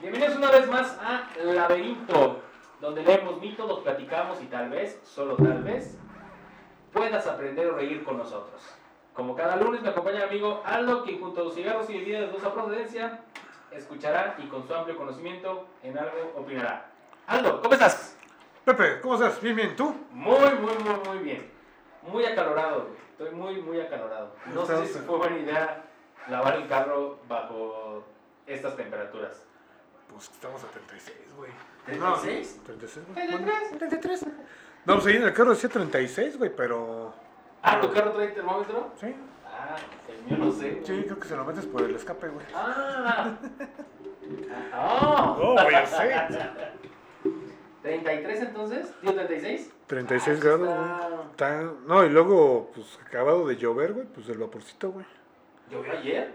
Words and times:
Bienvenidos 0.00 0.36
una 0.36 0.52
vez 0.52 0.68
más 0.68 0.96
a 1.00 1.28
Laberinto, 1.42 2.40
donde 2.80 3.02
leemos 3.02 3.40
mitos, 3.40 3.68
los 3.68 3.80
platicamos 3.80 4.40
y 4.40 4.46
tal 4.46 4.70
vez, 4.70 5.00
solo 5.02 5.34
tal 5.34 5.64
vez, 5.64 5.98
puedas 6.92 7.26
aprender 7.26 7.66
o 7.66 7.74
reír 7.74 8.04
con 8.04 8.16
nosotros. 8.16 8.62
Como 9.12 9.34
cada 9.34 9.56
lunes 9.56 9.82
me 9.82 9.88
acompaña 9.88 10.18
mi 10.18 10.22
amigo 10.22 10.62
Aldo, 10.64 11.02
quien 11.02 11.20
junto 11.20 11.40
a 11.40 11.44
los 11.44 11.54
cigarros 11.56 11.90
y 11.90 11.94
bebidas 11.94 12.20
de 12.20 12.26
dudosa 12.28 12.54
procedencia, 12.54 13.24
escuchará 13.72 14.36
y 14.38 14.46
con 14.46 14.68
su 14.68 14.72
amplio 14.72 14.96
conocimiento 14.96 15.66
en 15.82 15.98
algo 15.98 16.32
opinará. 16.36 16.86
Aldo, 17.26 17.60
¿cómo 17.60 17.74
estás? 17.74 18.16
Pepe, 18.64 19.00
¿cómo 19.00 19.14
estás? 19.14 19.42
Bien, 19.42 19.56
bien, 19.56 19.74
¿tú? 19.74 19.92
Muy, 20.12 20.38
muy, 20.60 20.74
muy, 20.74 21.08
muy 21.08 21.18
bien. 21.24 21.50
Muy 22.02 22.24
acalorado. 22.24 22.86
Estoy 23.10 23.32
muy, 23.32 23.60
muy 23.60 23.80
acalorado. 23.80 24.30
No 24.54 24.64
sé 24.64 24.86
si 24.86 25.00
fue 25.00 25.18
buena 25.18 25.38
idea 25.38 25.82
lavar 26.28 26.54
el 26.54 26.68
carro 26.68 27.18
bajo 27.26 28.04
estas 28.46 28.76
temperaturas. 28.76 29.47
Pues 30.10 30.24
estamos 30.30 30.62
a 30.64 30.66
36, 30.68 31.18
güey. 31.36 31.50
¿36? 31.86 32.62
36, 32.64 33.06
güey. 33.14 33.26
33. 33.28 33.78
33. 33.78 34.26
No, 34.84 34.94
pues 34.94 35.06
ahí 35.06 35.16
en 35.16 35.22
el 35.24 35.32
carro 35.34 35.50
decía 35.50 35.68
36, 35.68 36.38
güey, 36.38 36.54
pero... 36.54 37.12
Ah, 37.62 37.80
¿tu 37.80 37.92
carro 37.92 38.12
trae 38.12 38.28
termómetro? 38.28 38.92
Sí, 39.00 39.14
Ah, 39.46 39.76
el 40.08 40.22
mío 40.24 40.44
no 40.46 40.52
sé. 40.52 40.80
sí, 40.84 41.02
creo 41.04 41.18
que 41.18 41.26
se 41.28 41.34
lo 41.36 41.44
metes 41.44 41.66
por 41.66 41.82
el 41.82 41.94
escape, 41.96 42.28
güey. 42.28 42.46
Ah. 42.54 43.36
Ah. 44.72 45.36
Oh, 45.40 45.52
güey, 45.54 45.70
ya 45.70 45.86
sé. 45.86 46.14
33 47.82 48.40
entonces, 48.42 48.92
tío 49.00 49.14
36. 49.14 49.72
36 49.86 50.38
Ah, 50.38 50.44
grados, 50.44 50.68
está- 50.68 51.08
güey. 51.08 51.30
Está- 51.30 51.72
No, 51.86 52.04
y 52.04 52.10
luego, 52.10 52.70
pues 52.74 52.98
acabado 53.06 53.46
de 53.46 53.56
llover, 53.56 53.94
güey, 53.94 54.06
pues 54.06 54.28
el 54.28 54.36
vaporcito, 54.38 54.90
güey. 54.92 55.06
¿Llovió 55.70 55.92
ayer? 55.92 56.34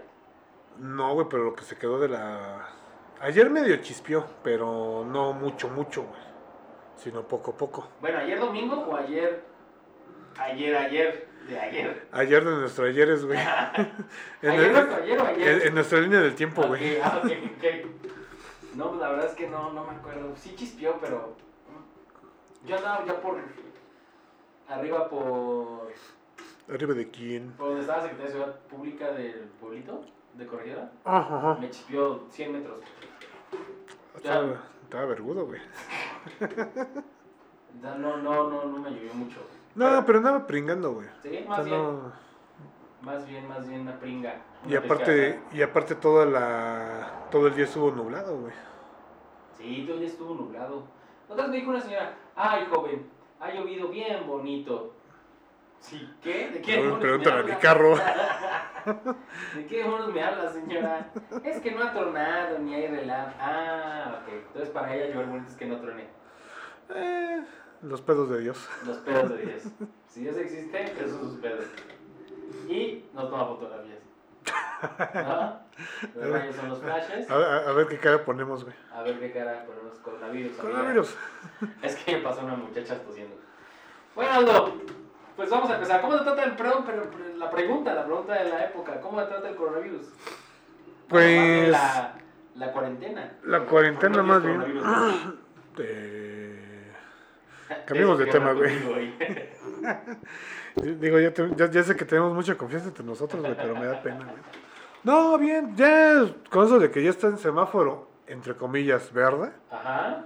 No, 0.78 1.14
güey, 1.14 1.28
pero 1.30 1.44
lo 1.44 1.54
que 1.54 1.62
se 1.64 1.76
quedó 1.76 2.00
de 2.00 2.08
la... 2.08 2.68
Ayer 3.24 3.48
medio 3.48 3.76
chispió, 3.78 4.26
pero 4.42 5.02
no 5.06 5.32
mucho, 5.32 5.70
mucho, 5.70 6.02
güey. 6.02 6.20
Sino 6.96 7.22
poco 7.26 7.52
a 7.52 7.56
poco. 7.56 7.88
Bueno, 8.02 8.18
¿ayer 8.18 8.38
domingo 8.38 8.76
o 8.76 8.94
ayer? 8.96 9.42
Ayer, 10.38 10.76
ayer, 10.76 11.28
de 11.48 11.58
ayer. 11.58 12.06
Ayer 12.12 12.44
de 12.44 12.50
nuestro 12.50 12.84
ayeres, 12.84 13.24
güey. 13.24 13.38
En, 14.42 14.50
¿Ayer 14.50 14.70
el- 14.70 14.76
ayer 14.92 15.18
o 15.20 15.24
ayer? 15.26 15.48
en- 15.62 15.68
en 15.68 15.74
nuestra 15.74 16.00
línea 16.00 16.20
del 16.20 16.34
tiempo, 16.34 16.66
güey. 16.66 17.00
ah, 17.02 17.22
ok, 17.24 17.30
ok. 17.56 17.64
No, 18.76 18.94
la 18.96 19.08
verdad 19.08 19.26
es 19.26 19.34
que 19.34 19.48
no, 19.48 19.72
no 19.72 19.84
me 19.84 19.92
acuerdo. 19.96 20.34
Sí 20.36 20.54
chispió, 20.54 20.98
pero. 21.00 21.34
Yo 22.66 22.76
andaba 22.76 23.06
ya 23.06 23.18
por. 23.22 23.38
Arriba 24.68 25.08
por. 25.08 25.90
Arriba 26.70 26.92
de 26.92 27.10
quién. 27.10 27.52
Por 27.52 27.68
donde 27.68 27.80
estaba 27.80 28.02
la 28.02 28.08
Secretaría 28.10 28.26
de 28.34 28.38
Seguridad 28.38 28.60
Pública 28.68 29.12
del 29.12 29.48
pueblito 29.60 30.04
de 30.34 30.46
Corregidora. 30.46 30.92
Ajá, 31.04 31.38
ajá. 31.38 31.60
Me 31.60 31.70
chispió 31.70 32.24
100 32.30 32.52
metros. 32.52 32.80
Estaba, 34.16 34.62
estaba 34.82 35.04
vergudo, 35.06 35.46
güey. 35.46 35.60
Ya 37.82 37.94
No, 37.96 38.16
no, 38.18 38.48
no, 38.48 38.64
no 38.66 38.78
me 38.78 38.90
llovió 38.90 39.12
mucho. 39.14 39.40
No, 39.74 40.04
pero 40.06 40.18
andaba 40.18 40.46
pringando, 40.46 40.94
güey. 40.94 41.08
Sí, 41.22 41.42
O 41.44 41.48
más 41.48 41.64
sea, 41.64 41.64
bien. 41.64 41.82
no- 41.82 42.12
Más 43.02 43.26
bien, 43.26 43.48
más 43.48 43.68
bien 43.68 43.80
una 43.82 43.98
pringa. 43.98 44.36
Y 44.68 44.76
aparte, 44.76 45.04
pescada. 45.32 45.54
y 45.54 45.62
aparte 45.62 45.94
toda 45.96 46.24
la, 46.24 47.26
todo 47.30 47.48
el 47.48 47.54
día 47.56 47.64
estuvo 47.64 47.90
nublado, 47.90 48.38
güey. 48.38 48.52
Sí, 49.58 49.82
todo 49.84 49.94
el 49.94 50.00
día 50.00 50.08
estuvo 50.08 50.34
nublado. 50.34 50.84
Otra 51.28 51.44
vez 51.44 51.50
me 51.50 51.56
dijo 51.58 51.70
una 51.70 51.80
señora, 51.80 52.14
ay 52.36 52.66
joven, 52.70 53.06
ha 53.40 53.50
llovido 53.52 53.88
bien 53.88 54.26
bonito. 54.26 54.93
Sí, 55.84 56.10
¿qué? 56.22 56.48
¿De 56.50 56.60
qué 56.62 56.72
demonios 56.76 56.98
pregúntale 57.00 57.42
me 57.44 57.52
a 57.52 57.54
mi 57.54 57.60
carro. 57.60 57.94
¿De 59.54 59.66
qué 59.66 59.78
demonios 59.78 60.12
me 60.14 60.22
habla, 60.22 60.50
señora? 60.50 61.10
Es 61.44 61.60
que 61.60 61.70
no 61.72 61.82
ha 61.84 61.92
tronado 61.92 62.58
ni 62.58 62.74
hay 62.74 62.86
relámpago. 62.88 63.36
Ah, 63.40 64.20
ok. 64.22 64.32
Entonces 64.46 64.70
para 64.70 64.94
ella 64.94 65.12
llover 65.12 65.26
bonito 65.26 65.48
es 65.50 65.56
que 65.56 65.66
no 65.66 65.76
truene. 65.80 66.08
Eh, 66.94 67.42
los 67.82 68.00
pedos 68.00 68.30
de 68.30 68.40
Dios. 68.40 68.68
Los 68.86 68.96
pedos 68.98 69.28
de 69.30 69.36
Dios. 69.38 69.62
Si 70.08 70.20
Dios 70.20 70.36
existe, 70.36 70.80
esos 70.92 71.10
son 71.10 71.20
sus 71.30 71.38
pedos. 71.40 71.64
Y 72.68 73.04
no 73.14 73.26
toma 73.28 73.46
fotografías. 73.46 73.98
¿No? 75.12 75.60
Los 76.14 76.30
rayos 76.30 76.54
son 76.54 76.68
los 76.68 76.78
flashes. 76.78 77.28
A, 77.28 77.34
a- 77.34 77.68
a 77.68 77.72
ver 77.72 77.88
qué 77.88 77.98
cara 77.98 78.24
ponemos, 78.24 78.62
güey. 78.62 78.76
A 78.92 79.02
ver 79.02 79.18
qué 79.18 79.32
cara 79.32 79.64
ponemos 79.66 79.98
coronavirus. 79.98 80.56
amiga. 80.60 80.62
Coronavirus. 80.72 81.16
Es 81.82 81.96
que 81.96 82.16
me 82.16 82.22
pasó 82.22 82.44
una 82.44 82.54
muchacha 82.54 82.96
tosiendo. 83.02 83.34
Bueno, 84.14 84.30
Aldo, 84.34 84.74
pues 85.36 85.50
vamos 85.50 85.70
a 85.70 85.74
empezar. 85.74 86.00
¿Cómo 86.00 86.16
te 86.16 86.24
trata 86.24 86.44
el, 86.44 86.56
perdón, 86.56 86.84
pero, 86.86 87.04
la 87.36 87.50
pregunta, 87.50 87.94
la 87.94 88.04
pregunta 88.04 88.34
de 88.34 88.48
la 88.48 88.64
época, 88.64 89.00
¿cómo 89.00 89.20
te 89.22 89.28
trata 89.28 89.48
el 89.48 89.56
coronavirus? 89.56 90.06
Pues- 91.08 91.68
La, 91.68 92.14
la 92.54 92.72
cuarentena. 92.72 93.32
La 93.44 93.60
cuarentena 93.60 94.22
más 94.22 94.42
bien. 94.42 94.62
Eh. 95.78 96.92
Cambiemos 97.86 98.18
de 98.18 98.26
tema, 98.26 98.52
güey. 98.52 98.78
Digo, 101.00 101.20
ya, 101.20 101.32
te- 101.32 101.54
ya, 101.56 101.70
ya 101.70 101.82
sé 101.84 101.94
que 101.96 102.04
tenemos 102.04 102.32
mucha 102.34 102.56
confianza 102.56 102.88
entre 102.88 103.04
nosotros, 103.04 103.40
güey, 103.42 103.54
pero 103.56 103.74
me 103.76 103.86
da 103.86 104.02
pena, 104.02 104.24
güey. 104.24 104.42
No, 105.04 105.36
bien, 105.38 105.76
ya 105.76 106.24
con 106.50 106.64
eso 106.66 106.78
de 106.78 106.90
que 106.90 107.02
ya 107.02 107.10
está 107.10 107.26
en 107.28 107.38
semáforo, 107.38 108.08
entre 108.26 108.54
comillas, 108.56 109.12
verde, 109.12 109.52
Ajá. 109.70 110.24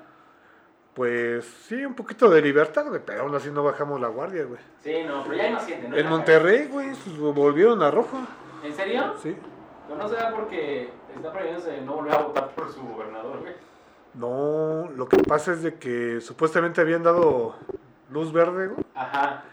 Pues 0.99 1.45
sí, 1.69 1.85
un 1.85 1.95
poquito 1.95 2.29
de 2.29 2.43
libertad, 2.43 2.85
güey, 2.89 3.01
pero 3.07 3.23
aún 3.23 3.33
así 3.37 3.53
no 3.53 3.63
bajamos 3.63 4.01
la 4.01 4.09
guardia, 4.09 4.45
güey. 4.47 4.59
Sí, 4.83 5.05
no, 5.07 5.23
pero 5.23 5.37
ya 5.37 5.45
hay 5.45 5.53
más 5.53 5.65
gente, 5.65 5.89
¿no? 5.89 5.97
En 5.97 6.09
Monterrey, 6.09 6.67
güey, 6.67 6.89
pues, 6.89 7.17
volvieron 7.35 7.81
a 7.85 7.91
rojo, 7.93 8.19
¿En 8.65 8.75
serio? 8.75 9.15
sí. 9.23 9.37
Pero 9.87 9.97
no 10.03 10.09
será 10.09 10.33
porque 10.35 10.91
está 11.15 11.31
prohibiéndose 11.33 11.81
no 11.83 11.95
volver 11.95 12.15
a 12.15 12.19
votar 12.19 12.49
por 12.51 12.73
su 12.73 12.83
gobernador, 12.83 13.39
güey. 13.43 13.55
No, 14.15 14.91
lo 14.97 15.09
que 15.09 15.19
pasa 15.19 15.53
es 15.53 15.63
de 15.63 15.75
que 15.77 16.21
supuestamente 16.21 16.81
habían 16.81 17.05
dado 17.05 17.55
luz 18.11 18.33
verde, 18.33 18.67
güey, 18.67 18.85
Ajá. 18.97 19.45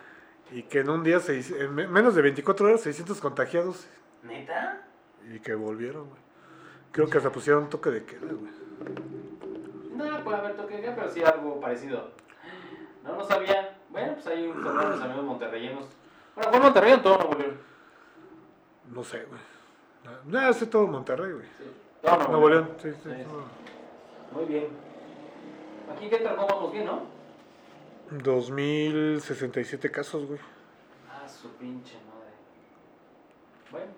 y 0.51 0.63
que 0.63 0.79
en 0.79 0.89
un 0.89 1.03
día, 1.03 1.19
seis- 1.19 1.51
en 1.51 1.75
me- 1.75 1.87
menos 1.87 2.15
de 2.15 2.23
24 2.23 2.65
horas, 2.65 2.81
600 2.81 3.21
contagiados, 3.21 3.85
¿Neta? 4.23 4.81
y 5.31 5.39
que 5.41 5.53
volvieron, 5.53 6.09
güey. 6.09 6.21
Creo 6.91 7.07
que 7.07 7.17
hasta 7.19 7.31
pusieron 7.31 7.69
toque 7.69 7.91
de 7.91 8.03
queda, 8.03 8.21
güey. 8.31 8.51
No, 9.95 10.23
puede 10.23 10.37
haber 10.37 10.55
toque 10.55 10.75
de 10.75 10.81
queda, 10.81 10.95
pero 10.95 11.09
sí 11.09 11.23
algo 11.23 11.59
parecido. 11.59 12.11
No, 13.03 13.15
no 13.15 13.23
sabía. 13.23 13.77
Bueno, 13.89 14.13
pues 14.13 14.27
hay 14.27 14.47
un 14.47 14.63
torneo 14.63 14.83
de 14.83 14.89
los 14.95 15.01
amigos 15.01 15.23
monterreyenos. 15.23 15.85
Bueno, 16.35 16.51
¿fue 16.51 16.59
Monterrey 16.59 16.91
o 16.91 16.95
en 16.95 17.03
todo 17.03 17.17
Nuevo 17.17 17.35
León? 17.35 17.57
No 18.91 19.03
sé, 19.03 19.25
güey. 19.25 19.41
No, 20.25 20.53
sé 20.53 20.67
todo 20.67 20.87
Monterrey, 20.87 21.31
güey. 21.31 21.45
Sí. 21.45 21.63
Todo 22.01 22.17
Nuevo, 22.17 22.31
Nuevo 22.31 22.49
León. 22.49 22.63
León, 22.65 22.77
sí, 22.81 22.91
sí. 22.91 23.09
Sí. 23.15 23.23
no. 23.23 24.37
Muy 24.37 24.45
bien. 24.45 24.67
Aquí 25.93 26.05
en 26.05 26.09
Querétaro 26.09 26.45
vamos 26.45 26.71
bien, 26.73 26.85
¿no? 26.85 27.03
2067 28.11 29.91
casos, 29.91 30.27
güey. 30.27 30.39
Ah, 31.09 31.27
su 31.27 31.49
pinche 31.53 31.95
madre. 31.95 32.33
Bueno, 33.71 33.91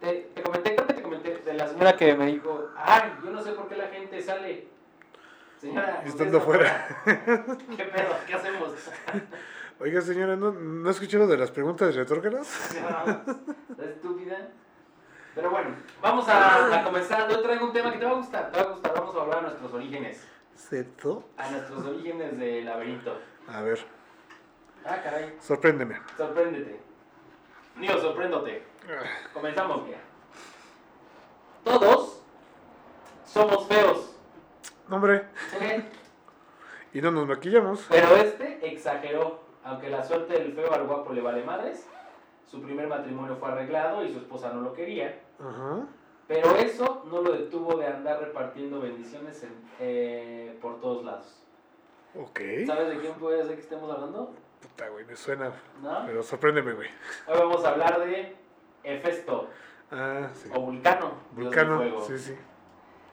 te, 0.00 0.30
te 0.34 0.42
comenté, 0.42 0.76
creo 0.76 0.86
que 0.86 0.94
te 0.94 1.02
comenté 1.02 1.38
de 1.38 1.54
la 1.54 1.68
señora 1.68 1.96
que 1.96 2.14
me 2.14 2.26
dijo, 2.26 2.70
ay, 2.76 3.14
yo 3.24 3.30
no 3.30 3.42
sé 3.42 3.52
por 3.52 3.68
qué 3.68 3.76
la 3.76 3.88
gente 3.88 4.20
sale. 4.22 4.68
Señora, 5.60 6.02
Estando 6.06 6.40
fuera. 6.40 6.88
¿Qué 7.04 7.84
pedo? 7.84 8.14
¿Qué 8.26 8.34
hacemos? 8.34 8.70
Oiga, 9.80 10.00
señora, 10.00 10.36
¿no, 10.36 10.52
¿no 10.52 10.90
escuchó 10.90 11.18
lo 11.18 11.26
de 11.26 11.36
las 11.38 11.50
preguntas 11.50 11.94
retrógradas? 11.94 12.48
¿Estás 12.74 13.86
estúpida? 13.86 14.48
Pero 15.34 15.50
bueno, 15.50 15.70
vamos 16.02 16.28
a, 16.28 16.80
a 16.80 16.84
comenzar. 16.84 17.28
Yo 17.30 17.40
traigo 17.42 17.66
un 17.66 17.72
tema 17.72 17.92
que 17.92 17.98
te 17.98 18.04
va 18.04 18.12
a 18.12 18.14
gustar. 18.14 18.50
Te 18.50 18.58
va 18.58 18.64
a 18.64 18.72
gustar. 18.72 18.94
Vamos 18.94 19.16
a 19.16 19.20
hablar 19.20 19.36
de 19.36 19.42
nuestros 19.42 19.72
orígenes. 19.74 20.26
¿Ceto? 20.56 21.28
A 21.38 21.50
nuestros 21.50 21.84
orígenes 21.86 22.38
del 22.38 22.64
laberinto. 22.64 23.18
A 23.48 23.62
ver, 23.62 23.78
Ah, 24.84 24.98
caray. 25.02 25.36
sorpréndeme. 25.40 26.00
Sorpréndete. 26.16 26.80
Digo, 27.76 27.98
sorpréndote. 27.98 28.62
Comenzamos, 29.32 29.84
mira. 29.86 29.98
Todos 31.64 32.22
somos 33.24 33.66
feos. 33.68 34.16
Hombre, 34.90 35.24
y 36.92 37.00
no 37.00 37.10
nos 37.10 37.26
maquillamos. 37.28 37.86
Pero 37.88 38.16
este 38.16 38.58
exageró. 38.72 39.40
Aunque 39.62 39.90
la 39.90 40.02
suerte 40.02 40.32
del 40.34 40.52
feo 40.54 40.72
al 40.72 40.86
guapo 40.86 41.12
le 41.12 41.20
vale 41.20 41.44
madres. 41.44 41.86
Su 42.46 42.62
primer 42.62 42.88
matrimonio 42.88 43.36
fue 43.36 43.50
arreglado 43.50 44.04
y 44.04 44.12
su 44.12 44.18
esposa 44.18 44.52
no 44.52 44.62
lo 44.62 44.72
quería. 44.72 45.20
Ajá. 45.38 45.86
Pero 46.26 46.56
eso 46.56 47.04
no 47.10 47.20
lo 47.22 47.32
detuvo 47.32 47.76
de 47.76 47.86
andar 47.86 48.20
repartiendo 48.20 48.80
bendiciones 48.80 49.42
en- 49.44 49.54
eh, 49.80 50.58
por 50.60 50.80
todos 50.80 51.04
lados. 51.04 51.42
Ok. 52.16 52.40
¿Sabes 52.66 52.88
de 52.88 52.98
quién 53.00 53.14
puede 53.14 53.44
ser 53.44 53.54
que 53.54 53.60
estemos 53.60 53.90
hablando? 53.90 54.32
Puta, 54.60 54.88
güey, 54.88 55.04
me 55.04 55.14
suena. 55.14 55.52
¿No? 55.82 56.02
Pero 56.06 56.22
sorpréndeme, 56.22 56.72
güey. 56.72 56.88
Hoy 57.28 57.38
vamos 57.38 57.64
a 57.64 57.68
hablar 57.70 58.00
de 58.00 58.36
Hefesto 58.82 59.48
Ah, 59.92 60.28
sí. 60.34 60.48
o 60.54 60.60
Vulcano. 60.60 61.12
Vulcano, 61.32 62.00
sí, 62.02 62.18
sí. 62.18 62.34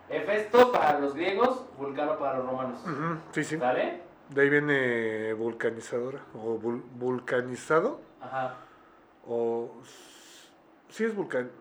Hefesto 0.09 0.71
para 0.71 1.00
los 1.00 1.13
griegos, 1.15 1.65
Vulcano 1.77 2.18
para 2.18 2.38
los 2.38 2.45
romanos. 2.48 2.80
Sí, 3.31 3.44
sí. 3.44 3.57
¿Sale? 3.57 4.01
De 4.30 4.42
ahí 4.42 4.50
viene 4.50 5.33
vulcanizadora. 5.33 6.19
O 6.33 6.57
vul- 6.59 6.83
vulcanizado. 6.95 8.01
Ajá, 8.21 8.56
O. 9.27 9.71
Sí, 10.89 11.04
es 11.04 11.13
vulcan... 11.15 11.51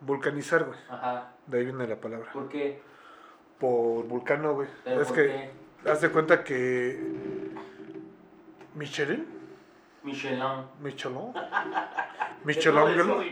vulcanizar, 0.00 0.64
güey. 0.64 0.78
ajá. 0.88 1.32
De 1.46 1.58
ahí 1.58 1.64
viene 1.64 1.86
la 1.86 1.96
palabra. 1.96 2.32
¿Por 2.32 2.48
qué? 2.48 2.80
por 3.58 4.04
Vulcano, 4.06 4.54
güey. 4.54 4.68
¿Pero 4.84 5.02
Es 5.02 5.12
que, 5.12 5.50
qué? 5.84 5.90
haz 5.90 6.00
de 6.00 6.10
cuenta 6.10 6.42
que. 6.42 7.00
Michelin, 8.74 9.26
Michelin. 10.04 10.42
Michelin, 10.80 11.32
Michelangelo. 12.44 13.22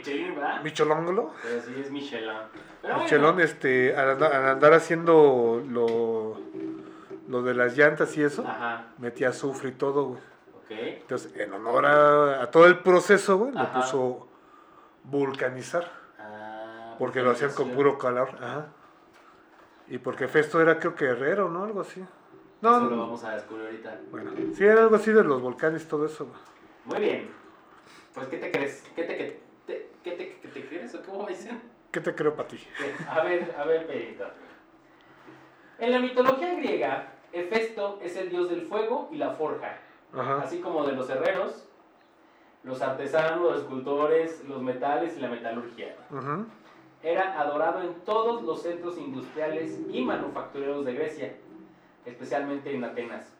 Michelangelo. 0.62 1.32
Pero 1.42 1.62
sí 1.62 1.74
es 1.80 1.90
Michelin. 1.90 2.30
Pero 2.82 2.98
bueno, 3.28 3.40
este, 3.40 3.96
al 3.96 4.10
andar, 4.10 4.32
al 4.32 4.48
andar 4.50 4.72
haciendo 4.74 5.62
lo, 5.68 6.40
lo 7.28 7.42
de 7.42 7.54
las 7.54 7.76
llantas 7.76 8.16
y 8.16 8.22
eso, 8.22 8.44
Ajá, 8.46 8.86
metía 8.98 9.30
azufre 9.30 9.70
y 9.70 9.72
todo, 9.72 10.04
güey. 10.04 10.20
ok. 10.56 10.70
Entonces, 11.02 11.36
en 11.36 11.52
honor 11.52 11.86
a, 11.86 12.42
a 12.42 12.50
todo 12.50 12.66
el 12.66 12.78
proceso, 12.78 13.36
güey, 13.38 13.52
Ajá. 13.56 13.72
puso 13.80 14.28
vulcanizar. 15.04 15.90
Ah, 16.18 16.94
Porque 16.98 17.20
lo 17.22 17.30
hacían 17.32 17.52
con 17.52 17.70
puro 17.70 17.98
calor. 17.98 18.30
Ajá. 18.40 18.66
Y 19.88 19.98
porque 19.98 20.28
Festo 20.28 20.60
era, 20.60 20.78
creo 20.78 20.94
que 20.94 21.06
herrero, 21.06 21.48
¿no? 21.50 21.64
Algo 21.64 21.80
así. 21.80 22.00
Eso 22.00 22.08
No, 22.62 22.78
lo 22.80 22.90
no. 22.90 22.96
vamos 22.98 23.24
a 23.24 23.32
descubrir 23.34 23.66
ahorita. 23.66 23.98
Bueno, 24.10 24.30
sí, 24.54 24.64
era 24.64 24.82
algo 24.82 24.94
así 24.96 25.10
de 25.10 25.24
los 25.24 25.42
volcanes, 25.42 25.88
todo 25.88 26.06
eso. 26.06 26.26
güey. 26.26 26.38
Muy 26.84 26.98
bien. 26.98 27.30
Pues, 28.14 28.28
¿qué 28.28 28.36
te 28.38 28.50
crees? 28.50 28.82
¿Qué 28.94 29.04
te, 29.04 29.16
qué 29.16 29.40
te, 29.66 29.90
qué 30.02 30.10
te, 30.12 30.36
qué 30.40 30.48
te 30.48 30.66
crees 30.66 30.94
o 30.94 31.02
cómo 31.02 31.26
dicen? 31.26 31.60
¿Qué 31.90 32.00
te 32.00 32.14
creo 32.14 32.34
para 32.34 32.48
ti? 32.48 32.58
A 33.08 33.22
ver, 33.24 33.54
a 33.58 33.64
ver, 33.64 33.86
Pedrito. 33.86 34.24
En 35.78 35.92
la 35.92 35.98
mitología 35.98 36.54
griega, 36.54 37.12
Hefesto 37.32 37.98
es 38.02 38.16
el 38.16 38.30
dios 38.30 38.50
del 38.50 38.62
fuego 38.62 39.08
y 39.12 39.16
la 39.16 39.30
forja, 39.30 39.78
Ajá. 40.12 40.42
así 40.42 40.60
como 40.60 40.84
de 40.86 40.92
los 40.92 41.08
herreros, 41.08 41.66
los 42.64 42.82
artesanos, 42.82 43.40
los 43.40 43.58
escultores, 43.62 44.44
los 44.44 44.60
metales 44.62 45.16
y 45.16 45.20
la 45.20 45.28
metalurgia. 45.28 45.96
Era 47.02 47.40
adorado 47.40 47.80
en 47.82 47.94
todos 48.04 48.42
los 48.42 48.62
centros 48.62 48.98
industriales 48.98 49.80
y 49.90 50.02
manufactureros 50.02 50.84
de 50.84 50.92
Grecia, 50.94 51.34
especialmente 52.04 52.74
en 52.74 52.84
Atenas. 52.84 53.32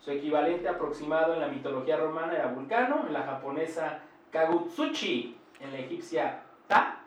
Su 0.00 0.10
equivalente 0.10 0.68
aproximado 0.68 1.34
en 1.34 1.40
la 1.40 1.48
mitología 1.48 1.96
romana 1.96 2.34
era 2.34 2.46
Vulcano, 2.46 3.04
en 3.06 3.12
la 3.12 3.22
japonesa 3.22 4.00
Kagutsuchi, 4.30 5.38
en 5.60 5.72
la 5.72 5.78
egipcia 5.78 6.42
Ta 6.66 7.00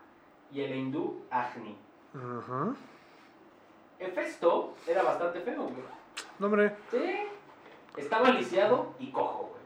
y 0.51 0.61
en 0.61 0.69
la 0.69 0.75
hindú 0.75 1.23
Agni. 1.29 1.77
Ujú. 2.13 2.75
Hefesto 3.99 4.75
era 4.87 5.03
bastante 5.03 5.41
feo, 5.41 5.63
güey. 5.63 5.83
No, 6.39 6.47
hombre. 6.47 6.75
Sí. 6.91 7.27
Estaba 7.95 8.29
lisiado 8.29 8.93
y 8.99 9.11
cojo, 9.11 9.49
güey. 9.51 9.63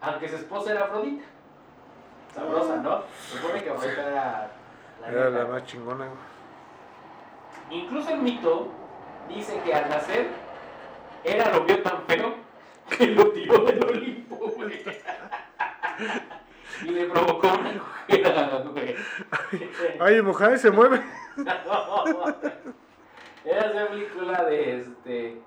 Aunque 0.00 0.28
su 0.28 0.36
esposa 0.36 0.72
era 0.72 0.84
Afrodita. 0.84 1.24
Sabrosa, 2.32 2.76
¿no? 2.76 3.02
Se 3.20 3.38
supone 3.38 3.62
que 3.62 3.70
Afrodita 3.70 4.08
era 4.08 4.50
la 5.00 5.08
Era 5.08 5.30
la 5.30 5.46
más 5.46 5.64
chingona, 5.64 6.06
güey. 6.06 7.80
Incluso 7.82 8.10
el 8.10 8.22
mito 8.22 8.68
dice 9.28 9.60
que 9.64 9.74
al 9.74 9.88
nacer 9.88 10.43
era 11.24 11.52
lo 11.52 11.64
vio 11.64 11.82
tan 11.82 12.04
feo 12.06 12.34
que 12.96 13.06
lo 13.08 13.30
tiró 13.30 13.64
del 13.64 13.84
Olimpo, 13.84 14.36
güey. 14.36 14.84
Y 16.82 16.88
le 16.88 17.06
provocó 17.06 17.48
una 17.48 17.78
cojera, 17.78 18.62
güey. 18.70 18.96
Ay, 20.00 20.22
mujer, 20.22 20.58
se 20.58 20.70
mueve. 20.70 21.02
Era 23.44 23.70
esa 23.70 23.88
película 23.88 24.44
de 24.44 24.80
este. 24.80 25.40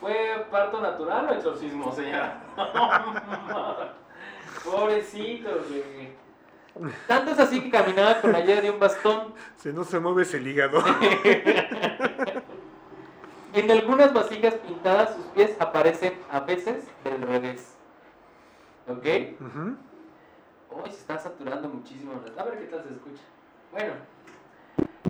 ¿Fue 0.00 0.46
parto 0.50 0.80
natural 0.80 1.28
o 1.28 1.34
exorcismo, 1.34 1.92
señora? 1.92 2.42
Pobrecito, 4.64 5.50
güey. 5.68 6.20
Tanto 7.06 7.32
es 7.32 7.38
así 7.38 7.60
que 7.62 7.70
caminaba 7.70 8.20
con 8.20 8.32
la 8.32 8.38
ayuda 8.38 8.60
de 8.60 8.70
un 8.70 8.78
bastón. 8.78 9.34
Si 9.56 9.72
no 9.72 9.84
se 9.84 9.98
mueve 9.98 10.22
es 10.22 10.32
el 10.34 10.46
hígado. 10.46 10.82
En 13.52 13.70
algunas 13.70 14.12
vasijas 14.12 14.54
pintadas 14.54 15.14
sus 15.16 15.24
pies 15.26 15.56
aparecen 15.58 16.14
a 16.30 16.40
veces 16.40 16.86
del 17.02 17.22
revés. 17.22 17.74
¿Ok? 18.88 19.04
Hoy 20.70 20.90
se 20.90 20.98
está 20.98 21.18
saturando 21.18 21.68
muchísimo. 21.68 22.12
A 22.36 22.44
ver 22.44 22.58
qué 22.58 22.66
tal 22.66 22.84
se 22.84 22.94
escucha. 22.94 23.22
Bueno, 23.72 23.94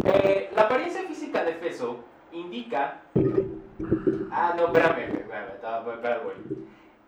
eh, 0.05 0.51
la 0.55 0.63
apariencia 0.63 1.03
física 1.03 1.45
de 1.45 1.55
Feso 1.55 2.05
indica. 2.33 3.03
Ah, 4.31 4.55
no, 4.57 4.67
espérame, 4.67 5.19
espérame, 5.19 5.95
espérame, 5.95 6.25
güey. 6.25 6.37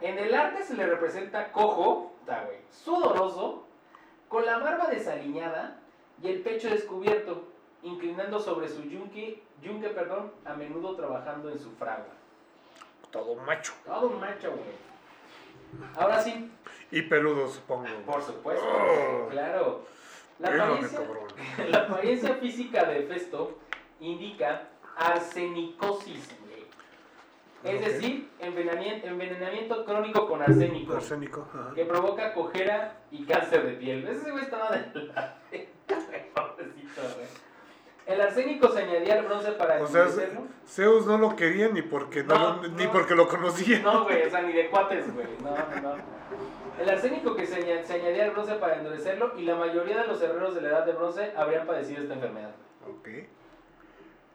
En 0.01 0.19
el 0.19 0.35
arte 0.35 0.65
se 0.65 0.75
le 0.75 0.87
representa 0.87 1.53
cojo, 1.53 2.13
está, 2.21 2.45
güey, 2.45 2.59
sudoroso, 2.71 3.67
con 4.29 4.45
la 4.45 4.59
barba 4.59 4.89
desaliñada 4.89 5.79
y 6.23 6.29
el 6.29 6.41
pecho 6.41 6.69
descubierto, 6.69 7.45
inclinando 7.83 8.41
sobre 8.41 8.69
su 8.69 8.83
yunque, 8.83 9.42
yunque 9.63 9.89
perdón, 9.91 10.33
a 10.45 10.55
menudo 10.55 10.95
trabajando 10.97 11.49
en 11.51 11.59
su 11.59 11.71
fragua. 11.73 12.13
Todo 13.11 13.37
macho. 13.37 13.73
Todo 13.85 14.11
macho, 14.11 14.51
güey. 14.51 15.83
Ahora 15.97 16.21
sí, 16.23 16.51
Y 16.91 17.03
peludo, 17.03 17.49
supongo. 17.49 17.87
por 18.05 18.23
supuesto, 18.23 18.65
Oh. 18.67 19.29
claro. 19.31 19.85
La 20.39 20.49
apariencia, 20.49 21.01
la 21.69 21.79
apariencia 21.79 22.35
física 22.37 22.85
de 22.85 23.03
Festo 23.05 23.59
indica 24.01 24.69
arsenicosis, 24.97 26.29
güey. 26.45 26.63
Es 27.75 27.81
decir, 27.81 28.29
envenenamiento, 28.41 29.07
envenenamiento 29.07 29.85
crónico 29.85 30.27
con 30.29 30.43
arsénico, 30.43 30.95
Arsénico. 30.95 31.47
ajá. 31.55 31.73
que 31.75 31.85
provoca 31.85 32.35
cojera 32.35 32.97
y 33.13 33.25
cáncer 33.25 33.65
de 33.65 33.73
piel. 33.75 34.07
Ese 34.09 34.31
güey 34.33 34.43
estaba 34.45 34.71
de 34.71 35.03
la 35.05 35.37
pobrecito, 36.35 37.03
güey. 37.15 37.27
El 38.13 38.21
arsénico 38.21 38.69
se 38.69 38.81
añadía 38.83 39.15
al 39.19 39.25
bronce 39.27 39.53
para 39.53 39.83
O 39.83 39.87
sea, 39.87 40.03
endurecerlo. 40.03 40.43
Zeus 40.67 41.07
no 41.07 41.19
lo 41.19 41.35
quería 41.37 41.69
ni 41.69 41.83
porque 41.83 42.23
no, 42.25 42.63
ni 42.63 42.85
no. 42.87 42.93
porque 42.93 43.15
lo 43.15 43.29
conocía. 43.29 43.81
No, 43.81 44.05
güey, 44.05 44.23
o 44.27 44.31
sea, 44.31 44.43
ni 44.43 44.53
de 44.53 44.69
cuates, 44.69 45.13
güey. 45.15 45.27
No, 45.43 45.51
no, 45.51 45.97
no. 45.97 46.03
El 46.81 46.89
arsénico 46.91 47.37
que 47.37 47.47
se, 47.47 47.57
aña- 47.57 47.83
se 47.85 47.95
añadía 47.95 48.25
al 48.25 48.31
bronce 48.33 48.55
para 48.55 48.77
endurecerlo 48.79 49.33
y 49.39 49.43
la 49.43 49.55
mayoría 49.57 50.03
de 50.03 50.07
los 50.09 50.21
herreros 50.23 50.55
de 50.55 50.63
la 50.63 50.69
edad 50.71 50.87
de 50.87 50.93
bronce 50.93 51.33
habrían 51.37 51.67
padecido 51.67 52.03
esta 52.03 52.15
enfermedad. 52.15 52.51
Ok. 52.89 53.09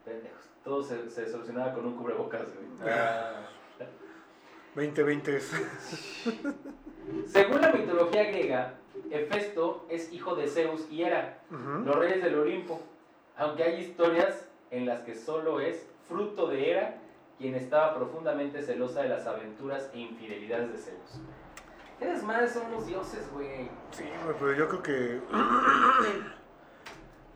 Pendejos. 0.06 0.44
Todo 0.64 0.84
se, 0.84 1.10
se 1.10 1.30
solucionaba 1.30 1.74
con 1.74 1.86
un 1.86 1.96
cubrebocas, 1.96 2.44
güey. 2.54 2.92
Ah. 2.94 3.32
2020 4.76 5.36
es. 5.38 5.52
Según 7.28 7.62
la 7.62 7.72
mitología 7.72 8.24
griega, 8.26 8.74
Hefesto 9.10 9.86
es 9.90 10.12
hijo 10.14 10.36
de 10.36 10.48
Zeus 10.48 10.86
y 10.92 11.04
Hera, 11.04 11.40
los 11.50 11.96
reyes 11.96 12.22
del 12.24 12.36
Olimpo. 12.38 12.82
Aunque 13.38 13.64
hay 13.64 13.82
historias 13.82 14.48
en 14.72 14.86
las 14.86 15.02
que 15.02 15.16
solo 15.16 15.60
es 15.60 15.88
fruto 16.08 16.48
de 16.48 16.72
Hera 16.72 16.98
quien 17.38 17.54
estaba 17.56 17.96
profundamente 17.96 18.64
celosa 18.64 19.04
de 19.04 19.10
las 19.10 19.28
aventuras 19.28 19.92
e 19.94 20.00
infidelidades 20.00 20.72
de 20.72 20.78
Zeus. 20.80 21.22
¿Qué 22.00 22.06
desmadre 22.06 22.48
son 22.48 22.72
los 22.72 22.88
dioses, 22.88 23.32
güey? 23.32 23.70
Sí, 23.92 24.06
güey, 24.24 24.36
pero 24.40 24.54
yo 24.54 24.68
creo 24.68 24.84
que. 24.84 25.22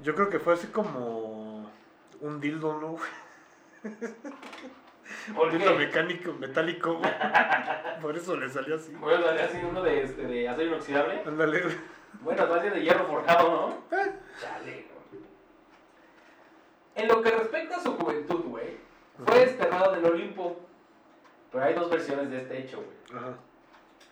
Yo 0.01 0.15
creo 0.15 0.29
que 0.31 0.39
fue 0.39 0.55
así 0.55 0.65
como. 0.67 1.69
Un 2.21 2.39
dildo, 2.39 2.79
¿no? 2.79 2.95
¿Por 5.35 5.47
Un 5.47 5.57
dildo 5.57 5.75
mecánico, 5.75 6.33
metálico, 6.33 6.95
güey. 6.95 7.11
Por 8.01 8.17
eso 8.17 8.35
le 8.35 8.49
salió 8.49 8.77
así. 8.77 8.93
Bueno, 8.93 9.23
sale 9.23 9.43
así 9.43 9.59
uno 9.63 9.83
de, 9.83 10.01
este, 10.03 10.23
de 10.23 10.49
acero 10.49 10.69
inoxidable. 10.69 11.21
Ándale. 11.25 11.61
Bueno, 12.21 12.47
más 12.47 12.61
bien 12.61 12.73
de 12.73 12.81
hierro 12.81 13.05
forjado, 13.05 13.49
¿no? 13.51 13.97
Eh. 13.97 14.11
Chale, 14.39 14.71
güey. 14.71 14.90
En 16.95 17.07
lo 17.07 17.21
que 17.21 17.31
respecta 17.31 17.77
a 17.77 17.81
su 17.81 17.95
juventud, 17.97 18.43
güey, 18.45 18.77
fue 19.25 19.39
desterrado 19.39 19.93
del 19.93 20.05
Olimpo. 20.05 20.59
Pero 21.51 21.63
hay 21.63 21.73
dos 21.73 21.89
versiones 21.89 22.29
de 22.29 22.37
este 22.37 22.59
hecho, 22.59 22.77
güey. 22.77 23.19
Ajá. 23.21 23.33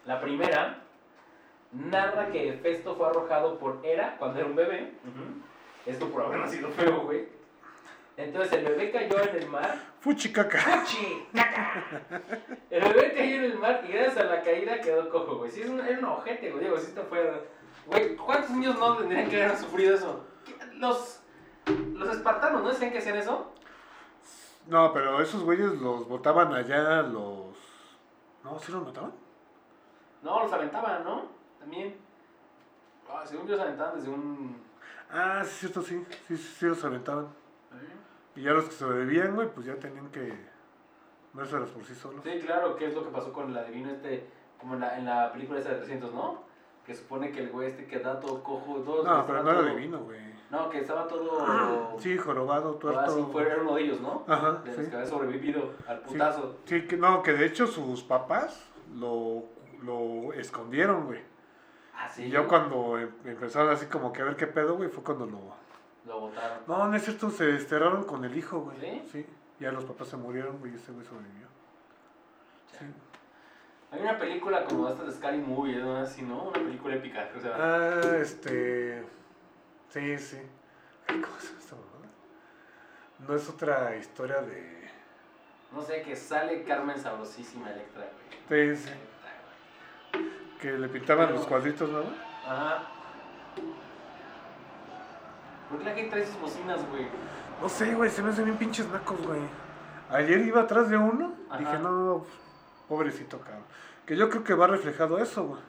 La 0.05 0.21
primera 0.21 0.81
narra 1.71 2.29
que 2.31 2.49
Hefesto 2.49 2.95
fue 2.95 3.07
arrojado 3.07 3.59
por 3.59 3.79
Hera 3.83 4.15
cuando 4.17 4.39
era 4.39 4.47
un 4.47 4.55
bebé. 4.55 4.93
Esto 5.85 6.09
por 6.09 6.23
haber 6.23 6.39
nacido 6.39 6.69
feo, 6.69 7.01
güey. 7.01 7.27
Entonces 8.17 8.51
el 8.53 8.65
bebé 8.65 8.91
cayó 8.91 9.21
en 9.23 9.35
el 9.37 9.47
mar. 9.47 9.77
Fuchicaca. 10.01 10.59
¡Fuchi! 10.59 11.25
¡Caca! 11.33 12.21
El 12.69 12.81
bebé 12.81 13.13
cayó 13.13 13.35
en 13.35 13.43
el 13.45 13.57
mar 13.57 13.81
y 13.87 13.93
gracias 13.93 14.17
a 14.17 14.23
la 14.25 14.43
caída 14.43 14.81
quedó 14.81 15.09
cojo, 15.09 15.37
güey. 15.37 15.51
Sí, 15.51 15.61
es 15.61 15.69
un, 15.69 15.79
era 15.79 15.99
un 15.99 16.05
ojete, 16.05 16.51
güey. 16.51 16.65
Digo, 16.65 16.77
si 16.77 16.87
esto 16.87 17.03
fuera. 17.03 17.39
Güey, 17.85 18.15
¿cuántos 18.17 18.49
niños 18.51 18.77
no 18.77 18.97
tendrían 18.97 19.29
que 19.29 19.43
haber 19.43 19.57
sufrido 19.57 19.95
eso? 19.95 20.25
Los, 20.73 21.18
los 21.69 22.09
espartanos, 22.15 22.61
¿no 22.63 22.69
decían 22.69 22.91
que 22.91 22.99
hacían 22.99 23.17
eso? 23.17 23.51
No, 24.67 24.93
pero 24.93 25.21
esos 25.21 25.43
güeyes 25.43 25.73
los 25.81 26.07
botaban 26.07 26.53
allá, 26.53 27.01
los. 27.01 27.55
No, 28.43 28.59
¿sí 28.59 28.71
los 28.71 28.85
mataban? 28.85 29.11
No, 30.21 30.43
los 30.43 30.51
aventaban, 30.53 31.03
¿no? 31.03 31.23
También. 31.59 31.95
Ah, 33.09 33.23
según 33.25 33.47
yo, 33.47 33.53
los 33.55 33.61
aventaban 33.61 33.95
desde 33.95 34.09
un. 34.09 34.61
Ah, 35.11 35.41
sí, 35.43 35.51
cierto, 35.61 35.81
sí. 35.81 36.05
Sí, 36.27 36.37
sí, 36.37 36.55
sí 36.59 36.65
los 36.67 36.83
aventaban. 36.83 37.27
Y 38.35 38.43
ya 38.43 38.51
los 38.51 38.65
que 38.65 38.71
sobrevivían, 38.71 39.35
güey, 39.35 39.47
pues 39.49 39.65
ya 39.65 39.75
tenían 39.75 40.09
que 40.11 40.33
vérselas 41.33 41.69
por 41.69 41.83
sí 41.83 41.95
solos. 41.95 42.21
Sí, 42.23 42.39
claro, 42.45 42.75
¿qué 42.75 42.87
es 42.87 42.93
lo 42.93 43.03
que 43.03 43.09
pasó 43.09 43.33
con 43.33 43.49
el 43.49 43.57
adivino 43.57 43.89
este? 43.89 44.29
Como 44.59 44.75
en 44.75 44.81
la, 44.81 44.97
en 44.97 45.05
la 45.05 45.31
película 45.31 45.59
esa 45.59 45.69
de 45.69 45.77
300, 45.77 46.13
¿no? 46.13 46.43
Que 46.85 46.93
supone 46.93 47.31
que 47.31 47.39
el 47.41 47.49
güey 47.49 47.69
este 47.69 47.87
queda 47.87 48.19
todo 48.19 48.43
cojo, 48.43 48.75
todo. 48.81 49.03
No, 49.03 49.25
pero 49.25 49.43
no 49.43 49.49
era 49.51 49.61
todo- 49.61 49.69
divino, 49.69 49.99
güey. 49.99 50.19
No, 50.49 50.69
que 50.69 50.79
estaba 50.79 51.07
todo. 51.07 51.95
Sí, 51.99 52.17
jorobado, 52.17 52.73
tuerto. 52.75 52.99
Ah, 52.99 53.09
sí, 53.09 53.23
fue 53.31 53.43
era 53.43 53.61
uno 53.61 53.75
de 53.75 53.83
ellos, 53.83 54.01
¿no? 54.01 54.23
Ajá, 54.27 54.53
De 54.65 54.71
sí. 54.73 54.81
los 54.81 54.89
que 54.89 54.95
había 54.95 55.07
sobrevivido 55.07 55.73
al 55.87 55.99
putazo. 55.99 56.57
Sí, 56.65 56.87
que 56.87 56.97
no, 56.97 57.21
que 57.21 57.33
de 57.33 57.45
hecho 57.45 57.67
sus 57.67 58.01
papás 58.03 58.67
lo, 58.95 59.43
lo 59.83 60.33
escondieron, 60.33 61.05
güey. 61.05 61.21
Ah, 61.95 62.09
sí. 62.09 62.23
Y 62.23 62.29
yo 62.31 62.47
cuando 62.47 62.97
em- 62.97 63.11
empezaron 63.25 63.69
así 63.71 63.85
como 63.85 64.11
que 64.11 64.21
a 64.21 64.25
ver 64.25 64.35
qué 64.37 64.47
pedo, 64.47 64.75
güey, 64.75 64.89
fue 64.89 65.03
cuando 65.03 65.25
lo... 65.27 65.39
Lo 66.07 66.19
botaron. 66.21 66.59
No, 66.65 66.87
no 66.87 66.95
es 66.95 67.03
cierto, 67.03 67.29
se 67.29 67.45
desterraron 67.45 68.03
con 68.05 68.25
el 68.25 68.35
hijo, 68.35 68.61
güey. 68.61 68.77
¿Sí? 68.79 69.03
Sí. 69.11 69.25
Ya 69.59 69.71
los 69.71 69.85
papás 69.85 70.07
se 70.07 70.17
murieron, 70.17 70.57
güey, 70.59 70.71
y 70.71 70.75
ese 70.77 70.91
güey 70.91 71.05
sobrevivió. 71.05 71.47
Sí. 72.71 72.85
Hay 73.91 74.01
una 74.01 74.17
película 74.17 74.63
como 74.65 74.87
esta 74.87 75.03
de 75.03 75.11
Scary 75.11 75.39
Movie, 75.39 75.75
¿no? 75.77 75.97
Así, 75.97 76.21
¿no? 76.23 76.43
Una 76.43 76.53
película 76.53 76.95
épica. 76.95 77.29
O 77.35 77.39
sea, 77.39 77.51
Ah, 77.55 78.01
este... 78.21 79.03
Sí, 79.89 80.17
sí. 80.17 80.37
Ay, 81.07 81.21
¿Cómo 81.21 81.39
se 81.39 81.47
llama? 81.47 81.81
No 83.27 83.35
es 83.35 83.49
otra 83.49 83.95
historia 83.95 84.41
de... 84.41 84.89
no 85.73 85.81
sé, 85.81 86.01
que 86.03 86.15
sale 86.15 86.63
Carmen 86.63 86.97
Sabrosísima 86.99 87.71
Electra, 87.71 88.07
güey. 88.47 88.75
Sí, 88.75 88.83
sí. 88.87 90.19
Que 90.61 90.71
le 90.73 90.87
pintaban 90.89 91.33
los 91.33 91.45
cuadritos, 91.45 91.89
¿no? 91.89 92.03
Ajá. 92.45 92.83
¿Por 95.69 95.79
qué 95.79 95.85
la 95.85 95.93
gente 95.93 96.09
trae 96.11 96.25
sus 96.25 96.39
bocinas, 96.39 96.79
güey? 96.89 97.07
No 97.61 97.69
sé, 97.69 97.93
güey, 97.93 98.09
se 98.09 98.21
me 98.21 98.29
hacen 98.29 98.45
bien 98.45 98.57
pinches 98.57 98.87
nacos, 98.87 99.21
güey. 99.25 99.41
Ayer 100.09 100.39
iba 100.39 100.61
atrás 100.61 100.89
de 100.89 100.97
uno, 100.97 101.35
Ajá. 101.49 101.59
dije, 101.59 101.77
no, 101.79 102.25
pobrecito 102.87 103.39
cabrón. 103.39 103.63
Que 104.05 104.15
yo 104.15 104.29
creo 104.29 104.43
que 104.43 104.53
va 104.53 104.67
reflejado 104.67 105.19
eso, 105.19 105.43
güey. 105.45 105.61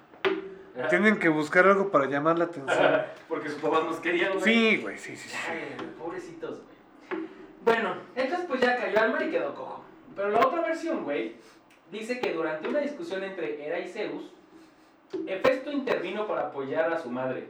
Tienen 0.88 1.18
que 1.18 1.28
buscar 1.28 1.66
algo 1.66 1.90
para 1.90 2.06
llamar 2.06 2.38
la 2.38 2.44
atención. 2.44 3.02
Porque 3.28 3.48
sus 3.48 3.60
papás 3.60 3.84
nos 3.84 4.00
querían, 4.00 4.32
güey. 4.32 4.42
Sí, 4.42 4.76
güey, 4.82 4.98
sí, 4.98 5.16
sí, 5.16 5.28
sí. 5.28 5.36
Ay, 5.48 5.76
pobrecitos, 5.98 6.62
güey. 6.62 7.24
Bueno, 7.64 7.94
entonces 8.14 8.46
pues 8.48 8.60
ya 8.60 8.76
cayó 8.76 8.98
al 9.00 9.12
mar 9.12 9.22
y 9.22 9.30
quedó 9.30 9.54
cojo. 9.54 9.84
Pero 10.16 10.30
la 10.30 10.40
otra 10.40 10.62
versión, 10.62 11.04
güey, 11.04 11.36
dice 11.90 12.20
que 12.20 12.32
durante 12.32 12.68
una 12.68 12.80
discusión 12.80 13.22
entre 13.22 13.64
Hera 13.64 13.78
y 13.80 13.88
Zeus, 13.88 14.32
Hefesto 15.26 15.70
intervino 15.72 16.26
para 16.26 16.48
apoyar 16.48 16.92
a 16.92 16.98
su 16.98 17.10
madre, 17.10 17.48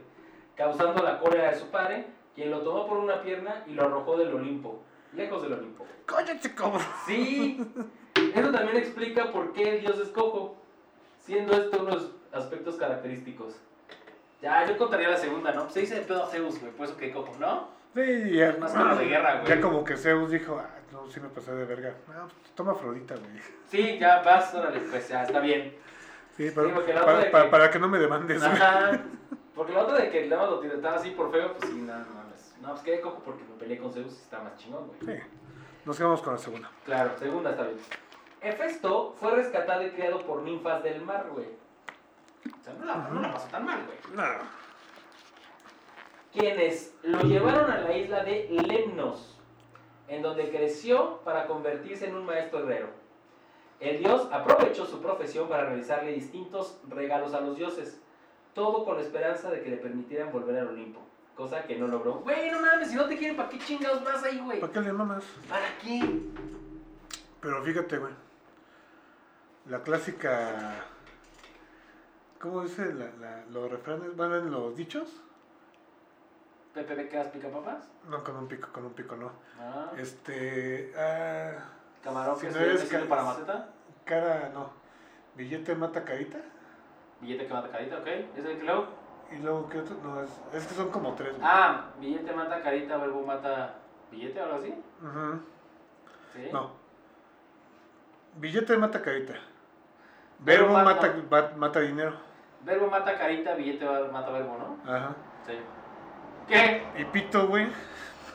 causando 0.55 1.03
la 1.03 1.19
cólera 1.19 1.51
de 1.51 1.59
su 1.59 1.67
padre, 1.67 2.07
quien 2.35 2.49
lo 2.49 2.61
tomó 2.61 2.87
por 2.87 2.97
una 2.97 3.21
pierna 3.21 3.63
y 3.67 3.73
lo 3.73 3.83
arrojó 3.83 4.17
del 4.17 4.33
Olimpo, 4.33 4.81
lejos 5.13 5.43
del 5.43 5.53
Olimpo. 5.53 5.85
Cállate, 6.05 6.53
cabrón. 6.53 6.81
Sí, 7.05 7.63
eso 8.35 8.51
también 8.51 8.77
explica 8.77 9.31
por 9.31 9.53
qué 9.53 9.77
Dios 9.79 9.99
es 9.99 10.09
cojo, 10.09 10.57
siendo 11.19 11.53
estos 11.53 11.81
los 11.81 12.11
aspectos 12.33 12.75
característicos. 12.75 13.55
Ya, 14.41 14.65
yo 14.65 14.77
contaría 14.77 15.09
la 15.09 15.17
segunda, 15.17 15.51
¿no? 15.51 15.69
Se 15.69 15.81
dice 15.81 15.95
de 15.95 16.01
pedo 16.01 16.23
a 16.23 16.27
Zeus, 16.27 16.59
güey, 16.59 16.71
por 16.73 16.85
eso 16.87 16.97
que 16.97 17.11
cojo, 17.11 17.33
¿no? 17.39 17.69
Sí, 17.93 18.31
ya. 18.31 18.55
Más 18.59 18.71
como 18.71 18.95
de 18.95 19.05
guerra, 19.05 19.35
güey. 19.41 19.47
Ya 19.47 19.61
como 19.61 19.83
que 19.83 19.95
Zeus 19.97 20.31
dijo, 20.31 20.57
ah, 20.59 20.69
no, 20.91 21.07
sí 21.09 21.19
me 21.19 21.27
pasé 21.29 21.53
de 21.53 21.65
verga. 21.65 21.93
Ah, 22.09 22.25
pues, 22.25 22.55
toma 22.55 22.71
Afrodita, 22.71 23.15
güey. 23.15 23.31
Sí, 23.67 23.99
ya 23.99 24.21
vas, 24.23 24.53
órale, 24.55 24.79
pues 24.79 25.07
ya 25.09 25.23
está 25.23 25.39
bien. 25.39 25.75
Sí, 26.35 26.49
pero 26.55 26.69
Sí, 26.69 26.73
para, 27.05 27.23
que- 27.43 27.49
para 27.49 27.69
que 27.69 27.79
no 27.79 27.87
me 27.89 27.99
demandes, 27.99 28.39
güey. 28.39 28.51
Ajá. 28.51 28.99
Porque 29.53 29.73
la 29.73 29.81
otra 29.81 29.97
de 29.97 30.09
que 30.09 30.25
nada 30.27 30.43
más 30.43 30.51
lo 30.51 30.59
tiretaba 30.59 30.95
así 30.95 31.11
por 31.11 31.31
feo, 31.31 31.53
pues 31.53 31.69
sí, 31.69 31.77
no, 31.81 31.93
no 31.99 32.05
mames. 32.15 32.55
No, 32.61 32.69
pues 32.69 32.81
quedé 32.81 33.01
cojo 33.01 33.21
porque 33.23 33.43
me 33.43 33.55
peleé 33.59 33.77
con 33.77 33.91
Zeus 33.93 34.13
y 34.13 34.21
está 34.21 34.39
más 34.39 34.55
chingón, 34.57 34.87
güey. 34.87 35.17
Sí. 35.17 35.23
Nos 35.85 35.97
quedamos 35.97 36.21
con 36.21 36.33
la 36.33 36.39
segunda. 36.39 36.71
Claro, 36.85 37.11
segunda 37.19 37.51
está 37.51 37.63
bien. 37.63 37.77
Hefesto 38.41 39.13
fue 39.19 39.35
rescatado 39.35 39.83
y 39.85 39.89
criado 39.91 40.19
por 40.25 40.41
ninfas 40.41 40.81
del 40.83 41.01
mar, 41.01 41.27
güey. 41.31 41.47
O 42.45 42.63
sea, 42.63 42.73
no 42.73 42.85
la, 42.85 42.95
no 43.09 43.21
la 43.21 43.33
pasó 43.33 43.47
tan 43.47 43.65
mal, 43.65 43.85
güey. 43.85 43.97
No. 44.15 44.23
Quienes 46.33 46.95
lo 47.03 47.21
llevaron 47.21 47.69
a 47.69 47.79
la 47.79 47.95
isla 47.95 48.23
de 48.23 48.47
Lemnos, 48.49 49.37
en 50.07 50.21
donde 50.21 50.49
creció 50.49 51.19
para 51.23 51.47
convertirse 51.47 52.07
en 52.07 52.15
un 52.15 52.25
maestro 52.25 52.59
herrero. 52.59 52.89
El 53.79 53.99
dios 53.99 54.27
aprovechó 54.31 54.85
su 54.85 55.01
profesión 55.01 55.49
para 55.49 55.65
realizarle 55.65 56.13
distintos 56.13 56.79
regalos 56.87 57.33
a 57.33 57.41
los 57.41 57.57
dioses, 57.57 57.99
todo 58.53 58.85
con 58.85 58.97
la 58.97 59.01
esperanza 59.01 59.49
de 59.49 59.61
que 59.63 59.69
le 59.69 59.77
permitieran 59.77 60.31
volver 60.31 60.59
al 60.59 60.67
Olimpo, 60.67 61.01
cosa 61.35 61.63
que 61.63 61.77
no 61.77 61.87
logró. 61.87 62.19
Güey, 62.19 62.51
no 62.51 62.61
mames, 62.61 62.89
si 62.89 62.95
no 62.95 63.07
te 63.07 63.17
quieren, 63.17 63.35
¿para 63.35 63.49
qué 63.49 63.57
chingados 63.59 64.03
vas 64.03 64.23
ahí, 64.23 64.39
güey? 64.39 64.59
¿Para 64.59 64.71
qué 64.71 64.81
le 64.81 64.93
mamas? 64.93 65.23
¿Para 65.49 65.77
qué? 65.81 65.99
Pero 67.41 67.63
fíjate, 67.63 67.97
güey. 67.97 68.13
La 69.65 69.81
clásica. 69.81 70.85
¿Cómo 72.41 72.63
dice 72.63 72.93
la, 72.93 73.05
la- 73.19 73.45
los 73.51 73.69
refranes? 73.71 74.15
Bueno, 74.15 74.37
en 74.37 74.51
los 74.51 74.75
dichos. 74.75 75.07
¿Pepe 76.73 76.95
Becas 76.95 77.27
pica 77.27 77.49
papas? 77.49 77.83
No, 78.09 78.23
con 78.23 78.35
un 78.37 78.47
pico, 78.47 78.69
con 78.71 78.85
un 78.85 78.93
pico, 78.93 79.15
no. 79.15 79.31
Ah, 79.59 79.91
Este. 79.97 80.93
Ah, 80.97 81.51
camarón 82.03 82.37
Si 82.37 82.47
que 82.47 82.53
no 82.53 82.59
vestido 82.59 83.01
ca- 83.03 83.09
para 83.09 83.23
maceta. 83.23 83.69
cara, 84.05 84.49
no. 84.53 84.69
Billete 85.35 85.75
mata 85.75 86.03
carita. 86.03 86.39
Billete 87.19 87.45
que 87.47 87.53
mata 87.53 87.69
carita, 87.69 87.97
¿ok? 87.99 88.07
¿Es 88.07 88.45
el 88.45 88.57
que 88.57 88.63
luego? 88.63 88.87
Y 89.31 89.37
luego, 89.37 89.69
¿qué 89.69 89.79
otro? 89.79 89.95
No, 90.03 90.21
es, 90.23 90.29
es 90.53 90.65
que 90.67 90.73
son 90.73 90.89
como 90.91 91.13
tres, 91.13 91.31
güey. 91.33 91.41
Ah, 91.43 91.85
billete 91.99 92.33
mata 92.33 92.61
carita, 92.61 92.97
verbo 92.97 93.21
mata 93.25 93.75
billete 94.09 94.39
o 94.41 94.43
algo 94.45 94.57
así. 94.57 94.69
Ujú. 95.01 95.39
Sí. 96.33 96.49
No. 96.51 96.71
Billete 98.37 98.77
mata 98.77 99.01
carita. 99.01 99.33
Verbo 100.39 100.67
Verbo 100.67 100.73
mata- 100.73 101.07
mata, 101.29 101.51
ma- 101.51 101.57
mata 101.57 101.79
dinero. 101.81 102.13
Verbo 102.63 102.87
mata 102.87 103.17
carita, 103.17 103.55
billete 103.55 103.85
mata 104.11 104.31
verbo, 104.31 104.57
¿no? 104.57 104.91
Ajá. 104.91 105.15
Sí. 105.45 105.53
¿Qué? 106.47 106.83
Y 106.97 107.05
pito, 107.05 107.47
güey, 107.47 107.67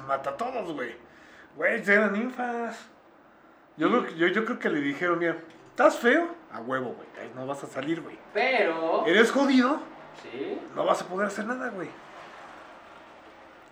mata 0.07 0.31
a 0.31 0.37
todos, 0.37 0.73
güey. 0.73 0.97
Güey, 1.55 1.83
eran 1.89 2.13
ninfas. 2.13 2.89
Yo, 3.77 3.89
creo 3.89 4.07
que, 4.07 4.17
yo, 4.17 4.27
yo 4.29 4.45
creo 4.45 4.59
que 4.59 4.71
le 4.71 4.81
dijeron, 4.81 5.19
mira, 5.19 5.37
¿estás 5.69 5.99
feo? 5.99 6.35
A 6.53 6.61
huevo, 6.61 6.95
güey. 6.95 7.09
ahí 7.21 7.33
No 7.35 7.47
vas 7.47 7.63
a 7.63 7.67
salir, 7.67 8.01
güey. 8.01 8.19
Pero. 8.33 9.07
¿Eres 9.07 9.31
jodido? 9.31 9.81
Sí. 10.23 10.61
No 10.75 10.85
vas 10.85 11.03
a 11.03 11.07
poder 11.07 11.29
hacer 11.29 11.47
nada, 11.47 11.69
güey. 11.71 11.89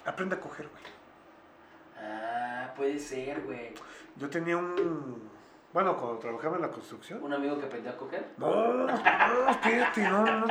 Aprende 0.04 0.36
a 0.36 0.40
coger, 0.40 0.68
güey. 0.68 0.82
Ah, 1.98 2.72
puede 2.76 2.98
ser, 2.98 3.40
güey. 3.42 3.72
Yo 4.16 4.28
tenía 4.28 4.56
un... 4.56 5.30
Bueno, 5.74 5.96
cuando 5.96 6.20
trabajaba 6.20 6.54
en 6.54 6.62
la 6.62 6.70
construcción. 6.70 7.20
¿Un 7.20 7.32
amigo 7.32 7.58
que 7.58 7.66
aprendió 7.66 7.90
a 7.90 7.96
coger? 7.96 8.28
No, 8.36 8.74
no, 8.74 9.50
espérate, 9.50 10.02
no, 10.08 10.24
no. 10.24 10.46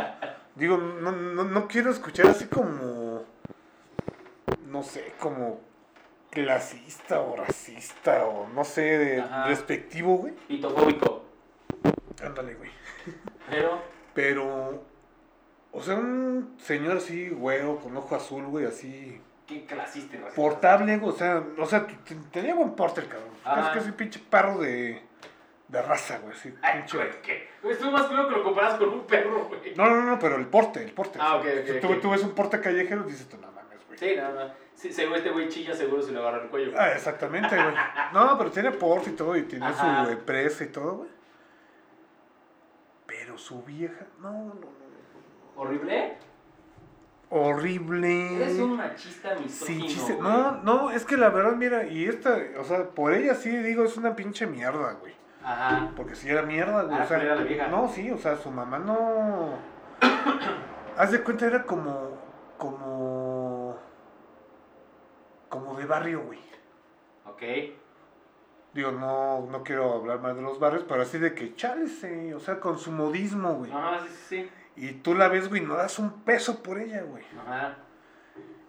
Digo, 0.54 0.76
no, 0.78 1.14
no, 1.14 1.46
no 1.46 1.68
quiero 1.70 1.92
escuchar 1.92 2.28
así 2.28 2.48
como... 2.48 3.24
No 4.68 4.84
sé, 4.84 5.14
como 5.18 5.62
clasista 6.30 7.22
o 7.22 7.38
racista 7.38 8.26
o 8.26 8.50
no 8.50 8.66
sé, 8.66 8.82
de 8.82 9.26
respectivo, 9.46 10.18
güey. 10.18 10.34
Pitofóbico. 10.34 11.24
Ándale, 12.22 12.56
güey. 12.56 12.72
Pero. 13.50 13.82
Pero, 14.14 14.84
o 15.72 15.82
sea, 15.82 15.96
un 15.96 16.58
señor 16.60 16.98
así, 16.98 17.30
güero, 17.30 17.80
con 17.80 17.96
ojo 17.96 18.14
azul, 18.14 18.46
güey, 18.48 18.66
así... 18.66 19.22
Qué 19.48 19.66
clasista 19.66 20.18
y 20.18 20.20
racista. 20.20 20.42
Portable, 20.42 20.98
güey, 20.98 21.14
o 21.14 21.18
sea, 21.18 21.44
o 21.58 21.66
sea, 21.66 21.88
tenía 22.32 22.56
buen 22.56 22.76
porte 22.76 23.00
el 23.00 23.08
cabrón. 23.08 23.72
Que 23.72 23.80
ese 23.80 23.94
pinche 23.94 24.20
perro 24.20 24.58
de, 24.60 25.02
de 25.74 25.82
raza, 25.82 26.20
güey, 26.20 26.34
así, 26.34 26.54
Ay, 26.62 26.78
pinche... 26.80 26.98
güey, 26.98 27.10
¿qué? 27.22 27.50
Güey, 27.62 27.74
Estuvo 27.74 27.92
más 27.92 28.06
claro 28.06 28.30
que 28.30 28.36
lo 28.36 28.44
comparas 28.44 28.76
con 28.76 28.90
un 28.90 29.08
perro, 29.08 29.46
güey. 29.46 29.74
No, 29.76 29.90
no, 29.90 30.04
no, 30.04 30.20
pero 30.20 30.36
el 30.38 30.46
porte, 30.48 30.84
el 30.84 30.92
porte. 30.94 31.18
Ah, 31.20 31.36
ok, 31.38 31.46
ok, 31.46 31.66
si 31.68 31.80
tú, 31.80 31.92
ok. 31.94 32.02
tú 32.02 32.12
ves 32.12 32.24
un 32.24 32.32
porte 32.36 32.62
callejero 32.62 33.02
y 33.08 33.12
dices, 33.12 33.28
tú 33.28 33.38
no 33.38 33.52
mames, 33.52 33.80
güey. 33.88 33.98
Sí, 33.98 34.14
no, 34.16 34.32
no. 34.32 34.54
Sí, 34.76 34.92
seguro 34.94 35.18
este 35.18 35.32
güey 35.32 35.50
chilla, 35.50 35.74
seguro 35.74 36.02
se 36.02 36.12
le 36.12 36.20
agarra 36.20 36.44
el 36.44 36.50
cuello. 36.50 36.74
Ah, 36.78 36.92
exactamente, 36.92 37.56
güey. 37.56 37.76
No, 38.14 38.38
pero 38.38 38.52
tiene 38.52 38.72
porte 38.72 39.10
y 39.10 39.14
todo, 39.14 39.36
y 39.36 39.44
tiene 39.44 39.66
Ajá. 39.66 40.06
su 40.06 40.12
empresa 40.12 40.64
y 40.64 40.68
todo, 40.68 40.96
güey. 40.98 41.10
Pero 43.08 43.38
su 43.38 43.64
vieja, 43.64 44.06
no, 44.20 44.32
no, 44.32 44.54
no. 44.54 44.68
¿Horrible? 45.56 46.18
Horrible. 47.30 48.36
Eres 48.36 48.60
un 48.60 48.78
machista 48.78 49.36
Sí, 49.38 49.44
misógino, 49.44 49.86
chiste. 49.88 50.14
güey. 50.14 50.22
No, 50.28 50.52
no, 50.64 50.92
es 50.92 51.04
que 51.06 51.18
la 51.18 51.30
verdad, 51.30 51.54
mira, 51.56 51.86
y 51.88 52.06
esta, 52.06 52.38
o 52.60 52.64
sea, 52.64 52.90
por 52.90 53.14
ella 53.14 53.34
sí 53.36 53.50
digo, 53.50 53.84
es 53.86 53.98
una 53.98 54.16
pinche 54.16 54.46
mierda, 54.46 54.94
güey. 54.94 55.14
Ajá. 55.44 55.92
Porque 55.96 56.16
si 56.16 56.30
era 56.30 56.44
mierda, 56.44 56.84
güey. 56.84 56.98
Ah, 56.98 57.04
o 57.04 57.08
sea, 57.08 57.18
pero 57.18 57.32
era 57.32 57.36
la 57.36 57.44
vieja. 57.44 57.68
No, 57.68 57.88
sí, 57.90 58.10
o 58.12 58.18
sea, 58.18 58.36
su 58.36 58.50
mamá 58.50 58.80
no. 58.80 59.50
Haz 60.98 61.12
de 61.12 61.24
cuenta, 61.24 61.46
era 61.46 61.64
como. 61.64 62.12
Como. 62.58 63.78
Como 65.50 65.76
de 65.76 65.86
barrio, 65.86 66.24
güey. 66.24 66.40
Ok. 67.26 67.42
Digo, 68.74 68.92
no, 68.92 69.42
no 69.52 69.64
quiero 69.64 69.94
hablar 69.94 70.20
más 70.20 70.36
de 70.36 70.42
los 70.42 70.60
barrios, 70.60 70.84
pero 70.88 71.04
así 71.04 71.20
de 71.20 71.36
que 71.36 71.56
chálese, 71.56 72.34
o 72.34 72.40
sea, 72.40 72.60
con 72.60 72.80
su 72.80 72.92
modismo, 72.92 73.54
güey. 73.54 73.72
Ajá, 73.72 74.00
sí, 74.02 74.10
sí, 74.10 74.44
sí. 74.44 74.50
Y 74.76 74.94
tú 74.94 75.14
la 75.14 75.28
ves, 75.28 75.50
güey, 75.50 75.62
no 75.62 75.76
das 75.76 76.00
un 76.00 76.24
peso 76.24 76.64
por 76.64 76.80
ella, 76.80 77.04
güey. 77.04 77.24
Ajá. 77.40 77.78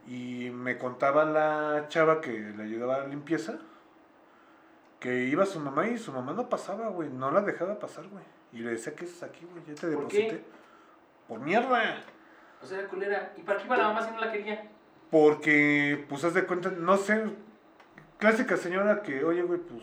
Y 0.07 0.51
me 0.51 0.77
contaba 0.77 1.25
la 1.25 1.87
chava 1.89 2.21
que 2.21 2.33
le 2.33 2.63
ayudaba 2.65 2.97
a 2.97 2.99
la 2.99 3.07
limpieza 3.07 3.59
que 5.05 5.25
iba 5.27 5.45
su 5.45 5.61
mamá 5.61 5.87
y 5.87 5.99
su 5.99 6.13
mamá 6.13 6.33
no 6.33 6.49
pasaba, 6.49 6.89
güey. 6.89 7.11
No 7.11 7.31
la 7.31 7.43
dejaba 7.43 7.79
pasar, 7.79 8.07
güey. 8.09 8.25
Y 8.55 8.61
le 8.61 8.71
decía, 8.71 8.95
¿qué 8.95 9.05
es 9.05 9.23
aquí, 9.23 9.47
güey? 9.53 9.63
Ya 9.67 9.75
te 9.75 9.81
¿Por 9.83 9.91
deposité. 9.91 10.29
qué? 10.29 10.45
Por 11.29 11.41
mierda. 11.41 12.03
O 12.63 12.67
sea, 12.67 12.79
era 12.79 12.89
culera. 12.89 13.35
¿Y 13.37 13.43
para 13.43 13.59
qué 13.59 13.67
iba 13.67 13.77
la 13.77 13.89
mamá 13.89 14.03
si 14.03 14.13
no 14.15 14.21
la 14.23 14.33
quería? 14.33 14.71
Porque, 15.11 16.07
pues, 16.09 16.25
haz 16.25 16.33
de 16.33 16.45
cuenta, 16.47 16.71
no 16.71 16.97
sé, 16.97 17.23
clásica 18.17 18.57
señora 18.57 19.03
que, 19.03 19.23
oye, 19.25 19.43
güey, 19.43 19.61
pues, 19.61 19.83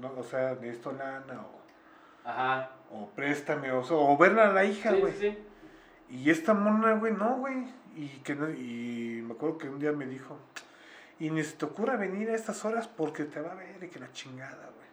no, 0.00 0.10
o 0.18 0.22
sea, 0.22 0.54
necesito 0.58 0.92
lana 0.92 1.42
o, 1.42 2.26
Ajá. 2.28 2.70
o 2.90 3.10
préstame 3.10 3.70
o, 3.70 3.82
o 3.86 4.16
verla 4.16 4.48
a 4.48 4.52
la 4.54 4.64
hija, 4.64 4.92
Sí, 4.92 5.00
güey. 5.00 5.12
sí, 5.12 5.18
sí. 5.30 5.38
Y 6.16 6.30
esta 6.30 6.54
mona, 6.54 6.94
güey, 6.94 7.12
no, 7.12 7.36
güey. 7.36 7.66
Y, 7.96 8.08
que 8.24 8.34
no- 8.34 8.48
y 8.50 9.22
me 9.26 9.34
acuerdo 9.34 9.58
que 9.58 9.68
un 9.68 9.78
día 9.78 9.92
me 9.92 10.06
dijo, 10.06 10.38
y 11.18 11.30
ni 11.30 11.42
se 11.42 11.56
te 11.56 11.64
ocurra 11.64 11.96
venir 11.96 12.30
a 12.30 12.34
estas 12.34 12.64
horas 12.64 12.88
porque 12.88 13.24
te 13.24 13.40
va 13.40 13.52
a 13.52 13.54
ver 13.54 13.82
y 13.82 13.88
que 13.88 13.98
la 13.98 14.10
chingada, 14.12 14.70
güey. 14.74 14.84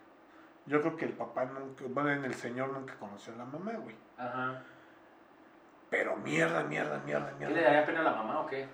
Yo 0.67 0.81
creo 0.81 0.95
que 0.95 1.05
el 1.05 1.13
papá 1.13 1.45
nunca, 1.45 1.83
bueno, 1.89 2.11
en 2.11 2.23
el 2.25 2.35
señor 2.35 2.71
nunca 2.71 2.95
conoció 2.95 3.33
a 3.33 3.37
la 3.37 3.45
mamá, 3.45 3.71
güey. 3.73 3.95
Ajá. 4.17 4.61
Pero 5.89 6.15
mierda, 6.17 6.63
mierda, 6.63 7.01
mierda, 7.05 7.33
¿Qué 7.37 7.45
le 7.45 7.51
mierda. 7.51 7.67
daría 7.67 7.85
pena 7.85 7.99
a 8.01 8.03
la 8.03 8.13
mamá 8.13 8.41
o 8.41 8.45
qué? 8.47 8.67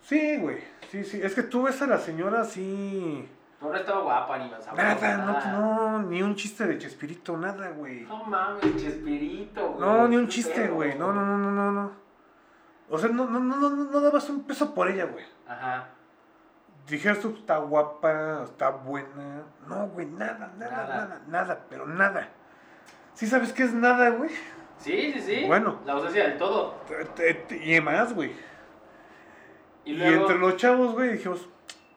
Sí, 0.00 0.38
güey, 0.38 0.62
sí, 0.90 1.04
sí. 1.04 1.20
Es 1.22 1.34
que 1.34 1.42
tú 1.42 1.64
ves 1.64 1.82
a 1.82 1.86
la 1.86 1.98
señora 1.98 2.42
así... 2.42 3.28
No, 3.60 3.70
no 3.70 3.76
estaba 3.76 4.02
guapa 4.02 4.38
ni 4.38 4.48
más 4.48 4.72
Nada, 4.72 5.16
no, 5.16 5.98
no, 5.98 6.02
ni 6.08 6.22
un 6.22 6.36
chiste 6.36 6.64
de 6.64 6.78
Chespirito, 6.78 7.36
nada, 7.36 7.70
güey. 7.70 8.02
No 8.02 8.24
mames, 8.24 8.76
Chespirito, 8.76 9.72
güey. 9.72 9.80
No, 9.80 10.06
ni 10.06 10.16
un 10.16 10.28
chiste, 10.28 10.68
güey. 10.68 10.96
No, 10.96 11.12
no, 11.12 11.26
no, 11.26 11.36
no, 11.36 11.50
no, 11.50 11.72
no. 11.72 11.92
O 12.88 12.96
sea, 12.96 13.10
no, 13.10 13.26
no, 13.26 13.40
no, 13.40 13.56
no, 13.56 13.70
no 13.70 14.00
dabas 14.00 14.30
un 14.30 14.44
peso 14.44 14.72
por 14.72 14.88
ella, 14.88 15.06
güey. 15.06 15.24
Ajá. 15.46 15.88
Dijeras 16.88 17.20
tú, 17.20 17.34
está 17.38 17.58
guapa, 17.58 18.42
está 18.44 18.70
buena. 18.70 19.42
No, 19.66 19.88
güey, 19.88 20.06
nada, 20.06 20.52
nada, 20.58 20.70
Nada. 20.70 20.86
nada, 20.86 21.22
nada, 21.28 21.64
pero 21.68 21.86
nada. 21.86 22.28
¿Sí 23.14 23.26
sabes 23.26 23.52
qué 23.52 23.64
es 23.64 23.74
nada, 23.74 24.10
güey? 24.10 24.30
Sí, 24.78 25.12
sí, 25.14 25.20
sí. 25.20 25.44
Bueno. 25.46 25.80
La 25.84 25.94
ausencia 25.94 26.24
del 26.24 26.38
todo. 26.38 26.76
Y 27.62 27.80
más, 27.80 28.14
güey. 28.14 28.32
Y 29.84 30.00
entre 30.02 30.38
los 30.38 30.56
chavos, 30.56 30.92
güey, 30.94 31.12
dijimos, 31.12 31.48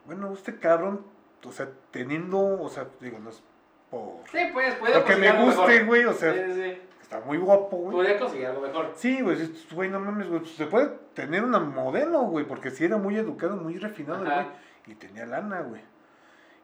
bueno, 0.05 0.33
este 0.33 0.57
cabrón, 0.57 1.05
o 1.45 1.51
sea, 1.51 1.69
teniendo, 1.91 2.39
o 2.39 2.69
sea, 2.69 2.87
digo, 2.99 3.19
no 3.19 3.29
es 3.29 3.43
por... 3.89 4.21
Sí, 4.31 4.39
pues, 4.53 4.75
puede 4.75 4.95
Lo 4.95 5.05
que 5.05 5.15
me 5.15 5.31
guste, 5.43 5.83
güey, 5.83 6.05
o 6.05 6.13
sea, 6.13 6.33
Sí, 6.33 6.39
sí, 6.47 6.53
sí. 6.53 6.81
está 7.01 7.19
muy 7.21 7.37
guapo, 7.37 7.77
güey. 7.77 7.91
Podría 7.91 8.19
conseguir 8.19 8.47
algo 8.47 8.61
mejor. 8.61 8.91
Sí, 8.95 9.21
güey, 9.21 9.37
güey, 9.73 9.89
no 9.89 9.99
mames, 9.99 10.29
güey, 10.29 10.45
se 10.45 10.65
puede 10.65 10.87
tener 11.13 11.43
una 11.43 11.59
modelo, 11.59 12.21
güey, 12.21 12.45
porque 12.45 12.71
sí 12.71 12.85
era 12.85 12.97
muy 12.97 13.17
educado, 13.17 13.57
muy 13.57 13.77
refinado, 13.77 14.23
güey, 14.23 14.47
y 14.85 14.95
tenía 14.95 15.25
lana, 15.25 15.61
güey. 15.61 15.81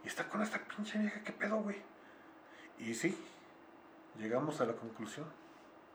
Y 0.04 0.08
está 0.08 0.28
con 0.28 0.42
esta 0.42 0.60
pinche 0.60 0.98
vieja, 1.00 1.22
¿qué 1.24 1.32
pedo, 1.32 1.58
güey? 1.58 1.82
Y 2.80 2.94
sí, 2.94 3.18
llegamos 4.18 4.62
a 4.62 4.66
la 4.66 4.74
conclusión, 4.74 5.26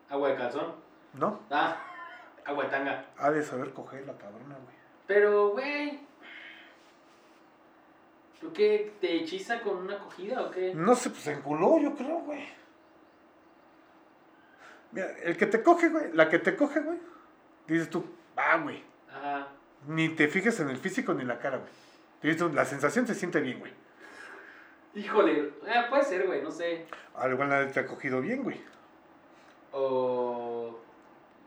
Agua 0.09 0.29
de 0.29 0.37
calzón. 0.37 0.75
¿no? 1.15 1.41
Ah, 1.51 1.77
agua 2.45 2.65
de 2.65 2.71
tanga. 2.71 3.07
Ha 3.17 3.31
de 3.31 3.43
saber 3.43 3.73
coger 3.73 4.07
la 4.07 4.13
cabrona, 4.19 4.57
güey. 4.57 4.77
Pero, 5.07 5.51
güey. 5.51 6.01
¿Tú 8.41 8.53
qué? 8.53 8.93
¿Te 9.01 9.15
hechiza 9.17 9.61
con 9.63 9.77
una 9.79 9.95
acogida 9.95 10.43
o 10.43 10.51
qué? 10.51 10.75
No 10.75 10.95
sé, 10.95 11.11
pues 11.11 11.23
se 11.23 11.33
enculó, 11.33 11.79
yo 11.79 11.95
creo, 11.95 12.19
güey. 12.21 12.47
Mira, 14.91 15.07
el 15.23 15.37
que 15.37 15.47
te 15.47 15.63
coge, 15.63 15.89
güey, 15.89 16.13
la 16.13 16.29
que 16.29 16.39
te 16.39 16.55
coge, 16.57 16.81
güey, 16.81 16.99
dices 17.67 17.89
tú, 17.89 18.05
ah, 18.37 18.59
güey, 18.59 18.85
Ajá. 19.09 19.49
ni 19.87 20.11
te 20.11 20.29
fijes 20.29 20.61
en 20.61 20.69
el 20.69 20.77
físico 20.77 21.15
ni 21.15 21.25
la 21.25 21.39
cara, 21.39 21.57
güey. 21.59 21.71
La 22.23 22.65
sensación 22.65 23.07
se 23.07 23.15
siente 23.15 23.41
bien, 23.41 23.59
güey. 23.59 23.73
Híjole. 24.95 25.53
eh, 25.67 25.85
puede 25.89 26.05
ser, 26.05 26.27
güey, 26.27 26.43
no 26.43 26.51
sé. 26.51 26.87
Al 27.17 27.33
igual 27.33 27.49
nadie 27.49 27.67
te 27.67 27.81
ha 27.81 27.87
cogido 27.87 28.21
bien, 28.21 28.43
güey. 28.43 28.61
O. 29.73 30.79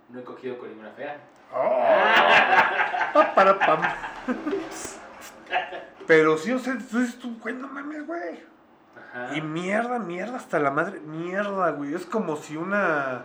No 0.09 0.19
he 0.19 0.23
cogido 0.23 0.57
con 0.57 0.69
ninguna 0.69 0.91
fea. 0.91 1.17
Ah. 1.53 3.11
Pa, 3.13 3.33
para, 3.33 3.57
pam. 3.57 3.81
Pero 6.07 6.37
sí, 6.37 6.51
o 6.51 6.59
sea, 6.59 6.77
tú 6.77 6.99
dices 6.99 7.17
tú, 7.19 7.37
güey, 7.39 7.55
no 7.55 7.67
mames, 7.67 8.05
güey. 8.05 8.43
Ajá. 9.13 9.35
Y 9.35 9.41
mierda, 9.41 9.99
mierda, 9.99 10.35
hasta 10.35 10.59
la 10.59 10.71
madre, 10.71 10.99
mierda, 10.99 11.71
güey. 11.71 11.93
Es 11.93 12.05
como 12.05 12.35
si 12.35 12.57
una. 12.57 13.23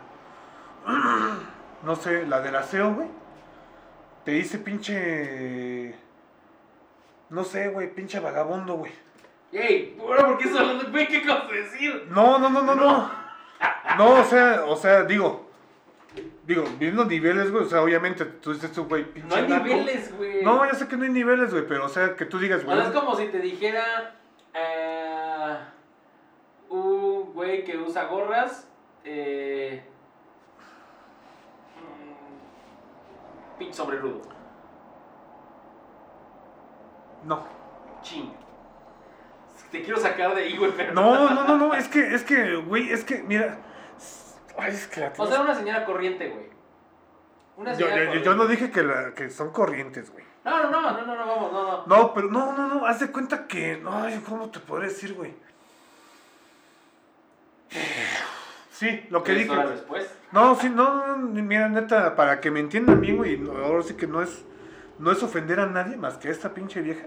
No 1.82 1.96
sé, 1.96 2.26
la 2.26 2.42
del 2.42 2.54
aseo, 2.56 2.92
güey. 2.92 3.08
Te 4.26 4.32
dice 4.32 4.58
pinche. 4.58 5.94
No 7.30 7.44
sé, 7.44 7.68
güey, 7.68 7.92
pinche 7.94 8.18
vagabundo, 8.20 8.74
güey. 8.74 8.92
Ey, 9.52 9.96
bueno, 9.98 10.26
¿por 10.28 10.38
qué 10.38 10.44
estás 10.44 10.60
hablando? 10.60 10.90
Güey, 10.90 11.08
¿qué 11.08 11.18
acabas 11.18 11.48
de 11.50 11.62
decir? 11.62 12.06
No, 12.10 12.38
no, 12.38 12.50
no, 12.50 12.62
no, 12.62 12.74
no. 12.74 13.10
No, 13.98 14.20
o 14.20 14.24
sea, 14.24 14.64
o 14.66 14.76
sea, 14.76 15.04
digo. 15.04 15.48
Digo, 16.44 16.64
viendo 16.78 17.04
niveles, 17.04 17.52
güey, 17.52 17.64
o 17.64 17.68
sea, 17.68 17.82
obviamente 17.82 18.24
tú 18.24 18.52
dices 18.52 18.72
tú, 18.72 18.84
güey, 18.86 19.04
pinche 19.04 19.28
No 19.28 19.36
hay 19.36 19.46
naco. 19.48 19.64
niveles, 19.64 20.16
güey. 20.16 20.42
No, 20.42 20.64
ya 20.66 20.74
sé 20.74 20.88
que 20.88 20.96
no 20.96 21.04
hay 21.04 21.10
niveles, 21.10 21.52
güey, 21.52 21.64
pero 21.68 21.84
o 21.86 21.88
sea, 21.88 22.16
que 22.16 22.24
tú 22.26 22.38
digas, 22.40 22.62
O 22.62 22.66
güey. 22.66 22.76
sea, 22.78 22.88
es 22.88 22.92
como 22.92 23.14
si 23.14 23.28
te 23.28 23.38
dijera. 23.38 24.16
eh, 24.52 25.56
un 26.68 27.32
güey 27.32 27.62
que 27.64 27.76
usa 27.78 28.04
gorras. 28.06 28.68
Eh, 29.04 29.82
mm, 31.76 33.58
pinche. 33.58 33.82
No. 37.24 37.44
Ching. 38.02 38.32
Te 39.70 39.82
quiero 39.82 40.00
sacar 40.00 40.34
de 40.34 40.42
ahí, 40.42 40.56
güey, 40.56 40.72
pero. 40.76 40.92
No, 40.94 41.30
no, 41.30 41.44
no, 41.46 41.56
no, 41.56 41.74
es 41.74 41.86
que, 41.88 42.14
es 42.14 42.24
que, 42.24 42.56
güey, 42.56 42.90
es 42.90 43.04
que, 43.04 43.22
mira. 43.22 43.58
Ay, 44.58 44.72
es 44.72 44.86
que 44.88 45.00
la 45.00 45.12
O 45.16 45.26
sea, 45.26 45.40
una 45.42 45.54
señora 45.54 45.84
corriente, 45.84 46.28
güey. 46.28 46.46
Una 47.56 47.72
yo, 47.74 47.86
señora 47.86 47.96
yo- 47.96 48.02
yo 48.04 48.10
corriente. 48.24 48.34
no 48.36 48.46
dije 48.46 48.70
que, 48.72 48.82
la, 48.82 49.14
que 49.14 49.30
son 49.30 49.50
corrientes, 49.50 50.10
güey. 50.10 50.24
No, 50.44 50.62
no, 50.64 50.70
no, 50.70 50.80
no, 50.92 51.06
no, 51.06 51.14
no, 51.14 51.26
vamos, 51.26 51.52
no, 51.52 51.62
no. 51.62 51.86
No, 51.86 52.14
pero 52.14 52.28
no, 52.30 52.52
no, 52.56 52.66
no, 52.66 52.86
haz 52.86 52.98
de 53.00 53.12
cuenta 53.12 53.46
que. 53.46 53.80
Ay, 53.88 54.20
¿cómo 54.28 54.48
te 54.50 54.58
podré 54.58 54.88
decir, 54.88 55.14
güey? 55.14 55.34
Sí, 58.72 59.06
lo 59.10 59.22
que 59.22 59.32
dije. 59.32 59.50
horas 59.50 59.70
después. 59.70 60.10
No, 60.32 60.54
sí, 60.56 60.68
no, 60.70 61.16
no, 61.16 61.16
mira, 61.42 61.68
neta, 61.68 62.16
para 62.16 62.40
que 62.40 62.50
me 62.50 62.60
entiendan 62.60 63.00
bien, 63.00 63.16
güey, 63.18 63.40
ahora 63.62 63.82
sí 63.82 63.94
que 63.94 64.06
no 64.06 64.22
es, 64.22 64.42
no 65.00 65.10
es 65.10 65.22
ofender 65.22 65.58
a 65.58 65.66
nadie 65.66 65.96
más 65.96 66.16
que 66.18 66.28
a 66.28 66.30
esta 66.30 66.54
pinche 66.54 66.80
vieja. 66.80 67.06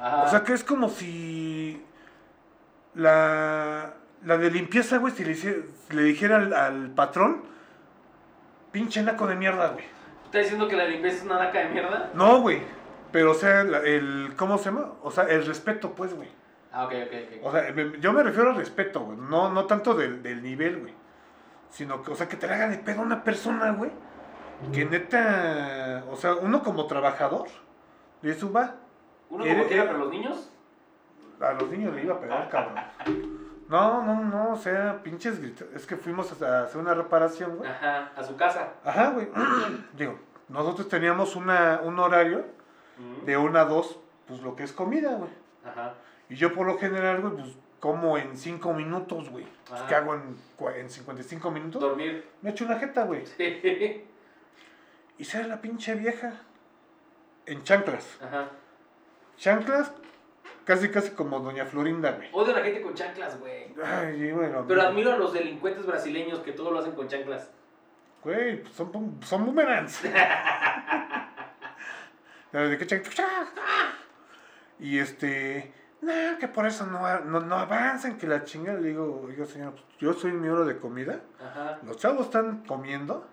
Ajá. 0.00 0.22
O 0.22 0.28
sea, 0.28 0.42
que 0.42 0.52
es 0.54 0.64
como 0.64 0.88
si 0.88 1.84
la, 2.94 3.94
la 4.24 4.38
de 4.38 4.50
limpieza, 4.50 4.98
güey, 4.98 5.12
si 5.12 5.24
le, 5.24 5.64
le 5.90 6.02
dijera 6.02 6.36
al, 6.36 6.52
al 6.52 6.90
patrón, 6.90 7.42
pinche 8.72 9.02
naco 9.02 9.26
de 9.26 9.36
mierda, 9.36 9.68
güey. 9.68 9.84
¿Estás 10.24 10.42
diciendo 10.42 10.68
que 10.68 10.76
la 10.76 10.84
limpieza 10.86 11.18
es 11.18 11.22
una 11.24 11.38
naca 11.38 11.58
de 11.60 11.68
mierda? 11.70 12.10
No, 12.14 12.40
güey, 12.40 12.62
pero 13.12 13.32
o 13.32 13.34
sea, 13.34 13.64
la- 13.64 13.80
el, 13.80 14.32
¿cómo 14.36 14.58
se 14.58 14.66
llama? 14.66 14.92
O 15.02 15.10
sea, 15.10 15.24
el 15.24 15.44
respeto, 15.46 15.92
pues, 15.94 16.14
güey. 16.14 16.28
Ah, 16.72 16.84
ok, 16.84 16.92
ok, 17.06 17.12
ok. 17.40 17.46
O 17.46 17.52
sea, 17.52 17.72
me- 17.72 17.98
yo 18.00 18.12
me 18.12 18.22
refiero 18.22 18.50
al 18.50 18.56
respeto, 18.56 19.00
güey, 19.00 19.18
no, 19.18 19.50
no 19.52 19.64
tanto 19.66 19.94
del, 19.94 20.22
del 20.22 20.42
nivel, 20.42 20.78
güey. 20.80 20.94
Sino 21.70 22.02
que, 22.02 22.10
o 22.12 22.14
sea, 22.16 22.28
que 22.28 22.36
te 22.36 22.46
la 22.46 22.54
haga 22.54 22.68
de 22.68 22.78
pedo 22.78 23.00
a 23.00 23.04
una 23.04 23.22
persona, 23.22 23.70
güey. 23.72 23.90
Que 24.72 24.84
neta, 24.84 26.04
o 26.10 26.16
sea, 26.16 26.34
uno 26.34 26.62
como 26.62 26.86
trabajador, 26.86 27.48
le 28.22 28.34
suba, 28.34 28.76
Uno 29.30 29.44
como 29.44 29.64
quiera, 29.66 29.82
eres- 29.82 29.84
pero 29.86 29.98
los 29.98 30.10
niños. 30.10 30.50
A 31.40 31.52
los 31.54 31.70
niños 31.70 31.94
le 31.94 32.02
iba 32.04 32.14
a 32.16 32.20
pegar, 32.20 32.48
cabrón. 32.50 32.74
No, 33.68 34.02
no, 34.04 34.22
no, 34.24 34.52
o 34.52 34.56
sea, 34.56 35.00
pinches 35.02 35.40
gritos. 35.40 35.66
Es 35.74 35.86
que 35.86 35.96
fuimos 35.96 36.30
a 36.42 36.64
hacer 36.64 36.80
una 36.80 36.92
reparación, 36.92 37.56
güey. 37.56 37.70
Ajá, 37.70 38.10
a 38.16 38.22
su 38.22 38.36
casa. 38.36 38.68
Ajá, 38.84 39.10
güey. 39.10 39.28
Digo, 39.96 40.18
nosotros 40.48 40.88
teníamos 40.88 41.36
una, 41.36 41.80
un 41.82 41.98
horario 41.98 42.44
de 43.24 43.36
una 43.38 43.62
a 43.62 43.64
dos, 43.64 43.98
pues 44.26 44.42
lo 44.42 44.54
que 44.56 44.64
es 44.64 44.72
comida, 44.72 45.14
güey. 45.14 45.30
Ajá. 45.64 45.94
Y 46.28 46.34
yo 46.36 46.52
por 46.52 46.66
lo 46.66 46.76
general, 46.78 47.22
güey, 47.22 47.32
pues 47.34 47.56
como 47.78 48.18
en 48.18 48.36
cinco 48.36 48.74
minutos, 48.74 49.30
güey. 49.30 49.46
Pues, 49.68 49.80
Ah. 49.80 49.86
¿Qué 49.88 49.94
hago 49.94 50.14
en, 50.14 50.36
en 50.76 50.90
55 50.90 51.50
minutos? 51.50 51.80
Dormir. 51.80 52.28
Me 52.42 52.50
echo 52.50 52.66
una 52.66 52.78
jeta, 52.78 53.04
güey. 53.04 53.24
Sí. 53.24 54.04
Y 55.20 55.24
sale 55.24 55.48
la 55.48 55.60
pinche 55.60 55.94
vieja 55.94 56.32
en 57.44 57.62
chanclas. 57.62 58.16
Ajá. 58.22 58.48
Chanclas, 59.36 59.92
casi, 60.64 60.88
casi 60.88 61.10
como 61.10 61.40
Doña 61.40 61.66
Florinda, 61.66 62.12
güey. 62.12 62.30
Odio 62.32 62.56
a 62.56 62.60
la 62.60 62.64
gente 62.64 62.80
con 62.80 62.94
chanclas, 62.94 63.38
güey. 63.38 63.74
Ay, 63.84 64.32
bueno. 64.32 64.64
Pero 64.66 64.80
mira. 64.80 64.88
admiro 64.88 65.12
a 65.12 65.18
los 65.18 65.34
delincuentes 65.34 65.84
brasileños 65.84 66.38
que 66.38 66.52
todo 66.52 66.70
lo 66.70 66.78
hacen 66.78 66.92
con 66.92 67.06
chanclas. 67.06 67.50
Güey, 68.24 68.62
pues 68.62 68.72
son, 68.72 69.20
son 69.22 69.44
boomerangs. 69.44 70.02
¿De 72.52 72.78
qué 72.78 73.02
Y 74.78 74.98
este, 75.00 75.70
no, 76.00 76.38
que 76.38 76.48
por 76.48 76.64
eso 76.64 76.86
no, 76.86 77.20
no, 77.20 77.40
no 77.40 77.56
avanzan, 77.56 78.16
que 78.16 78.26
la 78.26 78.44
chingada. 78.44 78.80
Le 78.80 78.88
digo, 78.88 79.20
oiga, 79.26 79.44
señor, 79.44 79.72
pues, 79.72 79.84
yo 79.98 80.14
soy 80.14 80.32
mi 80.32 80.48
hora 80.48 80.64
de 80.64 80.78
comida. 80.78 81.20
Ajá. 81.38 81.78
Los 81.84 81.98
chavos 81.98 82.24
están 82.24 82.64
comiendo. 82.64 83.28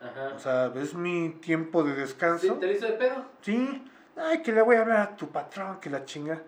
Ajá. 0.00 0.32
O 0.34 0.38
sea, 0.38 0.72
es 0.76 0.94
mi 0.94 1.30
tiempo 1.40 1.82
de 1.82 1.94
¿Sí? 1.94 2.00
descanso. 2.00 2.54
¿Te 2.54 2.66
lo 2.66 2.72
hizo 2.72 2.86
de 2.86 2.92
pedo? 2.92 3.24
Sí. 3.40 3.84
Ay, 4.16 4.42
que 4.42 4.52
le 4.52 4.62
voy 4.62 4.76
a 4.76 4.80
hablar 4.82 5.00
a 5.00 5.16
tu 5.16 5.28
patrón, 5.28 5.78
que 5.80 5.90
la 5.90 6.04
chinga. 6.04 6.42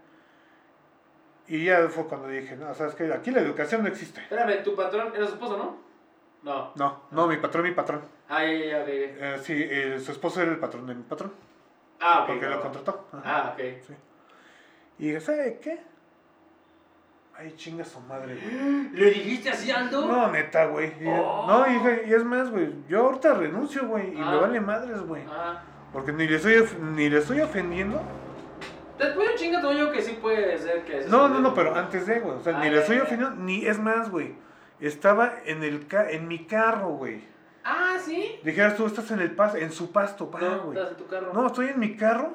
Y 1.46 1.64
ya 1.64 1.88
fue 1.88 2.06
cuando 2.06 2.28
dije, 2.28 2.56
no, 2.56 2.72
sabes 2.74 2.94
que 2.94 3.12
aquí 3.12 3.30
la 3.30 3.40
educación 3.40 3.82
no 3.82 3.88
existe. 3.88 4.20
Espérame, 4.20 4.62
tu 4.62 4.74
patrón 4.76 5.12
era 5.14 5.26
su 5.26 5.32
esposo, 5.32 5.56
¿no? 5.56 5.76
No. 6.42 6.72
No, 6.76 7.02
no, 7.10 7.26
mi 7.26 7.36
patrón, 7.36 7.64
mi 7.64 7.72
patrón. 7.72 8.02
Ah, 8.28 8.44
ya, 8.44 8.52
ya, 8.52 8.86
ya. 8.86 9.34
Eh, 9.34 9.38
sí, 9.42 9.54
eh, 9.56 9.98
su 10.00 10.12
esposo 10.12 10.40
era 10.40 10.52
el 10.52 10.58
patrón 10.58 10.86
de 10.86 10.94
mi 10.94 11.02
patrón. 11.02 11.32
Ah, 12.00 12.20
ok. 12.20 12.26
porque 12.28 12.40
claro. 12.40 12.56
lo 12.56 12.62
contrató. 12.62 13.08
Ajá. 13.12 13.22
Ah, 13.24 13.54
ok. 13.54 13.60
Y 14.98 15.06
dije, 15.06 15.20
¿sabe 15.20 15.58
qué? 15.60 15.80
Ay, 17.40 17.54
chinga 17.56 17.84
su 17.84 18.00
madre, 18.00 18.36
güey. 18.36 18.90
¿Le 18.92 19.10
dijiste 19.12 19.48
así, 19.48 19.70
Aldo? 19.70 20.04
No, 20.06 20.30
neta, 20.30 20.66
güey. 20.66 20.92
Oh. 21.06 21.46
No, 21.46 21.66
y, 21.66 22.08
y 22.10 22.12
es 22.12 22.22
más, 22.22 22.50
güey. 22.50 22.70
Yo 22.86 23.00
ahorita 23.06 23.32
renuncio, 23.32 23.86
güey. 23.88 24.14
Y 24.14 24.20
Ah. 24.20 24.30
me 24.32 24.36
vale 24.36 24.60
madres, 24.60 25.00
güey. 25.00 25.22
Ah. 25.30 25.62
Porque 25.90 26.12
ni 26.12 26.28
le 26.28 26.36
estoy, 26.36 26.62
ni 26.82 27.08
le 27.08 27.18
estoy 27.18 27.40
ofendiendo. 27.40 28.00
Después 28.98 29.30
un 29.30 29.36
chinga 29.36 29.62
tuyo 29.62 29.90
que 29.90 30.02
sí 30.02 30.18
puede 30.20 30.58
ser 30.58 30.84
que... 30.84 31.06
No, 31.08 31.28
no, 31.30 31.40
no, 31.40 31.54
pero 31.54 31.74
antes 31.74 32.06
de, 32.06 32.20
güey. 32.20 32.36
O 32.36 32.42
sea, 32.42 32.58
Ah, 32.58 32.62
ni 32.62 32.68
le 32.68 32.80
estoy 32.80 32.96
ya. 32.98 33.04
ofendiendo. 33.04 33.36
Ni, 33.36 33.64
es 33.64 33.78
más, 33.78 34.10
güey. 34.10 34.34
Estaba 34.78 35.32
en, 35.46 35.62
el 35.62 35.86
ca 35.86 36.10
en 36.10 36.28
mi 36.28 36.44
carro, 36.44 36.88
güey. 36.90 37.24
Ah, 37.64 37.96
¿sí? 38.04 38.38
Dijeras 38.44 38.76
tú, 38.76 38.84
estás 38.86 39.10
en 39.12 39.20
el 39.20 39.30
pasto, 39.30 39.56
en 39.56 39.72
su 39.72 39.90
pasto, 39.92 40.30
pa, 40.30 40.40
no, 40.40 40.60
güey. 40.64 40.76
estás 40.76 40.90
en 40.92 40.96
tu 40.98 41.06
carro. 41.06 41.32
No, 41.32 41.46
estoy 41.46 41.68
en 41.68 41.78
mi 41.80 41.96
carro. 41.96 42.34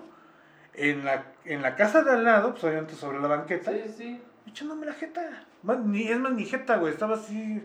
En 0.73 1.05
la, 1.05 1.25
en 1.45 1.61
la 1.61 1.75
casa 1.75 2.01
de 2.03 2.11
al 2.11 2.23
lado, 2.23 2.51
pues 2.51 2.63
obviamente 2.63 2.95
sobre 2.95 3.19
la 3.19 3.27
banqueta. 3.27 3.71
Sí, 3.71 3.83
sí. 3.95 4.21
Echándome 4.47 4.85
la 4.85 4.93
jeta. 4.93 5.45
Ni, 5.85 6.07
es 6.09 6.19
más, 6.19 6.31
ni 6.33 6.45
jeta, 6.45 6.77
güey. 6.77 6.93
Estaba 6.93 7.15
así. 7.15 7.63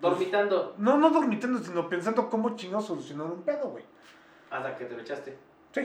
Dormitando. 0.00 0.74
No, 0.78 0.98
no 0.98 1.10
dormitando, 1.10 1.58
sino 1.60 1.88
pensando 1.88 2.28
cómo 2.28 2.56
chingados 2.56 2.86
solucionar 2.86 3.26
un 3.26 3.42
pedo, 3.42 3.70
güey. 3.70 3.84
Hasta 4.50 4.76
que 4.76 4.84
te 4.84 4.94
lo 4.94 5.00
echaste. 5.02 5.38
Sí. 5.72 5.80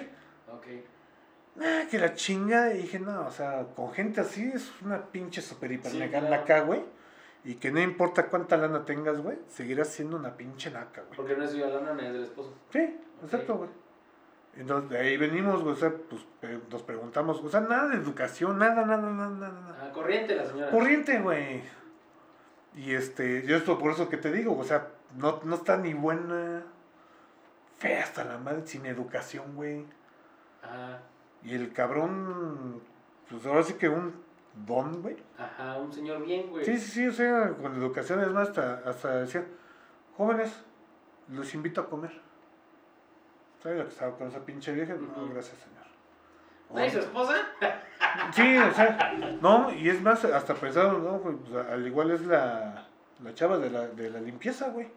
Ok. 0.51 0.65
Ah, 1.61 1.83
que 1.89 1.99
la 1.99 2.13
chingada. 2.13 2.73
Y 2.73 2.79
dije, 2.83 2.99
no, 2.99 3.27
o 3.27 3.31
sea, 3.31 3.65
con 3.75 3.91
gente 3.93 4.21
así 4.21 4.51
es 4.53 4.71
una 4.81 5.05
pinche 5.05 5.41
super 5.41 5.71
hiper 5.71 5.91
Sí, 5.91 5.97
mega 5.99 6.19
claro. 6.19 6.35
naca, 6.35 6.61
güey. 6.61 6.83
Y 7.45 7.55
que 7.55 7.71
no 7.71 7.79
importa 7.79 8.27
cuánta 8.27 8.57
lana 8.57 8.83
tengas, 8.83 9.21
güey, 9.21 9.37
seguirás 9.47 9.87
siendo 9.89 10.17
una 10.17 10.35
pinche 10.35 10.71
naca, 10.71 11.03
güey. 11.03 11.15
Porque 11.15 11.37
no 11.37 11.45
es 11.45 11.53
la 11.53 11.67
lana, 11.67 12.05
es 12.07 12.13
del 12.13 12.23
esposo. 12.23 12.53
Sí, 12.71 12.97
exacto, 13.23 13.55
güey. 13.55 13.69
Entonces, 14.55 14.89
de 14.89 14.97
ahí 14.99 15.15
venimos, 15.17 15.61
güey, 15.63 15.73
o 15.73 15.77
sea, 15.77 15.93
pues 16.09 16.25
pe- 16.41 16.59
nos 16.69 16.81
preguntamos, 16.83 17.41
o 17.41 17.49
sea, 17.49 17.61
nada 17.61 17.87
de 17.87 17.95
educación, 17.97 18.57
nada, 18.57 18.85
nada, 18.85 19.09
nada, 19.09 19.29
nada. 19.29 19.51
nada. 19.61 19.79
Ah, 19.81 19.91
corriente 19.93 20.35
la 20.35 20.45
señora. 20.45 20.71
Corriente, 20.71 21.19
güey. 21.19 21.61
Y 22.75 22.93
este, 22.93 23.45
yo 23.45 23.55
esto 23.57 23.77
por 23.79 23.91
eso 23.91 24.09
que 24.09 24.17
te 24.17 24.31
digo, 24.31 24.57
o 24.57 24.63
sea, 24.63 24.89
no, 25.17 25.39
no 25.43 25.55
está 25.55 25.77
ni 25.77 25.93
buena, 25.93 26.63
fea 27.77 28.03
hasta 28.03 28.23
la 28.25 28.37
madre, 28.37 28.65
sin 28.65 28.85
educación, 28.85 29.55
güey. 29.55 29.85
Ah, 30.63 30.99
Y 31.43 31.55
el 31.55 31.71
cabrón, 31.71 32.81
pues 33.29 33.45
ahora 33.45 33.63
sí 33.63 33.73
que 33.73 33.87
un 33.87 34.13
don, 34.65 35.01
güey. 35.01 35.15
ajá, 35.37 35.77
un 35.77 35.93
señor 35.93 36.25
bien, 36.25 36.49
güey. 36.49 36.65
Sí, 36.65 36.77
sí, 36.77 36.91
sí, 36.91 37.07
o 37.07 37.13
sea, 37.13 37.49
con 37.53 37.73
educación 37.75 38.19
es 38.21 38.29
más, 38.31 38.49
hasta, 38.49 38.81
hasta 38.85 39.15
decía, 39.21 39.45
jóvenes, 40.17 40.51
los 41.29 41.53
invito 41.53 41.81
a 41.81 41.89
comer. 41.89 42.19
¿Sabes 43.61 43.77
lo 43.79 43.83
que 43.85 43.89
estaba 43.91 44.15
con 44.17 44.27
esa 44.27 44.39
pinche 44.39 44.71
vieja? 44.73 44.93
No, 44.93 45.27
gracias, 45.33 45.57
señor. 45.57 45.79
¿No 46.71 46.85
y 46.85 46.89
su 46.89 46.99
esposa? 46.99 47.33
Sí, 48.33 48.57
o 48.57 48.73
sea, 48.73 49.13
no, 49.39 49.71
y 49.71 49.87
es 49.89 50.01
más, 50.01 50.23
hasta 50.25 50.55
pensaron, 50.55 51.03
¿no? 51.03 51.17
Pues, 51.19 51.35
al 51.69 51.85
igual 51.85 52.09
es 52.09 52.25
la, 52.25 52.85
la 53.23 53.33
chava 53.35 53.57
de 53.59 53.69
la, 53.69 53.87
de 53.87 54.09
la 54.09 54.19
limpieza, 54.19 54.69
güey. 54.69 54.87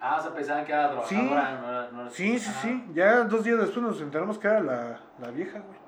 Ah, 0.00 0.16
o 0.18 0.22
sea, 0.22 0.34
pensaban 0.34 0.64
que 0.66 0.72
era 0.72 1.02
Sí. 1.04 1.14
trabajadora. 1.16 1.88
No 1.88 1.92
no 1.92 2.00
era- 2.02 2.10
Sí, 2.10 2.38
sí, 2.38 2.50
sí. 2.60 2.84
Ya 2.92 3.22
dos 3.24 3.44
días 3.44 3.58
después 3.58 3.82
nos 3.86 4.00
enteramos 4.02 4.38
que 4.38 4.48
era 4.48 4.60
la, 4.60 5.00
la 5.18 5.30
vieja, 5.30 5.60
güey. 5.60 5.78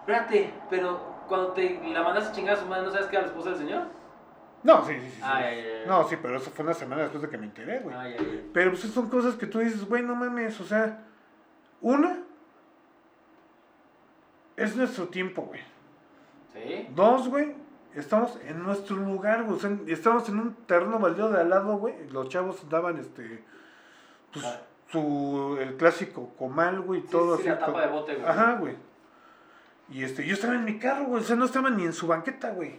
Espérate, 0.00 0.54
pero 0.70 0.98
cuando 1.28 1.48
te 1.52 1.78
la 1.92 2.02
mandaste 2.02 2.30
a 2.30 2.32
chingar 2.32 2.54
a 2.56 2.60
su 2.60 2.66
madre, 2.66 2.84
¿no 2.84 2.90
sabes 2.90 3.06
que 3.08 3.16
era 3.16 3.26
la 3.26 3.28
esposa 3.32 3.50
del 3.50 3.58
señor? 3.58 3.82
No, 4.62 4.84
sí, 4.84 4.92
sí, 4.94 5.00
sí. 5.06 5.10
sí. 5.16 5.20
Ah, 5.24 5.40
ya, 5.40 5.54
ya, 5.54 5.62
ya. 5.82 5.86
No, 5.86 6.06
sí, 6.08 6.16
pero 6.20 6.36
eso 6.36 6.50
fue 6.50 6.64
una 6.64 6.74
semana 6.74 7.02
después 7.02 7.22
de 7.22 7.28
que 7.30 7.38
me 7.38 7.46
enteré, 7.46 7.78
güey. 7.80 7.94
Ah. 7.96 8.06
Pero 8.52 8.70
pues 8.72 8.82
son 8.82 9.08
cosas 9.08 9.34
que 9.36 9.46
tú 9.46 9.58
dices, 9.60 9.84
güey, 9.86 10.02
no 10.02 10.14
mames, 10.14 10.60
o 10.60 10.64
sea, 10.64 11.04
una, 11.80 12.18
es 14.56 14.76
nuestro 14.76 15.08
tiempo, 15.08 15.42
güey. 15.42 15.60
¿Sí? 16.52 16.88
Dos, 16.94 17.28
güey, 17.28 17.54
estamos 17.94 18.38
en 18.46 18.62
nuestro 18.62 18.96
lugar, 18.96 19.44
güey. 19.44 19.56
O 19.56 19.60
sea, 19.60 19.76
estamos 19.86 20.28
en 20.28 20.38
un 20.40 20.54
terreno 20.66 20.98
baldío 20.98 21.30
de 21.30 21.40
al 21.40 21.48
lado, 21.50 21.76
güey. 21.78 21.94
Los 22.10 22.28
chavos 22.28 22.68
daban, 22.68 22.98
este, 22.98 23.42
pues, 24.32 24.44
Ah. 24.44 24.60
su, 24.90 25.56
el 25.60 25.76
clásico 25.76 26.34
comal, 26.36 26.80
güey, 26.82 27.00
Sí, 27.02 27.08
todo 27.10 27.36
sí, 27.36 27.42
así. 27.42 27.48
la 27.50 27.58
tapa 27.60 27.72
co- 27.72 27.80
de 27.80 27.86
bote, 27.86 28.14
güey. 28.16 28.26
Ajá, 28.28 28.56
güey. 28.56 28.76
Y 29.88 30.04
este, 30.04 30.26
yo 30.26 30.34
estaba 30.34 30.54
en 30.54 30.64
mi 30.64 30.78
carro, 30.78 31.04
güey. 31.06 31.22
O 31.22 31.24
sea, 31.24 31.36
no 31.36 31.44
estaba 31.46 31.70
ni 31.70 31.84
en 31.84 31.92
su 31.92 32.06
banqueta, 32.06 32.50
güey. 32.50 32.78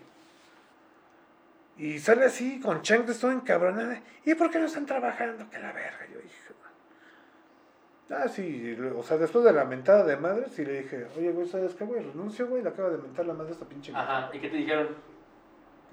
Y 1.81 1.97
sale 1.97 2.25
así, 2.25 2.59
con 2.59 2.83
chanclas, 2.83 3.17
todo 3.17 3.31
encabronada. 3.31 3.99
¿Y 4.23 4.35
por 4.35 4.51
qué 4.51 4.59
no 4.59 4.67
están 4.67 4.85
trabajando? 4.85 5.49
Que 5.49 5.57
la 5.57 5.71
verga. 5.71 6.05
Yo 6.13 6.19
dije, 6.19 6.53
ah, 8.11 8.27
sí. 8.27 8.77
O 8.95 9.01
sea, 9.01 9.17
después 9.17 9.43
de 9.43 9.51
la 9.51 9.65
mentada 9.65 10.05
de 10.05 10.15
madre, 10.15 10.45
sí 10.51 10.63
le 10.63 10.83
dije, 10.83 11.07
oye, 11.17 11.31
güey, 11.31 11.47
¿sabes 11.47 11.73
qué, 11.73 11.83
güey? 11.83 12.03
Renuncio, 12.03 12.47
güey. 12.47 12.61
Le 12.61 12.69
acaba 12.69 12.91
de 12.91 12.99
mentar 12.99 13.25
la 13.25 13.33
madre 13.33 13.49
a 13.49 13.53
esta 13.53 13.65
pinche. 13.65 13.91
vieja". 13.91 14.03
Ajá, 14.03 14.29
¿y 14.31 14.37
qué 14.39 14.49
te 14.49 14.57
dijeron? 14.57 14.89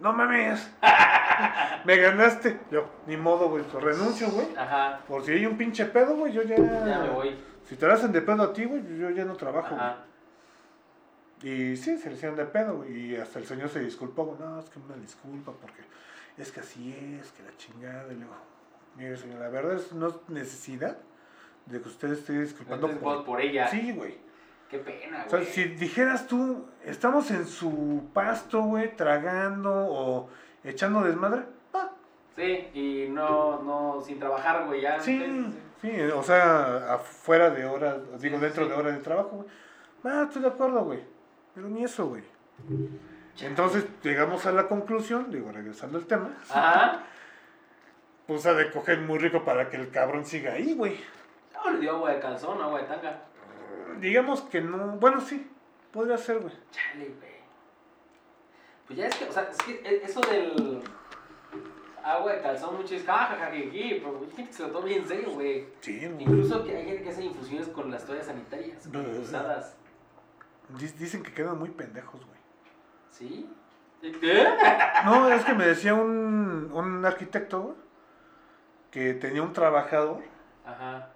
No 0.00 0.12
mames. 0.12 0.70
Me 1.86 1.96
ganaste. 1.96 2.60
Yo, 2.70 2.90
ni 3.06 3.16
modo, 3.16 3.48
güey. 3.48 3.64
Pues 3.64 3.82
renuncio, 3.82 4.28
güey. 4.28 4.46
Ajá, 4.58 5.00
Por 5.08 5.24
si 5.24 5.32
hay 5.32 5.46
un 5.46 5.56
pinche 5.56 5.86
pedo, 5.86 6.16
güey, 6.16 6.34
yo 6.34 6.42
ya. 6.42 6.56
ya 6.56 6.98
me 6.98 7.08
voy. 7.08 7.34
Si 7.64 7.76
te 7.76 7.86
la 7.86 7.94
hacen 7.94 8.12
de 8.12 8.20
pedo 8.20 8.42
a 8.42 8.52
ti, 8.52 8.66
güey, 8.66 8.82
yo 8.98 9.08
ya 9.08 9.24
no 9.24 9.36
trabajo, 9.36 9.74
güey. 9.74 9.90
Y 11.42 11.76
sí, 11.76 11.96
se 11.98 12.08
le 12.10 12.16
hicieron 12.16 12.36
de 12.36 12.44
pedo, 12.46 12.78
güey. 12.78 13.12
Y 13.12 13.16
hasta 13.16 13.38
el 13.38 13.46
señor 13.46 13.68
se 13.68 13.80
disculpó, 13.80 14.24
güey. 14.24 14.38
No, 14.40 14.58
es 14.58 14.68
que 14.70 14.78
una 14.78 14.96
disculpa 14.96 15.52
porque 15.52 15.82
es 16.36 16.50
que 16.52 16.60
así 16.60 17.18
es, 17.20 17.30
que 17.32 17.42
la 17.42 17.56
chingada. 17.56 18.12
Y 18.12 18.16
luego, 18.16 18.34
mire, 18.96 19.16
señor, 19.16 19.40
la 19.40 19.48
verdad 19.48 19.74
es 19.74 19.92
no 19.92 20.08
es 20.08 20.14
necesidad 20.28 20.96
de 21.66 21.80
que 21.80 21.88
usted 21.88 22.12
esté 22.12 22.40
disculpando 22.40 22.88
Entonces 22.88 23.02
por... 23.02 23.24
por 23.24 23.40
ella. 23.40 23.68
Sí, 23.68 23.92
güey. 23.92 24.16
Qué 24.68 24.78
pena, 24.78 25.24
O 25.26 25.30
sea, 25.30 25.38
güey. 25.38 25.50
si 25.50 25.64
dijeras 25.64 26.26
tú, 26.26 26.66
estamos 26.84 27.30
en 27.30 27.46
su 27.46 28.10
pasto, 28.12 28.62
güey, 28.62 28.94
tragando 28.96 29.70
o 29.72 30.28
echando 30.62 31.02
desmadre, 31.02 31.42
ah, 31.72 31.90
Sí, 32.36 32.68
y 32.74 33.08
no, 33.08 33.62
no, 33.62 34.00
sin 34.02 34.18
trabajar, 34.18 34.66
güey, 34.66 34.82
ya. 34.82 35.00
sí, 35.00 35.46
sí, 35.80 35.90
o 36.14 36.22
sea, 36.22 36.94
afuera 36.94 37.48
de 37.50 37.64
horas, 37.64 37.96
digo, 38.20 38.36
Sí, 38.36 38.42
dentro 38.42 38.64
sí. 38.64 38.70
de 38.70 38.76
horas 38.76 38.94
de 38.94 39.00
trabajo, 39.02 39.30
güey. 39.36 39.48
Ah, 40.04 40.24
estoy 40.26 40.42
de 40.42 40.48
acuerdo, 40.48 40.84
güey. 40.84 41.00
Pero 41.58 41.70
ni 41.70 41.82
eso, 41.82 42.06
güey. 42.06 42.22
Entonces 43.40 43.84
llegamos 44.04 44.46
a 44.46 44.52
la 44.52 44.68
conclusión, 44.68 45.28
digo, 45.28 45.50
regresando 45.50 45.98
al 45.98 46.06
tema, 46.06 46.36
Ajá. 46.48 47.02
pues 48.28 48.46
ha 48.46 48.54
de 48.54 48.70
coger 48.70 49.00
muy 49.00 49.18
rico 49.18 49.44
para 49.44 49.68
que 49.68 49.76
el 49.76 49.90
cabrón 49.90 50.24
siga 50.24 50.52
ahí, 50.52 50.74
güey. 50.74 51.00
No, 51.52 51.72
le 51.72 51.80
dio 51.80 51.96
agua 51.96 52.12
de 52.12 52.20
calzón, 52.20 52.62
agua 52.62 52.80
de 52.80 52.86
tanga. 52.86 53.22
Digamos 53.98 54.42
que 54.42 54.60
no, 54.60 54.78
bueno, 55.00 55.20
sí, 55.20 55.50
podría 55.92 56.16
ser, 56.16 56.38
güey. 56.38 56.54
Chale, 56.70 57.06
güey. 57.06 57.38
Pues 58.86 58.98
ya 59.00 59.08
es 59.08 59.16
que, 59.16 59.24
o 59.24 59.32
sea, 59.32 59.42
es 59.50 59.58
que 59.58 59.72
e- 59.84 60.04
eso 60.04 60.20
del 60.20 60.80
agua 62.04 62.34
de 62.34 62.40
calzón, 62.40 62.76
mucho 62.76 62.94
es 62.94 63.04
jajaja, 63.04 63.48
pero 63.50 63.52
hay 63.56 64.30
gente 64.36 64.44
que 64.46 64.52
se 64.52 64.62
lo 64.62 64.68
toma 64.70 64.86
bien 64.86 65.02
en 65.02 65.08
serio, 65.08 65.30
güey. 65.32 65.66
Sí, 65.80 65.98
güey. 66.06 66.22
Incluso 66.22 66.62
que 66.64 66.76
hay 66.76 66.84
gente 66.84 67.02
que 67.02 67.10
hace 67.10 67.24
infusiones 67.24 67.66
con 67.70 67.90
las 67.90 68.04
toallas 68.06 68.26
sanitarias, 68.26 68.86
güey, 68.92 69.18
usadas. 69.22 69.74
Dic- 70.76 70.94
Dicen 70.94 71.22
que 71.22 71.32
quedan 71.32 71.58
muy 71.58 71.70
pendejos, 71.70 72.24
güey. 72.24 72.38
¿Sí? 73.10 73.50
¿Qué? 74.00 74.46
No, 75.04 75.28
es 75.32 75.44
que 75.44 75.54
me 75.54 75.66
decía 75.66 75.94
un, 75.94 76.70
un 76.72 77.04
arquitecto, 77.04 77.60
güey, 77.62 77.76
que 78.90 79.14
tenía 79.14 79.42
un 79.42 79.52
trabajador, 79.52 80.22
Ajá, 80.64 81.10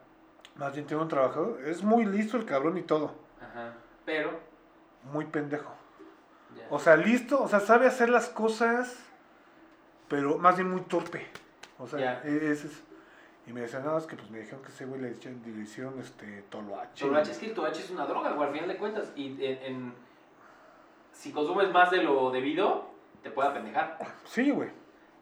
más 0.57 0.73
bien 0.75 0.87
tiene 0.87 1.03
un 1.03 1.09
trabajador, 1.09 1.61
es 1.67 1.83
muy 1.83 2.05
listo 2.07 2.37
el 2.37 2.45
cabrón 2.45 2.77
y 2.79 2.83
todo, 2.83 3.15
ajá. 3.41 3.75
Pero, 4.05 4.39
muy 5.13 5.25
pendejo. 5.27 5.73
ya. 6.57 6.67
O 6.71 6.79
sea, 6.79 6.97
listo, 6.97 7.43
o 7.43 7.49
sea, 7.49 7.61
sabe 7.61 7.87
hacer 7.87 8.09
las 8.09 8.29
cosas, 8.29 8.97
pero 10.09 10.39
más 10.39 10.57
bien 10.57 10.71
muy 10.71 10.81
torpe. 10.83 11.27
O 11.79 11.87
sea, 11.87 11.99
Ya. 11.99 12.21
ese 12.25 12.67
es. 12.69 12.83
Y 13.47 13.53
me 13.53 13.63
decía, 13.63 13.81
no, 13.81 13.99
es 13.99 14.07
que 14.07 14.15
pues 14.17 14.31
me 14.31 14.39
dijeron 14.39 14.63
que 14.63 14.69
ese 14.69 14.85
güey 14.87 15.01
le 15.01 15.11
hicieron, 15.11 15.43
le 15.45 15.63
hicieron 15.63 15.99
este 15.99 16.43
toloache. 16.43 17.05
Toloache, 17.07 17.33
es 17.33 17.39
que 17.39 17.47
el 17.47 17.55
toloache 17.55 17.81
es 17.83 17.91
una 17.91 18.07
droga, 18.07 18.31
güey, 18.33 18.47
al 18.49 18.55
final 18.55 18.69
de 18.69 18.77
cuentas. 18.77 19.13
Y 19.17 19.45
en, 19.45 19.63
en- 19.65 19.95
si 21.13 21.33
consumes 21.33 21.71
más 21.73 21.91
de 21.91 22.03
lo 22.03 22.31
debido, 22.31 22.87
te 23.23 23.31
puede 23.31 23.49
apendejar. 23.49 23.99
Sí, 24.25 24.51
güey. 24.51 24.71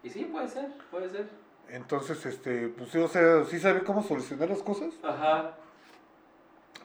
Y 0.03 0.09
sí, 0.09 0.25
puede 0.25 0.47
ser, 0.47 0.71
puede 0.91 1.09
ser. 1.09 1.29
Entonces, 1.69 2.25
este, 2.25 2.67
pues 2.69 2.89
sí, 2.91 2.99
o 2.99 3.07
sea, 3.07 3.43
sí 3.45 3.59
sabe 3.59 3.83
cómo 3.83 4.01
solucionar 4.03 4.49
las 4.49 4.61
cosas, 4.63 4.93
Ajá. 5.03 5.53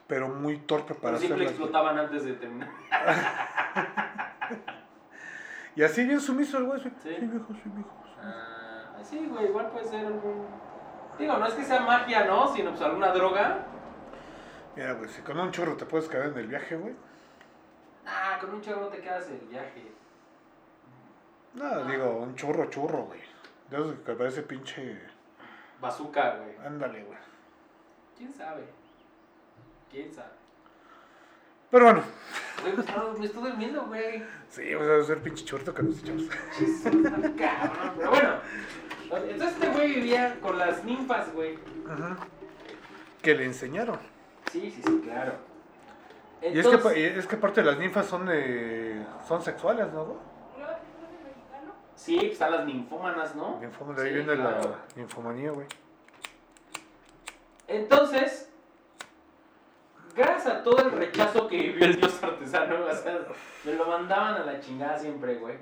pero 0.07 0.29
muy 0.29 0.57
torpe 0.59 0.93
para 0.95 1.17
siempre 1.17 1.45
hacerlas. 1.45 1.57
güey. 1.59 1.67
explotaban 1.69 1.97
antes 1.99 2.23
de 2.25 2.33
terminar. 2.33 2.69
Y 5.75 5.83
así 5.83 6.03
bien 6.05 6.19
sumiso 6.19 6.57
el 6.57 6.63
güey, 6.65 6.81
sí, 6.81 6.89
Sí. 7.03 7.15
sí, 7.19 7.25
viejo, 7.27 7.53
sí, 7.53 7.61
viejo. 7.65 7.91
sí. 8.03 8.11
Ah, 8.19 8.95
sí, 9.03 9.27
güey, 9.31 9.45
igual 9.45 9.69
puede 9.69 9.85
ser 9.85 10.07
algún... 10.07 10.45
Digo, 11.17 11.37
no 11.37 11.45
es 11.47 11.53
que 11.53 11.63
sea 11.63 11.81
magia, 11.81 12.25
¿no? 12.25 12.53
Sino 12.53 12.71
pues 12.71 12.81
alguna 12.81 13.11
droga. 13.11 13.65
Mira, 14.75 14.93
güey, 14.93 15.09
si 15.09 15.21
con 15.21 15.39
un 15.39 15.51
churro 15.51 15.75
te 15.75 15.85
puedes 15.85 16.07
caer 16.07 16.27
en 16.27 16.37
el 16.37 16.47
viaje, 16.47 16.75
güey. 16.75 16.93
Ah, 18.05 18.37
con 18.39 18.51
un 18.53 18.61
chorro 18.61 18.81
no 18.81 18.87
te 18.87 18.99
quedas 19.01 19.27
el 19.29 19.39
viaje. 19.47 19.91
No, 21.55 21.83
digo, 21.85 22.17
un 22.17 22.35
churro, 22.35 22.69
churro, 22.69 23.03
güey. 23.05 23.19
De 23.69 23.77
esos 23.77 23.95
que 23.99 24.13
parece 24.13 24.43
pinche. 24.43 25.01
Bazooka, 25.81 26.35
güey. 26.37 26.55
Ándale, 26.65 27.03
güey. 27.03 27.17
¿Quién 28.17 28.31
sabe? 28.33 28.63
¿Quién 29.91 30.13
sabe? 30.13 30.29
Pero 31.69 31.85
bueno, 31.85 32.03
Güey, 32.61 32.73
pues, 32.75 32.87
no, 32.95 33.13
me 33.13 33.25
estoy 33.25 33.43
durmiendo, 33.43 33.85
güey. 33.85 34.23
sí, 34.49 34.73
vamos 34.73 34.89
a 34.89 34.95
hacer 35.01 35.21
pinche 35.21 35.43
chorto 35.45 35.73
que 35.73 35.83
nos 35.83 35.99
echamos. 36.01 36.23
Jesús, 36.53 36.81
cabrón. 37.37 37.93
Pero 37.97 38.09
bueno, 38.09 38.33
entonces 39.11 39.53
este 39.53 39.69
güey 39.69 39.95
vivía 39.95 40.37
con 40.41 40.57
las 40.57 40.83
ninfas, 40.83 41.33
güey. 41.33 41.57
Ajá. 41.89 42.17
Que 43.21 43.35
le 43.35 43.45
enseñaron. 43.45 43.97
Sí, 44.51 44.71
sí, 44.71 44.81
sí, 44.85 45.01
claro. 45.03 45.33
Y 46.41 46.59
es 46.59 46.67
que, 46.67 46.99
y 46.99 47.03
es 47.03 47.25
que 47.27 47.35
aparte 47.35 47.63
las 47.63 47.77
ninfas 47.77 48.05
son 48.05 48.27
eh, 48.31 49.05
son 49.27 49.41
sexuales, 49.41 49.91
¿no? 49.91 50.15
Sí, 51.95 52.15
pues 52.19 52.33
están 52.33 52.51
las 52.51 52.65
ninfómanas, 52.65 53.35
¿no? 53.35 53.59
De 53.59 53.65
ahí 54.03 54.09
Sí, 54.09 54.13
viene 54.13 54.35
claro. 54.35 54.61
la 54.61 54.77
ninfomanía, 54.95 55.51
güey. 55.51 55.65
Entonces, 57.67 58.49
gracias 60.15 60.47
a 60.47 60.63
todo 60.63 60.77
el 60.85 60.91
rechazo 60.91 61.47
que 61.47 61.57
vivió 61.57 61.85
el 61.85 61.97
dios 61.99 62.21
artesano, 62.23 62.85
o 62.85 62.93
sea, 62.93 63.19
me 63.65 63.73
lo 63.73 63.85
mandaban 63.87 64.35
a 64.35 64.45
la 64.45 64.59
chingada 64.59 64.97
siempre, 64.97 65.35
güey. 65.35 65.55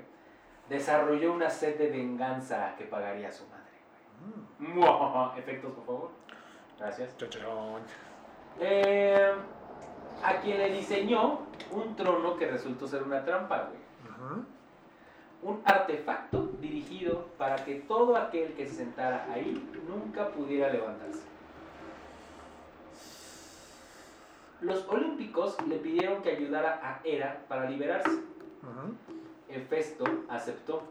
Desarrolló 0.68 1.32
una 1.32 1.48
sed 1.48 1.78
de 1.78 1.90
venganza 1.90 2.74
que 2.76 2.84
pagaría 2.84 3.28
a 3.28 3.32
su 3.32 3.44
madre, 3.46 3.62
güey. 4.58 4.72
Muah, 4.74 5.38
Efectos, 5.38 5.72
por 5.72 5.86
favor. 5.86 6.10
Gracias. 6.78 7.14
Eh, 8.60 9.32
a 10.22 10.40
quien 10.40 10.58
le 10.58 10.70
diseñó 10.70 11.40
un 11.70 11.94
trono 11.94 12.36
que 12.36 12.46
resultó 12.46 12.86
ser 12.86 13.02
una 13.02 13.24
trampa, 13.24 13.68
güey. 13.68 13.86
Un 15.42 15.62
artefacto 15.64 16.50
dirigido 16.60 17.26
para 17.38 17.56
que 17.56 17.76
todo 17.76 18.16
aquel 18.16 18.54
que 18.54 18.66
se 18.66 18.74
sentara 18.74 19.26
ahí 19.32 19.70
nunca 19.86 20.28
pudiera 20.28 20.70
levantarse. 20.70 21.22
Los 24.60 24.88
olímpicos 24.88 25.56
le 25.66 25.76
pidieron 25.76 26.22
que 26.22 26.30
ayudara 26.30 26.80
a 26.82 27.00
Hera 27.04 27.44
para 27.46 27.68
liberarse. 27.70 28.10
Ajá. 28.62 28.88
Hefesto 29.48 30.04
aceptó, 30.28 30.82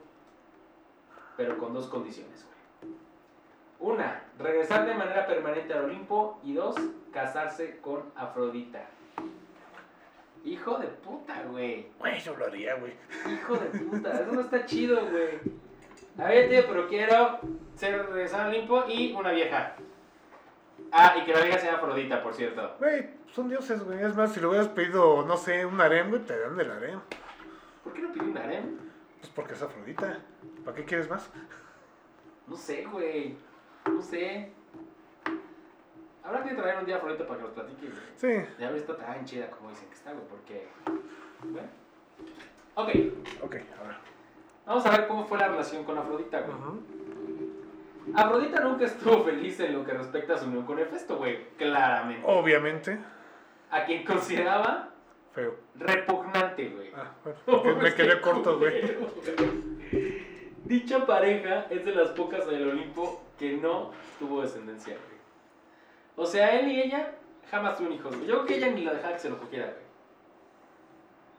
pero 1.37 1.57
con 1.57 1.73
dos 1.73 1.87
condiciones. 1.87 2.45
güey. 2.45 2.93
Una, 3.93 4.23
regresar 4.39 4.85
de 4.85 4.93
manera 4.93 5.27
permanente 5.27 5.73
al 5.73 5.85
Olimpo 5.85 6.39
y 6.43 6.53
dos, 6.53 6.75
casarse 7.11 7.79
con 7.81 8.03
Afrodita. 8.15 8.87
Hijo 10.43 10.77
de 10.77 10.87
puta, 10.87 11.43
güey. 11.49 11.87
Güey, 11.99 12.19
yo 12.19 12.35
lo 12.37 12.45
haría, 12.45 12.75
güey. 12.75 12.93
Hijo 13.33 13.55
de 13.55 13.79
puta, 13.79 14.11
eso 14.21 14.31
no 14.31 14.41
está 14.41 14.65
chido, 14.65 15.01
güey. 15.09 15.39
A 16.17 16.29
ver, 16.29 16.49
tío, 16.49 16.63
pero 16.67 16.87
quiero 16.87 17.39
ser 17.75 18.05
regresar 18.07 18.41
al 18.41 18.49
Olimpo 18.49 18.85
y 18.87 19.11
una 19.13 19.31
vieja. 19.31 19.75
Ah, 20.91 21.15
y 21.17 21.25
que 21.25 21.33
la 21.33 21.41
vieja 21.41 21.59
sea 21.59 21.75
Afrodita, 21.75 22.23
por 22.23 22.33
cierto. 22.33 22.75
Güey, 22.79 23.09
son 23.33 23.49
dioses, 23.49 23.83
güey. 23.83 24.01
Es 24.01 24.15
más, 24.15 24.31
si 24.33 24.39
le 24.39 24.47
hubieras 24.47 24.69
pedido, 24.69 25.25
no 25.25 25.35
sé, 25.35 25.65
un 25.65 25.81
harem, 25.81 26.09
güey, 26.09 26.21
te 26.21 26.39
dan 26.39 26.55
del 26.55 26.71
harem. 26.71 27.01
¿Por 27.83 27.93
qué 27.93 28.01
no 28.01 28.11
pidió 28.13 28.24
un 28.35 28.41
harem? 28.41 28.77
Pues 29.19 29.31
porque 29.33 29.53
es 29.53 29.61
Afrodita. 29.61 30.19
¿Para 30.63 30.75
qué 30.77 30.85
quieres 30.85 31.09
más? 31.09 31.29
No 32.47 32.55
sé, 32.55 32.85
güey. 32.85 33.37
No 33.89 34.01
sé. 34.01 34.51
Habrá 36.23 36.43
que 36.43 36.55
traer 36.55 36.79
un 36.79 36.85
día 36.85 36.95
a 36.95 36.97
Afrodita 36.97 37.25
para 37.27 37.39
que 37.39 37.45
nos 37.45 37.53
platique, 37.53 37.87
güey. 37.87 38.01
Sí. 38.15 38.49
Ya 38.59 38.71
ves, 38.71 38.81
está 38.81 38.97
tan 38.97 39.25
chida 39.25 39.49
como 39.51 39.69
dicen 39.69 39.87
que 39.89 39.95
está, 39.95 40.11
güey, 40.11 40.27
porque... 40.27 40.67
Bueno. 41.43 41.67
Ok, 42.75 42.89
Ok, 43.43 43.55
a 43.55 43.83
ver. 43.87 43.95
vamos 44.65 44.85
a 44.85 44.91
ver 44.91 45.07
cómo 45.07 45.25
fue 45.25 45.37
la 45.37 45.47
relación 45.47 45.83
con 45.85 45.97
Afrodita, 45.97 46.41
güey. 46.41 46.55
Afrodita 48.13 48.59
nunca 48.61 48.85
estuvo 48.85 49.23
feliz 49.23 49.59
en 49.59 49.73
lo 49.73 49.85
que 49.85 49.93
respecta 49.93 50.33
a 50.33 50.37
su 50.37 50.45
unión 50.45 50.65
con 50.65 50.77
Hefesto, 50.79 51.17
güey. 51.17 51.47
Claramente. 51.57 52.23
Obviamente, 52.27 52.99
A 53.71 53.85
quien 53.85 54.03
consideraba 54.05 54.89
feo. 55.35 55.55
repugnante, 55.75 56.69
güey. 56.69 56.91
Ah, 56.95 57.11
bueno. 57.45 57.75
me 57.81 57.93
quedé 57.95 58.19
corto, 58.21 58.57
güey. 58.57 58.97
Dicha 60.63 61.05
pareja 61.05 61.67
es 61.69 61.85
de 61.85 61.91
las 61.93 62.09
pocas 62.09 62.47
en 62.47 62.55
el 62.55 62.69
Olimpo 62.69 63.21
que 63.37 63.53
no 63.57 63.91
tuvo 64.17 64.41
descendencia, 64.41 64.93
güey. 64.95 65.15
O 66.15 66.25
sea, 66.25 66.57
él 66.59 66.69
y 66.71 66.81
ella 66.81 67.11
jamás 67.51 67.77
tuvieron 67.77 67.97
hijos, 67.99 68.15
güey. 68.15 68.27
Yo 68.27 68.33
creo 68.35 68.45
que 68.45 68.55
ella 68.55 68.69
ni 68.71 68.83
la 68.83 68.93
dejaba 68.93 69.13
que 69.13 69.19
se 69.19 69.29
lo 69.29 69.37
cogiera, 69.37 69.65
güey. 69.65 69.85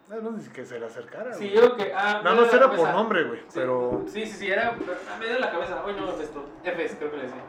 No, 0.09 0.31
no, 0.31 0.37
ni 0.37 0.45
que 0.51 0.65
se 0.65 0.79
le 0.79 0.87
acercara, 0.87 1.33
Sí, 1.33 1.49
güey. 1.51 1.55
yo 1.55 1.75
creo 1.75 1.77
que. 1.89 1.93
Ah, 1.93 2.21
dio 2.23 2.35
la 2.35 2.53
era 2.53 2.71
por 2.71 2.89
nombre, 2.91 3.25
güey. 3.25 3.41
Sí, 3.41 3.47
Pero. 3.55 4.05
Sí, 4.07 4.25
sí, 4.27 4.33
sí, 4.37 4.51
era. 4.51 4.69
ah, 4.69 5.17
Me 5.19 5.27
dio 5.27 5.39
la 5.41 5.51
cabeza. 5.51 5.83
Hoy 5.85 5.95
no 5.95 6.09
es 6.13 6.21
esto. 6.21 6.45
Fs, 6.63 6.95
creo 6.97 7.11
que 7.11 7.17
le 7.17 7.23
decía. 7.25 7.41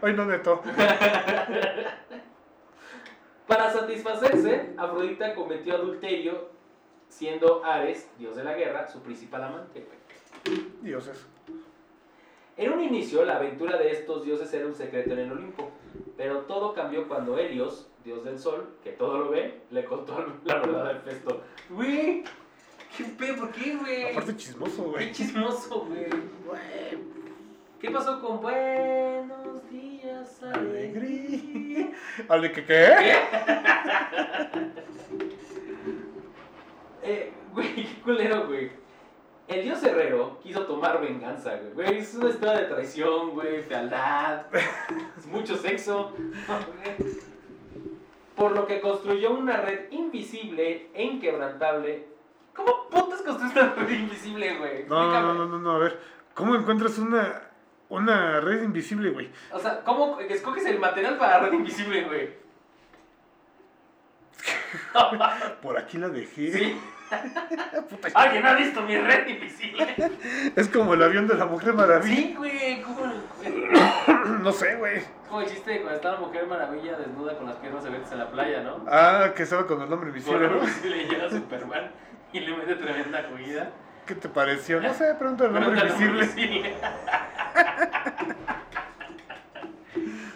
Ay, 0.00 0.12
no, 0.14 0.24
neto. 0.26 0.62
Para 3.46 3.70
satisfacerse, 3.70 4.74
Afrodita 4.76 5.34
cometió 5.34 5.74
adulterio, 5.74 6.48
siendo 7.08 7.64
Ares, 7.64 8.08
dios 8.18 8.36
de 8.36 8.44
la 8.44 8.54
guerra, 8.54 8.88
su 8.88 9.00
principal 9.00 9.44
amante. 9.44 9.86
Dioses. 10.80 11.26
En 12.56 12.72
un 12.72 12.80
inicio, 12.82 13.24
la 13.24 13.36
aventura 13.36 13.76
de 13.78 13.90
estos 13.90 14.24
dioses 14.24 14.52
era 14.52 14.66
un 14.66 14.74
secreto 14.74 15.12
en 15.12 15.20
el 15.20 15.32
Olimpo, 15.32 15.70
pero 16.16 16.40
todo 16.40 16.74
cambió 16.74 17.08
cuando 17.08 17.38
Helios, 17.38 17.88
dios 18.04 18.24
del 18.24 18.38
sol, 18.38 18.76
que 18.84 18.90
todo 18.92 19.18
lo 19.18 19.30
ve, 19.30 19.60
le 19.70 19.84
contó 19.84 20.24
la 20.44 20.56
verdad 20.56 20.86
a 20.86 20.92
Hefesto. 20.92 21.40
Güey, 21.70 22.24
¿qué 22.96 23.04
pedo? 23.18 23.36
¿Por 23.36 23.50
qué, 23.52 23.76
güey? 23.76 24.10
Aparte 24.12 24.36
chismoso, 24.36 24.84
Qué 24.84 24.90
güey. 24.90 25.12
chismoso, 25.12 25.80
güey. 25.86 26.06
¿Qué 27.80 27.90
pasó 27.90 28.20
con 28.20 28.40
buenos 28.40 29.42
días, 29.44 29.51
alegría? 30.50 31.92
¿Ale 32.28 32.52
que 32.52 32.64
qué? 32.64 33.16
Eh, 37.04 37.32
güey, 37.52 37.74
qué 37.74 38.00
culero, 38.00 38.46
güey. 38.46 38.70
El 39.48 39.64
dios 39.64 39.82
herrero 39.82 40.38
quiso 40.40 40.64
tomar 40.66 41.00
venganza, 41.00 41.56
güey. 41.56 41.72
Güey, 41.72 41.98
es 41.98 42.14
una 42.14 42.28
historia 42.28 42.60
de 42.60 42.66
traición, 42.66 43.30
güey, 43.30 43.60
fealdad, 43.62 44.46
es 45.18 45.26
mucho 45.26 45.56
sexo. 45.56 46.14
Por 48.36 48.52
lo 48.52 48.66
que 48.66 48.80
construyó 48.80 49.32
una 49.32 49.56
red 49.58 49.90
invisible 49.90 50.90
e 50.94 51.02
inquebrantable. 51.02 52.06
¿Cómo 52.54 52.88
putas 52.88 53.22
construiste 53.22 53.60
una 53.60 53.74
red 53.74 53.90
invisible, 53.90 54.58
güey? 54.58 54.84
No, 54.86 55.10
no, 55.10 55.34
no, 55.34 55.46
no, 55.46 55.58
no, 55.58 55.70
a 55.72 55.78
ver. 55.78 55.98
¿Cómo 56.34 56.54
encuentras 56.54 56.98
una, 56.98 57.42
una 57.92 58.40
red 58.40 58.62
invisible, 58.62 59.10
güey? 59.10 59.30
O 59.52 59.58
sea, 59.58 59.80
¿cómo 59.84 60.18
escoges 60.20 60.64
el 60.66 60.78
material 60.78 61.18
para 61.18 61.38
la 61.38 61.44
red 61.46 61.52
invisible, 61.52 62.02
güey? 62.04 62.30
Por 65.62 65.78
aquí 65.78 65.98
la 65.98 66.08
dejé. 66.08 66.52
Sí. 66.52 66.80
¿Alguien 68.14 68.46
ha 68.46 68.54
visto 68.54 68.80
mi 68.82 68.96
red 68.96 69.26
invisible? 69.26 69.94
Es 70.56 70.68
como 70.68 70.94
el 70.94 71.02
avión 71.02 71.26
de 71.26 71.34
la 71.34 71.44
Mujer 71.44 71.74
Maravilla. 71.74 72.16
Sí, 72.16 72.34
güey. 72.36 72.82
¿Cómo, 72.82 73.12
No 74.42 74.52
sé, 74.52 74.76
güey. 74.76 75.02
¿Cómo 75.28 75.42
hiciste 75.42 75.80
cuando 75.82 75.96
está 75.96 76.12
la 76.12 76.18
mujer 76.18 76.46
maravilla 76.46 76.96
desnuda 76.96 77.36
con 77.36 77.46
las 77.46 77.56
piernas 77.56 77.84
abiertas 77.84 78.12
en 78.12 78.18
la 78.18 78.30
playa, 78.30 78.62
no? 78.62 78.84
Ah, 78.88 79.32
que 79.36 79.42
estaba 79.42 79.66
con 79.66 79.80
el 79.82 79.92
hombre 79.92 80.08
invisible, 80.08 80.46
Bueno, 80.48 80.62
¿no? 80.62 80.66
si 80.68 80.88
le 80.88 81.04
llega 81.06 81.28
Superman 81.30 81.90
y 82.32 82.40
le 82.40 82.56
mete 82.56 82.74
tremenda 82.76 83.26
jugida. 83.30 83.70
¿Qué 84.06 84.14
te 84.14 84.28
pareció? 84.28 84.80
No 84.80 84.92
sé, 84.94 85.14
pregunta 85.14 85.44
al 85.44 85.56
hombre 85.56 85.80
invisible. 85.80 86.24
invisible. 86.24 86.74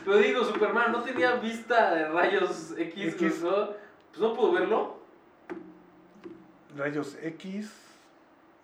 Pero 0.05 0.18
digo, 0.18 0.44
Superman 0.44 0.92
no 0.92 1.02
tenía 1.02 1.35
vista 1.35 1.92
de 1.94 2.09
rayos 2.09 2.74
X, 2.79 3.14
X. 3.14 3.42
¿no? 3.42 3.70
Pues 4.11 4.20
no 4.20 4.35
pudo 4.35 4.52
verlo. 4.52 5.00
Rayos 6.76 7.18
X. 7.20 7.72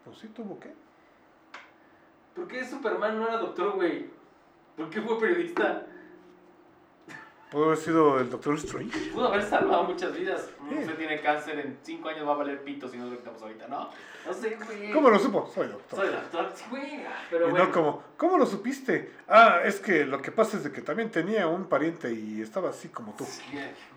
Pues 0.04 0.18
sí, 0.18 0.28
tuvo 0.28 0.60
que. 0.60 0.72
¿Por 2.36 2.46
qué 2.46 2.64
Superman 2.64 3.18
no 3.18 3.26
era 3.26 3.38
doctor, 3.38 3.72
güey? 3.72 4.06
¿Por 4.76 4.88
qué 4.90 5.00
fue 5.02 5.18
periodista? 5.20 5.84
Pudo 7.52 7.66
haber 7.66 7.76
sido 7.76 8.18
el 8.18 8.30
Doctor 8.30 8.54
Strange. 8.54 9.12
Pudo 9.12 9.28
haber 9.28 9.42
salvado 9.42 9.84
muchas 9.84 10.16
vidas. 10.16 10.48
Sí. 10.70 10.74
Usted 10.78 10.96
tiene 10.96 11.20
cáncer, 11.20 11.58
en 11.58 11.78
5 11.82 12.08
años 12.08 12.26
va 12.26 12.32
a 12.32 12.36
valer 12.36 12.64
pito 12.64 12.88
si 12.88 12.96
no 12.96 13.04
lo 13.04 13.10
detectamos 13.10 13.42
ahorita, 13.42 13.68
¿no? 13.68 13.90
No 14.26 14.32
sé, 14.32 14.56
güey. 14.64 14.90
¿Cómo 14.90 15.10
lo 15.10 15.18
supo? 15.18 15.50
Soy 15.54 15.68
doctor. 15.68 15.98
Soy 15.98 16.08
doctor, 16.08 16.50
sí, 16.54 16.64
güey. 16.70 17.04
Pero 17.28 17.48
y 17.48 17.50
bueno. 17.50 17.66
no 17.66 17.70
como, 17.72 18.02
¿cómo 18.16 18.38
lo 18.38 18.46
supiste? 18.46 19.12
Ah, 19.28 19.60
es 19.62 19.80
que 19.80 20.06
lo 20.06 20.22
que 20.22 20.32
pasa 20.32 20.56
es 20.56 20.64
de 20.64 20.72
que 20.72 20.80
también 20.80 21.10
tenía 21.10 21.46
un 21.46 21.66
pariente 21.66 22.10
y 22.10 22.40
estaba 22.40 22.70
así 22.70 22.88
como 22.88 23.12
tú. 23.12 23.24
Sí, 23.24 23.42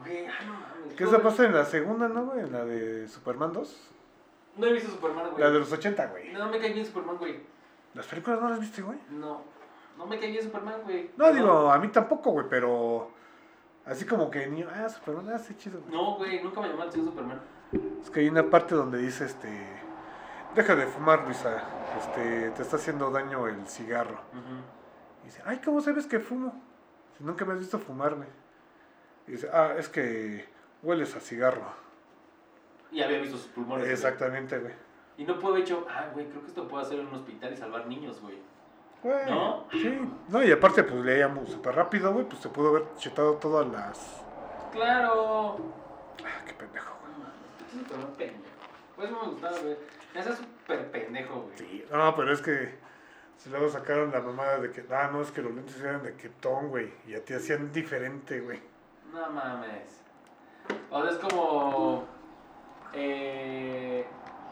güey, 0.03 0.25
ah, 0.25 0.33
no 0.45 0.53
mames. 0.53 0.95
¿Qué 0.97 1.07
se 1.07 1.19
pasa 1.19 1.45
en 1.45 1.53
la 1.53 1.63
segunda, 1.63 2.09
no, 2.09 2.25
güey? 2.25 2.41
En 2.41 2.51
la 2.51 2.65
de 2.65 3.07
Superman 3.07 3.53
2. 3.53 3.91
No 4.57 4.65
he 4.65 4.73
visto 4.73 4.91
Superman, 4.91 5.29
güey. 5.31 5.41
La 5.41 5.49
de 5.49 5.59
los 5.59 5.71
80, 5.71 6.07
güey. 6.07 6.33
No 6.33 6.49
me 6.49 6.59
cae 6.59 6.73
bien 6.73 6.85
Superman, 6.85 7.17
güey. 7.17 7.39
¿Las 7.93 8.05
películas 8.07 8.41
no 8.41 8.49
las 8.49 8.59
viste, 8.59 8.81
güey? 8.81 8.99
No. 9.11 9.43
No 9.97 10.05
me 10.05 10.19
cae 10.19 10.31
bien 10.31 10.43
Superman, 10.43 10.81
güey. 10.83 11.11
No, 11.15 11.31
digo, 11.31 11.71
a 11.71 11.79
mí 11.79 11.87
tampoco, 11.87 12.31
güey, 12.31 12.47
pero... 12.49 13.14
Así 13.85 14.05
como 14.05 14.31
que 14.31 14.47
niño, 14.47 14.67
ah, 14.73 14.89
Superman, 14.89 15.29
ah, 15.33 15.39
sí, 15.39 15.55
chido, 15.55 15.79
güey. 15.79 15.93
No, 15.93 16.15
güey, 16.15 16.43
nunca 16.43 16.59
me 16.61 16.67
llamó 16.67 16.79
la 16.79 16.85
atención 16.85 17.05
Superman. 17.05 17.39
Es 18.01 18.09
que 18.09 18.21
hay 18.21 18.29
una 18.29 18.49
parte 18.49 18.75
donde 18.75 18.97
dice, 18.97 19.25
este... 19.25 19.49
Deja 20.55 20.75
de 20.75 20.87
fumar, 20.87 21.25
Luisa. 21.25 21.63
Este, 21.97 22.49
te 22.51 22.61
está 22.61 22.77
haciendo 22.77 23.11
daño 23.11 23.47
el 23.47 23.67
cigarro. 23.67 24.19
Y 25.21 25.25
dice, 25.25 25.41
ay, 25.45 25.59
¿cómo 25.63 25.81
sabes 25.81 26.07
que 26.07 26.19
fumo? 26.19 26.61
Si 27.17 27.23
nunca 27.23 27.43
me 27.45 27.53
has 27.53 27.59
visto 27.59 27.77
fumar, 27.77 28.15
güey. 28.15 28.29
Y 29.27 29.31
dice, 29.31 29.49
ah, 29.51 29.75
es 29.77 29.89
que 29.89 30.45
hueles 30.81 31.15
a 31.15 31.19
cigarro. 31.19 31.73
Y 32.91 33.01
había 33.01 33.19
visto 33.19 33.37
sus 33.37 33.47
pulmones. 33.47 33.87
Exactamente, 33.89 34.57
güey. 34.59 34.73
Y 35.17 35.25
no 35.25 35.39
puede 35.39 35.55
haber 35.55 35.63
hecho, 35.63 35.85
ah, 35.89 36.07
güey, 36.13 36.27
creo 36.27 36.41
que 36.41 36.47
esto 36.47 36.67
puede 36.67 36.85
hacer 36.85 36.99
en 36.99 37.07
un 37.07 37.15
hospital 37.15 37.51
y 37.51 37.57
salvar 37.57 37.87
niños, 37.87 38.21
güey. 38.21 38.37
Güey, 39.05 39.25
¿No? 39.29 39.67
Sí. 39.71 39.99
No, 40.29 40.43
y 40.43 40.51
aparte, 40.51 40.83
pues 40.83 41.05
leíamos 41.05 41.47
súper 41.47 41.75
rápido, 41.75 42.11
güey. 42.11 42.25
Pues 42.25 42.41
se 42.41 42.49
pudo 42.49 42.69
haber 42.69 42.85
chetado 42.97 43.35
todas 43.35 43.67
las. 43.67 44.23
Claro. 44.71 45.57
Ah, 46.25 46.43
qué 46.43 46.53
pendejo, 46.53 46.95
güey. 47.01 47.83
Es 47.83 47.87
buen 47.87 48.15
pendejo. 48.15 48.55
Pues 48.95 49.11
me 49.11 49.17
gustaba, 49.19 49.59
güey. 49.59 49.77
Ese 50.15 50.29
es 50.31 50.37
súper 50.37 50.89
pendejo, 50.89 51.41
güey. 51.41 51.55
Sí. 51.55 51.85
No, 51.91 52.15
pero 52.15 52.33
es 52.33 52.41
que. 52.41 52.79
Si 53.37 53.51
luego 53.51 53.69
sacaron 53.69 54.11
la 54.11 54.21
mamada 54.21 54.57
de 54.57 54.71
que, 54.71 54.83
ah, 54.91 55.09
no, 55.13 55.21
es 55.21 55.31
que 55.31 55.43
los 55.43 55.53
lentes 55.53 55.79
eran 55.79 56.01
de 56.01 56.15
Krypton, 56.15 56.69
güey. 56.69 56.91
Y 57.05 57.13
a 57.13 57.23
ti 57.23 57.35
hacían 57.35 57.71
diferente, 57.71 58.39
güey. 58.39 58.59
No 59.13 59.29
mames. 59.29 60.01
O 60.89 60.99
sea, 61.03 61.11
es 61.11 61.17
como 61.19 62.05
eh, 62.91 64.03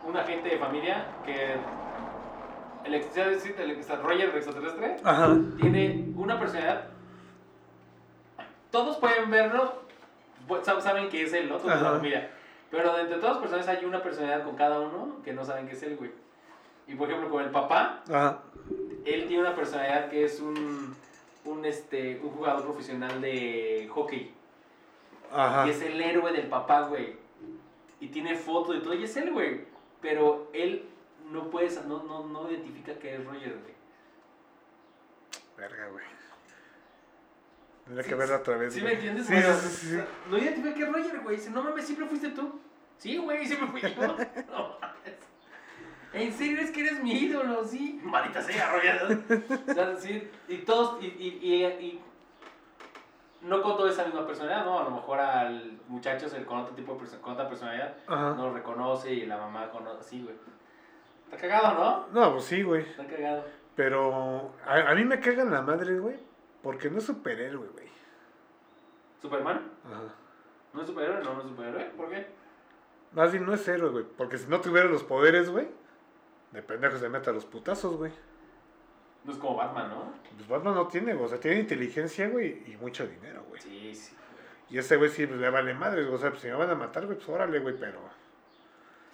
un 0.04 0.16
agente 0.16 0.50
de 0.50 0.60
familia 0.60 1.08
que 1.26 1.56
el, 2.86 3.02
Roger 4.02 4.30
el 4.30 4.36
extraterrestre 4.36 4.96
Ajá. 5.04 5.38
tiene 5.60 6.06
una 6.16 6.40
personalidad. 6.40 6.86
Todos 8.72 8.98
pueden 8.98 9.30
verlo, 9.30 9.74
saben 10.82 11.10
que 11.10 11.24
es 11.24 11.34
él, 11.34 11.50
¿no? 11.50 11.58
Todos 11.58 11.80
familia. 11.80 12.32
Pero 12.72 12.98
entre 12.98 13.18
todas 13.18 13.34
las 13.34 13.42
personas 13.42 13.68
hay 13.68 13.86
una 13.86 14.02
personalidad 14.02 14.44
con 14.44 14.56
cada 14.56 14.80
uno 14.80 15.22
que 15.24 15.32
no 15.34 15.46
saben 15.46 15.68
que 15.68 15.74
es 15.74 15.84
él, 15.84 15.96
güey. 15.96 16.12
Y 16.88 16.96
por 16.96 17.08
ejemplo, 17.08 17.30
con 17.30 17.44
el 17.44 17.52
papá, 17.52 18.02
Ajá. 18.10 18.40
él 19.06 19.28
tiene 19.28 19.40
una 19.40 19.56
personalidad 19.56 20.10
que 20.10 20.26
es 20.26 20.40
un, 20.40 20.96
un, 21.46 21.66
este, 21.66 22.20
un 22.24 22.32
jugador 22.32 22.64
profesional 22.64 23.22
de 23.22 23.88
hockey. 23.94 24.34
Ajá. 25.32 25.68
Y 25.68 25.70
es 25.70 25.82
el 25.82 26.02
héroe 26.02 26.32
del 26.34 26.48
papá, 26.48 26.88
güey. 26.88 27.16
Y 28.00 28.08
tiene 28.08 28.36
fotos 28.36 28.76
y 28.76 28.80
todo, 28.80 28.94
y 28.96 29.04
es 29.04 29.16
él, 29.18 29.32
güey. 29.32 29.62
Pero 30.02 30.50
él 30.52 30.86
no 31.34 31.50
puede, 31.50 31.70
sa- 31.70 31.84
no, 31.84 32.04
no, 32.04 32.26
no 32.28 32.50
identifica 32.50 32.94
que 32.98 33.16
es 33.16 33.26
Roger, 33.26 33.58
güey. 33.62 33.74
Verga, 35.58 35.88
güey. 35.90 36.06
Tendría 37.86 38.04
Sí, 38.04 38.10
que 38.10 38.16
verla 38.16 38.38
otra 38.38 38.58
vez. 38.58 38.74
¿Sí 38.74 38.80
güey. 38.82 38.94
me 38.94 39.00
entiendes? 39.00 39.28
Sí, 39.28 39.36
sí, 39.36 39.70
sí, 39.78 39.88
sí. 39.98 40.04
No 40.30 40.38
identifica 40.38 40.74
que 40.74 40.84
es 40.84 40.92
Roger, 40.92 41.20
güey. 41.22 41.36
Dice, 41.36 41.50
no 41.52 41.64
mames, 41.64 41.86
siempre 41.86 42.06
fuiste 42.08 42.30
tú. 42.30 42.60
Sí, 42.98 43.18
güey, 43.18 43.46
siempre 43.46 43.68
fui 43.68 43.82
yo. 43.82 44.08
No 44.48 44.78
mames. 44.80 45.14
En 46.14 46.32
serio 46.32 46.62
es 46.62 46.70
que 46.72 46.82
eres 46.82 47.02
mi 47.04 47.12
ídolo, 47.12 47.64
sí. 47.66 48.00
Maldita 48.04 48.42
sea, 48.42 48.72
Roger. 48.72 49.24
O 49.70 49.74
sea, 49.74 49.96
sí, 49.98 50.30
y 50.48 50.58
todos, 50.60 51.04
y, 51.04 51.08
y, 51.08 51.28
y, 51.42 51.66
y 51.66 52.02
no 53.42 53.62
con 53.62 53.76
toda 53.76 53.90
esa 53.90 54.06
misma 54.06 54.26
personalidad, 54.26 54.64
¿no? 54.64 54.80
A 54.80 54.84
lo 54.84 54.92
mejor 54.92 55.20
al 55.20 55.80
muchacho 55.88 56.28
con 56.46 56.60
otro 56.60 56.76
tipo 56.76 56.96
de 56.96 57.18
con 57.20 57.34
otra 57.34 57.50
personalidad 57.50 57.98
Ajá. 58.08 58.36
no 58.36 58.48
lo 58.48 58.54
reconoce 58.54 59.12
y 59.14 59.26
la 59.26 59.38
mamá 59.38 59.70
conoce, 59.72 60.00
así, 60.00 60.22
güey. 60.24 60.36
Está 61.34 61.48
cagado, 61.48 62.08
¿no? 62.12 62.22
No, 62.22 62.34
pues 62.34 62.46
sí, 62.46 62.62
güey. 62.62 62.82
Está 62.82 63.08
cagado. 63.08 63.46
Pero 63.76 64.54
a, 64.66 64.92
a 64.92 64.96
mí 64.96 65.04
me 65.04 65.20
cagan 65.20 65.52
la 65.52 65.62
madre, 65.62 65.98
güey. 65.98 66.18
Porque 66.62 66.90
no 66.90 67.00
es 67.00 67.06
superhéroe, 67.06 67.68
güey. 67.68 67.88
¿Superman? 69.22 69.72
Ajá. 69.86 70.14
¿No 70.74 70.82
es 70.82 70.88
superhéroe? 70.88 71.24
No, 71.24 71.34
no 71.34 71.42
es 71.42 71.48
superhéroe. 71.48 71.86
¿Por 71.98 72.10
qué? 72.10 72.28
Más 73.14 73.32
bien 73.32 73.46
no 73.46 73.54
es 73.54 73.68
héroe, 73.68 73.90
güey. 73.90 74.06
Porque 74.18 74.38
si 74.38 74.48
no 74.48 74.62
tuviera 74.62 74.88
los 74.88 75.04
poderes, 75.04 75.50
güey. 75.50 75.68
De 76.52 76.62
pendejo 76.62 76.98
se 76.98 77.10
mete 77.10 77.30
a 77.30 77.34
los 77.34 77.46
putazos, 77.46 77.96
güey. 77.98 78.12
No 79.24 79.32
es 79.32 79.38
como 79.38 79.56
Batman, 79.56 79.90
¿no? 79.90 80.14
Pues 80.36 80.48
Batman 80.48 80.76
no 80.76 80.88
tiene, 80.88 81.14
güey. 81.14 81.26
O 81.26 81.30
sea, 81.30 81.40
tiene 81.40 81.60
inteligencia, 81.62 82.28
güey. 82.30 82.64
Y 82.72 82.78
mucho 82.78 83.08
dinero, 83.08 83.44
güey. 83.48 83.62
Sí, 83.62 83.96
sí. 83.96 84.16
Y 84.70 84.78
ese 84.78 84.98
güey 84.98 85.10
sí 85.10 85.26
pues, 85.26 85.40
le 85.40 85.50
vale 85.50 85.74
madre, 85.74 86.04
güey. 86.04 86.16
O 86.16 86.18
sea, 86.18 86.30
pues 86.30 86.42
si 86.42 86.48
me 86.48 86.56
van 86.56 86.70
a 86.70 86.76
matar, 86.76 87.06
güey, 87.06 87.18
pues 87.18 87.30
órale, 87.30 87.60
güey. 87.60 87.76
Pero. 87.80 88.00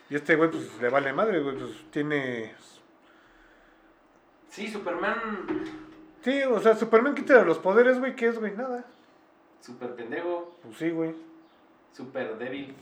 Y 0.10 0.16
este 0.16 0.36
güey, 0.36 0.50
pues 0.50 0.82
le 0.82 0.90
vale 0.90 1.14
madre, 1.14 1.40
güey. 1.42 1.56
Pues 1.58 1.92
tiene. 1.92 2.54
Sí, 4.50 4.68
Superman. 4.68 5.46
Sí, 6.24 6.42
o 6.44 6.60
sea, 6.60 6.76
Superman 6.76 7.16
quita 7.16 7.44
los 7.44 7.60
poderes, 7.60 8.00
güey. 8.00 8.16
¿Qué 8.16 8.28
es, 8.28 8.40
güey? 8.40 8.56
Nada. 8.56 8.84
Super 9.62 9.96
pendejo. 9.96 10.58
Pues 10.64 10.78
sí, 10.78 10.90
güey. 10.90 11.16
Super 11.94 12.38
débil. 12.38 12.76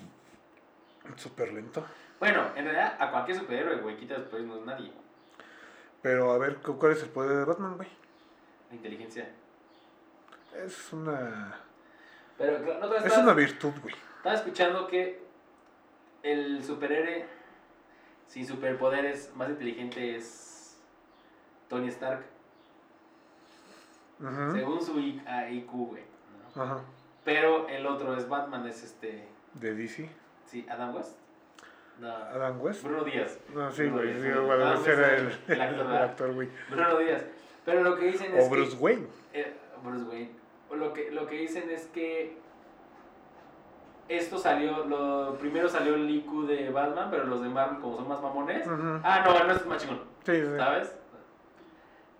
Súper 1.16 1.54
lento. 1.54 1.86
Bueno, 2.20 2.48
en 2.56 2.66
realidad 2.66 2.98
a 3.00 3.12
cualquier 3.12 3.38
superhéroe, 3.38 3.78
güey, 3.78 3.98
quitas 3.98 4.22
pues 4.30 4.44
no 4.44 4.56
es 4.58 4.66
nadie. 4.66 4.92
Pero 6.02 6.32
a 6.32 6.38
ver, 6.38 6.58
¿cu- 6.58 6.78
¿cuál 6.78 6.94
es 6.94 7.04
el 7.04 7.10
poder 7.10 7.38
de 7.38 7.46
Batman, 7.46 7.76
güey? 7.78 7.88
La 8.70 8.76
inteligencia. 8.76 9.30
Es 10.66 10.92
una. 10.94 11.60
Pero 12.38 12.60
no 12.80 12.90
te 12.90 13.08
Es 13.08 13.18
una 13.18 13.34
virtud, 13.34 13.72
güey. 13.82 13.96
estaba 14.18 14.36
escuchando 14.36 14.88
que 14.88 15.27
el 16.24 16.64
superhéroe 16.64 17.26
sin 18.28 18.46
superpoderes 18.46 19.32
más 19.36 19.50
inteligente 19.50 20.16
es 20.16 20.78
Tony 21.70 21.88
Stark. 21.90 22.26
Según 24.54 24.82
su 24.82 25.00
I- 25.00 25.22
ah, 25.28 25.48
IQ, 25.50 25.72
güey. 25.72 26.04
¿no? 26.56 26.82
Pero 27.24 27.68
el 27.70 27.86
otro 27.86 28.16
es 28.18 28.28
Batman, 28.28 28.66
es 28.68 28.84
este. 28.84 29.28
De 29.54 29.76
DC. 29.76 30.10
Sí, 30.46 30.66
Adam 30.70 30.96
West. 30.96 31.18
No, 32.00 32.10
Adam 32.10 32.60
West. 32.62 32.84
Bruno 32.84 33.04
Díaz. 33.04 33.38
No, 33.54 33.72
sí, 33.72 33.84
Bruno 33.84 33.98
güey. 33.98 34.14
Díaz. 34.14 34.80
Sí, 34.84 34.90
era 34.90 35.16
el- 35.18 35.98
actor, 35.98 36.34
güey. 36.34 36.50
Bruno 36.70 36.98
Díaz. 37.00 37.24
Pero 37.66 37.84
lo 37.84 37.96
que 37.98 38.06
dicen 38.08 38.36
es 38.36 38.46
O 38.46 38.50
Bruce 38.50 38.78
que. 38.78 38.84
Wayne. 38.84 39.08
eh, 39.34 39.54
Bruce 39.84 40.06
Wayne. 40.06 40.32
O 40.70 40.76
Lo 40.76 40.94
que, 40.94 41.12
lo 41.12 41.28
que 41.28 41.36
dicen 41.38 41.70
es 41.70 41.86
que. 41.88 42.38
Esto 44.10 44.38
salió. 44.38 44.86
Lo, 44.86 45.36
primero 45.40 45.68
salió 45.70 45.96
el 45.96 46.10
IQ 46.10 46.46
de 46.48 46.70
Batman, 46.70 47.10
pero 47.12 47.26
los 47.26 47.42
de 47.42 47.50
Marvel, 47.50 47.80
como 47.80 47.98
son 47.98 48.08
más 48.08 48.22
mamones. 48.22 48.66
Ah, 49.04 49.24
no, 49.26 49.44
no 49.44 49.54
es 49.54 49.66
más 49.66 49.82
chingón. 49.82 50.02
Sí, 50.26 50.34
sí. 50.36 50.48
¿Sabes? 50.58 50.96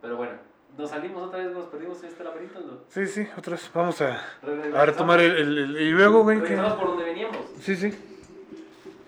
Pero 0.02 0.18
bueno, 0.18 0.34
nos 0.78 0.90
salimos 0.90 1.24
otra 1.28 1.40
vez, 1.40 1.52
nos 1.52 1.66
perdimos 1.66 2.02
en 2.04 2.10
este 2.10 2.24
laberinto. 2.24 2.60
¿no? 2.60 2.78
Sí, 2.90 3.08
sí, 3.08 3.28
otra 3.38 3.52
vez. 3.54 3.72
Vamos 3.74 4.02
a, 4.02 4.22
a 4.76 4.86
retomar 4.86 5.20
el, 5.22 5.36
el- 5.38 5.58
el- 5.76 5.82
Y 5.82 5.92
luego, 5.92 6.24
güey, 6.24 6.44
que... 6.44 6.56
Por 6.56 6.88
donde 6.88 7.04
veníamos. 7.06 7.38
Sí, 7.62 7.76
sí. 7.76 7.98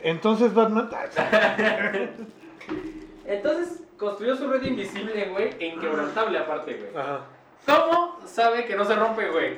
Entonces 0.01 0.53
Batman... 0.53 0.89
Entonces 3.25 3.83
construyó 3.97 4.35
su 4.35 4.47
red 4.49 4.63
invisible, 4.63 5.29
güey, 5.29 5.55
e 5.59 5.67
inquebrantable 5.67 6.37
aparte, 6.39 6.73
güey. 6.75 6.95
Ajá. 6.97 7.21
¿Cómo 7.65 8.19
sabe 8.25 8.65
que 8.65 8.75
no 8.75 8.85
se 8.85 8.95
rompe, 8.95 9.29
güey? 9.29 9.55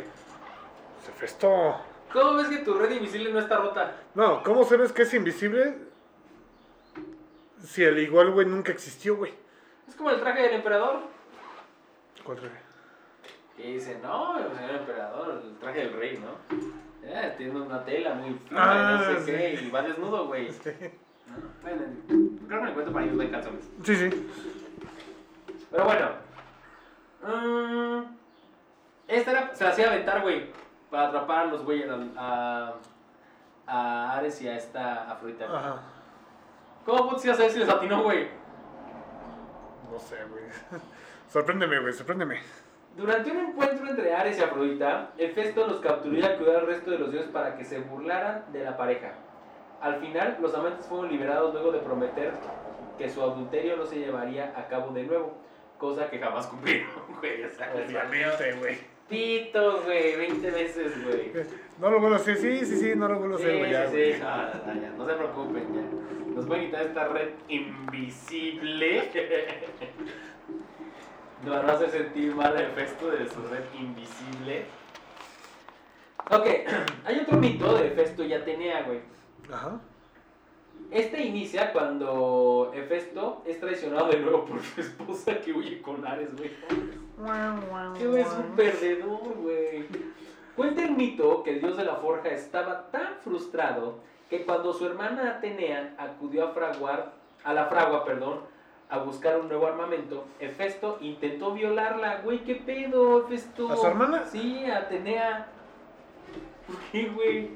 Se 1.06 1.12
festó. 1.14 1.76
¿Cómo 2.14 2.34
ves 2.36 2.48
que 2.48 2.58
tu 2.58 2.74
red 2.74 2.92
invisible 2.92 3.32
no 3.32 3.40
está 3.40 3.58
rota? 3.58 3.96
No, 4.16 4.44
¿cómo 4.44 4.64
sabes 4.66 4.92
que 4.92 5.04
es 5.04 5.14
invisible? 5.14 5.76
Si 7.64 7.86
al 7.86 7.98
igual, 8.00 8.32
güey, 8.32 8.46
nunca 8.48 8.72
existió, 8.72 9.16
güey. 9.18 9.34
Es 9.88 9.96
como 9.96 10.10
el 10.10 10.20
traje 10.20 10.42
del 10.44 10.54
emperador. 10.56 11.02
¿Cuál 12.24 12.40
traje? 12.40 12.56
Y 13.58 13.74
dice, 13.74 14.00
no, 14.02 14.38
el 14.40 14.52
señor 14.56 14.72
emperador, 14.76 15.42
el 15.44 15.58
traje 15.60 15.80
del 15.82 15.94
rey, 15.94 16.18
¿no? 16.20 16.58
Eh, 17.04 17.34
tiene 17.38 17.60
una 17.60 17.84
tela 17.86 18.14
muy 18.16 18.34
fina 18.34 18.62
Ah, 18.62 19.06
y 19.10 19.14
no 19.14 19.20
sé 19.20 19.26
sí. 19.26 19.32
qué, 19.32 19.66
y 19.66 19.70
va 19.70 19.82
desnudo, 19.84 20.28
güey. 20.28 20.50
¿No? 20.50 21.38
Bueno, 21.62 21.82
creo 22.48 22.60
que 22.60 22.66
me 22.66 22.70
encuentro 22.72 22.94
para 22.94 23.06
ellos 23.06 23.16
no 23.18 23.22
hay 23.24 23.30
calzones. 23.32 23.70
Sí, 23.84 23.96
sí. 23.96 24.28
Pero 25.72 25.86
bueno. 25.86 26.10
mm, 27.24 28.04
esta 29.08 29.32
era, 29.32 29.56
se 29.56 29.64
la 29.64 29.70
hacía 29.70 29.88
aventar, 29.92 30.22
güey. 30.22 30.48
Para 30.92 31.08
atrapar 31.08 31.40
a 31.40 31.46
los 31.46 31.64
güeyes, 31.64 31.90
a, 32.18 32.74
a, 33.66 34.18
Ares 34.18 34.42
y 34.42 34.48
a 34.50 34.58
esta 34.58 35.10
Afrodita. 35.10 35.46
Ajá. 35.46 35.82
¿Cómo 36.86 37.10
putas 37.10 37.26
ibas 37.26 37.40
a 37.40 37.44
ver 37.44 37.52
si 37.52 37.60
les 37.60 37.70
atinó, 37.70 38.04
güey? 38.04 38.28
No 39.90 39.98
sé, 39.98 40.18
güey. 40.26 40.44
Sorpréndeme, 41.30 41.80
güey, 41.80 41.94
sorpréndeme. 41.94 42.42
Durante 42.98 43.32
un 43.32 43.38
encuentro 43.38 43.90
entre 43.90 44.14
Ares 44.14 44.38
y 44.38 44.44
Afrodita, 44.44 45.12
Hefesto 45.18 45.66
los 45.66 45.80
capturó 45.80 46.18
y 46.18 46.24
acudió 46.24 46.58
al 46.58 46.68
resto 46.68 46.92
de 46.92 47.00
los 47.00 47.10
dioses 47.10 47.32
para 47.32 47.56
que 47.56 47.64
se 47.64 47.80
burlaran 47.80 48.52
de 48.52 48.66
la 48.66 48.76
pareja. 48.76 49.14
Al 49.80 49.96
final, 50.02 50.38
los 50.42 50.54
amantes 50.54 50.86
fueron 50.88 51.10
liberados 51.10 51.54
luego 51.54 51.72
de 51.72 51.80
prometer 51.80 52.34
que 52.98 53.10
su 53.10 53.22
adulterio 53.22 53.78
no 53.78 53.86
se 53.86 54.00
llevaría 54.00 54.54
a 54.58 54.68
cabo 54.68 54.92
de 54.92 55.04
nuevo, 55.04 55.38
cosa 55.78 56.10
que 56.10 56.20
jamás 56.20 56.48
cumplieron, 56.48 56.90
güey. 57.20 57.46
O 57.46 57.50
sea, 57.50 57.74
Obviamente, 57.74 58.54
güey. 58.60 58.78
Pito, 59.12 59.82
güey, 59.84 60.16
20 60.16 60.52
veces, 60.52 61.04
güey. 61.04 61.34
No 61.80 61.90
lo 61.92 62.00
vuelvo 62.00 62.16
a 62.16 62.20
hacer, 62.20 62.38
sí, 62.38 62.66
sí, 62.66 62.78
sí, 62.78 62.94
no 62.96 63.10
lo 63.10 63.20
vuelvo 63.20 63.36
a 63.36 63.40
hacer, 63.40 63.58
güey. 63.58 63.72
ya, 63.72 63.86
sí, 63.88 63.92
güey. 63.92 64.14
sí. 64.14 64.20
No, 64.22 64.38
no, 64.38 64.44
no, 64.74 64.82
ya, 64.82 64.90
no 64.92 65.06
se 65.06 65.14
preocupen, 65.14 65.68
ya. 65.76 65.82
Nos 66.36 66.46
pueden 66.46 66.66
quitar 66.68 66.86
esta 66.86 67.08
red 67.10 67.30
invisible. 67.50 69.10
Nos 71.44 71.56
van 71.56 71.70
a 71.70 71.74
hacer 71.74 71.90
sentir 71.90 72.34
mal 72.36 72.56
el 72.56 72.68
Hefesto 72.68 73.12
de 73.12 73.28
su 73.28 73.42
red 73.48 73.64
invisible. 73.78 74.64
Ok, 76.30 76.46
hay 77.06 77.20
otro 77.20 77.38
mito 77.38 77.76
de 77.76 77.88
Hefesto 77.88 78.24
y 78.24 78.34
Atenea, 78.34 78.84
güey. 78.84 79.00
Ajá. 79.52 79.82
Este 80.90 81.22
inicia 81.24 81.74
cuando 81.74 82.72
Hefesto 82.74 83.44
es 83.46 83.60
traicionado 83.60 84.08
de 84.10 84.20
nuevo 84.20 84.46
por 84.46 84.62
su 84.62 84.80
esposa 84.82 85.38
que 85.40 85.52
huye 85.52 85.82
con 85.82 86.08
Ares, 86.08 86.34
güey. 86.36 86.52
Es 88.20 88.28
un 88.34 88.56
perdedor, 88.56 89.36
güey. 89.42 89.86
Cuenta 90.56 90.84
el 90.84 90.92
mito 90.92 91.44
que 91.44 91.52
el 91.52 91.60
dios 91.62 91.78
de 91.78 91.86
la 91.86 91.96
forja 91.96 92.30
estaba 92.30 92.90
tan 92.92 93.16
frustrado 93.24 94.00
que 94.30 94.46
cuando 94.46 94.74
su 94.74 94.86
hermana 94.86 95.32
Atenea 95.32 95.94
acudió 95.98 96.46
a 96.46 96.52
fraguar, 96.54 97.14
a 97.44 97.54
la 97.54 97.66
fragua, 97.66 98.06
perdón, 98.06 98.40
a 98.90 99.00
buscar 99.00 99.40
un 99.40 99.48
nuevo 99.48 99.68
armamento, 99.68 100.26
Hefesto 100.40 100.98
intentó 101.02 101.54
violarla. 101.54 102.22
Güey, 102.24 102.40
¿qué 102.40 102.56
pedo, 102.56 103.26
Hefesto? 103.26 103.72
¿A 103.72 103.78
su 103.78 103.88
hermana? 103.88 104.26
Sí, 104.26 104.66
a 104.66 104.80
Atenea. 104.80 105.48
¿Por 106.68 106.78
qué, 106.92 107.10
güey? 107.10 107.50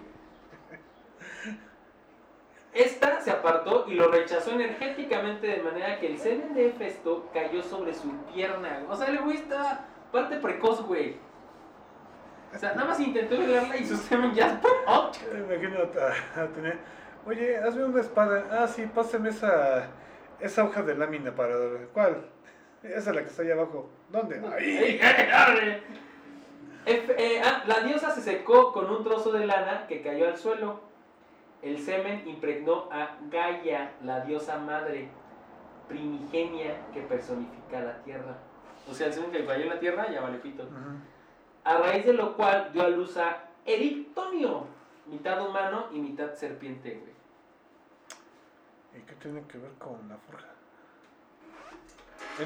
Esta 2.76 3.22
se 3.22 3.32
apartó 3.32 3.86
y 3.88 3.94
lo 3.96 4.10
rechazó 4.12 4.52
energéticamente 4.52 5.48
de 5.48 5.64
manera 5.64 5.98
que 5.98 6.08
el 6.08 6.20
semen 6.20 6.54
de 6.54 6.68
Hefesto 6.68 7.30
cayó 7.34 7.64
sobre 7.64 7.94
su 7.94 8.12
pierna. 8.34 8.84
O 8.90 8.96
sea, 8.96 9.08
el 9.08 9.20
güey 9.20 9.38
estaba 9.38 9.86
parte 10.12 10.36
precoz, 10.38 10.82
güey. 10.86 11.18
O 12.54 12.58
sea, 12.58 12.74
nada 12.74 12.90
más 12.90 13.00
intentó 13.00 13.38
violarla 13.38 13.78
y 13.78 13.86
su 13.86 13.96
semen 13.96 14.34
ya... 14.34 14.60
¡Oh! 14.88 15.10
Imagino 15.34 15.78
a, 15.80 16.42
a 16.42 16.48
tener. 16.48 16.78
Oye, 17.26 17.58
hazme 17.58 17.86
una 17.86 18.02
espada. 18.02 18.44
Ah, 18.52 18.68
sí, 18.68 18.86
pásame 18.94 19.30
esa, 19.30 19.88
esa 20.40 20.64
hoja 20.64 20.82
de 20.84 20.96
lámina 20.96 21.34
para. 21.34 21.56
¿Cuál? 21.94 22.26
Esa 22.84 23.10
es 23.10 23.16
la 23.16 23.22
que 23.24 23.30
está 23.30 23.42
ahí 23.42 23.52
abajo. 23.52 23.90
¿Dónde? 24.10 24.42
Ahí. 24.54 25.00
Efe- 26.86 27.16
eh, 27.18 27.42
ah, 27.44 27.64
la 27.66 27.80
diosa 27.80 28.12
se 28.12 28.22
secó 28.22 28.72
con 28.72 28.90
un 28.92 29.04
trozo 29.04 29.32
de 29.32 29.48
lana 29.48 29.88
que 29.88 30.02
cayó 30.02 30.28
al 30.28 30.38
suelo. 30.38 30.82
El 31.66 31.80
semen 31.80 32.22
impregnó 32.28 32.88
a 32.92 33.18
Gaia, 33.32 33.96
la 34.04 34.22
diosa 34.22 34.60
madre 34.60 35.10
primigenia 35.88 36.80
que 36.94 37.02
personifica 37.02 37.82
la 37.82 38.04
tierra. 38.04 38.38
O 38.88 38.94
sea, 38.94 39.08
el 39.08 39.14
semen 39.14 39.32
que 39.32 39.44
cayó 39.44 39.64
en 39.64 39.70
la 39.70 39.80
tierra 39.80 40.12
ya 40.12 40.22
vale 40.22 40.38
pito. 40.38 40.64
A 41.64 41.78
raíz 41.80 42.06
de 42.06 42.14
lo 42.14 42.38
cual 42.38 42.70
dio 42.72 42.84
a 42.84 42.90
luz 42.90 43.18
a 43.18 43.50
Erictonio, 43.66 44.68
mitad 45.08 45.44
humano 45.44 45.88
y 45.92 45.98
mitad 45.98 46.36
serpiente, 46.36 47.00
güey. 47.00 47.16
¿Y 49.02 49.06
qué 49.08 49.16
tiene 49.16 49.42
que 49.48 49.58
ver 49.58 49.72
con 49.80 50.08
la 50.08 50.18
forja? 50.18 50.50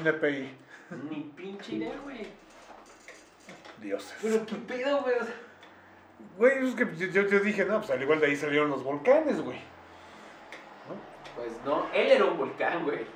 NPI. 0.02 0.56
Ni 1.10 1.20
pinche 1.36 1.74
idea, 1.74 1.94
güey. 2.02 2.26
Dioses. 3.82 4.16
Pero 4.22 4.46
qué 4.46 4.56
pedo, 4.56 5.02
güey. 5.02 5.16
Güey, 6.36 6.68
es 6.68 6.74
que 6.74 6.86
yo, 6.96 7.06
yo, 7.06 7.28
yo 7.28 7.40
dije, 7.40 7.64
no, 7.64 7.78
pues 7.78 7.90
al 7.90 8.02
igual 8.02 8.20
de 8.20 8.26
ahí 8.26 8.36
salieron 8.36 8.70
los 8.70 8.82
volcanes, 8.82 9.40
güey. 9.40 9.58
Pues 11.36 11.52
no, 11.64 11.86
él 11.92 12.10
era 12.10 12.24
un 12.24 12.38
volcán, 12.38 12.84
güey. 12.84 13.06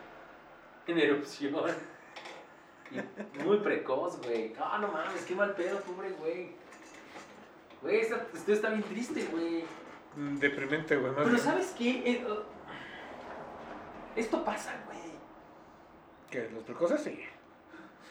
En 0.86 0.98
erupción. 0.98 1.54
Y 2.90 3.42
muy 3.42 3.58
precoz, 3.58 4.20
güey. 4.22 4.52
No, 4.54 4.78
no 4.78 4.88
mames, 4.88 5.24
qué 5.24 5.34
mal 5.34 5.54
pedo, 5.54 5.80
pobre 5.80 6.10
güey. 6.10 6.52
Güey, 7.82 8.00
esto 8.00 8.16
está 8.48 8.70
bien 8.70 8.82
triste, 8.82 9.26
güey. 9.30 9.64
Mm, 10.16 10.36
Deprimente, 10.36 10.96
güey. 10.96 11.12
Pero 11.14 11.28
bien. 11.28 11.38
¿sabes 11.38 11.74
qué? 11.76 12.02
Eh, 12.04 12.26
uh, 12.26 12.42
esto 14.18 14.44
pasa, 14.44 14.74
güey. 14.86 14.98
¿Qué? 16.30 16.50
¿Los 16.52 16.62
precoces? 16.62 17.02
Sí. 17.02 17.24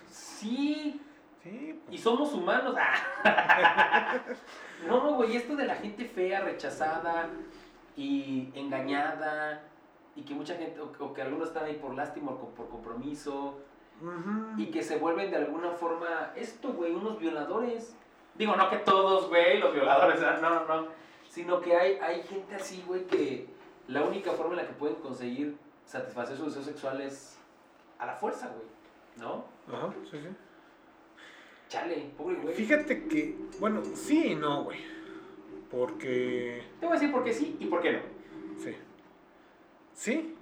Sí, 0.09 1.01
Sí, 1.43 1.49
y 1.49 1.83
pues. 1.89 2.01
somos 2.01 2.33
humanos. 2.33 2.73
Ah. 2.77 4.19
No, 4.87 5.15
güey, 5.15 5.35
esto 5.35 5.55
de 5.55 5.65
la 5.65 5.75
gente 5.75 6.05
fea, 6.05 6.41
rechazada 6.41 7.29
y 7.95 8.49
engañada 8.55 9.63
y 10.15 10.21
que 10.23 10.33
mucha 10.33 10.55
gente, 10.55 10.79
o, 10.79 10.91
o 10.99 11.13
que 11.13 11.21
algunos 11.21 11.49
están 11.49 11.65
ahí 11.65 11.75
por 11.75 11.93
lástima 11.93 12.31
o 12.31 12.49
por 12.49 12.69
compromiso 12.69 13.59
y 14.57 14.65
que 14.67 14.83
se 14.83 14.97
vuelven 14.97 15.31
de 15.31 15.37
alguna 15.37 15.71
forma, 15.71 16.31
esto, 16.35 16.73
güey, 16.73 16.93
unos 16.93 17.19
violadores. 17.19 17.95
Digo, 18.35 18.55
no 18.55 18.69
que 18.69 18.77
todos, 18.77 19.29
güey, 19.29 19.59
los 19.59 19.73
violadores, 19.73 20.19
no, 20.41 20.65
no, 20.65 20.87
sino 21.29 21.61
que 21.61 21.75
hay, 21.75 21.97
hay 22.01 22.23
gente 22.23 22.55
así, 22.55 22.83
güey, 22.85 23.05
que 23.05 23.47
la 23.87 24.03
única 24.03 24.31
forma 24.31 24.53
en 24.53 24.57
la 24.57 24.67
que 24.67 24.73
pueden 24.73 24.95
conseguir 24.97 25.57
satisfacer 25.85 26.37
su 26.37 26.45
deseo 26.45 26.63
sexual 26.63 27.01
es 27.01 27.37
a 27.99 28.05
la 28.05 28.15
fuerza, 28.15 28.49
güey, 28.49 28.67
¿no? 29.17 29.45
Ajá, 29.73 29.93
sí, 30.09 30.19
sí. 30.19 30.27
Chale, 31.69 32.11
pobre 32.17 32.35
güey. 32.35 32.53
Fíjate 32.53 33.05
que, 33.07 33.35
bueno, 33.59 33.81
sí 33.95 34.31
y 34.31 34.35
no, 34.35 34.63
güey. 34.65 34.79
Porque, 35.71 36.61
Te 36.79 36.85
voy 36.85 36.95
a 36.95 36.99
decir 36.99 37.11
por 37.11 37.23
qué 37.23 37.33
sí 37.33 37.57
y 37.59 37.65
por 37.65 37.81
qué 37.81 37.93
no. 37.93 37.99
sí. 38.63 38.75
Sí, 39.95 40.35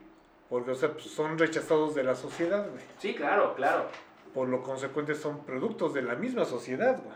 porque, 0.49 0.71
o 0.71 0.75
sea, 0.75 0.91
pues, 0.93 1.05
son 1.05 1.37
rechazados 1.37 1.95
de 1.95 2.03
la 2.03 2.15
sociedad, 2.15 2.69
güey. 2.69 2.83
Sí, 2.97 3.13
claro, 3.15 3.53
claro. 3.55 3.87
Por 4.33 4.47
lo 4.49 4.61
consecuente 4.63 5.15
son 5.15 5.45
productos 5.45 5.93
de 5.93 6.01
la 6.01 6.15
misma 6.15 6.45
sociedad, 6.45 7.01
güey. 7.03 7.15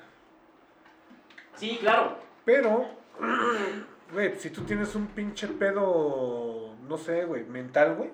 Sí, 1.56 1.78
claro. 1.80 2.18
Pero, 2.46 2.86
güey, 4.14 4.36
si 4.38 4.50
tú 4.50 4.62
tienes 4.64 4.96
un 4.96 5.08
pinche 5.08 5.48
pedo, 5.48 6.76
no 6.88 6.98
sé, 6.98 7.26
güey, 7.26 7.44
mental, 7.46 7.96
güey. 7.96 8.10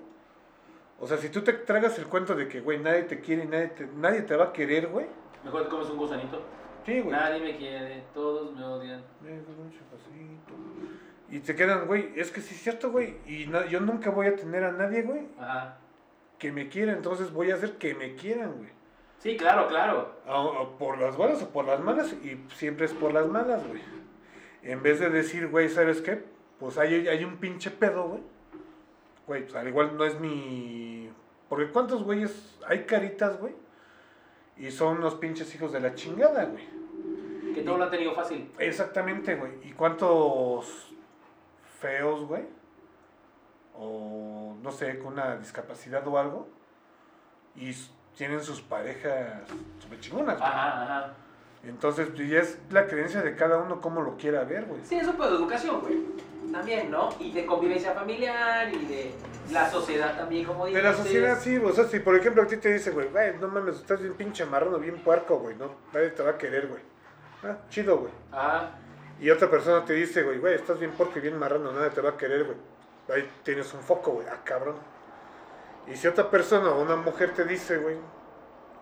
O 1.00 1.08
sea, 1.08 1.18
si 1.18 1.30
tú 1.30 1.42
te 1.42 1.54
tragas 1.54 1.98
el 1.98 2.06
cuento 2.06 2.36
de 2.36 2.48
que, 2.48 2.62
güey, 2.62 2.80
nadie 2.80 3.04
te 3.04 3.20
quiere 3.20 3.44
y 3.44 3.48
nadie 3.48 3.68
te, 3.70 3.88
nadie 3.88 4.22
te 4.22 4.36
va 4.36 4.46
a 4.46 4.54
querer, 4.54 4.88
güey. 4.88 5.08
Mejor 5.44 5.64
te 5.64 5.70
comes 5.70 5.90
un 5.90 5.98
gusanito. 5.98 6.42
Sí, 6.86 7.00
güey. 7.00 7.12
Nadie 7.12 7.42
me 7.42 7.58
quiere, 7.58 8.04
todos 8.14 8.56
me 8.56 8.64
odian. 8.64 9.04
Un 9.22 9.72
chapacito. 9.72 10.54
Y 11.30 11.40
te 11.40 11.56
quedan, 11.56 11.88
güey, 11.88 12.12
es 12.16 12.32
que 12.32 12.42
sí 12.42 12.56
es 12.56 12.62
cierto, 12.62 12.92
güey. 12.92 13.18
Y 13.26 13.50
yo 13.70 13.80
nunca 13.80 14.10
voy 14.10 14.28
a 14.28 14.36
tener 14.36 14.64
a 14.64 14.72
nadie, 14.72 15.04
güey, 15.04 15.28
Ajá. 15.40 15.78
que 16.38 16.52
me 16.52 16.68
quiera. 16.70 16.92
Entonces 16.94 17.32
voy 17.32 17.52
a 17.52 17.56
hacer 17.56 17.78
que 17.78 17.94
me 17.94 18.16
quieran, 18.16 18.54
güey. 18.58 18.70
Sí, 19.20 19.38
claro, 19.38 19.68
claro. 19.68 20.16
Por 20.80 21.00
las 21.00 21.16
buenas 21.16 21.42
o 21.44 21.50
por 21.50 21.66
las 21.66 21.80
malas. 21.80 22.12
Y 22.24 22.44
siempre 22.56 22.86
es 22.86 22.94
por 22.94 23.14
las 23.14 23.28
malas, 23.28 23.66
güey. 23.68 23.82
En 24.64 24.82
vez 24.84 25.00
de 25.00 25.10
decir, 25.10 25.48
güey, 25.48 25.70
¿sabes 25.70 26.02
qué? 26.02 26.24
Pues 26.60 26.78
hay, 26.78 27.08
hay 27.08 27.24
un 27.24 27.38
pinche 27.38 27.70
pedo, 27.72 28.08
güey. 28.08 28.22
Güey, 29.28 29.44
pues 29.44 29.56
al 29.56 29.68
igual 29.68 29.96
no 29.96 30.04
es 30.04 30.20
mi... 30.20 31.10
Porque 31.48 31.70
¿cuántos 31.72 32.04
güeyes? 32.04 32.58
Hay 32.68 32.86
caritas, 32.86 33.40
güey. 33.40 33.54
Y 34.58 34.72
son 34.72 34.98
unos 34.98 35.16
pinches 35.16 35.54
hijos 35.56 35.72
de 35.72 35.80
la 35.80 35.96
chingada, 35.96 36.46
güey. 36.46 36.66
Que 37.54 37.62
todo 37.64 37.78
lo 37.78 37.86
han 37.86 37.92
tenido 37.92 38.14
fácil. 38.14 38.52
Exactamente, 38.60 39.36
güey. 39.36 39.52
¿Y 39.64 39.72
cuántos 39.72 40.94
feos, 41.80 42.26
güey? 42.26 42.44
O 43.78 44.56
no 44.62 44.72
sé, 44.72 45.00
con 45.00 45.14
una 45.14 45.38
discapacidad 45.38 46.08
o 46.08 46.18
algo. 46.18 46.48
Y 47.56 47.74
tienen 48.16 48.42
sus 48.42 48.62
parejas 48.62 49.44
súper 49.80 50.00
chingonas, 50.00 50.38
güey. 50.38 50.50
Ajá, 50.50 50.84
ajá. 50.84 51.14
Entonces, 51.64 52.10
pues 52.16 52.30
ya 52.30 52.40
es 52.40 52.60
la 52.72 52.88
creencia 52.88 53.22
de 53.22 53.36
cada 53.36 53.58
uno 53.58 53.82
cómo 53.82 54.02
lo 54.02 54.18
quiera 54.18 54.44
ver, 54.44 54.66
güey. 54.66 54.82
Sí, 54.84 54.96
es 54.96 55.08
un 55.08 55.16
pedo 55.16 55.32
de 55.32 55.36
educación, 55.38 55.82
güey. 55.82 56.06
También, 56.52 56.90
¿no? 56.90 57.10
Y 57.20 57.32
de 57.32 57.46
convivencia 57.46 57.94
familiar 57.94 58.74
y 58.74 58.86
de 58.86 59.12
la 59.52 59.70
sociedad 59.70 60.18
también, 60.18 60.46
como 60.46 60.66
dices. 60.66 60.82
De 60.82 60.90
la 60.90 60.96
sociedad, 60.96 61.40
sí, 61.40 61.58
o 61.58 61.72
sea, 61.72 61.86
si 61.86 62.00
por 62.00 62.16
ejemplo 62.16 62.44
a 62.44 62.48
ti 62.48 62.58
te 62.58 62.74
dice, 62.74 62.92
güey, 62.92 63.10
güey, 63.10 63.38
no 63.38 63.48
mames, 63.48 63.76
estás 63.76 64.02
bien 64.02 64.14
pinche 64.16 64.46
marrano, 64.46 64.80
bien 64.80 64.98
puerco, 65.04 65.40
güey, 65.40 65.56
no, 65.56 65.76
nadie 65.94 66.10
te 66.10 66.24
va 66.24 66.32
a 66.32 66.38
querer, 66.38 66.68
güey. 66.68 66.82
Ah, 67.44 67.58
chido, 67.70 67.98
güey. 67.98 68.12
Ajá. 68.32 68.72
Y 69.20 69.30
otra 69.30 69.50
persona 69.50 69.86
te 69.86 69.94
dice, 69.94 70.24
güey, 70.24 70.40
güey, 70.40 70.56
estás 70.56 70.80
bien 70.80 70.92
puerco 70.92 71.20
y 71.20 71.22
bien 71.22 71.38
marrano, 71.38 71.72
nadie 71.72 71.92
te 71.92 72.02
va 72.02 72.10
a 72.10 72.18
querer, 72.18 72.44
güey. 72.44 72.58
Ahí 73.10 73.30
tienes 73.44 73.72
un 73.74 73.82
foco, 73.82 74.12
güey, 74.12 74.28
ah, 74.28 74.40
cabrón. 74.44 74.76
Y 75.88 75.96
si 75.96 76.08
otra 76.08 76.30
persona 76.30 76.72
o 76.72 76.82
una 76.82 76.96
mujer 76.96 77.34
te 77.34 77.46
dice, 77.46 77.78
güey, 77.78 77.98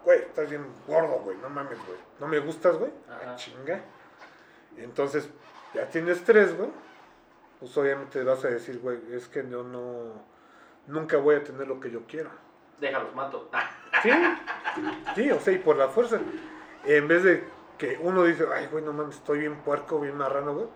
güey, 0.05 0.19
estás 0.19 0.49
bien 0.49 0.65
gordo, 0.87 1.19
güey, 1.23 1.37
no 1.37 1.49
mames, 1.49 1.77
güey, 1.85 1.99
no 2.19 2.27
me 2.27 2.39
gustas, 2.39 2.77
güey, 2.77 2.91
ah, 3.09 3.35
chinga. 3.35 3.81
Y 4.77 4.83
entonces, 4.83 5.29
ya 5.73 5.87
tienes 5.87 6.23
tres, 6.23 6.55
güey, 6.55 6.69
pues 7.59 7.77
obviamente 7.77 8.23
vas 8.23 8.43
a 8.45 8.49
decir, 8.49 8.79
güey, 8.79 8.99
es 9.11 9.27
que 9.27 9.47
yo 9.49 9.63
no, 9.63 10.13
nunca 10.87 11.17
voy 11.17 11.35
a 11.35 11.43
tener 11.43 11.67
lo 11.67 11.79
que 11.79 11.91
yo 11.91 12.01
quiero. 12.07 12.29
Déjalos, 12.79 13.13
mato. 13.15 13.49
Sí, 14.01 14.11
sí, 15.13 15.31
o 15.31 15.39
sea, 15.41 15.53
y 15.53 15.57
por 15.57 15.75
la 15.75 15.89
fuerza. 15.89 16.21
En 16.85 17.07
vez 17.09 17.23
de 17.23 17.43
que 17.77 17.99
uno 18.01 18.23
dice, 18.23 18.45
ay, 18.53 18.67
güey, 18.71 18.81
no 18.81 18.93
mames, 18.93 19.15
estoy 19.15 19.39
bien 19.39 19.57
puerco, 19.57 19.99
bien 19.99 20.15
marrano, 20.15 20.53
güey. 20.53 20.67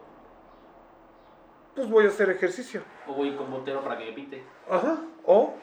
Pues 1.73 1.89
voy 1.89 2.05
a 2.05 2.09
hacer 2.09 2.29
ejercicio. 2.29 2.81
O 3.07 3.13
voy 3.13 3.33
con 3.37 3.49
botero 3.49 3.81
para 3.81 3.97
que 3.97 4.05
me 4.07 4.11
pinte. 4.11 4.43
Ajá. 4.69 4.97
O, 5.23 5.55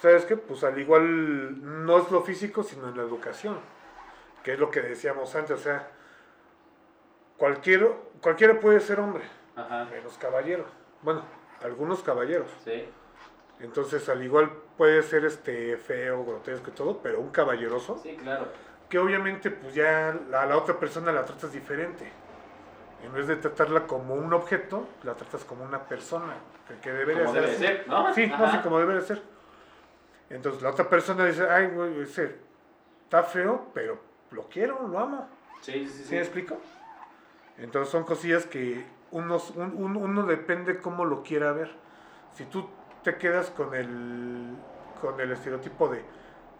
¿sabes 0.00 0.26
qué? 0.26 0.36
Pues 0.36 0.62
al 0.62 0.78
igual 0.78 1.86
no 1.86 1.98
es 1.98 2.10
lo 2.10 2.20
físico, 2.20 2.62
sino 2.62 2.88
en 2.88 2.98
la 2.98 3.02
educación. 3.02 3.58
Que 4.42 4.52
es 4.52 4.58
lo 4.58 4.70
que 4.70 4.82
decíamos 4.82 5.34
antes, 5.34 5.58
o 5.58 5.62
sea, 5.62 5.88
cualquiera, 7.36 7.88
cualquiera 8.20 8.60
puede 8.60 8.80
ser 8.80 9.00
hombre, 9.00 9.24
Ajá. 9.56 9.86
menos 9.90 10.16
caballero. 10.18 10.64
Bueno, 11.02 11.22
algunos 11.62 12.02
caballeros. 12.02 12.48
Sí. 12.64 12.88
Entonces, 13.60 14.08
al 14.08 14.22
igual 14.22 14.50
puede 14.76 15.02
ser 15.02 15.24
este 15.24 15.76
feo, 15.78 16.24
grotesco 16.24 16.70
y 16.70 16.72
todo, 16.74 16.98
pero 17.02 17.20
un 17.20 17.30
caballeroso. 17.30 17.98
Sí, 17.98 18.16
claro. 18.16 18.48
que 18.88 18.98
obviamente 19.00 19.50
pues 19.50 19.74
ya 19.74 20.10
a 20.10 20.46
la 20.46 20.56
otra 20.56 20.78
persona 20.78 21.10
la 21.10 21.24
tratas 21.24 21.52
diferente. 21.52 22.08
En 23.02 23.12
vez 23.12 23.26
de 23.26 23.36
tratarla 23.36 23.86
como 23.86 24.14
un 24.14 24.32
objeto, 24.32 24.86
la 25.02 25.14
tratas 25.14 25.44
como 25.44 25.64
una 25.64 25.82
persona, 25.84 26.34
que, 26.68 26.74
que 26.80 26.92
debería 26.92 27.24
Como 27.24 27.34
ser 27.34 27.42
debe 27.46 27.56
ser, 27.56 27.88
¿no? 27.88 28.14
Sí, 28.14 28.26
no, 28.26 28.34
Ajá. 28.34 28.52
sí, 28.52 28.58
como 28.62 28.78
debe 28.78 28.94
de 28.94 29.02
ser. 29.02 29.22
Entonces 30.30 30.62
la 30.62 30.70
otra 30.70 30.88
persona 30.88 31.24
dice, 31.24 31.48
ay, 31.48 31.66
güey, 31.68 32.00
ese 32.02 32.36
está 33.04 33.22
feo, 33.22 33.68
pero 33.74 33.98
lo 34.30 34.44
quiero, 34.48 34.86
lo 34.86 34.98
amo. 34.98 35.28
Sí, 35.60 35.86
sí. 35.86 35.98
¿Sí 35.98 36.04
sí. 36.04 36.14
me 36.14 36.20
explico? 36.20 36.56
Entonces 37.58 37.90
son 37.90 38.04
cosillas 38.04 38.44
que 38.46 38.84
unos, 39.12 39.50
un- 39.50 39.74
un- 39.76 39.96
uno 39.96 40.22
depende 40.24 40.80
cómo 40.80 41.04
lo 41.04 41.22
quiera 41.22 41.52
ver. 41.52 41.70
Si 42.34 42.44
tú 42.44 42.68
te 43.02 43.16
quedas 43.16 43.50
con 43.50 43.74
el, 43.74 44.54
con 45.00 45.20
el 45.20 45.32
estereotipo 45.32 45.88
de 45.88 46.02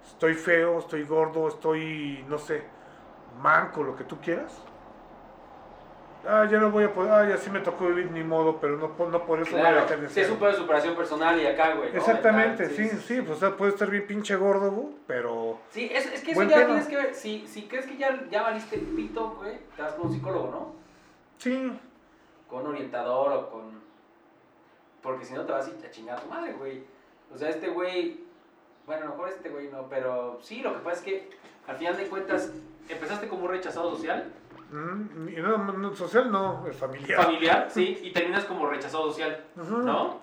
estoy 0.06 0.34
feo, 0.34 0.78
estoy 0.78 1.02
gordo, 1.04 1.48
estoy, 1.48 2.24
no 2.28 2.38
sé, 2.38 2.62
manco, 3.42 3.82
lo 3.82 3.96
que 3.96 4.04
tú 4.04 4.18
quieras. 4.20 4.52
Ah, 6.28 6.44
ya 6.50 6.58
no 6.58 6.72
voy 6.72 6.82
a 6.82 6.92
poder, 6.92 7.12
ah, 7.12 7.28
ya 7.28 7.36
sí 7.36 7.50
me 7.50 7.60
tocó 7.60 7.86
vivir 7.86 8.10
ni 8.10 8.24
modo, 8.24 8.58
pero 8.60 8.76
no, 8.76 8.88
no 9.10 9.24
por 9.26 9.40
eso 9.40 9.52
voy 9.52 9.60
a 9.60 9.86
Claro, 9.86 10.02
de 10.02 10.08
sí, 10.08 10.20
es 10.20 10.30
un 10.30 10.38
pedo 10.38 10.48
de 10.50 10.56
superación 10.56 10.96
personal 10.96 11.40
y 11.40 11.46
acá, 11.46 11.74
güey. 11.74 11.92
¿no? 11.92 11.98
Exactamente, 11.98 12.66
Mental, 12.66 12.76
sí, 12.90 12.96
sí, 13.06 13.20
pues 13.22 13.36
o 13.36 13.40
sea, 13.40 13.56
puede 13.56 13.70
estar 13.72 13.88
bien 13.88 14.08
pinche 14.08 14.34
gordo, 14.34 14.72
güey, 14.72 14.88
pero... 15.06 15.58
Sí, 15.70 15.88
es, 15.92 16.06
es 16.12 16.22
que 16.22 16.32
eso 16.32 16.42
ya 16.42 16.66
tienes 16.66 16.88
que 16.88 16.96
ver. 16.96 17.14
Si, 17.14 17.46
si 17.46 17.68
crees 17.68 17.86
que 17.86 17.96
ya, 17.96 18.24
ya 18.28 18.42
valiste 18.42 18.76
pito, 18.78 19.36
güey, 19.40 19.56
te 19.76 19.82
vas 19.82 19.92
con 19.92 20.06
un 20.08 20.12
psicólogo, 20.14 20.50
¿no? 20.50 20.72
Sí, 21.38 21.78
Con 22.48 22.66
orientador 22.66 23.32
o 23.32 23.50
con. 23.50 23.80
Porque 25.02 25.24
si 25.24 25.34
no 25.34 25.44
te 25.44 25.52
vas 25.52 25.68
a 25.68 25.90
chingar 25.90 26.18
a 26.18 26.20
tu 26.20 26.28
madre, 26.28 26.52
güey. 26.54 26.84
O 27.32 27.38
sea, 27.38 27.48
este 27.48 27.68
güey. 27.68 28.24
Bueno, 28.86 29.02
a 29.02 29.04
lo 29.06 29.10
mejor 29.12 29.28
este 29.30 29.48
güey 29.48 29.68
no, 29.68 29.88
pero 29.88 30.38
sí, 30.40 30.62
lo 30.62 30.72
que 30.72 30.78
pasa 30.78 30.98
es 30.98 31.02
que 31.02 31.30
al 31.66 31.76
final 31.76 31.96
de 31.96 32.06
cuentas 32.06 32.52
empezaste 32.88 33.28
como 33.28 33.44
un 33.44 33.50
rechazado 33.50 33.90
social, 33.90 34.32
mm, 34.70 35.28
y 35.28 35.36
no, 35.40 35.58
no, 35.58 35.94
social 35.94 36.30
no, 36.30 36.64
es 36.68 36.76
familiar. 36.76 37.24
familiar, 37.24 37.68
sí, 37.68 37.98
y 38.02 38.12
terminas 38.12 38.44
como 38.44 38.68
rechazado 38.68 39.08
social. 39.08 39.44
¿no? 39.56 40.20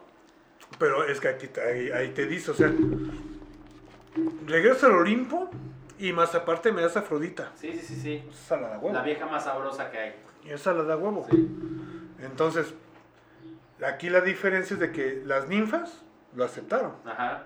Pero 0.79 1.03
es 1.03 1.19
que 1.19 1.27
aquí 1.27 1.49
ahí, 1.59 1.91
ahí 1.91 2.09
te 2.09 2.25
dice, 2.25 2.51
o 2.51 2.53
sea, 2.53 2.71
regreso 4.45 4.87
al 4.87 4.93
Olimpo 4.93 5.49
y 5.99 6.11
más 6.13 6.33
aparte 6.35 6.71
me 6.71 6.81
das 6.81 6.97
Afrodita. 6.97 7.51
Sí, 7.55 7.71
sí, 7.73 7.79
sí, 7.79 7.95
sí. 7.95 8.29
Esa 8.29 8.57
la 8.57 8.69
da 8.69 8.79
huevo. 8.79 8.93
La 8.93 9.03
vieja 9.03 9.25
más 9.25 9.43
sabrosa 9.43 9.91
que 9.91 9.97
hay. 9.97 10.15
Y 10.43 10.49
esa 10.49 10.73
la 10.73 10.83
da 10.83 10.97
huevo. 10.97 11.25
Sí. 11.29 11.47
Entonces, 12.25 12.73
aquí 13.85 14.09
la 14.09 14.21
diferencia 14.21 14.73
es 14.75 14.79
de 14.79 14.91
que 14.91 15.21
las 15.25 15.47
ninfas 15.47 16.01
lo 16.35 16.43
aceptaron. 16.43 16.95
Ajá. 17.05 17.43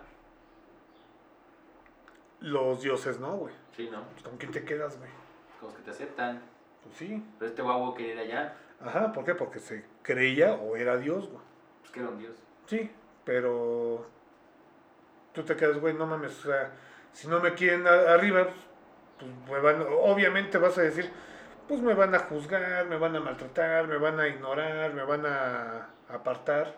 Los 2.40 2.82
dioses 2.82 3.20
no, 3.20 3.36
güey. 3.38 3.54
Sí, 3.76 3.90
¿no? 3.92 4.04
Pues, 4.10 4.24
¿Con 4.24 4.38
quién 4.38 4.52
te 4.52 4.64
quedas, 4.64 4.98
güey? 4.98 5.10
Como 5.60 5.74
que 5.76 5.82
te 5.82 5.92
aceptan. 5.92 6.42
Pues 6.84 6.96
sí. 6.96 7.24
Pero 7.40 7.50
este 7.50 7.62
guapo 7.62 7.94
quería 7.96 8.14
ir 8.14 8.20
allá, 8.20 8.58
Ajá, 8.80 9.12
¿por 9.12 9.26
qué? 9.26 9.34
Porque 9.34 9.60
se 9.60 9.84
creía 10.04 10.54
o 10.54 10.76
era 10.76 10.98
Dios, 10.98 11.28
güey. 11.30 11.42
pues 11.80 11.92
que 11.92 12.00
era 12.00 12.10
un 12.10 12.20
dios. 12.20 12.36
Sí, 12.68 12.92
pero 13.26 14.06
tú 15.34 15.42
te 15.44 15.56
quedas, 15.56 15.80
güey, 15.80 15.96
no 15.96 16.06
mames, 16.06 16.38
o 16.46 16.50
sea, 16.50 16.72
si 17.12 17.28
no 17.28 17.40
me 17.40 17.56
quieren 17.56 17.88
arriba, 17.88 18.48
pues 19.18 19.32
me 19.50 19.60
van, 19.60 19.84
obviamente 20.00 20.60
vas 20.60 20.78
a 20.78 20.84
decir, 20.84 21.12
pues 21.68 21.82
me 21.82 21.94
van 21.94 22.14
a 22.16 22.20
juzgar, 22.20 22.86
me 22.88 22.98
van 22.98 23.16
a 23.16 23.20
maltratar, 23.20 23.88
me 23.88 23.98
van 23.98 24.20
a 24.20 24.28
ignorar, 24.28 24.94
me 24.94 25.04
van 25.04 25.26
a 25.26 25.88
apartar, 26.10 26.74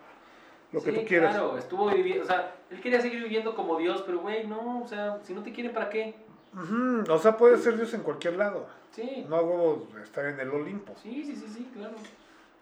lo 0.72 0.82
que 0.82 0.92
tú 0.92 1.06
quieras. 1.06 1.36
Claro, 1.36 1.58
estuvo 1.58 1.90
viviendo, 1.90 2.24
o 2.24 2.28
sea, 2.28 2.56
él 2.70 2.82
quería 2.82 3.02
seguir 3.02 3.22
viviendo 3.24 3.56
como 3.56 3.78
Dios, 3.78 4.04
pero 4.06 4.20
güey, 4.20 4.48
no, 4.48 4.82
o 4.82 4.88
sea, 4.88 5.20
si 5.24 5.34
no 5.34 5.42
te 5.44 5.52
quieren, 5.52 5.74
¿para 5.74 5.90
qué? 5.90 6.16
Ujú, 6.54 7.12
O 7.12 7.18
sea, 7.20 7.38
puede 7.38 7.58
ser 7.58 7.76
Dios 7.78 7.94
en 7.94 8.02
cualquier 8.02 8.36
lado, 8.38 8.68
Sí, 8.92 9.26
no 9.30 9.36
hago 9.36 9.88
estar 10.04 10.26
en 10.26 10.40
el 10.40 10.50
Olimpo. 10.50 10.94
sí, 11.02 11.24
sí, 11.24 11.36
sí, 11.36 11.48
sí, 11.48 11.70
claro. 11.74 11.94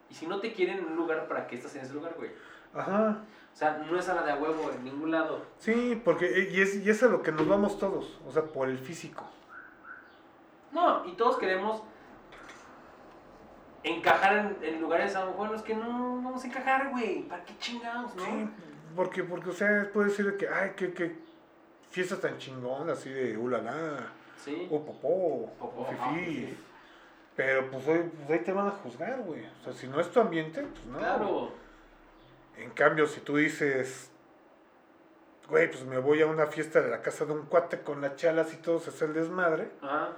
Y 0.10 0.14
si 0.14 0.28
no 0.28 0.40
te 0.40 0.54
quieren 0.54 0.80
en 0.80 0.86
un 0.86 0.96
lugar, 0.96 1.28
¿para 1.28 1.48
qué 1.48 1.56
estás 1.56 1.76
en 1.76 1.82
ese 1.84 1.94
lugar, 1.94 2.14
güey? 2.18 2.32
Ajá, 2.74 3.18
O 3.54 3.58
sea, 3.58 3.78
no 3.90 3.98
es 3.98 4.08
a 4.10 4.14
la 4.16 4.24
de 4.24 4.32
a 4.32 4.36
huevo 4.36 4.70
en 4.76 4.84
ningún 4.84 5.12
lado. 5.12 5.42
sí, 5.58 6.00
porque 6.04 6.50
y 6.52 6.62
es, 6.62 6.76
y 6.76 6.90
es 6.90 7.02
a 7.04 7.08
lo 7.08 7.22
que 7.24 7.32
nos 7.32 7.48
vamos 7.48 7.80
todos, 7.80 8.20
o 8.28 8.32
sea, 8.32 8.44
por 8.44 8.68
el 8.70 8.78
físico. 8.78 9.26
No, 10.72 11.06
y 11.06 11.14
todos 11.14 11.38
queremos 11.38 11.82
encajar 13.90 14.38
en, 14.38 14.58
en 14.62 14.82
lugares 14.82 15.16
a 15.16 15.22
lo 15.26 15.32
mejor 15.32 15.48
en 15.48 15.52
los 15.54 15.62
que 15.64 15.76
no 15.76 16.16
vamos 16.22 16.44
a 16.44 16.48
encajar, 16.48 16.90
güey. 16.90 17.24
¿Para 17.24 17.44
qué 17.46 17.58
chingados, 17.60 18.16
no? 18.16 18.24
Sí, 18.26 18.50
porque, 18.96 19.24
porque, 19.24 19.50
o 19.50 19.54
sea, 19.54 19.90
puede 19.94 20.10
decir 20.10 20.38
que, 20.38 20.48
ay, 20.48 20.72
qué, 20.76 20.94
qué 20.94 21.16
fiesta 21.92 22.20
tan 22.20 22.38
chingona, 22.38 22.94
así 22.94 23.10
de 23.10 23.38
ulala, 23.38 24.12
Sí. 24.44 24.68
o 24.72 24.84
popó, 24.86 25.52
Popó, 25.60 25.82
o 25.82 25.86
fifí. 25.86 26.58
Pero 27.36 27.70
pues 27.70 27.88
hoy, 27.88 28.10
pues 28.18 28.30
ahí 28.32 28.40
te 28.46 28.52
van 28.52 28.68
a 28.68 28.72
juzgar, 28.72 29.20
güey. 29.22 29.46
O 29.46 29.64
sea, 29.64 29.74
si 29.74 29.88
no 29.88 30.00
es 30.00 30.10
tu 30.12 30.20
ambiente, 30.20 30.62
pues 30.64 30.86
no. 30.86 30.98
Claro. 30.98 31.52
En 32.58 32.72
cambio, 32.72 33.06
si 33.08 33.20
tú 33.22 33.38
dices, 33.38 34.10
güey, 35.48 35.70
pues 35.70 35.84
me 35.86 36.00
voy 36.00 36.22
a 36.22 36.26
una 36.28 36.48
fiesta 36.48 36.82
de 36.82 36.90
la 36.90 37.02
casa 37.02 37.26
de 37.26 37.34
un 37.34 37.46
cuate 37.46 37.82
con 37.82 38.02
las 38.02 38.16
chalas 38.16 38.52
y 38.54 38.58
todo 38.58 38.80
se 38.80 38.90
hace 38.90 39.06
el 39.06 39.14
desmadre, 39.14 39.70
Ajá. 39.82 40.10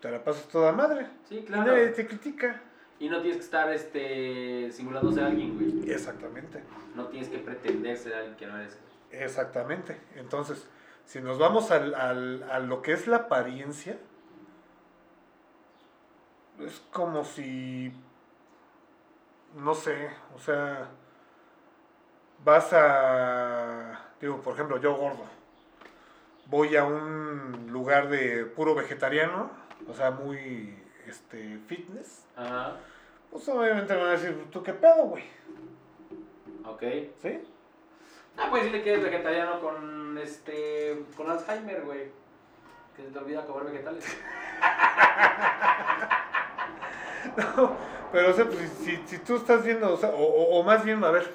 te 0.00 0.10
la 0.10 0.22
pasas 0.22 0.46
toda 0.48 0.72
madre. 0.72 1.06
Sí, 1.28 1.38
Y 1.38 1.44
claro. 1.44 1.64
nadie 1.72 1.88
te 1.88 2.06
critica. 2.06 2.60
Y 3.02 3.08
no 3.08 3.20
tienes 3.20 3.38
que 3.38 3.44
estar 3.44 3.68
este, 3.72 4.70
simulando 4.70 5.10
ser 5.10 5.24
alguien, 5.24 5.56
güey. 5.56 5.90
Exactamente. 5.90 6.62
No 6.94 7.08
tienes 7.08 7.28
que 7.28 7.38
pretender 7.38 7.96
ser 7.98 8.14
alguien 8.14 8.36
que 8.36 8.46
no 8.46 8.56
eres. 8.56 8.78
Exactamente. 9.10 10.00
Entonces, 10.14 10.68
si 11.04 11.20
nos 11.20 11.36
vamos 11.36 11.72
al, 11.72 11.96
al- 11.96 12.44
a 12.48 12.60
lo 12.60 12.80
que 12.80 12.92
es 12.92 13.08
la 13.08 13.16
apariencia, 13.16 13.98
es 16.60 16.80
como 16.92 17.24
si, 17.24 17.92
no 19.56 19.74
sé, 19.74 20.08
o 20.36 20.38
sea, 20.38 20.88
vas 22.44 22.72
a, 22.72 24.10
digo, 24.20 24.40
por 24.42 24.54
ejemplo, 24.54 24.78
yo 24.78 24.94
gordo, 24.94 25.24
voy 26.46 26.76
a 26.76 26.84
un 26.84 27.66
lugar 27.72 28.08
de 28.08 28.44
puro 28.44 28.76
vegetariano, 28.76 29.50
o 29.88 29.94
sea, 29.94 30.12
muy, 30.12 30.78
este, 31.08 31.58
fitness, 31.66 32.26
Ajá. 32.36 32.76
Pues 33.32 33.48
obviamente 33.48 33.94
me 33.94 34.00
van 34.00 34.08
a 34.10 34.12
decir, 34.12 34.46
¿tú 34.50 34.62
qué 34.62 34.72
pedo, 34.74 35.04
güey? 35.06 35.24
Ok. 36.66 36.82
¿Sí? 37.22 37.40
Ah, 38.36 38.46
pues 38.50 38.62
decirle 38.62 38.82
que 38.84 38.90
eres 38.92 39.04
vegetariano 39.04 39.60
con 39.60 40.16
este. 40.18 41.04
con 41.16 41.30
Alzheimer, 41.30 41.82
güey. 41.82 42.10
Que 42.96 43.02
se 43.02 43.08
te 43.10 43.18
olvida 43.18 43.44
comer 43.46 43.64
vegetales. 43.72 44.04
No, 47.36 47.76
pero 48.10 48.30
o 48.30 48.34
sea, 48.34 48.44
pues, 48.46 48.68
si, 48.84 48.96
si 49.06 49.18
tú 49.18 49.36
estás 49.36 49.64
viendo, 49.64 49.94
o, 49.94 49.96
sea, 49.96 50.10
o, 50.10 50.22
o- 50.22 50.58
o 50.58 50.62
más 50.64 50.84
bien, 50.84 51.02
a 51.04 51.10
ver, 51.10 51.32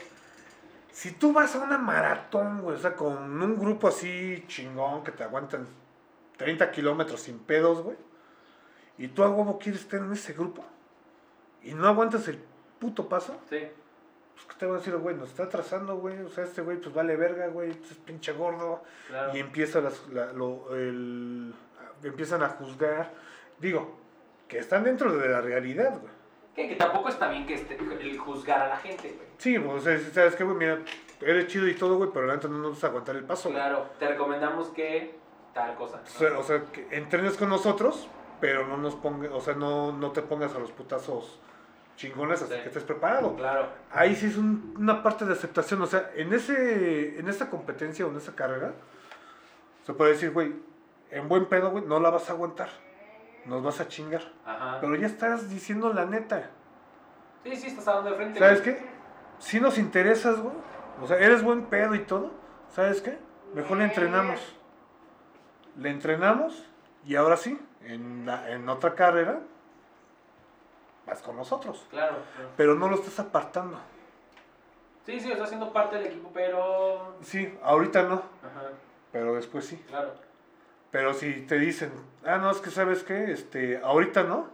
si 0.92 1.12
tú 1.12 1.32
vas 1.34 1.56
a 1.56 1.60
una 1.64 1.78
maratón, 1.78 2.62
güey, 2.62 2.76
o 2.76 2.80
sea, 2.80 2.94
con 2.96 3.42
un 3.42 3.58
grupo 3.58 3.88
así 3.88 4.44
chingón 4.48 5.04
que 5.04 5.12
te 5.12 5.24
aguantan 5.24 5.66
30 6.38 6.70
kilómetros 6.72 7.22
sin 7.22 7.40
pedos, 7.40 7.82
güey, 7.82 7.96
y 8.98 9.08
tú 9.08 9.24
a 9.24 9.30
huevo 9.30 9.58
quieres 9.58 9.82
estar 9.82 10.00
en 10.02 10.12
ese 10.12 10.34
grupo, 10.34 10.64
y 11.70 11.74
no 11.74 11.88
aguantas 11.88 12.28
el 12.28 12.40
puto 12.80 13.08
paso, 13.10 13.38
Sí. 13.50 13.60
pues 14.36 14.46
que 14.48 14.56
te 14.60 14.66
van 14.66 14.76
a 14.76 14.78
decir, 14.80 14.96
güey, 14.98 15.16
nos 15.16 15.30
está 15.30 15.44
atrasando, 15.44 15.98
güey, 15.98 16.20
o 16.22 16.30
sea, 16.30 16.44
este 16.44 16.62
güey, 16.62 16.78
pues 16.78 16.94
vale 16.94 17.16
verga, 17.16 17.48
güey, 17.48 17.72
pues 17.74 17.92
es 17.92 17.98
pinche 17.98 18.32
gordo, 18.34 18.84
Claro. 19.08 19.36
y 19.36 19.40
empieza 19.40 19.82
las, 19.82 20.08
la- 20.10 20.32
lo- 20.34 20.76
el- 20.76 21.54
empiezan 22.04 22.44
a 22.44 22.50
juzgar, 22.50 23.12
digo, 23.60 23.98
que 24.48 24.60
están 24.60 24.84
dentro 24.84 25.12
de 25.18 25.28
la 25.28 25.42
realidad, 25.42 26.00
güey. 26.00 26.14
Que, 26.56 26.70
que 26.70 26.76
tampoco 26.76 27.10
está 27.10 27.28
bien 27.30 27.46
que 27.46 27.54
esté 27.56 27.76
el 27.78 28.18
juzgar 28.18 28.62
a 28.62 28.68
la 28.70 28.78
gente, 28.78 29.10
güey. 29.16 29.28
Sí, 29.38 29.60
pues, 29.60 29.82
o 29.82 29.82
sea, 29.82 30.00
sabes 30.12 30.36
qué, 30.36 30.44
güey, 30.44 30.56
mira, 30.58 30.80
eres 31.22 31.48
chido 31.48 31.68
y 31.68 31.76
todo, 31.76 31.98
güey, 31.98 32.10
pero 32.14 32.26
la 32.28 32.36
neta 32.36 32.48
no 32.48 32.58
nos 32.60 32.74
vas 32.74 32.84
a 32.84 32.88
aguantar 32.88 33.16
el 33.16 33.24
paso, 33.26 33.50
güey. 33.50 33.62
Claro, 33.62 33.90
te 34.00 34.08
recomendamos 34.08 34.70
que 34.70 35.16
tal 35.54 35.76
cosa. 35.76 36.02
O 36.06 36.10
sea, 36.10 36.38
o 36.40 36.44
sea, 36.44 36.64
que 36.72 36.88
entrenes 36.92 37.38
con 37.38 37.50
nosotros, 37.50 38.08
pero 38.40 38.68
no 38.68 38.78
nos 38.78 38.96
pongas, 38.96 39.32
o 39.32 39.42
sea, 39.42 39.56
no, 39.56 39.92
no 39.92 40.12
te 40.12 40.22
pongas 40.22 40.54
a 40.56 40.60
los 40.60 40.72
putazos 40.72 41.40
chingones 41.98 42.42
hasta 42.42 42.56
Sí. 42.56 42.62
que 42.62 42.68
estés 42.70 42.84
preparado. 42.86 43.36
Claro. 43.36 43.68
Ahí 43.92 44.16
sí 44.16 44.28
es 44.28 44.38
un- 44.38 44.74
una 44.78 45.04
parte 45.04 45.26
de 45.26 45.34
aceptación, 45.34 45.82
o 45.82 45.86
sea, 45.88 46.12
en 46.16 46.32
ese, 46.34 47.20
en 47.20 47.28
esa 47.28 47.50
competencia 47.50 48.06
o 48.06 48.10
en 48.10 48.16
esa 48.18 48.34
carrera, 48.36 48.72
se 49.86 49.94
puede 49.94 50.12
decir, 50.12 50.32
güey, 50.32 50.54
en 51.12 51.28
buen 51.28 51.48
pedo, 51.48 51.72
güey, 51.72 51.84
no 51.86 52.00
la 52.00 52.10
vas 52.10 52.30
a 52.30 52.34
aguantar, 52.34 52.70
nos 53.46 53.62
vas 53.64 53.82
a 53.82 53.88
chingar. 53.90 54.22
Ajá. 54.46 54.78
Pero 54.80 54.96
ya 54.96 55.08
estás 55.08 55.50
diciendo 55.50 55.92
la 55.92 56.06
neta. 56.06 56.50
Sí, 57.44 57.56
sí, 57.56 57.68
estás 57.68 57.88
hablando 57.90 58.12
de 58.12 58.16
frente. 58.18 58.40
¿Sabes 58.40 58.64
güey. 58.64 58.76
qué? 58.76 58.86
Si 59.40 59.60
nos 59.60 59.78
interesas, 59.78 60.40
güey. 60.40 60.56
O 61.02 61.08
sea, 61.08 61.18
eres 61.18 61.44
buen 61.44 61.66
pedo 61.66 61.94
y 61.96 62.00
todo. 62.00 62.32
¿Sabes 62.70 63.02
qué? 63.02 63.18
Mejor 63.54 63.78
le 63.78 63.86
entrenamos. 63.86 64.40
Le 65.78 65.90
entrenamos 65.90 66.66
y 67.06 67.16
ahora 67.16 67.38
sí, 67.38 67.60
en, 67.86 68.26
la- 68.26 68.50
en 68.52 68.68
otra 68.68 68.96
carrera, 68.96 69.40
vas 71.08 71.22
con 71.22 71.36
nosotros. 71.38 71.86
Claro, 71.90 72.18
claro. 72.36 72.50
Pero 72.56 72.76
no 72.76 72.90
lo 72.90 72.96
estás 72.96 73.20
apartando. 73.20 73.80
Sí, 75.06 75.20
sí, 75.20 75.32
estás 75.32 75.50
siendo 75.50 75.72
parte 75.72 75.96
del 75.96 76.08
equipo, 76.08 76.30
pero. 76.34 77.16
Sí, 77.22 77.58
ahorita 77.64 78.04
no, 78.04 78.16
Ajá, 78.16 78.70
pero 79.12 79.36
después 79.36 79.66
sí. 79.66 79.78
claro. 79.88 80.14
Pero 80.92 81.14
si 81.14 81.42
te 81.42 81.58
dicen, 81.60 81.92
ah, 82.26 82.38
no, 82.38 82.52
es 82.52 82.58
que 82.58 82.70
sabes 82.70 83.04
qué, 83.04 83.32
este, 83.32 83.78
ahorita 83.78 84.24
no. 84.24 84.50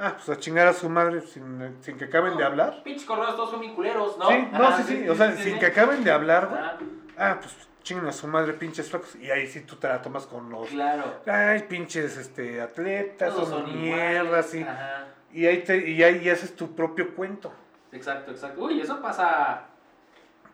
Ah, 0.00 0.14
pues 0.16 0.28
a 0.28 0.38
chingar 0.38 0.68
a 0.68 0.72
su 0.72 0.88
madre 0.88 1.20
sin, 1.22 1.76
sin 1.80 1.98
que 1.98 2.04
acaben 2.04 2.36
de 2.36 2.44
hablar. 2.44 2.82
Pinches 2.84 3.04
correos 3.04 3.34
todos 3.34 3.50
son 3.50 3.60
bien 3.60 3.74
culeros, 3.74 4.16
¿no? 4.16 4.28
Sí, 4.28 4.48
no, 4.52 4.64
Ajá, 4.64 4.82
sí, 4.82 4.82
sí, 4.84 5.08
o 5.08 5.14
sea, 5.14 5.32
sí, 5.32 5.42
sin 5.42 5.58
que 5.58 5.66
acaben 5.66 6.04
de 6.04 6.10
hablar, 6.12 6.48
güey. 6.48 6.60
Ajá, 6.60 6.78
Ah, 7.20 7.38
pues 7.40 7.52
chinguen 7.82 8.06
a 8.06 8.12
su 8.12 8.28
madre, 8.28 8.52
pinches 8.52 8.88
flacos. 8.88 9.16
Y 9.16 9.28
ahí 9.30 9.46
sí 9.48 9.62
tú 9.62 9.74
te 9.74 9.88
la 9.88 10.00
tomas 10.00 10.26
con 10.26 10.48
los. 10.50 10.68
Claro. 10.68 11.20
Ay, 11.26 11.62
pinches 11.68 12.16
este, 12.16 12.60
atletas, 12.60 13.34
Todos 13.34 13.48
son 13.48 13.62
son 13.66 13.80
mierdas, 13.80 14.46
sí. 14.46 14.62
Ajá. 14.62 15.08
Y 15.32 15.46
ahí, 15.46 15.62
te, 15.62 15.90
y 15.90 16.02
ahí 16.02 16.28
haces 16.28 16.54
tu 16.56 16.74
propio 16.74 17.14
cuento. 17.14 17.52
Exacto, 17.92 18.30
exacto. 18.30 18.62
Uy, 18.62 18.80
eso 18.80 19.00
pasa 19.02 19.66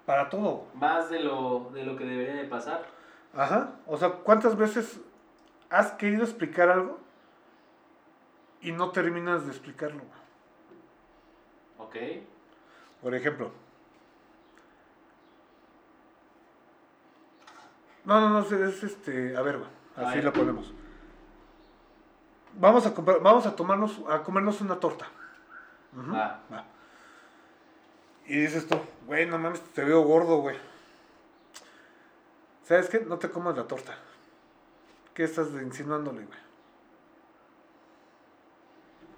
Para 0.05 0.29
todo. 0.29 0.67
más 0.75 1.11
de 1.11 1.21
lo, 1.21 1.71
de 1.73 1.85
lo 1.85 1.97
que 1.97 2.05
debería 2.05 2.35
de 2.35 2.45
pasar. 2.49 2.85
Ajá. 3.35 3.73
O 3.87 3.97
sea, 3.97 4.11
¿cuántas 4.11 4.57
veces 4.57 5.01
has 5.71 5.93
querido 5.93 6.25
explicar 6.25 6.69
algo 6.71 6.99
y 8.61 8.73
no 8.73 8.91
terminas 8.91 9.45
de 9.45 9.51
explicarlo? 9.53 10.03
Ok. 11.79 11.97
Por 13.03 13.15
ejemplo. 13.15 13.51
No, 18.05 18.21
no, 18.21 18.29
no, 18.29 18.41
es, 18.41 18.53
es 18.53 18.85
este, 18.85 19.37
a 19.37 19.41
ver, 19.43 19.59
así 19.97 20.21
lo 20.21 20.33
ponemos. 20.33 20.73
Vamos 22.57 22.87
a 22.87 22.95
comprar, 22.95 23.21
vamos 23.21 23.47
a 23.47 23.57
tomarnos, 23.57 24.01
a 24.09 24.23
comernos 24.23 24.61
una 24.61 24.77
torta. 24.79 25.07
Ujú, 25.97 26.13
Va. 26.15 26.41
va. 26.53 26.65
Y 28.27 28.39
dices 28.41 28.67
tú, 28.67 28.77
güey, 29.07 29.27
no 29.27 29.39
mames, 29.39 29.61
te 29.61 29.85
veo 29.85 30.03
gordo, 30.03 30.39
güey. 30.39 30.57
¿Sabes 32.65 32.89
qué? 32.89 33.01
No 33.01 33.19
te 33.19 33.29
comas 33.31 33.57
la 33.57 33.65
torta. 33.65 33.95
¿Qué 35.13 35.25
estás 35.25 35.49
insinuándole, 35.49 36.25
güey? 36.25 36.39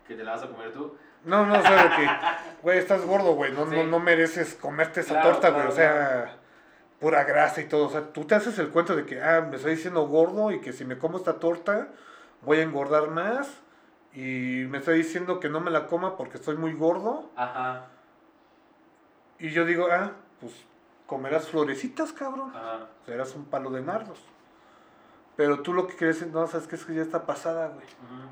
Que 0.07 0.15
te 0.15 0.25
la 0.25 0.33
vas 0.33 0.43
a 0.43 0.49
comer 0.49 0.73
tú. 0.73 0.97
No, 1.25 1.45
no, 1.47 1.59
o 1.59 1.63
sea, 1.63 1.83
de 1.85 1.97
que, 1.97 2.09
güey, 2.63 2.79
estás 2.79 3.05
gordo, 3.05 3.35
güey, 3.35 3.53
no, 3.53 3.69
Sí. 3.69 3.75
no, 3.77 3.85
no 3.85 3.99
mereces 3.99 4.55
comerte 4.55 5.01
esa 5.01 5.15
Claro, 5.15 5.31
torta, 5.33 5.51
güey, 5.51 5.63
claro, 5.63 5.73
o 5.73 5.77
sea, 5.77 6.37
pura 7.01 7.25
grasa 7.25 7.61
y 7.61 7.69
todo, 7.69 7.87
o 7.87 7.91
sea, 7.91 8.13
tú 8.13 8.25
te 8.25 8.35
haces 8.37 8.59
el 8.61 8.69
cuento 8.71 8.95
de 8.95 9.05
que, 9.07 9.21
ah, 9.21 9.41
me 9.49 9.57
estoy 9.57 9.73
diciendo 9.75 10.07
gordo 10.07 10.53
y 10.53 10.61
que 10.61 10.73
si 10.73 10.85
me 10.85 10.99
como 10.99 11.19
esta 11.19 11.35
torta 11.41 11.89
voy 12.47 12.59
a 12.59 12.63
engordar 12.63 13.11
más 13.11 13.51
y 14.15 14.65
me 14.71 14.79
está 14.79 14.93
diciendo 14.93 15.41
que 15.41 15.51
no 15.51 15.61
me 15.61 15.71
la 15.71 15.87
coma 15.89 16.17
porque 16.17 16.39
estoy 16.39 16.57
muy 16.57 16.73
gordo 16.73 17.29
Ajá. 17.37 17.87
y 19.39 19.51
yo 19.51 19.67
digo, 19.67 19.89
ah, 19.91 20.13
pues 20.41 20.53
comerás 21.07 21.49
florecitas, 21.49 22.13
cabrón, 22.13 22.51
Ajá. 22.57 22.87
serás 23.05 23.35
un 23.35 23.45
palo 23.45 23.71
de 23.71 23.83
nardos. 23.83 24.19
Pero 25.37 25.61
tú 25.61 25.75
lo 25.75 25.87
que 25.87 25.97
crees, 25.97 26.27
no, 26.29 26.47
sabes 26.47 26.67
que 26.67 26.77
es 26.77 26.85
que 26.87 26.95
ya 26.95 27.03
está 27.03 27.27
pasada, 27.27 27.67
güey. 27.69 27.85
Ujú. 27.85 28.29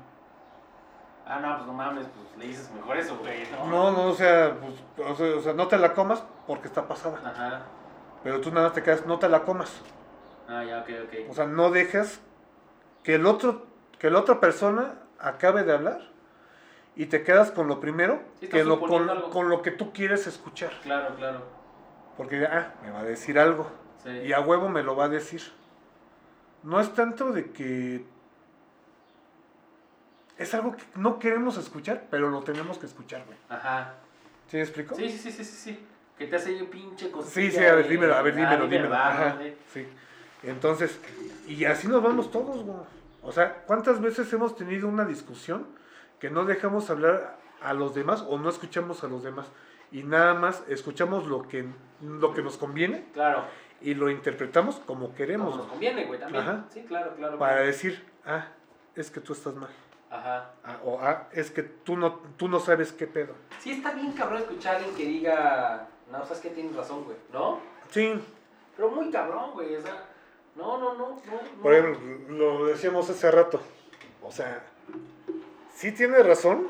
Ah, 1.27 1.39
no, 1.39 1.55
pues 1.55 1.67
no 1.67 1.73
mames, 1.73 2.07
pues 2.07 2.37
le 2.39 2.47
dices 2.47 2.71
mejor 2.71 2.97
eso, 2.97 3.17
güey, 3.17 3.47
¿no? 3.51 3.65
No, 3.67 3.91
no, 3.91 4.05
o 4.07 4.13
sea, 4.15 4.55
pues, 4.59 5.07
o 5.09 5.15
sea, 5.15 5.35
o 5.35 5.41
sea, 5.41 5.53
no 5.53 5.67
te 5.67 5.77
la 5.77 5.93
comas 5.93 6.23
porque 6.47 6.67
está 6.67 6.87
pasada. 6.87 7.19
Ajá. 7.23 7.61
Pero 8.23 8.41
tú 8.41 8.49
nada 8.49 8.67
más 8.67 8.73
te 8.73 8.81
quedas, 8.81 9.05
no 9.05 9.19
te 9.19 9.29
la 9.29 9.43
comas. 9.43 9.71
Ah, 10.47 10.63
ya, 10.63 10.79
ok, 10.79 10.89
O 11.27 11.29
ok. 11.29 11.35
sea, 11.35 11.45
no 11.45 11.69
dejes 11.69 12.19
que 13.03 13.15
el 13.15 13.25
otro, 13.27 13.67
que 13.99 14.09
la 14.09 14.19
otra 14.19 14.39
persona 14.39 14.95
acabe 15.19 15.63
de 15.63 15.73
hablar 15.73 16.01
y 16.95 17.07
te 17.07 17.23
quedas 17.23 17.51
con 17.51 17.67
lo 17.67 17.79
primero, 17.79 18.21
Sí, 18.39 18.47
que 18.47 18.63
lo, 18.63 18.79
con, 18.79 18.89
suponiendo 18.89 19.11
algo. 19.13 19.29
con 19.31 19.49
lo 19.49 19.61
que 19.61 19.71
tú 19.71 19.91
quieres 19.93 20.27
escuchar. 20.27 20.71
Claro, 20.83 21.15
claro. 21.15 21.41
Porque 22.17 22.45
ah, 22.45 22.73
me 22.83 22.91
va 22.91 22.99
a 22.99 23.03
decir 23.03 23.37
algo. 23.39 23.69
Sí. 24.03 24.09
Y 24.09 24.33
a 24.33 24.39
huevo 24.41 24.69
me 24.69 24.83
lo 24.83 24.95
va 24.95 25.05
a 25.05 25.09
decir. 25.09 25.41
No 26.63 26.79
es 26.79 26.93
tanto 26.93 27.31
de 27.31 27.51
que 27.51 28.05
es 30.37 30.53
algo 30.53 30.75
que 30.75 30.83
no 30.95 31.19
queremos 31.19 31.57
escuchar, 31.57 32.05
pero 32.09 32.29
lo 32.29 32.41
tenemos 32.41 32.77
que 32.77 32.85
escuchar, 32.85 33.23
güey. 33.25 33.37
Ajá. 33.49 33.93
¿Sí 34.47 34.57
me 34.57 34.63
explico? 34.63 34.95
Sí, 34.95 35.09
sí, 35.09 35.31
sí, 35.31 35.31
sí, 35.31 35.43
sí. 35.45 35.87
Que 36.17 36.27
te 36.27 36.35
hace 36.37 36.61
un 36.61 36.67
pinche 36.69 37.11
cosilla. 37.11 37.33
Sí, 37.51 37.57
sí, 37.57 37.65
a 37.65 37.75
ver, 37.75 37.87
dímelo, 37.87 38.15
a 38.15 38.21
ver, 38.21 38.33
Ah, 38.33 38.37
dímelo, 38.37 38.67
dímelo. 38.67 38.89
va, 38.89 39.07
Ajá, 39.09 39.35
güey. 39.35 39.55
sí. 39.73 39.87
Entonces, 40.43 40.99
y 41.47 41.65
así 41.65 41.87
nos 41.87 42.01
vamos 42.03 42.31
todos, 42.31 42.63
güey. 42.63 42.77
O 43.25 43.31
sea, 43.31 43.63
¿cuántas 43.65 44.01
veces 44.01 44.31
hemos 44.33 44.55
tenido 44.55 44.87
una 44.87 45.03
discusión 45.03 45.65
que 46.19 46.29
no 46.29 46.45
dejamos 46.45 46.89
hablar 46.89 47.37
a 47.61 47.73
los 47.73 47.95
demás 47.95 48.23
o 48.27 48.37
no 48.37 48.49
escuchamos 48.49 49.03
a 49.03 49.07
los 49.07 49.23
demás? 49.23 49.47
Y 49.91 50.03
nada 50.03 50.35
más 50.35 50.63
escuchamos 50.67 51.25
lo 51.25 51.47
que, 51.47 51.65
lo 52.01 52.33
que 52.33 52.43
nos 52.43 52.57
conviene 52.57 53.05
Claro. 53.13 53.45
y 53.81 53.95
lo 53.95 54.09
interpretamos 54.09 54.75
como 54.85 55.15
queremos, 55.15 55.49
Como 55.51 55.63
nos 55.63 55.71
conviene, 55.71 56.05
güey, 56.05 56.19
también. 56.19 56.43
Ajá. 56.43 56.65
Sí, 56.69 56.83
claro, 56.87 57.15
claro. 57.15 57.39
Para 57.39 57.61
decir, 57.61 58.05
ah, 58.25 58.47
es 58.95 59.09
que 59.09 59.21
tú 59.21 59.33
estás 59.33 59.55
mal. 59.55 59.69
Ajá. 60.11 60.51
Ah, 60.63 60.79
o 60.83 60.99
ah, 61.01 61.27
es 61.31 61.49
que 61.49 61.63
tú 61.63 61.97
no, 61.97 62.19
tú 62.37 62.47
no 62.47 62.59
sabes 62.59 62.93
qué 62.93 63.07
pedo. 63.07 63.33
Sí, 63.59 63.71
está 63.71 63.91
bien 63.91 64.11
cabrón 64.11 64.39
escuchar 64.41 64.75
a 64.75 64.77
alguien 64.77 64.95
que 64.95 65.03
diga, 65.05 65.87
no, 66.11 66.23
sabes 66.25 66.41
que 66.41 66.49
tienes 66.49 66.75
razón, 66.75 67.03
güey, 67.05 67.17
¿no? 67.33 67.59
Sí, 67.89 68.13
Pero 68.75 68.89
muy 68.89 69.09
cabrón, 69.09 69.51
güey, 69.53 69.75
o 69.75 69.81
sea, 69.81 70.09
no, 70.55 70.77
no, 70.77 70.93
no, 70.95 71.09
no. 71.09 71.61
por 71.61 71.73
ejemplo, 71.73 72.35
lo 72.37 72.65
decíamos 72.67 73.09
hace 73.09 73.29
rato. 73.31 73.59
O 74.23 74.31
sea, 74.31 74.63
sí 75.73 75.91
tiene 75.91 76.21
razón, 76.23 76.67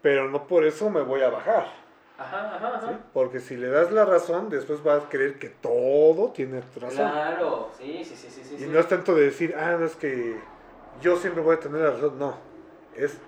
pero 0.00 0.28
no 0.28 0.46
por 0.46 0.64
eso 0.64 0.90
me 0.90 1.02
voy 1.02 1.22
a 1.22 1.30
bajar. 1.30 1.66
Ajá, 2.18 2.54
ajá, 2.56 2.80
¿sí? 2.80 2.86
ajá. 2.86 3.00
Porque 3.12 3.40
si 3.40 3.56
le 3.56 3.68
das 3.68 3.90
la 3.90 4.04
razón, 4.04 4.48
después 4.50 4.82
vas 4.82 5.04
a 5.04 5.08
creer 5.08 5.38
que 5.38 5.48
todo 5.48 6.30
tiene 6.32 6.60
razón. 6.76 6.90
Claro, 7.10 7.70
sí, 7.76 8.04
sí, 8.04 8.14
sí, 8.16 8.28
sí, 8.30 8.44
sí. 8.44 8.54
Y 8.56 8.58
sí. 8.58 8.66
no 8.66 8.78
es 8.78 8.86
tanto 8.88 9.14
de 9.14 9.24
decir, 9.24 9.54
ah, 9.58 9.76
no 9.78 9.86
es 9.86 9.96
que 9.96 10.38
yo 11.00 11.16
siempre 11.16 11.42
voy 11.42 11.56
a 11.56 11.60
tener 11.60 11.80
la 11.80 11.90
razón. 11.92 12.18
No, 12.18 12.36
es 12.94 13.18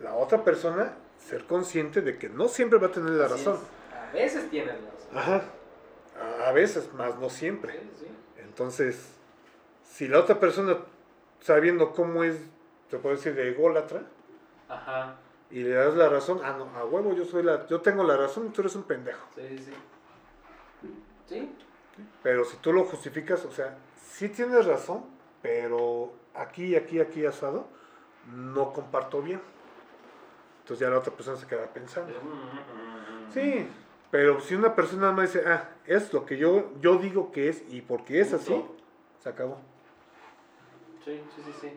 la 0.00 0.14
otra 0.14 0.42
persona 0.44 0.94
ser 1.18 1.44
consciente 1.46 2.00
de 2.02 2.18
que 2.18 2.28
no 2.28 2.48
siempre 2.48 2.78
va 2.78 2.88
a 2.88 2.92
tener 2.92 3.10
la 3.12 3.26
Así 3.26 3.34
razón. 3.44 3.54
es. 3.62 3.96
A 3.96 4.12
veces 4.12 4.50
tienes 4.50 4.74
razón. 4.74 5.16
Ajá. 5.18 5.42
A- 6.44 6.48
A 6.48 6.52
veces, 6.52 6.92
más 6.94 7.16
no 7.18 7.30
siempre. 7.30 7.72
Sí, 7.72 7.90
sí. 8.00 8.06
Entonces, 8.50 9.12
si 9.84 10.08
la 10.08 10.18
otra 10.18 10.40
persona, 10.40 10.76
sabiendo 11.40 11.92
cómo 11.92 12.24
es, 12.24 12.36
te 12.90 12.98
puedo 12.98 13.14
decir, 13.14 13.32
de 13.36 13.50
ególatra, 13.50 14.02
Ajá, 14.68 15.14
y 15.52 15.62
le 15.62 15.70
das 15.70 15.94
la 15.94 16.08
razón, 16.08 16.40
ah, 16.42 16.56
no, 16.58 16.64
a 16.76 16.84
huevo, 16.84 17.14
yo 17.14 17.24
soy 17.24 17.44
la, 17.44 17.64
yo 17.68 17.80
tengo 17.80 18.02
la 18.02 18.16
razón 18.16 18.48
y 18.48 18.50
tú 18.50 18.62
eres 18.62 18.74
un 18.74 18.82
pendejo. 18.82 19.24
sí, 19.36 19.58
sí, 19.58 19.72
sí. 20.80 20.94
Sí, 21.28 21.52
Pero 22.24 22.44
si 22.44 22.56
tú 22.56 22.72
lo 22.72 22.84
justificas, 22.84 23.44
o 23.44 23.52
sea, 23.52 23.78
sí 24.02 24.28
tienes 24.30 24.66
razón, 24.66 25.04
pero 25.42 26.12
aquí, 26.34 26.74
aquí, 26.74 26.98
aquí 26.98 27.24
asado, 27.24 27.68
no 28.34 28.72
comparto 28.72 29.22
bien. 29.22 29.40
Entonces 30.62 30.84
ya 30.84 30.90
la 30.90 30.98
otra 30.98 31.12
persona 31.12 31.36
se 31.36 31.46
queda 31.46 31.66
pensando. 31.66 32.12
Sí, 33.32 33.68
pero 34.10 34.40
si 34.40 34.54
una 34.54 34.74
persona 34.74 35.12
no 35.12 35.22
dice, 35.22 35.42
ah, 35.46 35.68
es 35.86 36.12
lo 36.12 36.24
que 36.26 36.36
yo, 36.36 36.70
yo 36.80 36.96
digo 36.96 37.30
que 37.32 37.48
es 37.48 37.62
y 37.72 37.80
porque 37.80 38.20
es 38.20 38.32
así, 38.32 38.64
se 39.22 39.28
acabó. 39.28 39.58
Sí, 41.04 41.20
sí, 41.36 41.42
sí, 41.46 41.52
sí. 41.60 41.68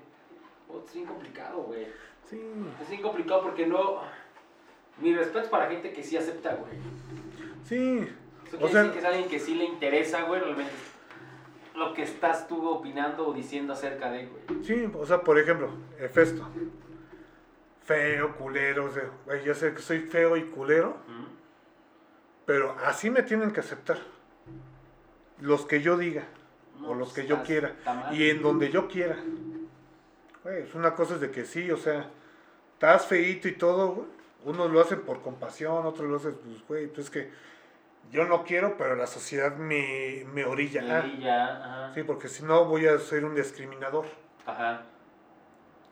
Oh, 0.69 0.81
es 0.85 0.93
bien 0.93 1.05
complicado, 1.05 1.63
güey. 1.63 1.87
Sí, 2.29 2.41
Es 2.81 2.89
bien 2.89 3.01
complicado 3.01 3.43
porque 3.43 3.65
no... 3.67 4.01
Mi 4.99 5.13
respeto 5.15 5.39
es 5.39 5.47
para 5.47 5.67
gente 5.69 5.91
que 5.91 6.03
sí 6.03 6.17
acepta, 6.17 6.55
güey. 6.55 6.71
sí. 7.63 8.07
Eso 8.47 8.57
O 8.57 8.59
quiere 8.59 8.71
sea- 8.73 8.81
decir 8.83 8.93
que 8.93 8.99
es 8.99 9.05
alguien 9.05 9.29
que 9.29 9.39
sí 9.39 9.55
le 9.55 9.65
interesa, 9.65 10.23
güey, 10.23 10.39
realmente 10.41 10.71
lo 11.75 11.93
que 11.95 12.03
estás 12.03 12.47
tú 12.47 12.67
opinando 12.69 13.27
o 13.27 13.33
diciendo 13.33 13.73
acerca 13.73 14.11
de, 14.11 14.27
güey. 14.27 14.63
Sí, 14.63 14.87
o 14.93 15.05
sea, 15.07 15.21
por 15.21 15.39
ejemplo, 15.39 15.69
Hefesto. 15.99 16.47
Feo, 17.83 18.35
culero, 18.37 18.85
o 18.85 18.89
sea, 18.91 19.09
güey, 19.25 19.43
ya 19.43 19.53
sé 19.53 19.73
que 19.73 19.81
soy 19.81 19.99
feo 20.01 20.37
y 20.37 20.43
culero, 20.45 20.89
Ujú. 21.07 21.32
Pero 22.45 22.75
así 22.85 23.09
me 23.09 23.23
tienen 23.23 23.51
que 23.51 23.59
aceptar. 23.61 23.97
Los 25.39 25.65
que 25.65 25.81
yo 25.81 25.97
diga, 25.97 26.23
No, 26.79 26.89
o 26.89 26.93
los 26.95 27.11
pues, 27.11 27.21
que 27.21 27.27
yo 27.27 27.43
quiera, 27.43 27.75
y 28.11 28.29
en 28.29 28.41
donde 28.41 28.69
yo 28.69 28.87
quiera. 28.87 29.17
Güey, 30.43 30.63
es 30.63 30.75
una 30.75 30.93
cosa 30.95 31.15
es 31.15 31.21
de 31.21 31.31
que 31.31 31.45
sí, 31.45 31.71
o 31.71 31.77
sea, 31.77 32.09
estás 32.73 33.05
feíto 33.05 33.47
y 33.47 33.53
todo. 33.53 34.07
Unos 34.45 34.69
lo 34.71 34.81
hacen 34.81 35.01
por 35.01 35.21
compasión, 35.21 35.85
otros 35.85 36.09
lo 36.09 36.17
hacen, 36.17 36.35
pues, 36.35 36.67
güey, 36.67 36.87
pues 36.87 37.05
es 37.05 37.09
que 37.09 37.31
yo 38.11 38.25
no 38.25 38.43
quiero, 38.43 38.77
pero 38.77 38.95
la 38.95 39.07
sociedad 39.07 39.55
me, 39.55 40.25
me 40.33 40.45
orilla. 40.45 40.99
a. 40.99 41.07
Y 41.07 41.19
ya, 41.21 41.45
ajá. 41.45 41.93
Sí, 41.93 42.03
porque 42.03 42.27
si 42.27 42.43
no 42.43 42.65
voy 42.65 42.85
a 42.87 42.99
ser 42.99 43.23
un 43.25 43.35
discriminador. 43.35 44.05
Ajá. 44.45 44.83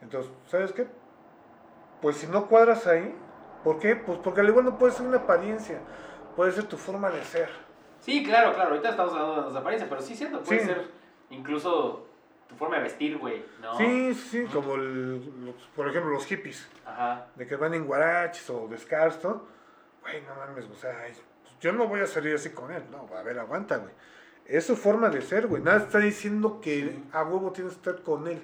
Entonces, 0.02 0.30
¿sabes 0.46 0.72
qué? 0.72 0.86
Pues 2.02 2.16
si 2.16 2.26
no 2.26 2.46
cuadras 2.48 2.86
ahí, 2.86 3.14
¿por 3.64 3.78
qué? 3.78 3.96
Pues 3.96 4.18
porque 4.18 4.40
al 4.40 4.48
igual 4.48 4.64
no 4.66 4.78
puede 4.78 4.92
ser 4.92 5.06
una 5.06 5.18
apariencia, 5.18 5.80
puede 6.36 6.52
ser 6.52 6.64
tu 6.64 6.76
forma 6.76 7.10
de 7.10 7.22
ser. 7.24 7.48
Sí, 8.00 8.24
claro, 8.24 8.52
claro. 8.54 8.70
Ahorita 8.70 8.90
estamos 8.90 9.12
hablando 9.12 9.36
de 9.42 9.46
las 9.48 9.56
apariencias, 9.56 9.88
pero 9.88 10.02
sí, 10.02 10.14
cierto. 10.16 10.42
Puede 10.42 10.60
Sí. 10.60 10.66
ser 10.66 10.88
incluso 11.30 12.06
tu 12.48 12.54
forma 12.56 12.76
de 12.76 12.82
vestir, 12.82 13.16
güey, 13.18 13.44
¿no? 13.60 13.76
Sí, 13.78 14.12
sí, 14.14 14.44
como 14.52 14.74
el- 14.74 15.44
los- 15.46 15.54
por 15.74 15.88
ejemplo 15.88 16.10
los 16.10 16.26
hippies, 16.26 16.68
Ajá. 16.84 17.26
de 17.36 17.46
que 17.46 17.56
van 17.56 17.72
en 17.74 17.86
guaraches 17.86 18.48
o 18.50 18.66
descalzos, 18.68 19.22
¿no? 19.24 19.42
Güey, 20.02 20.20
no 20.22 20.34
mames, 20.34 20.66
o 20.68 20.74
sea, 20.74 20.98
pues 21.42 21.54
yo 21.60 21.72
no 21.72 21.86
voy 21.86 22.00
a 22.00 22.06
salir 22.06 22.34
así 22.34 22.50
con 22.50 22.72
él, 22.72 22.82
no, 22.90 23.08
a 23.16 23.22
ver, 23.22 23.38
aguanta, 23.38 23.76
güey. 23.78 23.92
Es 24.44 24.66
su 24.66 24.76
forma 24.76 25.08
de 25.08 25.22
ser, 25.22 25.46
güey. 25.46 25.62
Nada 25.62 25.78
está 25.78 25.98
diciendo 25.98 26.60
que 26.60 26.98
a 27.12 27.22
huevo 27.22 27.52
tienes 27.52 27.74
que 27.74 27.90
estar 27.90 28.02
con 28.04 28.26
él. 28.26 28.42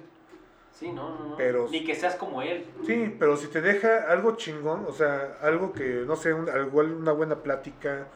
Sí, 0.79 0.91
no, 0.93 1.09
no, 1.09 1.25
no. 1.31 1.35
Pero- 1.35 1.67
Ni 1.69 1.83
que 1.83 1.93
seas 1.93 2.15
como 2.15 2.41
él. 2.41 2.65
Sí, 2.85 3.13
pero 3.19 3.35
si 3.35 3.47
te 3.47 3.59
deja 3.59 4.09
algo 4.09 4.37
chingón, 4.37 4.85
o 4.87 4.93
sea, 4.93 5.37
algo 5.41 5.73
que, 5.73 6.03
no 6.07 6.15
sé, 6.15 6.33
un- 6.33 6.49
al 6.49 6.67
igual 6.67 6.93
una 6.93 7.11
buena 7.11 7.35
plática, 7.43 8.07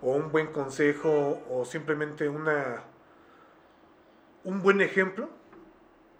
o 0.00 0.12
un 0.12 0.32
buen 0.32 0.46
consejo, 0.46 1.42
o 1.50 1.64
simplemente 1.66 2.28
una 2.28 2.82
un 4.44 4.62
buen 4.62 4.80
ejemplo, 4.80 5.28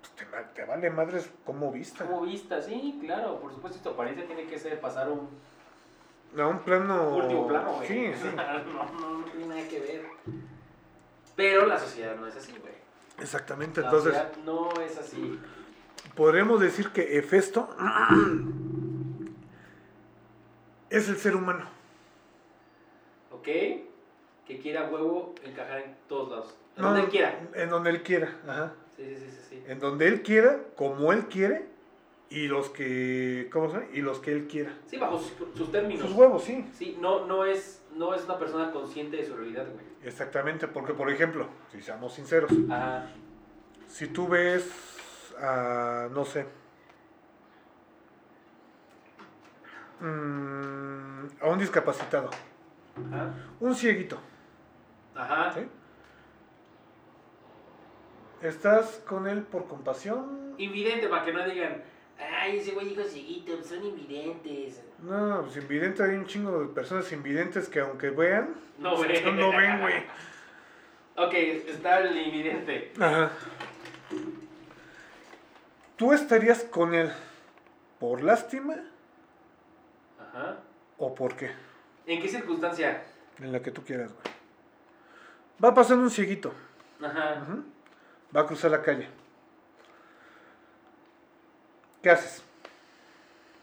pues, 0.01 0.13
te, 0.17 0.25
va- 0.27 0.53
te 0.53 0.65
vale 0.65 0.91
madres 0.91 1.31
cómo 1.47 1.73
vista. 1.73 2.05
Como 2.05 2.23
vista, 2.23 2.61
sí, 2.61 2.99
claro, 3.01 3.41
por 3.41 3.53
supuesto, 3.55 3.81
tu 3.83 3.89
apariencia 3.91 4.27
tiene 4.27 4.47
que 4.47 4.59
ser 4.59 4.79
pasar 4.81 5.09
un 5.11 5.29
A 6.39 6.47
un 6.47 6.59
plano. 6.59 7.17
último 7.17 7.47
plano, 7.49 7.73
güey. 7.77 7.89
Sí, 7.89 8.11
sí. 8.23 8.29
no, 8.37 8.85
no, 8.91 9.19
no 9.21 9.25
tiene 9.25 9.47
nada 9.47 9.67
que 9.69 9.81
ver. 9.81 10.03
Pero 11.35 11.65
la 11.67 11.79
sociedad 11.79 12.17
no 12.17 12.27
es 12.27 12.37
así, 12.37 12.53
güey. 12.61 12.75
Exactamente. 13.21 13.81
La 13.81 13.87
Entonces, 13.87 14.13
sociedad 14.15 14.37
no 14.45 14.71
es 14.83 14.99
así. 14.99 15.41
Podremos 16.19 16.61
decir 16.61 16.89
que 16.89 17.17
Hefesto 17.17 17.69
es 20.91 21.09
el 21.09 21.17
ser 21.17 21.37
humano. 21.37 21.65
¿Ok? 23.31 23.45
Que 23.45 24.59
quiera 24.61 24.89
huevo 24.91 25.33
encajar 25.45 25.79
en 25.79 25.95
todos 26.09 26.29
lados. 26.31 26.57
En 26.77 26.83
No, 26.83 26.89
donde 26.89 27.03
él 27.05 27.09
quiera. 27.09 27.41
En 27.55 27.71
donde 27.71 27.91
él 27.91 28.03
quiera. 28.03 28.37
Ajá. 28.49 28.73
Sí, 28.97 29.15
sí, 29.17 29.27
sí, 29.31 29.39
sí. 29.49 29.63
En 29.69 29.79
donde 29.79 30.09
él 30.09 30.23
quiera, 30.23 30.59
como 30.75 31.13
él 31.13 31.27
quiere, 31.29 31.67
y 32.31 32.49
los 32.49 32.69
que. 32.71 33.49
¿Cómo 33.53 33.69
se 33.69 33.75
llama? 33.75 33.87
Y 33.93 34.01
los 34.01 34.19
que 34.19 34.33
él 34.33 34.49
quiera. 34.49 34.77
Sí, 34.87 34.97
bajo 34.97 35.21
sus, 35.21 35.33
sus 35.57 35.71
términos. 35.71 36.05
Sus 36.05 36.17
huevos, 36.17 36.43
sí. 36.43 36.69
Sí, 36.75 36.99
no, 37.01 37.27
no, 37.27 37.45
es, 37.45 37.81
no 37.95 38.13
es 38.13 38.25
una 38.25 38.41
persona 38.41 38.73
consciente 38.73 39.19
de 39.19 39.25
su 39.25 39.37
realidad, 39.37 39.67
güey. 39.73 39.87
Exactamente, 40.03 40.67
porque 40.67 40.95
por 40.95 41.09
ejemplo, 41.13 41.47
si 41.71 41.81
seamos 41.81 42.13
sinceros, 42.13 42.51
Ajá. 42.69 43.07
si 43.87 44.09
tú 44.09 44.27
ves 44.27 44.69
a, 45.41 46.09
no 46.11 46.25
sé, 46.25 46.47
mm, 50.01 51.27
a 51.41 51.47
un 51.49 51.59
discapacitado, 51.59 52.31
Ajá. 53.13 53.31
un 53.61 53.75
cieguito, 53.75 54.19
Ajá. 55.15 55.53
¿sí? 55.55 55.61
¿Estás 58.43 59.03
con 59.07 59.27
él 59.27 59.43
por 59.43 59.67
compasión? 59.67 60.55
Invidente, 60.59 61.09
para 61.09 61.25
que 61.25 61.33
no 61.33 61.45
digan, 61.45 61.83
ay, 62.41 62.59
ese 62.59 62.73
güey 62.73 62.91
dijo 62.91 63.03
cieguito, 63.03 63.63
son 63.63 63.85
invidentes. 63.85 64.85
No, 65.01 65.43
pues 65.43 65.57
invidente 65.57 66.03
hay 66.05 66.11
un 66.17 66.27
chingo 66.27 66.61
de 66.61 66.67
personas 66.69 67.11
invidentes 67.13 67.69
que 67.69 67.81
aunque 67.81 68.11
vean, 68.11 68.55
No 68.79 69.01
ven. 69.01 69.37
no 69.37 69.51
ven, 69.51 69.81
güey. 69.81 69.95
Ok, 71.21 71.35
está 71.35 71.99
el 71.99 72.17
invidente. 72.17 72.93
Ajá. 73.01 73.33
¿Tú 75.99 76.13
estarías 76.13 76.63
con 76.63 76.95
él 76.95 77.11
por 77.99 78.23
lástima 78.23 78.77
Ajá. 80.21 80.59
o 80.97 81.13
por 81.13 81.35
qué? 81.37 81.51
¿En 82.07 82.23
qué 82.23 82.29
circunstancia? 82.29 83.03
En 83.41 83.51
la 83.51 83.61
que 83.61 83.73
tú 83.73 83.83
quieras, 83.83 84.13
güey. 84.13 84.25
Va 85.63 85.75
pasando 85.75 86.05
un 86.05 86.11
cieguito. 86.11 86.53
Ajá. 87.03 87.43
Ujú. 87.43 87.65
Va 88.35 88.43
a 88.43 88.47
cruzar 88.47 88.71
la 88.71 88.81
calle. 88.81 89.09
¿Qué 92.01 92.11
haces? 92.11 92.45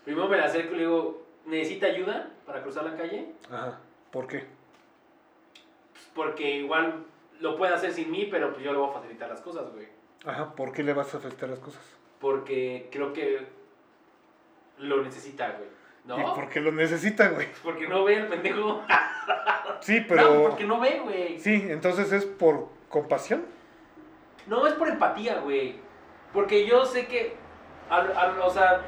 Primero 0.04 0.28
me 0.28 0.36
la 0.36 0.46
acerco 0.46 0.74
y 0.74 0.78
le 0.78 0.84
digo, 0.84 1.26
¿necesita 1.46 1.88
ayuda 1.88 2.32
para 2.46 2.62
cruzar 2.62 2.84
la 2.84 2.98
calle? 2.98 3.32
Ajá. 3.50 3.80
¿Por 4.12 4.28
qué? 4.28 4.40
Pues 5.94 6.10
porque 6.14 6.58
igual 6.58 7.06
lo 7.40 7.56
puede 7.56 7.74
hacer 7.74 7.94
sin 7.94 8.12
mí, 8.12 8.28
pero 8.30 8.52
pues 8.52 8.62
yo 8.62 8.74
le 8.74 8.78
voy 8.78 8.90
a 8.90 8.94
facilitar 8.94 9.30
las 9.30 9.40
cosas, 9.40 9.72
güey. 9.72 9.88
Ajá. 10.26 10.54
¿Por 10.54 10.74
qué 10.74 10.84
le 10.84 10.92
vas 10.92 11.14
a 11.14 11.18
afectar 11.20 11.48
las 11.48 11.60
cosas? 11.60 11.82
Porque 12.26 12.90
creo 12.92 13.14
que 13.14 13.46
lo 14.80 15.04
necesita, 15.04 15.52
güey. 15.52 15.70
¿No? 16.06 16.20
¿Y 16.20 16.24
por 16.36 16.50
qué 16.50 16.60
lo 16.60 16.72
necesita, 16.72 17.30
güey? 17.30 17.48
Porque 17.64 17.88
no 17.88 18.04
ve 18.04 18.16
el 18.16 18.28
pendejo. 18.28 18.82
Sí, 19.80 20.00
No, 20.00 20.06
pero... 20.10 20.42
porque 20.50 20.64
no 20.64 20.80
ve, 20.80 21.02
güey. 21.04 21.40
Sí, 21.40 21.68
entonces 21.70 22.12
es 22.12 22.26
por 22.26 22.70
compasión. 22.90 23.46
No, 24.48 24.66
es 24.66 24.74
por 24.74 24.88
empatía, 24.88 25.38
güey. 25.42 25.76
Porque 26.34 26.66
yo 26.66 26.84
sé 26.88 27.06
que, 27.06 27.36
al- 27.92 28.18
al- 28.18 28.40
o 28.40 28.50
sea, 28.50 28.82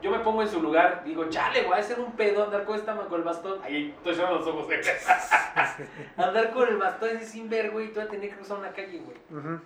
yo 0.00 0.10
me 0.10 0.20
pongo 0.20 0.40
en 0.40 0.48
su 0.48 0.62
lugar, 0.62 1.02
digo, 1.04 1.28
chale, 1.28 1.64
güey, 1.64 1.78
a 1.78 1.82
ser 1.82 2.00
un 2.00 2.12
pedo 2.12 2.44
andar 2.44 2.64
con 2.64 2.74
esta 2.76 2.96
con 2.96 3.18
el 3.20 3.24
bastón. 3.24 3.60
Ahí 3.62 3.92
estoy 3.98 4.14
cerrando 4.14 4.38
los 4.38 4.48
ojos, 4.48 4.64
güey. 4.64 4.78
andar 6.16 6.52
con 6.52 6.66
el 6.68 6.78
bastón 6.78 7.18
así 7.18 7.26
sin 7.26 7.50
ver, 7.50 7.70
güey, 7.70 7.92
tú 7.92 7.98
vas 8.00 8.08
a 8.08 8.10
tener 8.10 8.30
que 8.30 8.36
cruzar 8.36 8.58
una 8.58 8.72
calle, 8.72 8.98
güey. 9.04 9.18
Ujú. 9.38 9.60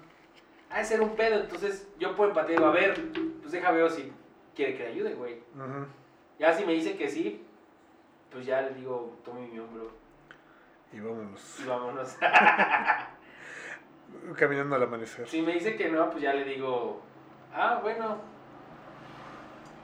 Ha 0.73 0.79
de 0.79 0.85
ser 0.85 1.01
un 1.03 1.15
pedo, 1.17 1.41
entonces 1.41 1.87
yo 1.99 2.17
por 2.17 2.29
empatía 2.29 2.57
digo, 2.57 2.67
a 2.69 2.73
ver, 2.73 2.95
pues 3.41 3.53
deja 3.53 3.71
veo 3.73 3.89
si 3.91 4.11
quiere 4.55 4.75
que 4.77 4.85
le 4.85 4.89
ayude, 4.91 5.15
güey. 5.15 5.43
Ya 6.39 6.53
si 6.55 6.65
me 6.65 6.73
dice 6.73 6.97
que 6.97 7.09
sí, 7.09 7.45
pues 8.31 8.47
ya 8.47 8.63
le 8.63 8.71
digo, 8.75 9.15
tome 9.25 9.47
mi 9.49 9.59
hombro 9.59 9.91
Y 10.93 11.01
vámonos. 11.01 11.61
y 11.63 11.67
vámonos. 11.67 12.17
Caminando 14.37 14.77
al 14.77 14.83
amanecer. 14.83 15.27
si 15.29 15.43
me 15.43 15.53
dice 15.53 15.77
que 15.77 15.89
no, 15.91 16.09
pues 16.11 16.23
ya 16.23 16.33
le 16.33 16.45
digo, 16.45 17.01
ah, 17.55 17.79
bueno, 17.83 18.19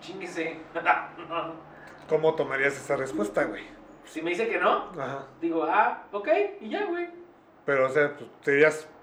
chinguese. 0.01 0.59
¿Cómo 2.09 2.35
tomarías 2.35 2.75
esa 2.77 2.97
respuesta, 2.97 3.45
güey? 3.45 3.65
si 4.05 4.23
me 4.23 4.31
dice 4.31 4.49
que 4.49 4.57
no, 4.59 4.91
Ajá. 4.99 5.27
digo, 5.39 5.65
ah, 5.65 6.05
ok, 6.13 6.29
y 6.63 6.71
ya, 6.71 6.87
güey. 6.87 7.09
Pero, 7.67 7.87
o 7.87 7.91
sea, 7.91 8.17
pues 8.17 8.31
te 8.43 8.53
dirías, 8.53 8.89
"Ah, 8.89 8.89
pues, 8.91 8.98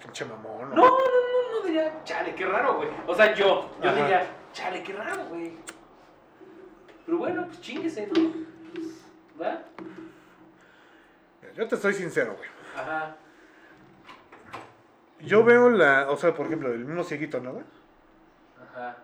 pinche 0.00 0.24
mamón, 0.24 0.70
No, 0.70 0.76
no, 0.76 0.90
no, 0.90 1.52
no 1.60 1.66
diría, 1.66 2.02
chale, 2.04 2.34
qué 2.34 2.46
raro, 2.46 2.76
güey. 2.76 2.88
O 3.06 3.14
sea, 3.14 3.34
yo, 3.34 3.70
yo 3.82 3.88
Ajá. 3.90 4.00
diría, 4.00 4.26
chale, 4.52 4.82
qué 4.82 4.92
raro, 4.92 5.24
güey. 5.26 5.52
Pero 7.06 7.18
bueno, 7.18 7.46
pues 7.46 7.60
chinguese, 7.60 8.06
¿no? 8.08 8.14
Pues, 8.72 9.04
¿Va? 9.40 9.62
Yo 11.54 11.66
te 11.68 11.76
soy 11.76 11.94
sincero, 11.94 12.34
güey. 12.36 12.48
Ajá. 12.76 13.16
Yo 15.20 15.42
veo 15.42 15.68
la, 15.70 16.10
o 16.10 16.16
sea, 16.16 16.32
por 16.34 16.46
ejemplo, 16.46 16.72
el 16.72 16.84
mismo 16.84 17.02
cieguito, 17.02 17.40
¿no, 17.40 17.52
güey? 17.54 17.64
Ajá. 18.70 18.96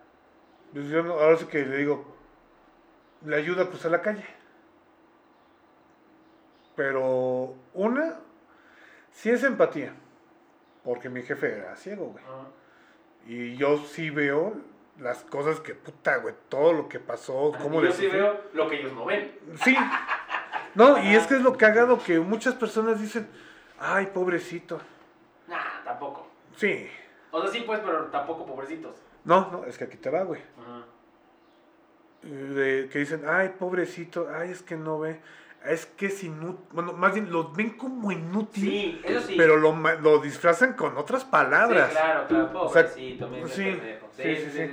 Pues 0.72 0.88
yo 0.88 1.02
no- 1.02 1.14
ahora 1.14 1.36
sí 1.36 1.46
que 1.46 1.64
le 1.64 1.78
digo, 1.78 2.14
le 3.24 3.36
ayuda 3.36 3.64
a 3.64 3.68
cruzar 3.68 3.90
la 3.90 4.02
calle. 4.02 4.24
Pero 6.76 7.54
una, 7.72 8.16
sí 9.12 9.30
es 9.30 9.42
empatía, 9.44 9.94
porque 10.84 11.08
mi 11.08 11.22
jefe 11.22 11.56
era 11.58 11.74
ciego, 11.76 12.06
güey. 12.12 12.24
Y 13.26 13.56
yo 13.56 13.78
sí 13.78 14.10
veo 14.10 14.54
las 14.98 15.24
cosas 15.24 15.60
que, 15.60 15.74
puta, 15.74 16.18
güey, 16.18 16.34
todo 16.48 16.72
lo 16.72 16.88
que 16.88 17.00
pasó, 17.00 17.52
cómo 17.60 17.80
Y 17.82 17.86
yo 17.86 17.92
sí 17.92 18.06
veo 18.06 18.40
lo 18.52 18.68
que 18.68 18.80
ellos 18.80 18.92
no 18.92 19.04
ven. 19.06 19.36
Sí. 19.64 19.76
No, 20.74 21.02
y 21.02 21.14
es 21.14 21.26
que 21.26 21.34
es 21.36 21.40
lo 21.42 21.56
cagado 21.56 21.98
que 22.02 22.20
muchas 22.20 22.54
personas 22.54 23.00
dicen, 23.00 23.28
ay, 23.78 24.06
pobrecito. 24.06 24.80
Nah, 25.48 25.82
tampoco. 25.84 26.28
Sí. 26.56 26.86
O 27.30 27.40
sea, 27.42 27.50
sí, 27.50 27.62
pues, 27.66 27.80
pero 27.80 28.04
tampoco 28.06 28.44
pobrecitos. 28.46 28.96
No, 29.24 29.50
no, 29.50 29.64
es 29.64 29.78
que 29.78 29.84
aquí 29.84 29.96
te 29.96 30.10
va, 30.10 30.22
güey. 30.22 30.40
Ajá. 30.60 30.84
de- 32.22 32.88
que 32.90 33.00
dicen, 33.00 33.22
ay, 33.28 33.50
pobrecito, 33.58 34.28
ay, 34.34 34.50
es 34.50 34.62
que 34.62 34.76
no 34.76 34.98
ve, 34.98 35.20
es 35.64 35.86
que 35.86 36.06
es 36.06 36.22
inútil, 36.22 36.64
bueno, 36.72 36.92
más 36.92 37.14
bien 37.14 37.30
lo 37.32 37.50
ven 37.52 37.70
como 37.70 38.12
inútil, 38.12 38.70
Sí, 38.70 39.00
eso 39.04 39.26
sí. 39.26 39.34
pero 39.36 39.56
lo, 39.56 39.74
lo 40.00 40.18
disfrazan 40.18 40.74
con 40.74 40.96
otras 40.98 41.24
palabras. 41.24 41.88
Sí, 41.88 41.96
claro, 41.96 42.26
claro, 42.28 42.62
O 42.62 42.68
sea, 42.68 42.86
sí, 42.88 43.18
sí, 43.46 43.78
Sí, 44.16 44.36
sí. 44.52 44.70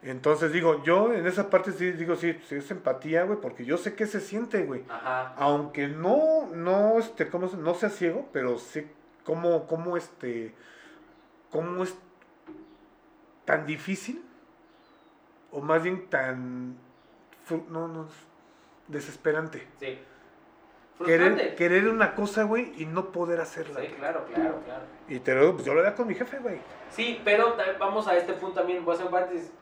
Entonces 0.00 0.52
digo, 0.52 0.82
yo 0.84 1.12
en 1.12 1.26
esa 1.26 1.50
parte 1.50 1.72
sí 1.72 1.90
digo, 1.92 2.14
sí, 2.14 2.38
sí 2.48 2.54
es 2.54 2.70
empatía, 2.70 3.24
güey, 3.24 3.40
porque 3.40 3.64
yo 3.64 3.76
sé 3.76 3.94
qué 3.94 4.06
se 4.06 4.20
siente, 4.20 4.62
güey. 4.64 4.84
Ajá. 4.88 5.34
Aunque 5.36 5.88
no, 5.88 6.46
no, 6.54 6.98
este, 6.98 7.28
¿cómo 7.28 7.48
no 7.58 7.74
sea 7.74 7.90
ciego, 7.90 8.28
pero 8.32 8.58
sé 8.58 8.88
cómo, 9.24 9.66
cómo, 9.66 9.96
este, 9.96 10.54
cómo 11.50 11.82
es 11.82 11.94
tan 13.44 13.66
difícil, 13.66 14.22
o 15.50 15.60
más 15.60 15.82
bien 15.82 16.08
tan, 16.08 16.76
no, 17.68 17.88
no, 17.88 18.08
desesperante. 18.88 19.66
Sí. 19.78 19.98
Querer, 21.04 21.54
querer 21.54 21.88
una 21.88 22.14
cosa, 22.14 22.42
güey, 22.42 22.72
y 22.76 22.84
no 22.84 23.12
poder 23.12 23.40
hacerla. 23.40 23.80
Sí, 23.80 23.86
güey. 23.86 23.94
claro, 23.98 24.24
claro, 24.34 24.60
claro. 24.64 24.82
Y 25.08 25.20
te 25.20 25.34
lo 25.34 25.54
pues 25.54 25.64
yo 25.64 25.72
lo 25.74 25.80
haría 25.80 25.94
con 25.94 26.08
mi 26.08 26.14
jefe, 26.14 26.38
güey. 26.38 26.58
Sí, 26.90 27.20
pero 27.24 27.56
vamos 27.78 28.08
a 28.08 28.16
este 28.16 28.32
punto 28.32 28.56
también, 28.60 28.84
voy 28.84 28.92
a 28.92 28.94
hacer 28.94 29.06
un 29.06 29.12
paréntesis. 29.12 29.52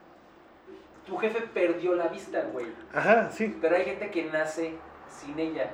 Tu 1.05 1.15
jefe 1.17 1.41
perdió 1.41 1.93
la 1.93 2.07
vista, 2.07 2.41
güey. 2.51 2.65
Ajá, 2.93 3.29
sí. 3.29 3.55
Pero 3.61 3.75
hay 3.75 3.85
gente 3.85 4.09
que 4.09 4.25
nace 4.25 4.73
sin 5.09 5.37
ella. 5.39 5.69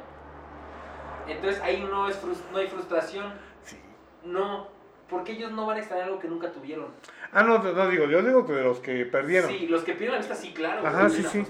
Entonces 1.27 1.61
ahí 1.61 1.81
no, 1.89 2.09
es 2.09 2.19
no 2.51 2.57
hay 2.57 2.67
frustración. 2.67 3.33
sí. 3.63 3.79
No, 4.23 4.67
porque 5.09 5.33
ellos 5.33 5.51
no 5.51 5.65
van 5.65 5.77
a 5.77 5.79
extrañar 5.79 6.07
algo 6.07 6.19
que 6.19 6.27
nunca 6.27 6.51
tuvieron. 6.51 6.87
Ah, 7.33 7.43
no, 7.43 7.57
no 7.59 7.89
digo, 7.89 8.05
yo 8.05 8.21
digo 8.21 8.45
que 8.45 8.53
de 8.53 8.63
los 8.63 8.79
que 8.79 9.05
perdieron. 9.05 9.49
Sí, 9.49 9.67
los 9.67 9.83
que 9.83 9.93
pierden 9.93 10.11
la 10.13 10.17
vista, 10.19 10.35
sí, 10.35 10.53
claro. 10.53 10.85
Ajá, 10.87 11.09
sí, 11.09 11.23
sí. 11.23 11.43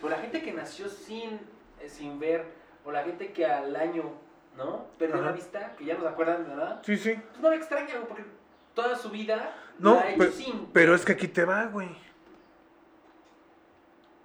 Pero 0.00 0.08
la 0.10 0.18
gente 0.18 0.42
que 0.42 0.52
nació 0.52 0.88
sin, 0.88 1.40
eh, 1.80 1.88
sin 1.88 2.18
ver, 2.18 2.44
o 2.84 2.90
la 2.90 3.04
gente 3.04 3.32
que 3.32 3.46
al 3.46 3.74
año, 3.76 4.12
¿no? 4.56 4.86
Perdió 4.98 5.16
Ajá. 5.16 5.26
la 5.26 5.32
vista, 5.32 5.74
que 5.76 5.84
ya 5.84 5.94
no 5.94 6.00
se 6.02 6.08
acuerdan 6.08 6.48
de 6.48 6.54
nada, 6.56 6.82
Sí, 6.84 6.96
sí. 6.96 7.14
pues 7.14 7.40
no 7.40 7.50
le 7.50 7.56
extraña, 7.56 7.94
güey, 7.94 8.06
porque 8.08 8.24
toda 8.74 8.96
su 8.96 9.10
vida 9.10 9.54
No, 9.78 9.94
la 9.94 10.00
ha 10.00 10.08
hecho 10.10 10.18
pero, 10.18 10.32
sin. 10.32 10.66
pero 10.72 10.94
es 10.96 11.04
que 11.04 11.12
aquí 11.12 11.28
te 11.28 11.44
va, 11.44 11.66
güey. 11.66 11.88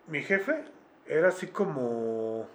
Mi 0.08 0.24
jefe 0.24 0.64
era 1.06 1.28
así 1.30 1.48
como. 1.48 2.48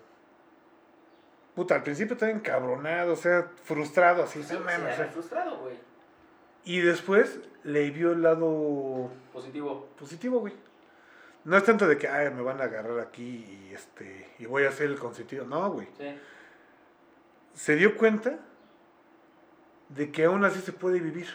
Puta, 1.54 1.76
al 1.76 1.84
principio 1.84 2.14
estaba 2.14 2.32
encabronado, 2.32 3.12
o 3.12 3.16
sea, 3.16 3.48
frustrado, 3.62 4.24
así. 4.24 4.42
Sí, 4.42 4.54
"No 4.54 4.60
mames", 4.60 4.76
sí, 4.80 4.92
o 4.92 4.96
sea. 4.96 5.06
frustrado, 5.06 5.56
güey. 5.58 5.76
Y 6.64 6.80
después 6.80 7.38
le 7.62 7.90
vio 7.90 8.12
el 8.12 8.22
lado 8.22 9.10
Positivo. 9.32 9.88
positivo, 9.98 10.40
güey. 10.40 10.54
No 11.44 11.56
es 11.58 11.64
tanto 11.64 11.86
de 11.86 11.98
que, 11.98 12.08
ay, 12.08 12.30
me 12.32 12.40
van 12.42 12.60
a 12.60 12.64
agarrar 12.64 12.98
aquí 13.00 13.44
y, 13.68 13.74
este, 13.74 14.28
y 14.38 14.46
voy 14.46 14.64
a 14.64 14.70
hacer 14.70 14.86
el 14.86 14.98
consentido. 14.98 15.44
No, 15.44 15.70
güey. 15.72 15.86
Sí. 15.98 16.06
Se 17.52 17.76
dio 17.76 17.96
cuenta 17.96 18.38
de 19.90 20.10
que 20.10 20.24
aún 20.24 20.44
así 20.44 20.60
se 20.60 20.72
puede 20.72 21.00
vivir. 21.00 21.28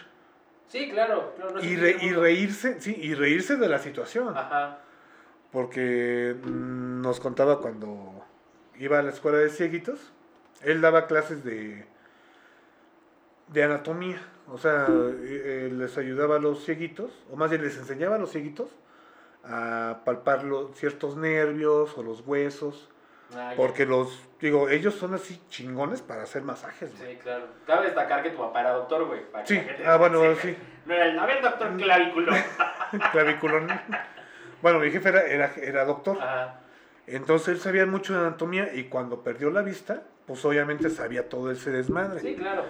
Sí, 0.66 0.90
claro. 0.90 1.32
claro, 1.36 1.52
no 1.54 1.62
Y, 1.64 1.76
re- 1.76 1.96
reírse, 2.14 2.80
sí, 2.80 2.94
y 3.00 3.14
reírse 3.14 3.56
de 3.56 3.68
la 3.68 3.78
situación. 3.78 4.36
Ajá. 4.36 4.80
Porque 5.52 6.36
mm, 6.44 7.00
nos 7.02 7.20
contaba 7.20 7.60
cuando 7.60 8.24
iba 8.78 8.98
a 8.98 9.02
la 9.02 9.10
escuela 9.10 9.38
de 9.38 9.48
cieguitos, 9.50 10.12
él 10.62 10.80
daba 10.80 11.06
clases 11.06 11.44
de, 11.44 11.86
de 13.52 13.64
anatomía. 13.64 14.20
O 14.48 14.58
sea, 14.58 14.86
eh, 14.88 15.42
eh, 15.44 15.70
les 15.72 15.96
ayudaba 15.96 16.36
a 16.36 16.38
los 16.38 16.64
cieguitos, 16.64 17.10
o 17.30 17.36
más 17.36 17.50
bien 17.50 17.62
les 17.62 17.76
enseñaba 17.76 18.16
a 18.16 18.18
los 18.18 18.30
cieguitos 18.32 18.68
a 19.44 20.00
palpar 20.04 20.44
los, 20.44 20.76
ciertos 20.76 21.16
nervios 21.16 21.96
o 21.96 22.02
los 22.02 22.26
huesos. 22.26 22.88
Ah, 23.32 23.50
ya. 23.50 23.56
Porque 23.56 23.86
los, 23.86 24.28
digo, 24.40 24.68
ellos 24.68 24.94
son 24.94 25.14
así 25.14 25.40
chingones 25.48 26.02
para 26.02 26.22
hacer 26.22 26.42
masajes, 26.42 26.96
güey. 26.98 27.12
Sí, 27.12 27.18
claro. 27.18 27.46
Cabe 27.64 27.86
destacar 27.86 28.24
que 28.24 28.30
tu 28.30 28.38
papá 28.38 28.60
era 28.60 28.72
doctor, 28.72 29.06
güey. 29.06 29.20
que 29.20 29.46
Sí, 29.46 29.62
ah, 29.86 29.96
bueno, 29.96 30.34
sí, 30.34 30.56
No 30.84 30.94
era 30.94 31.06
el, 31.06 31.18
a 31.18 31.26
ver, 31.26 31.40
doctor 31.40 31.76
clavículo. 31.76 32.32
claviculón. 33.12 33.68
Bueno, 34.62 34.80
mi 34.80 34.90
jefe 34.90 35.08
era, 35.10 35.22
era, 35.22 35.52
era 35.62 35.84
doctor. 35.84 36.18
Ajá. 36.20 36.60
Entonces 37.06 37.48
él 37.48 37.58
sabía 37.58 37.86
mucho 37.86 38.12
de 38.14 38.20
anatomía 38.20 38.72
y 38.72 38.84
cuando 38.84 39.22
perdió 39.22 39.50
la 39.50 39.62
vista, 39.62 40.02
pues 40.26 40.44
obviamente 40.44 40.90
sabía 40.90 41.28
todo 41.28 41.50
ese 41.50 41.70
desmadre. 41.70 42.20
Sí, 42.20 42.36
claro. 42.36 42.64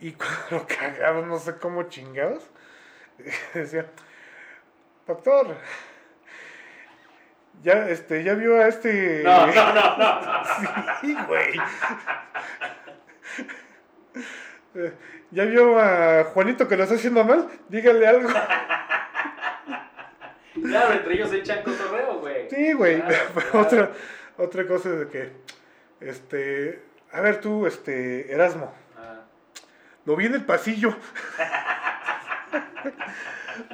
Y 0.00 0.12
cuando 0.14 0.36
lo 0.50 0.66
cagaron, 0.66 1.28
no 1.28 1.38
sé 1.38 1.56
cómo 1.56 1.84
chingados, 1.84 2.50
decía, 3.54 3.86
doctor, 5.06 5.56
ya, 7.62 7.88
este, 7.88 8.22
ya 8.22 8.34
vio 8.34 8.56
a 8.56 8.68
este... 8.68 9.22
No, 9.22 9.46
no, 9.46 9.74
no, 9.74 9.98
no. 9.98 10.20
no. 10.20 10.42
Sí, 11.00 11.16
güey. 11.26 11.54
¿Ya 15.30 15.44
vio 15.44 15.78
a 15.78 16.24
Juanito 16.24 16.68
que 16.68 16.76
lo 16.76 16.82
está 16.84 16.96
haciendo 16.96 17.24
mal? 17.24 17.48
Dígale 17.68 18.06
algo. 18.06 18.28
Claro, 20.62 20.94
entre 20.94 21.14
ellos 21.14 21.28
se 21.28 21.36
echan 21.36 21.62
cotorreo, 21.62 22.18
güey. 22.18 22.48
Sí, 22.48 22.72
güey. 22.72 23.02
Claro, 23.02 23.28
Pero 23.34 23.50
claro. 23.50 23.66
Otra, 23.66 23.90
otra 24.38 24.66
cosa 24.66 24.88
de 24.88 25.08
que, 25.08 25.32
este, 26.00 26.82
a 27.12 27.20
ver 27.20 27.42
tú, 27.42 27.66
este, 27.66 28.32
Erasmo, 28.32 28.72
lo 30.06 30.16
vi 30.16 30.26
en 30.26 30.34
el 30.34 30.44
pasillo. 30.44 30.96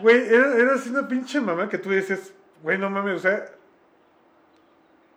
Güey, 0.00 0.26
era, 0.34 0.56
era 0.56 0.74
así 0.74 0.90
una 0.90 1.06
pinche 1.08 1.40
mamá 1.40 1.68
que 1.68 1.78
tú 1.78 1.90
dices, 1.90 2.32
güey, 2.62 2.78
no 2.78 2.88
mames, 2.90 3.16
o 3.16 3.18
sea, 3.18 3.44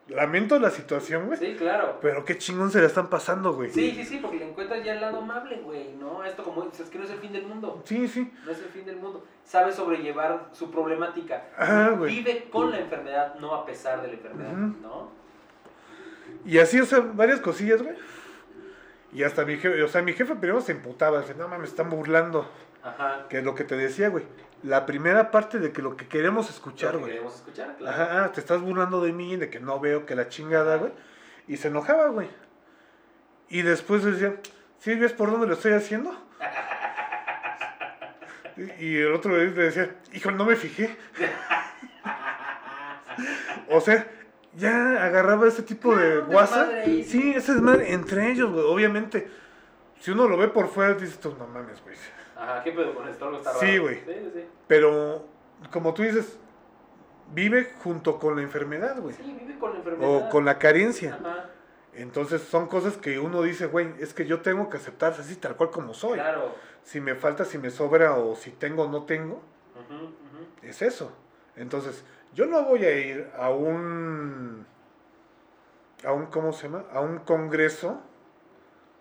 lamento 0.08 0.60
la 0.60 0.70
situación, 0.70 1.28
güey, 1.28 1.40
Sí, 1.40 1.56
claro. 1.58 2.00
pero 2.02 2.26
qué 2.26 2.38
chingón 2.38 2.72
se 2.72 2.80
la 2.82 2.88
están 2.88 3.10
pasando, 3.10 3.54
güey. 3.54 3.70
Sí, 3.72 3.92
sí, 3.96 4.04
sí, 4.06 4.18
porque 4.22 4.38
le 4.38 4.50
encuentras 4.50 4.84
ya 4.84 4.94
el 4.94 5.02
lado 5.02 5.20
amable, 5.20 5.58
güey, 5.58 5.94
¿no? 5.96 6.24
Esto 6.24 6.44
como 6.44 6.64
dices, 6.64 6.82
es 6.82 6.90
que 6.90 6.98
no 7.00 7.06
es 7.06 7.12
el 7.12 7.20
fin 7.20 7.32
del 7.34 7.46
mundo. 7.48 7.82
Sí, 7.86 8.08
sí. 8.08 8.32
No 8.46 8.52
es 8.52 8.60
el 8.60 8.66
fin 8.70 8.86
del 8.86 8.98
mundo. 8.98 9.26
Sabe 9.44 9.72
sobrellevar 9.72 10.50
su 10.52 10.70
problemática. 10.72 11.44
Ajá, 11.58 11.90
güey. 11.92 12.16
Vive 12.16 12.50
con 12.52 12.72
la 12.72 12.80
enfermedad, 12.80 13.36
no 13.40 13.54
a 13.56 13.66
pesar 13.66 14.02
de 14.02 14.10
la 14.10 14.14
enfermedad. 14.16 14.52
¿no? 14.52 15.10
Y 16.46 16.58
así, 16.60 16.80
o 16.80 16.86
sea, 16.86 17.00
varias 17.00 17.40
cosillas, 17.40 17.82
güey. 17.82 17.96
Y 19.16 19.24
hasta 19.24 19.46
mi 19.46 19.56
jefe, 19.56 19.82
o 19.82 19.88
sea, 19.88 20.02
mi 20.02 20.12
jefe 20.14 20.36
primero 20.36 20.60
se 20.60 20.74
emputaba, 20.74 21.22
dice, 21.22 21.36
no 21.36 21.48
mames, 21.48 21.70
están 21.70 21.90
burlando. 21.90 22.52
Ajá. 22.84 23.28
Que 23.30 23.40
es 23.40 23.44
lo 23.46 23.56
que 23.56 23.64
te 23.64 23.78
decía, 23.78 24.10
güey. 24.10 24.26
La 24.62 24.86
primera 24.86 25.32
parte 25.32 25.58
de 25.58 25.72
que 25.72 25.82
lo 25.82 25.96
que 25.96 26.08
queremos 26.08 26.50
escuchar, 26.50 26.94
Lo 26.94 27.00
que 27.00 27.04
güey. 27.04 27.12
queremos 27.14 27.36
escuchar, 27.36 27.78
claro. 27.78 28.04
Ajá, 28.04 28.26
ah, 28.26 28.32
te 28.34 28.42
estás 28.42 28.62
burlando 28.62 29.02
de 29.02 29.14
mí, 29.14 29.38
de 29.38 29.50
que 29.50 29.62
no 29.62 29.80
veo 29.80 30.06
que 30.06 30.16
la 30.16 30.28
chingada, 30.28 30.76
güey. 30.76 30.92
Y 31.48 31.58
se 31.58 31.70
enojaba, 31.70 32.10
güey. 32.10 32.28
Y 33.48 33.62
después 33.62 34.04
decía, 34.04 34.36
¿sí 34.80 34.96
ves 34.96 35.14
por 35.14 35.32
dónde 35.32 35.48
lo 35.48 35.54
estoy 35.54 35.74
haciendo? 35.74 36.12
Y 38.80 38.98
el 38.98 39.14
otro 39.14 39.36
le 39.36 39.52
decía, 39.52 39.96
hijo, 40.14 40.32
no 40.32 40.46
me 40.46 40.56
fijé. 40.56 40.96
O 43.70 43.82
sea, 43.82 44.08
ya 44.56 45.04
agarraba 45.06 45.48
ese 45.48 45.64
tipo 45.64 45.96
de 45.96 46.20
WhatsApp. 46.34 46.70
sí. 47.06 47.34
Ese 47.36 47.54
desmadre 47.54 47.94
entre 47.94 48.32
ellos, 48.32 48.52
güey. 48.52 48.66
Obviamente, 48.66 49.28
si 50.00 50.12
uno 50.12 50.28
lo 50.28 50.38
ve 50.38 50.48
por 50.48 50.68
fuera, 50.68 50.94
dices, 50.94 51.20
tú, 51.20 51.36
no 51.38 51.48
mames, 51.48 51.82
güey. 51.84 51.96
Ajá, 52.36 52.64
¿qué 52.64 52.72
pedo 52.72 52.94
con 52.96 53.08
esto? 53.08 53.26
Algo 53.26 53.38
está 53.38 53.54
raro. 53.54 53.66
Sí, 53.66 53.78
güey. 53.78 53.96
Sí, 54.06 54.32
sí. 54.34 54.46
Pero, 54.68 55.26
como 55.72 55.94
tú 55.94 56.04
dices, 56.04 56.38
vive 57.34 57.72
junto 57.84 58.20
con 58.20 58.36
la 58.36 58.42
enfermedad, 58.42 59.00
güey. 59.00 59.16
Sí, 59.16 59.38
vive 59.40 59.58
con 59.58 59.72
la 59.72 59.78
enfermedad. 59.78 60.10
O 60.28 60.30
con 60.30 60.46
la 60.46 60.60
carencia. 60.60 61.18
Ajá, 61.20 61.50
Entonces 61.94 62.42
son 62.42 62.68
cosas 62.68 62.98
que 62.98 63.20
uno 63.20 63.42
dice, 63.42 63.68
güey, 63.68 63.88
es 64.00 64.14
que 64.14 64.26
yo 64.26 64.42
tengo 64.42 64.70
que 64.70 64.78
aceptarse 64.78 65.22
así 65.22 65.36
tal 65.38 65.56
cual 65.56 65.72
como 65.72 65.94
soy. 65.94 66.20
claro. 66.20 66.54
Si 66.84 67.00
me 67.00 67.16
falta, 67.16 67.46
si 67.46 67.58
me 67.58 67.72
sobra 67.72 68.14
o 68.16 68.36
si 68.36 68.52
tengo 68.52 68.84
o 68.84 68.88
no 68.92 69.04
tengo, 69.06 69.42
Ujú, 69.76 70.04
ujú. 70.04 70.46
es 70.62 70.82
eso. 70.84 71.12
Entonces, 71.56 72.04
yo 72.36 72.46
no 72.46 72.64
voy 72.64 72.86
a 72.86 72.96
ir 72.96 73.32
a 73.38 73.50
un 73.50 74.68
a 76.04 76.12
un 76.12 76.28
¿cómo 76.28 76.54
se 76.54 76.68
llama? 76.68 76.84
a 76.92 77.00
un 77.00 77.20
congreso 77.20 78.02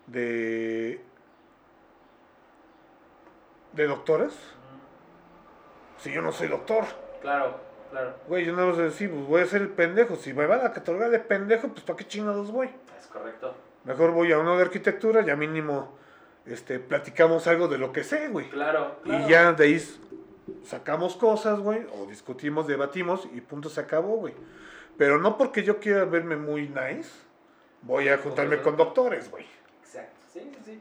de 0.06 1.04
de 3.72 3.86
doctores 3.86 4.32
si 5.98 6.12
yo 6.12 6.20
no 6.20 6.32
soy 6.32 6.48
doctor. 6.48 6.84
Claro, 7.22 7.58
claro. 7.90 8.14
Güey, 8.28 8.44
yo 8.44 8.52
no 8.52 8.70
voy 8.70 8.78
a 8.78 8.82
decir, 8.82 9.10
pues 9.10 9.24
voy 9.26 9.40
a 9.40 9.46
ser 9.46 9.62
el 9.62 9.70
pendejo. 9.70 10.16
Si 10.16 10.34
me 10.34 10.44
van 10.44 10.60
a 10.66 10.72
catalogar 10.72 11.08
de 11.10 11.18
pendejo, 11.18 11.68
pues 11.68 11.82
¿para 11.82 11.96
qué 11.96 12.06
chingados 12.06 12.52
voy? 12.52 12.68
Es 12.98 13.06
correcto. 13.06 13.54
Mejor 13.84 14.10
voy 14.10 14.30
a 14.30 14.38
uno 14.38 14.56
de 14.56 14.62
arquitectura, 14.62 15.22
ya 15.22 15.34
mínimo 15.34 15.96
este, 16.44 16.78
platicamos 16.78 17.46
algo 17.46 17.68
de 17.68 17.78
lo 17.78 17.90
que 17.90 18.04
sé, 18.04 18.28
güey. 18.28 18.50
Claro, 18.50 18.98
claro. 19.02 19.24
Y 19.24 19.30
ya 19.30 19.52
de 19.54 19.64
ahí 19.64 19.82
sacamos 20.64 21.16
cosas, 21.16 21.60
güey, 21.60 21.86
o 21.98 22.06
discutimos, 22.06 22.66
debatimos 22.66 23.28
y 23.32 23.40
punto 23.40 23.68
se 23.68 23.80
acabó, 23.80 24.16
güey. 24.16 24.34
Pero 24.96 25.18
no 25.18 25.36
porque 25.36 25.62
yo 25.62 25.80
quiera 25.80 26.04
verme 26.04 26.36
muy 26.36 26.68
nice, 26.68 27.10
voy 27.82 28.08
a 28.08 28.18
juntarme 28.18 28.60
con 28.62 28.76
doctores, 28.76 29.30
güey. 29.30 29.46
Exacto. 29.82 30.20
Sí, 30.32 30.50
sí. 30.64 30.80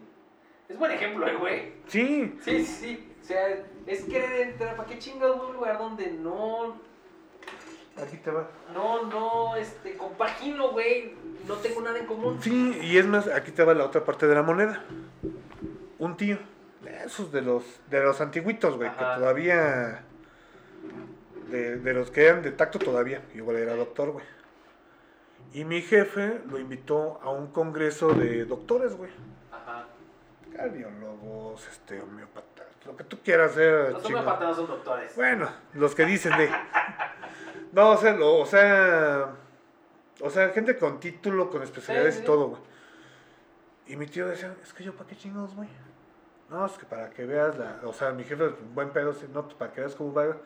Es 0.69 0.77
buen 0.77 0.91
ejemplo, 0.91 1.27
eh, 1.27 1.35
güey. 1.35 1.73
Sí, 1.87 2.35
Sí, 2.43 2.65
sí, 2.65 2.65
sí. 2.65 3.09
O 3.21 3.25
sea, 3.25 3.63
es 3.87 4.03
querer 4.03 4.49
entrar. 4.49 4.75
¿Para 4.75 4.89
qué 4.89 4.99
chingados 4.99 5.37
voy 5.37 5.45
a 5.45 5.49
un 5.49 5.55
lugar 5.55 5.77
donde 5.77 6.11
no, 6.11 6.75
aquí 8.01 8.17
te 8.17 8.31
va. 8.31 8.49
no, 8.73 9.03
no, 9.03 9.55
este, 9.55 9.95
compagino, 9.95 10.71
güey? 10.71 11.15
No 11.47 11.55
tengo 11.55 11.81
nada 11.81 11.99
en 11.99 12.05
común. 12.05 12.39
Sí, 12.41 12.79
y 12.81 12.97
es 12.97 13.05
más, 13.05 13.27
aquí 13.27 13.51
te 13.51 13.63
va 13.63 13.73
la 13.73 13.85
otra 13.85 14.03
parte 14.03 14.27
de 14.27 14.35
la 14.35 14.43
moneda. 14.43 14.83
Un 15.99 16.17
tío, 16.17 16.37
esos 16.87 17.31
de 17.31 17.41
los, 17.41 17.63
de 17.89 18.01
los 18.03 18.19
antiguitos, 18.21 18.75
güey, 18.77 18.89
que 18.91 18.97
todavía, 18.97 20.03
de, 21.49 21.77
de 21.77 21.93
los 21.93 22.11
que 22.11 22.25
eran 22.25 22.41
de 22.41 22.51
tacto 22.51 22.79
todavía, 22.79 23.21
igual 23.35 23.57
era 23.57 23.75
doctor, 23.75 24.11
güey. 24.11 24.25
Y 25.53 25.65
mi 25.65 25.81
jefe 25.81 26.41
lo 26.49 26.57
invitó 26.59 27.19
a 27.21 27.29
un 27.29 27.47
congreso 27.47 28.13
de 28.13 28.45
doctores, 28.45 28.95
güey. 28.95 29.11
Ajá. 29.51 29.85
Cardiólogos, 30.55 31.67
este, 31.67 32.01
homeópatas, 32.01 32.65
lo 32.85 32.95
que 32.97 33.03
tú 33.03 33.19
quieras 33.23 33.51
hacer. 33.51 33.91
Los 33.91 34.03
chingón. 34.03 34.21
homeópatas 34.23 34.49
no 34.49 34.55
son 34.55 34.67
doctores. 34.67 35.15
Bueno, 35.15 35.49
los 35.73 35.93
que 35.95 36.05
dicen 36.05 36.35
de. 36.37 36.49
No, 37.71 37.89
o 37.91 37.97
sea, 37.97 38.13
lo- 38.15 38.37
o 38.37 38.45
sea. 38.45 39.31
O 40.21 40.29
sea, 40.29 40.49
gente 40.49 40.77
con 40.77 40.99
título, 40.99 41.49
con 41.49 41.63
especialidades 41.63 42.15
Sí, 42.15 42.21
y 42.21 42.25
todo, 42.25 42.47
güey. 42.49 42.61
Y 43.87 43.95
mi 43.97 44.05
tío 44.05 44.27
decía, 44.27 44.55
es 44.61 44.73
que 44.73 44.83
yo, 44.83 44.93
¿para 44.95 45.09
qué 45.09 45.17
chingados, 45.17 45.55
güey? 45.55 45.67
No, 46.53 46.67
es 46.67 46.73
que 46.73 46.85
para 46.85 47.09
que 47.09 47.25
veas 47.25 47.57
la. 47.57 47.79
O 47.83 47.93
sea, 47.93 48.11
mi 48.11 48.23
jefe, 48.23 48.49
buen 48.75 48.91
pedo, 48.91 49.11
no, 49.33 49.41
pues 49.41 49.55
para 49.55 49.73
que 49.73 49.81
veas 49.81 49.95
cómo 49.95 50.13
va, 50.13 50.37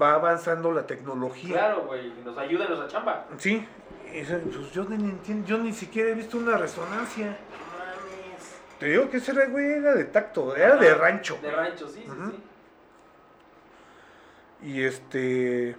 va 0.00 0.14
avanzando 0.14 0.70
la 0.70 0.86
tecnología. 0.86 1.54
Claro, 1.56 1.86
güey. 1.86 2.12
Nos 2.24 2.38
ayuda 2.38 2.66
en 2.66 2.70
nuestra 2.70 2.88
chamba. 2.88 3.26
Sí. 3.38 3.66
Pues 4.12 4.70
yo 4.70 4.84
ni 4.84 4.94
entiendo, 4.94 5.44
yo 5.48 5.58
ni 5.58 5.72
siquiera 5.72 6.10
he 6.10 6.14
visto 6.14 6.38
una 6.38 6.56
resonancia. 6.56 7.26
Mames. 7.26 8.60
Te 8.78 8.86
digo 8.86 9.10
que 9.10 9.16
ese 9.16 9.32
era, 9.32 9.46
güey, 9.46 9.72
era 9.72 9.94
de 9.94 10.04
tacto, 10.04 10.54
era 10.54 10.76
de 10.76 10.94
rancho. 10.94 11.36
De 11.42 11.50
rancho, 11.50 11.88
sí, 11.88 12.04
sí, 12.06 12.12
sí. 12.30 12.42
Y 14.68 14.84
este. 14.84 15.74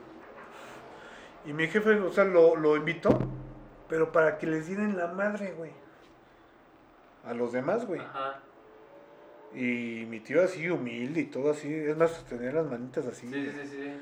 Y 1.45 1.53
mi 1.53 1.67
jefe, 1.69 1.97
o 2.01 2.11
sea, 2.11 2.25
lo, 2.25 2.57
lo 2.57 2.75
invitó, 2.75 3.17
pero 3.87 4.11
para 4.11 4.37
que 4.37 4.47
les 4.47 4.67
dieran 4.67 4.97
la 4.97 5.07
madre, 5.07 5.53
güey. 5.53 5.71
A 7.25 7.33
los 7.33 7.53
demás, 7.53 7.85
güey. 7.85 8.01
Ajá. 8.01 8.41
Y 9.55 10.05
mi 10.07 10.19
tío 10.19 10.43
así, 10.43 10.69
humilde 10.69 11.21
y 11.21 11.25
todo 11.25 11.51
así. 11.51 11.73
Es 11.73 11.95
más, 11.97 12.23
tenía 12.25 12.51
las 12.51 12.65
manitas 12.65 13.05
así. 13.05 13.27
Sí, 13.27 13.51
sí, 13.51 13.67
sí. 13.67 13.99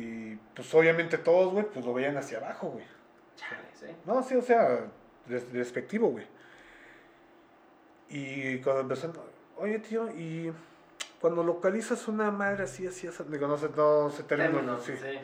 Y 0.00 0.36
pues 0.54 0.72
obviamente 0.74 1.18
todos, 1.18 1.52
güey, 1.52 1.64
pues 1.72 1.84
lo 1.84 1.94
veían 1.94 2.16
hacia 2.16 2.38
abajo, 2.38 2.68
güey. 2.68 2.84
Chale, 3.36 3.62
sí. 3.74 3.86
No, 4.04 4.22
sí, 4.22 4.34
o 4.36 4.42
sea, 4.42 4.86
des- 5.26 5.52
despectivo, 5.52 6.08
güey. 6.10 6.26
Y 8.10 8.58
cuando 8.60 8.82
empezaron, 8.82 9.16
oye 9.56 9.78
tío, 9.80 10.08
¿y 10.10 10.52
cuando 11.20 11.42
localizas 11.42 12.08
una 12.08 12.30
madre 12.30 12.64
así, 12.64 12.86
así, 12.86 13.06
así 13.06 13.22
digo, 13.28 13.46
no 13.48 13.58
sé, 13.58 13.68
no 13.76 14.10
sé 14.10 14.22
términos, 14.22 14.84
sí. 14.84 14.92
sí. 14.96 15.18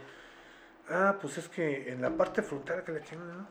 Ah, 0.90 1.16
pues 1.20 1.38
es 1.38 1.48
que 1.48 1.90
en 1.90 2.02
la 2.02 2.10
parte 2.10 2.42
frontal 2.42 2.84
que 2.84 2.92
le 2.92 3.00
tienen, 3.00 3.26
¿no? 3.28 3.46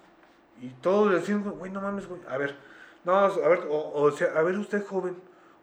Y 0.62 0.70
todos 0.82 1.12
le 1.12 1.20
decían, 1.20 1.44
güey, 1.44 1.72
no 1.72 1.82
mames, 1.82 2.06
güey. 2.08 2.22
A 2.28 2.38
ver, 2.38 2.56
no, 3.06 3.16
a 3.16 3.28
ver, 3.48 3.62
o, 3.70 3.92
o 4.04 4.12
sea, 4.12 4.34
a 4.38 4.44
ver 4.44 4.56
usted 4.58 4.86
joven, 4.86 5.16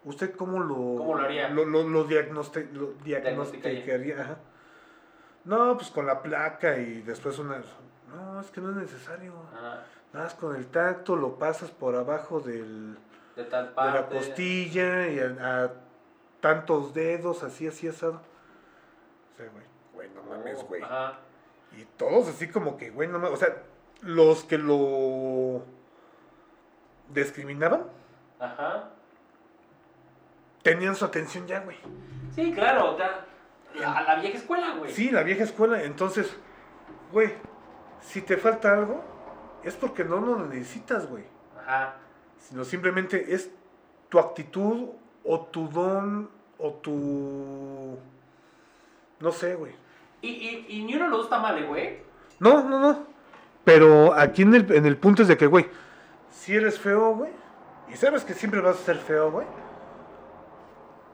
¿usted 0.04 0.34
cómo 0.34 0.58
lo... 0.60 0.74
¿Cómo 0.98 1.14
lo 1.16 1.22
haría? 1.22 1.48
Lo, 1.48 1.64
lo, 1.64 1.82
lo 1.88 2.08
diagnosti- 2.08 2.70
lo 2.72 2.92
Diagnosticaría. 3.04 4.20
ajá. 4.22 4.38
No, 5.44 5.76
pues 5.76 5.90
con 5.90 6.06
la 6.06 6.22
placa 6.22 6.76
y 6.78 7.02
después 7.02 7.38
una... 7.38 7.62
No, 8.14 8.40
es 8.40 8.50
que 8.50 8.60
no 8.60 8.70
es 8.70 8.76
necesario. 8.76 9.32
Ajá. 9.54 9.84
Nada 10.12 10.24
más 10.26 10.34
con 10.34 10.56
el 10.56 10.66
tacto 10.66 11.16
lo 11.16 11.38
pasas 11.38 11.70
por 11.70 11.94
abajo 11.94 12.40
del, 12.40 12.98
De 13.36 13.44
tal 13.44 13.68
de 13.68 13.72
parte. 13.72 14.00
la 14.00 14.06
costilla 14.08 15.08
y 15.08 15.18
a, 15.20 15.64
a 15.64 15.70
tantos 16.40 16.92
dedos, 16.94 17.42
así, 17.44 17.68
así, 17.68 17.86
asado. 17.88 18.20
O 19.32 19.36
sea, 19.36 19.46
güey, 19.50 19.64
güey, 19.94 20.08
no 20.10 20.22
mames, 20.24 20.62
güey. 20.64 20.82
Ajá. 20.82 21.18
Y 21.78 21.84
todos 21.96 22.28
así 22.28 22.48
como 22.48 22.76
que, 22.76 22.90
güey, 22.90 23.08
no 23.08 23.18
mames. 23.20 23.34
O 23.34 23.36
sea, 23.36 23.62
los 24.02 24.42
que 24.44 24.58
lo 24.58 25.62
discriminaban 27.10 27.84
Ajá. 28.38 28.90
Tenían 30.62 30.94
su 30.96 31.04
atención 31.04 31.46
ya, 31.46 31.60
güey. 31.60 31.76
Sí, 32.34 32.52
claro, 32.52 32.94
o 32.94 32.96
sea, 32.96 33.26
a 33.84 34.02
la 34.02 34.16
vieja 34.16 34.38
escuela, 34.38 34.74
güey. 34.76 34.92
Sí, 34.92 35.10
la 35.10 35.22
vieja 35.22 35.44
escuela. 35.44 35.82
Entonces, 35.82 36.36
güey, 37.12 37.32
si 38.00 38.22
te 38.22 38.36
falta 38.36 38.72
algo, 38.72 39.02
es 39.64 39.74
porque 39.74 40.04
no 40.04 40.20
lo 40.20 40.46
necesitas, 40.46 41.08
güey. 41.08 41.24
Ajá. 41.58 41.96
Sino 42.38 42.64
simplemente 42.64 43.34
es 43.34 43.50
tu 44.08 44.18
actitud 44.18 44.88
o 45.24 45.40
tu 45.46 45.68
don 45.68 46.30
o 46.58 46.72
tu... 46.74 47.98
No 49.20 49.32
sé, 49.32 49.54
güey. 49.54 49.72
Y, 50.22 50.28
y, 50.28 50.66
y 50.68 50.84
ni 50.84 50.96
uno 50.96 51.10
dos 51.10 51.24
está 51.24 51.38
mal, 51.38 51.58
¿eh, 51.58 51.66
güey. 51.66 51.98
No, 52.38 52.62
no, 52.62 52.78
no. 52.80 53.06
Pero 53.64 54.14
aquí 54.14 54.42
en 54.42 54.54
el, 54.54 54.72
en 54.72 54.86
el 54.86 54.96
punto 54.96 55.22
es 55.22 55.28
de 55.28 55.36
que, 55.36 55.46
güey, 55.46 55.66
si 56.30 56.56
eres 56.56 56.78
feo, 56.78 57.14
güey, 57.14 57.30
y 57.92 57.96
sabes 57.96 58.24
que 58.24 58.34
siempre 58.34 58.60
vas 58.60 58.76
a 58.76 58.84
ser 58.84 58.96
feo, 58.96 59.30
güey, 59.30 59.46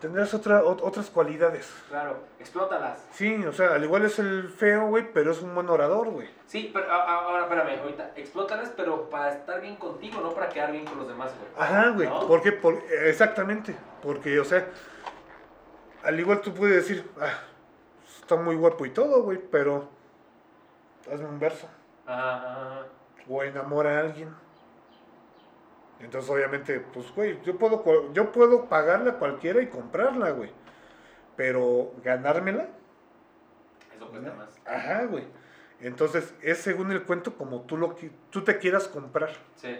tendrás 0.06 0.32
otra, 0.34 0.62
ot- 0.62 0.80
otras 0.82 1.10
cualidades. 1.10 1.68
Claro, 1.88 2.18
explótalas. 2.38 3.04
Sí, 3.12 3.44
o 3.44 3.52
sea, 3.52 3.74
al 3.74 3.82
igual 3.84 4.04
es 4.04 4.18
el 4.18 4.48
feo, 4.48 4.86
güey, 4.86 5.12
pero 5.12 5.32
es 5.32 5.42
un 5.42 5.54
buen 5.54 5.68
orador, 5.68 6.10
güey. 6.10 6.28
Sí, 6.46 6.70
pero 6.72 6.90
ahora 6.92 7.42
espérame, 7.44 7.80
ahorita, 7.82 8.12
explótalas, 8.16 8.70
pero 8.76 9.10
para 9.10 9.32
estar 9.32 9.60
bien 9.60 9.76
contigo, 9.76 10.20
no 10.20 10.30
para 10.32 10.48
quedar 10.48 10.70
bien 10.70 10.84
con 10.84 10.98
los 10.98 11.08
demás, 11.08 11.32
güey. 11.38 11.50
Ajá, 11.68 11.90
güey. 11.90 12.08
¿No? 12.08 12.26
¿Por 12.26 12.40
qué? 12.42 12.52
Por- 12.52 12.82
exactamente. 13.04 13.74
Porque, 14.02 14.38
o 14.38 14.44
sea, 14.44 14.68
al 16.04 16.20
igual 16.20 16.40
tú 16.40 16.54
puedes 16.54 16.76
decir, 16.76 17.08
ah, 17.20 17.32
está 18.20 18.36
muy 18.36 18.54
guapo 18.54 18.86
y 18.86 18.90
todo, 18.90 19.22
güey, 19.24 19.38
pero 19.38 19.88
hazme 21.12 21.26
un 21.26 21.38
verso. 21.40 21.66
Ajá, 22.06 22.34
ajá. 22.36 22.86
o 23.28 23.42
enamora 23.42 23.96
a 23.96 24.00
alguien. 24.00 24.32
Entonces, 26.00 26.30
obviamente, 26.30 26.80
pues, 26.80 27.10
güey, 27.14 27.40
yo 27.42 27.56
puedo, 27.58 28.12
yo 28.12 28.30
puedo 28.32 28.68
pagarla 28.68 29.12
a 29.12 29.18
cualquiera 29.18 29.62
y 29.62 29.68
comprarla, 29.68 30.30
güey. 30.30 30.50
Pero 31.36 31.92
ganármela, 32.02 32.68
Eso 33.96 34.08
cuesta 34.10 34.34
más. 34.34 34.48
ajá, 34.66 35.04
güey. 35.06 35.24
Entonces, 35.80 36.34
es 36.42 36.58
según 36.58 36.92
el 36.92 37.02
cuento 37.04 37.34
como 37.36 37.62
tú, 37.62 37.76
lo, 37.76 37.94
tú 38.30 38.42
te 38.44 38.58
quieras 38.58 38.88
comprar. 38.88 39.30
Sí. 39.56 39.78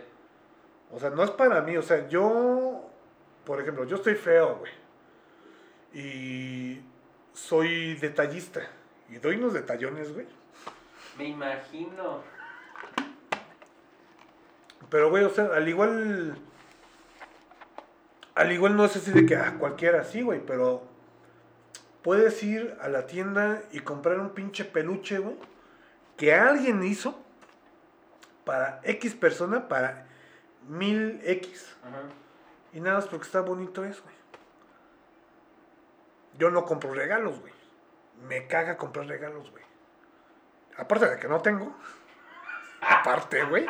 O 0.91 0.99
sea, 1.01 1.11
no 1.11 1.23
es 1.23 1.31
para 1.31 1.63
mí. 1.63 1.77
O 1.77 1.83
sea, 1.83 2.07
yo, 2.09 2.89
por 3.45 3.61
ejemplo, 3.61 3.85
yo 3.85 3.97
estoy 3.97 4.15
feo, 4.15 4.57
güey. 4.57 4.73
Y 5.95 6.83
soy 7.33 7.95
detallista. 7.95 8.61
Y 9.09 9.17
doy 9.17 9.37
unos 9.37 9.55
detallones, 9.55 10.13
güey. 10.13 10.27
Me 11.17 11.25
imagino. 11.29 12.23
Pero, 14.91 15.11
güey, 15.11 15.25
o 15.25 15.31
sea, 15.31 15.47
al 15.47 15.69
igual. 15.69 16.39
Al 18.35 18.53
igual 18.53 18.77
no 18.77 18.85
es 18.85 18.97
así 18.97 19.11
de 19.13 19.25
que 19.25 19.37
ah, 19.37 19.57
cualquiera 19.59 20.05
sí, 20.05 20.23
güey, 20.23 20.45
pero. 20.45 20.85
Puedes 22.03 22.41
ir 22.45 22.79
a 22.81 22.89
la 22.89 23.07
tienda 23.07 23.63
y 23.73 23.81
comprar 23.81 24.21
un 24.21 24.31
pinche 24.31 24.65
peluche, 24.65 25.19
güey. 25.19 25.37
Que 26.17 26.35
alguien 26.35 26.85
hizo. 26.85 27.19
Para 28.45 28.81
X 28.85 29.15
persona, 29.15 29.67
para 29.67 30.07
mil 30.69 31.21
X. 31.25 31.75
Ajá. 31.83 32.03
Y 32.77 32.81
nada 32.81 32.97
más 32.97 33.07
porque 33.07 33.25
está 33.25 33.41
bonito 33.41 33.85
es, 33.85 34.03
güey. 34.03 34.15
Yo 36.39 36.51
no 36.51 36.67
compro 36.67 36.93
regalos, 36.93 37.41
güey. 37.41 37.53
Me 38.29 38.47
caga 38.47 38.77
comprar 38.77 39.07
regalos, 39.07 39.51
güey. 39.51 39.65
Aparte 40.77 41.09
de 41.09 41.19
que 41.19 41.27
no 41.27 41.41
tengo. 41.41 41.75
Aparte, 42.83 43.45
güey. 43.45 43.67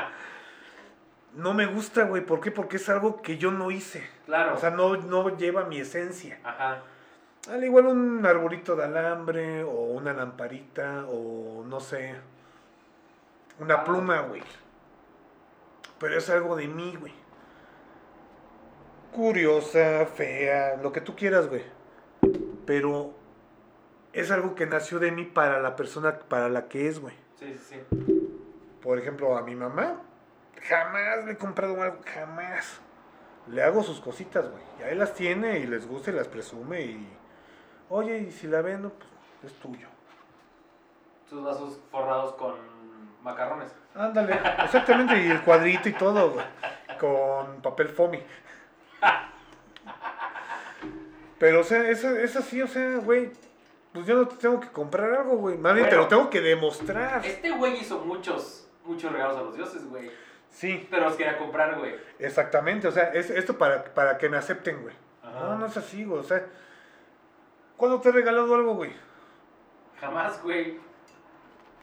No 1.37 1.53
me 1.53 1.67
gusta, 1.67 2.05
güey. 2.05 2.25
¿Por 2.25 2.41
qué? 2.41 2.51
Porque 2.51 2.77
es 2.77 2.89
algo 2.89 3.21
que 3.21 3.37
yo 3.37 3.51
no 3.51 3.71
hice. 3.71 4.03
Claro. 4.25 4.55
O 4.55 4.59
sea, 4.59 4.71
no, 4.71 4.97
no 4.97 5.37
lleva 5.37 5.65
mi 5.65 5.79
esencia. 5.79 6.41
Ajá. 6.43 6.83
Al 7.51 7.63
igual 7.63 7.87
un 7.87 8.25
arbolito 8.25 8.75
de 8.75 8.85
alambre 8.85 9.63
o 9.63 9.71
una 9.71 10.15
lamparita 10.15 11.05
o 11.09 11.63
no 11.65 11.79
sé. 11.79 12.17
Una 13.61 13.85
pluma, 13.85 14.23
güey. 14.23 14.43
Pero 15.99 16.17
es 16.17 16.29
algo 16.31 16.57
de 16.57 16.69
mí, 16.69 16.97
güey. 16.99 17.13
Curiosa, 19.13 20.07
fea, 20.07 20.77
lo 20.83 20.91
que 20.91 21.03
tú 21.03 21.15
quieras, 21.15 21.49
güey. 21.49 21.65
Pero 22.65 23.13
es 24.13 24.31
algo 24.31 24.55
que 24.55 24.67
nació 24.67 24.99
de 24.99 25.13
mí 25.13 25.25
para 25.25 25.61
la 25.61 25.77
persona 25.77 26.19
para 26.19 26.49
la 26.49 26.69
que 26.69 26.89
es, 26.89 26.99
güey. 26.99 27.15
Sí, 27.39 27.55
sí, 27.59 27.81
sí. 27.91 28.29
Por 28.83 28.99
ejemplo, 28.99 29.37
a 29.37 29.43
mi 29.43 29.55
mamá, 29.55 30.01
jamás 30.63 31.25
le 31.25 31.33
he 31.33 31.37
comprado 31.37 31.81
algo, 31.83 31.99
jamás. 32.05 32.81
Le 33.49 33.63
hago 33.63 33.83
sus 33.83 34.01
cositas, 34.01 34.51
güey. 34.51 34.63
Y 34.81 34.83
ahí 34.83 34.95
las 34.97 35.15
tiene 35.15 35.59
y 35.59 35.67
les 35.67 35.87
gusta 35.87 36.11
y 36.11 36.15
las 36.15 36.29
presume 36.29 36.83
y... 36.83 37.17
Oye, 37.89 38.19
y 38.19 38.33
si 38.33 38.49
la 38.49 38.63
vendo, 38.63 38.91
pues 38.91 39.53
es 39.53 39.59
tuyo. 39.61 39.87
Tus 41.29 41.43
vasos 41.45 41.79
forrados 41.91 42.35
con 42.35 42.55
macarrones. 43.23 43.73
Ándale, 43.95 44.39
exactamente, 44.65 45.21
y 45.23 45.31
el 45.31 45.43
cuadrito 45.43 45.89
y 45.89 45.93
todo, 45.93 46.33
güey. 46.33 46.47
Con 46.99 47.63
papel 47.63 47.89
foamy. 47.89 48.23
Pero, 51.39 51.61
o 51.61 51.65
sea, 51.65 51.89
es, 51.89 52.03
es 52.05 52.37
así, 52.37 52.63
o 52.63 52.67
sea, 52.67 52.97
güey. 52.99 53.31
Pues 53.93 54.07
yo 54.07 54.17
no 54.17 54.29
te 54.29 54.37
tengo 54.37 54.61
que 54.61 54.69
comprar 54.69 55.13
algo, 55.13 55.37
güey. 55.37 55.57
Más 55.57 55.75
bien 55.75 55.89
te 55.89 55.97
lo 55.97 56.07
tengo 56.07 56.29
que 56.29 56.41
demostrar. 56.41 57.25
Este 57.25 57.51
güey 57.51 57.81
hizo 57.81 57.99
muchos, 58.01 58.69
muchos 58.85 59.11
regalos 59.13 59.37
a 59.39 59.43
los 59.43 59.57
dioses, 59.57 59.89
güey. 59.89 60.11
Sí, 60.57 60.87
Pero 60.91 61.05
los 61.05 61.17
quería 61.17 61.37
comprar, 61.37 61.79
güey. 61.79 61.95
exactamente. 62.19 62.89
O 62.89 62.91
sea, 62.91 63.11
es 63.13 63.29
esto 63.29 63.59
para, 63.59 63.85
para 63.85 64.17
que 64.17 64.31
me 64.31 64.39
acepten, 64.39 64.81
güey. 64.81 64.95
Ajá. 65.23 65.41
No, 65.41 65.59
no 65.59 65.67
es 65.67 65.77
así, 65.77 66.03
güey. 66.05 66.19
O 66.21 66.23
sea, 66.25 66.47
¿cuándo 67.77 68.01
te 68.01 68.09
he 68.09 68.13
regalado 68.13 68.55
algo, 68.55 68.75
güey? 68.75 68.91
Jamás, 70.01 70.43
güey. 70.43 70.79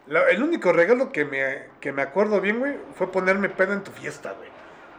La- 0.07 0.27
el 0.29 0.41
único 0.41 0.73
regalo 0.73 1.11
que 1.11 1.23
me, 1.23 1.67
que 1.79 1.91
me 1.91 2.01
acuerdo 2.01 2.41
bien, 2.41 2.57
güey, 2.59 2.77
fue 2.95 3.11
ponerme 3.11 3.47
pedo 3.49 3.73
en 3.73 3.83
tu 3.83 3.91
fiesta, 3.91 4.31
güey. 4.33 4.49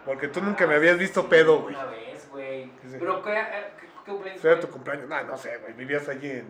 Porque 0.04 0.28
tú 0.28 0.40
nunca 0.40 0.68
me 0.68 0.76
habías 0.76 0.96
visto 0.96 1.22
Sí, 1.22 1.26
pedo, 1.28 1.62
güey. 1.62 1.74
Una 1.74 1.84
vez, 1.86 2.28
güey. 2.30 2.64
Sí. 2.82 2.96
Pero, 2.98 3.22
¿qué, 3.24 3.32
eh, 3.40 3.44
qué, 3.80 3.86
qué 4.04 4.10
cumpleaños 4.12 4.40
Fue 4.40 4.56
tu 4.56 4.68
cumpleaños. 4.70 5.08
No, 5.08 5.20
no 5.24 5.36
sé, 5.36 5.56
güey. 5.58 5.72
Vivías 5.72 6.08
allí 6.08 6.30
en 6.30 6.46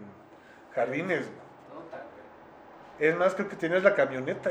Jardines, 0.75 1.27
güey. 1.27 1.39
Tota, 1.71 2.03
güey. 2.99 3.09
Es 3.09 3.17
más, 3.17 3.35
creo 3.35 3.49
que 3.49 3.57
tenías 3.57 3.83
la 3.83 3.95
camioneta. 3.95 4.51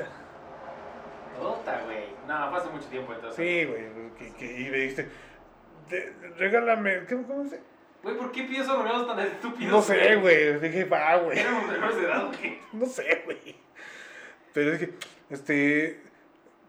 Tota, 1.43 1.81
güey. 1.85 2.05
No, 2.27 2.49
fue 2.49 2.59
hace 2.59 2.69
mucho 2.69 2.87
tiempo 2.87 3.13
entonces. 3.13 3.35
Sí, 3.35 3.65
güey. 3.65 3.83
Que, 4.17 4.33
que- 4.35 4.61
y 4.61 4.69
me 4.69 4.77
dijiste, 4.77 5.09
"De- 5.89 6.13
regálame. 6.37 7.05
¿Cómo, 7.05 7.27
cómo 7.27 7.45
se? 7.49 7.61
Güey, 8.01 8.17
¿por 8.17 8.31
qué 8.31 8.43
pides 8.43 8.67
regalos 8.67 9.07
tan 9.07 9.19
estúpidos? 9.19 9.71
No 9.71 9.81
sé, 9.81 10.15
güey. 10.17 10.59
Dije, 10.59 10.85
va, 10.85 11.15
güey. 11.17 11.39
Éramos 11.39 11.67
menores 11.71 11.95
de 11.97 12.03
edad, 12.03 12.27
güey. 12.27 12.59
No 12.73 12.85
sé, 12.85 13.21
güey. 13.25 13.55
Pero 14.53 14.71
dije, 14.71 14.93
este. 15.29 16.01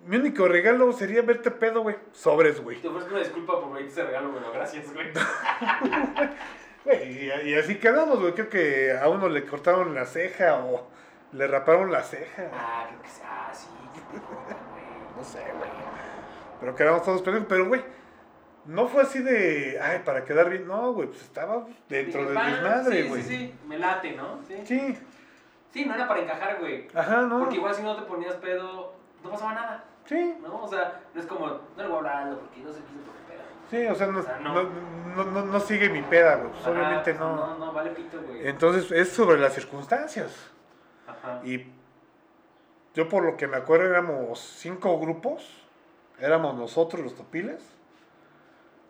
Mi 0.06 0.16
único 0.16 0.46
regalo 0.48 0.92
sería 0.92 1.22
verte 1.22 1.50
pedo, 1.50 1.80
güey. 1.82 1.96
Sobres, 2.12 2.60
güey. 2.62 2.78
Te 2.80 2.88
ofrezco 2.88 3.10
una 3.10 3.20
disculpa 3.20 3.58
por 3.60 3.72
pedirte 3.72 3.92
ese 3.92 4.02
regalo, 4.04 4.32
pero 4.34 4.52
gracias, 4.52 4.92
güey. 4.92 5.06
Güey, 6.84 7.24
y, 7.44 7.48
y 7.50 7.54
así 7.54 7.76
quedamos, 7.76 8.20
güey. 8.20 8.34
Creo 8.34 8.50
que 8.50 8.92
a 8.92 9.08
uno 9.08 9.30
le 9.30 9.46
cortaron 9.46 9.94
la 9.94 10.04
ceja 10.04 10.56
o 10.62 10.86
le 11.32 11.46
raparon 11.46 11.90
la 11.90 12.02
ceja. 12.02 12.50
Ah, 12.52 12.84
creo 12.88 13.00
que 13.02 13.08
sí. 13.08 13.20
Ah, 13.24 13.50
sí. 13.54 13.66
Qué 15.32 15.38
güey. 15.40 15.48
No 15.48 15.58
sé, 15.58 15.58
güey. 15.58 15.70
Pero 16.60 16.74
quedamos 16.74 17.02
todos 17.02 17.22
pendejos. 17.22 17.48
Pero, 17.48 17.66
güey, 17.68 17.82
no 18.66 18.86
fue 18.88 19.02
así 19.02 19.20
de. 19.20 19.78
Ay, 19.82 20.00
para 20.04 20.24
quedar 20.24 20.48
bien. 20.50 20.66
No, 20.66 20.92
güey, 20.92 21.08
pues 21.08 21.22
estaba 21.22 21.66
dentro 21.88 22.20
Dije, 22.20 22.32
del 22.32 22.36
"Va, 22.36 22.46
desmadre, 22.46 23.02
sí, 23.02 23.08
güey. 23.08 23.22
Sí, 23.22 23.36
sí, 23.36 23.54
me 23.66 23.78
late, 23.78 24.12
¿no? 24.12 24.40
Sí. 24.46 24.56
Sí. 24.64 24.98
Sí, 25.72 25.84
no 25.86 25.94
era 25.94 26.06
para 26.06 26.20
encajar, 26.20 26.58
güey. 26.60 26.86
Ajá, 26.94 27.22
no. 27.22 27.40
Porque 27.40 27.56
igual 27.56 27.74
si 27.74 27.82
no 27.82 27.96
te 27.96 28.02
ponías 28.02 28.34
pedo, 28.36 28.94
no 29.24 29.30
pasaba 29.30 29.54
nada, 29.54 29.84
Sí. 30.04 30.36
¿no? 30.40 30.62
O 30.62 30.68
sea, 30.68 31.00
no 31.12 31.20
es 31.20 31.26
como, 31.26 31.46
no 31.48 31.58
le 31.76 31.84
voy 31.88 31.94
a 31.94 31.98
hablar 31.98 32.36
porque 32.38 32.60
no 32.60 32.72
se 32.72 32.78
quiso 32.80 33.00
poner 33.00 33.22
pedo. 33.28 33.42
Sí, 33.70 33.86
o 33.88 33.94
sea, 33.96 34.06
no, 34.06 34.20
O 34.20 34.22
sea, 34.22 34.38
no. 34.38 34.54
no, 34.54 34.70
no, 35.16 35.24
no- 35.24 35.44
no 35.46 35.60
sigue 35.60 35.88
mi 35.90 36.02
peda, 36.02 36.36
güey. 36.36 36.50
Pues, 36.52 36.66
obviamente 36.68 37.14
no. 37.14 37.34
No, 37.36 37.58
no, 37.58 37.72
vale 37.72 37.90
pito, 37.90 38.22
güey. 38.22 38.46
Entonces 38.46 38.92
es 38.92 39.08
sobre 39.10 39.38
las 39.40 39.52
circunstancias. 39.52 40.52
Ajá. 41.08 41.40
Y 41.44 41.72
yo 42.94 43.08
por 43.08 43.24
lo 43.24 43.36
que 43.36 43.46
me 43.46 43.56
acuerdo 43.56 43.86
éramos 43.86 44.38
cinco 44.40 44.98
grupos. 44.98 45.60
Éramos 46.20 46.54
nosotros 46.54 47.02
los 47.02 47.16
topiles, 47.16 47.60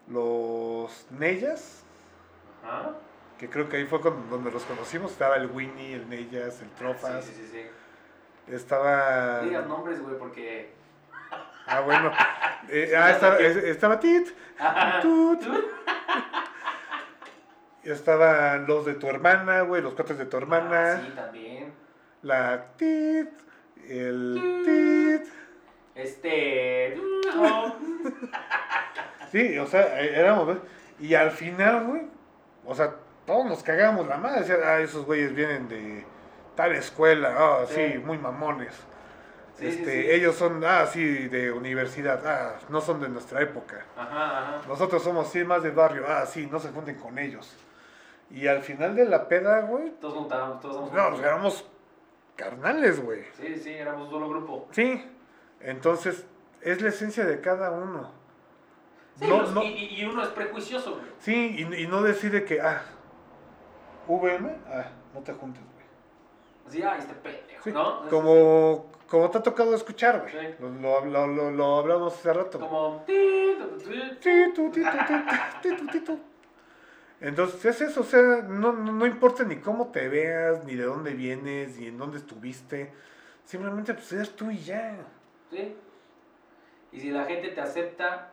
los 0.09 1.07
Neyas, 1.11 1.83
Ajá. 2.63 2.93
que 3.39 3.49
creo 3.49 3.69
que 3.71 3.79
ahí 3.79 3.87
fue 3.87 4.01
con- 4.03 4.29
donde 4.29 4.51
los 4.51 4.63
conocimos. 4.65 5.13
Estaba 5.13 5.37
el 5.37 5.47
Winnie, 5.51 5.95
el 5.95 6.09
Neyas, 6.09 6.61
el 6.61 6.69
Trofas. 6.73 7.25
Sí, 7.25 7.33
sí, 7.35 7.47
sí. 7.47 7.63
sí. 8.47 8.53
Estaba... 8.55 9.39
No 9.41 9.49
digas 9.49 9.67
nombres, 9.67 10.03
güey, 10.03 10.19
porque. 10.19 10.75
Ah, 11.67 11.81
bueno. 11.81 12.13
Eh, 12.69 12.93
ah, 12.95 13.11
estaba, 13.11 13.39
es- 13.39 13.57
estaba 13.57 13.99
Tit. 13.99 14.29
Tut. 15.01 15.43
Estaban 17.83 18.67
los 18.67 18.85
de 18.87 18.95
tu 18.95 19.09
hermana, 19.09 19.63
güey, 19.63 19.83
los 19.83 19.95
cuates 19.95 20.19
de 20.19 20.27
tu 20.27 20.37
hermana. 20.37 20.93
Ah, 20.93 21.03
sí, 21.05 21.13
también. 21.15 21.73
La 22.23 22.67
Tit. 22.77 23.29
El 23.89 25.23
Tit. 25.25 25.33
Este. 25.95 26.97
Sí, 29.33 29.59
o 29.59 29.67
sea, 29.67 30.01
eh, 30.01 30.13
éramos, 30.21 30.47
¿ves? 30.47 30.59
Y 31.01 31.15
al 31.15 31.33
final, 31.33 31.87
güey, 31.87 32.03
o 32.65 32.73
sea, 32.75 32.95
todos 33.27 33.45
nos 33.47 33.63
cagamos 33.65 34.07
la 34.07 34.17
madre. 34.17 34.41
Decían, 34.41 34.61
ah, 34.65 34.79
esos 34.79 35.05
güeyes 35.07 35.35
vienen 35.35 35.69
de 35.69 36.05
tal 36.55 36.73
escuela, 36.73 37.35
ah, 37.37 37.65
sí, 37.67 37.75
Sí. 37.95 37.99
muy 37.99 38.17
mamones. 38.17 38.73
Sí, 39.59 39.67
este, 39.67 40.03
sí. 40.03 40.11
Ellos 40.11 40.37
son, 40.37 40.63
ah, 40.65 40.87
sí, 40.87 41.27
de 41.29 41.51
universidad, 41.51 42.25
ah, 42.25 42.59
no 42.69 42.81
son 42.81 43.01
de 43.01 43.09
nuestra 43.09 43.41
época. 43.43 43.85
Ajá, 43.97 44.39
ajá. 44.39 44.61
Nosotros 44.69 45.03
somos, 45.03 45.29
sí, 45.29 45.43
más 45.43 45.65
de 45.65 45.71
barrio, 45.71 46.05
ah, 46.09 46.27
sí, 46.27 46.47
no 46.51 46.61
se 46.61 46.69
junten 46.71 46.95
con 46.97 47.19
ellos. 47.19 47.57
Y 48.31 48.47
al 48.47 48.63
final 48.63 48.95
de 48.95 49.05
la 49.05 49.27
peda, 49.27 49.63
güey, 49.63 49.91
Todos 50.01 50.15
juntábamos, 50.15 50.61
todos 50.61 50.77
somos. 50.77 50.93
no, 50.93 51.11
pues 51.11 51.23
éramos 51.23 51.69
carnales, 52.37 53.03
güey. 53.03 53.25
Sí, 53.35 53.57
sí, 53.57 53.71
éramos 53.71 54.07
un 54.07 54.11
solo 54.11 54.29
grupo. 54.29 54.69
Sí, 54.73 55.05
entonces, 55.61 56.27
es 56.61 56.81
la 56.83 56.89
esencia 56.89 57.25
de 57.25 57.41
cada 57.41 57.71
uno. 57.71 58.11
Sí, 59.17 59.27
No, 59.29 59.43
los- 59.43 59.53
no. 59.53 59.63
Y, 59.63 60.05
uno 60.05 60.23
es 60.23 60.29
prejuicioso, 60.31 60.93
güey. 60.93 61.05
Sí, 61.21 61.57
y, 61.59 61.83
y 61.83 61.87
no 61.87 62.03
decide 62.03 62.45
que, 62.45 62.61
ah, 62.61 62.83
VM, 64.09 64.51
ah, 64.67 64.87
no 65.15 65.21
te 65.21 65.33
juntes, 65.33 65.63
güey. 65.63 65.87
Así, 66.67 66.83
ay, 66.83 66.99
este 66.99 67.15
pendejo, 67.15 67.63
Sí, 67.63 67.73
¿no? 67.73 68.09
Como, 68.09 68.91
como 69.09 69.31
te 69.31 69.39
ha 69.39 69.43
tocado 69.43 69.75
escuchar, 69.75 70.21
güey. 70.21 70.33
Sí. 70.33 70.55
Lo, 70.61 71.05
lo, 71.05 71.51
lo, 71.53 71.77
hablamos 71.79 72.15
hace 72.15 72.33
rato. 72.33 72.59
Como. 72.59 73.05
ti, 73.07 73.13
Entonces 77.25 77.65
es 77.65 77.81
eso, 77.81 78.03
o 78.03 78.05
sea, 78.05 78.21
no, 78.21 78.73
no, 78.73 78.93
no 78.93 79.07
importa 79.07 79.45
ni 79.45 79.57
cómo 79.57 79.89
te 79.89 80.09
veas, 80.09 80.63
ni 80.67 80.75
de 80.75 80.85
dónde 80.85 81.15
vienes, 81.15 81.79
ni 81.79 81.87
en 81.87 81.97
dónde 81.97 82.19
estuviste. 82.19 82.93
Simplemente 83.47 83.95
pues 83.95 84.13
eres 84.13 84.37
tú 84.37 84.51
y 84.51 84.59
ya. 84.59 84.99
¿Sí? 85.51 85.75
Y 86.93 87.01
si 87.01 87.11
la 87.11 87.25
gente 87.25 87.49
te 87.49 87.61
acepta, 87.63 88.31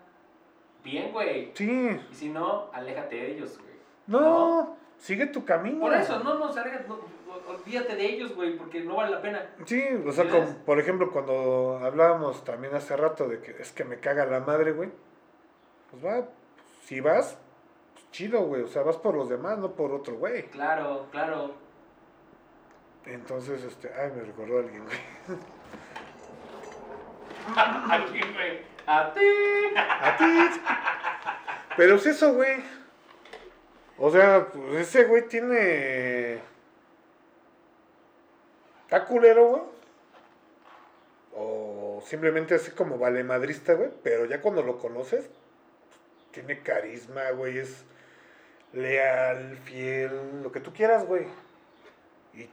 bien, 0.84 1.14
güey. 1.14 1.52
Sí, 1.54 2.02
Y 2.12 2.14
si 2.14 2.30
no, 2.30 2.70
aléjate 2.74 3.16
de 3.16 3.32
ellos, 3.32 3.58
güey. 3.60 3.76
no, 4.08 4.76
sigue 4.98 5.28
tu 5.28 5.46
camino. 5.46 5.80
Por 5.80 5.94
eso, 5.94 6.20
no, 6.20 6.38
no, 6.38 6.52
salgas, 6.52 6.86
no, 6.86 7.00
olvídate 7.48 7.96
de 7.96 8.06
ellos, 8.06 8.36
güey, 8.36 8.58
porque 8.58 8.82
no 8.82 8.98
vale 8.98 9.12
la 9.12 9.22
pena. 9.22 9.50
Sí, 9.66 9.82
o 10.06 10.12
sea, 10.12 10.26
¿Sí 10.26 10.30
como, 10.32 10.54
por 10.66 10.80
ejemplo, 10.82 11.12
cuando 11.14 11.80
hablábamos 11.82 12.44
también 12.44 12.76
hace 12.76 12.98
rato 12.98 13.30
de 13.30 13.39
que 13.39 13.52
es 13.52 13.72
que 13.72 13.86
me 13.86 14.02
caga 14.02 14.26
la 14.26 14.42
madre, 14.42 14.74
güey. 14.74 14.89
Pues 15.92 16.06
va, 16.06 16.28
si 16.84 17.00
vas, 17.00 17.38
chido, 18.12 18.41
güey. 18.43 18.64
O 18.64 18.68
sea, 18.68 18.84
vas 18.84 18.97
por 18.97 19.16
los 19.16 19.30
demás, 19.30 19.57
no 19.57 19.72
por 19.72 19.91
otro, 19.91 20.16
güey. 20.16 20.43
Claro, 20.49 21.07
claro. 21.12 21.55
Entonces, 23.05 23.64
este, 23.64 23.91
ay, 23.93 24.12
me 24.16 24.24
recordó 24.24 24.59
alguien, 24.59 24.84
güey. 24.86 24.97
Aquí, 27.91 28.20
güey. 28.34 28.62
A 28.86 29.14
ti. 29.14 29.20
A 29.76 30.18
ti. 30.18 30.62
Pero 31.78 31.95
es 31.95 32.05
eso, 32.05 32.34
güey. 32.34 32.62
O 33.97 34.12
sea, 34.12 34.47
pues 34.47 34.88
ese 34.88 35.05
güey 35.05 35.28
tiene. 35.28 36.41
Está 38.84 39.05
culero, 39.05 39.47
güey. 39.47 39.62
O 41.34 42.01
simplemente 42.05 42.55
así 42.55 42.72
como 42.72 42.97
vale 42.97 43.24
madrista, 43.24 43.74
güey. 43.74 43.89
Pero 44.03 44.26
ya 44.26 44.41
cuando 44.41 44.62
lo 44.62 44.78
conoces, 44.78 45.30
tiene 46.32 46.62
carisma, 46.62 47.32
güey. 47.32 47.57
Es 47.57 47.86
leal, 48.74 49.57
fiel, 49.63 50.41
lo 50.43 50.51
que 50.51 50.59
tú 50.59 50.74
quieras, 50.74 51.05
güey. 51.05 51.28
Y 52.34 52.49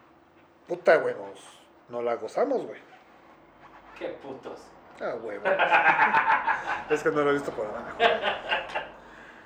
puta, 0.67 0.97
güey, 0.97 1.15
nos, 1.15 1.41
nos 1.89 2.05
la 2.05 2.17
gozamos, 2.17 2.67
güey. 2.67 2.81
Qué 3.99 4.09
putos. 4.23 4.61
Ah, 5.01 5.13
güey. 5.21 5.39
es 6.91 7.03
que 7.03 7.11
no 7.11 7.23
lo 7.23 7.31
he 7.31 7.35
visto 7.35 7.53
por 7.53 7.67
abajo. 7.67 7.97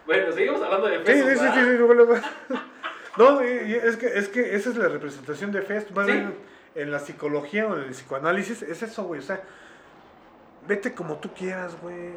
Bueno, 0.06 0.32
seguimos 0.32 0.62
hablando 0.62 0.88
de 0.88 0.98
Sí, 0.98 1.04
pesos, 1.04 1.28
sí, 1.30 1.38
sí, 1.38 1.44
sí, 1.46 1.52
sí, 1.54 1.76
luego, 1.78 1.94
luego. 1.94 2.14
No, 3.18 3.42
es 3.42 3.98
que, 3.98 4.06
es 4.06 4.28
que 4.30 4.56
esa 4.56 4.70
es 4.70 4.76
la 4.76 4.88
representación 4.88 5.52
de 5.52 5.60
Fest. 5.60 5.90
Más 5.90 6.06
Sí. 6.06 6.12
bien 6.12 6.34
en 6.74 6.90
la 6.90 6.98
psicología 6.98 7.66
o 7.66 7.76
en 7.76 7.82
el 7.84 7.90
psicoanálisis, 7.90 8.62
es 8.62 8.82
eso, 8.82 9.04
güey. 9.04 9.20
O 9.20 9.22
sea, 9.22 9.42
vete 10.66 10.94
como 10.94 11.16
tú 11.18 11.30
quieras, 11.34 11.78
güey. 11.82 12.14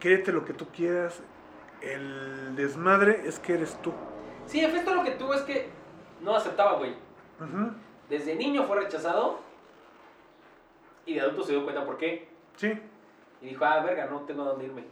Créete 0.00 0.30
lo 0.30 0.44
que 0.44 0.52
tú 0.52 0.68
quieras. 0.68 1.20
El 1.92 2.56
desmadre 2.56 3.22
es 3.26 3.38
que 3.38 3.54
eres 3.54 3.76
tú. 3.82 3.92
Sí, 4.46 4.64
Hefesto 4.64 4.94
lo 4.94 5.04
que 5.04 5.12
tuvo 5.12 5.34
es 5.34 5.42
que 5.42 5.68
no 6.20 6.34
aceptaba, 6.34 6.78
güey. 6.78 6.94
Desde 8.08 8.34
niño 8.36 8.64
fue 8.64 8.80
rechazado 8.80 9.38
y 11.06 11.14
de 11.14 11.20
adulto 11.20 11.44
se 11.44 11.52
dio 11.52 11.64
cuenta 11.64 11.84
por 11.84 11.96
qué. 11.98 12.28
Sí, 12.56 12.72
Y 13.42 13.48
dijo, 13.48 13.64
ah, 13.64 13.80
verga, 13.82 14.06
no 14.06 14.20
tengo 14.20 14.42
a 14.42 14.46
dónde 14.46 14.66
irme. 14.66 14.84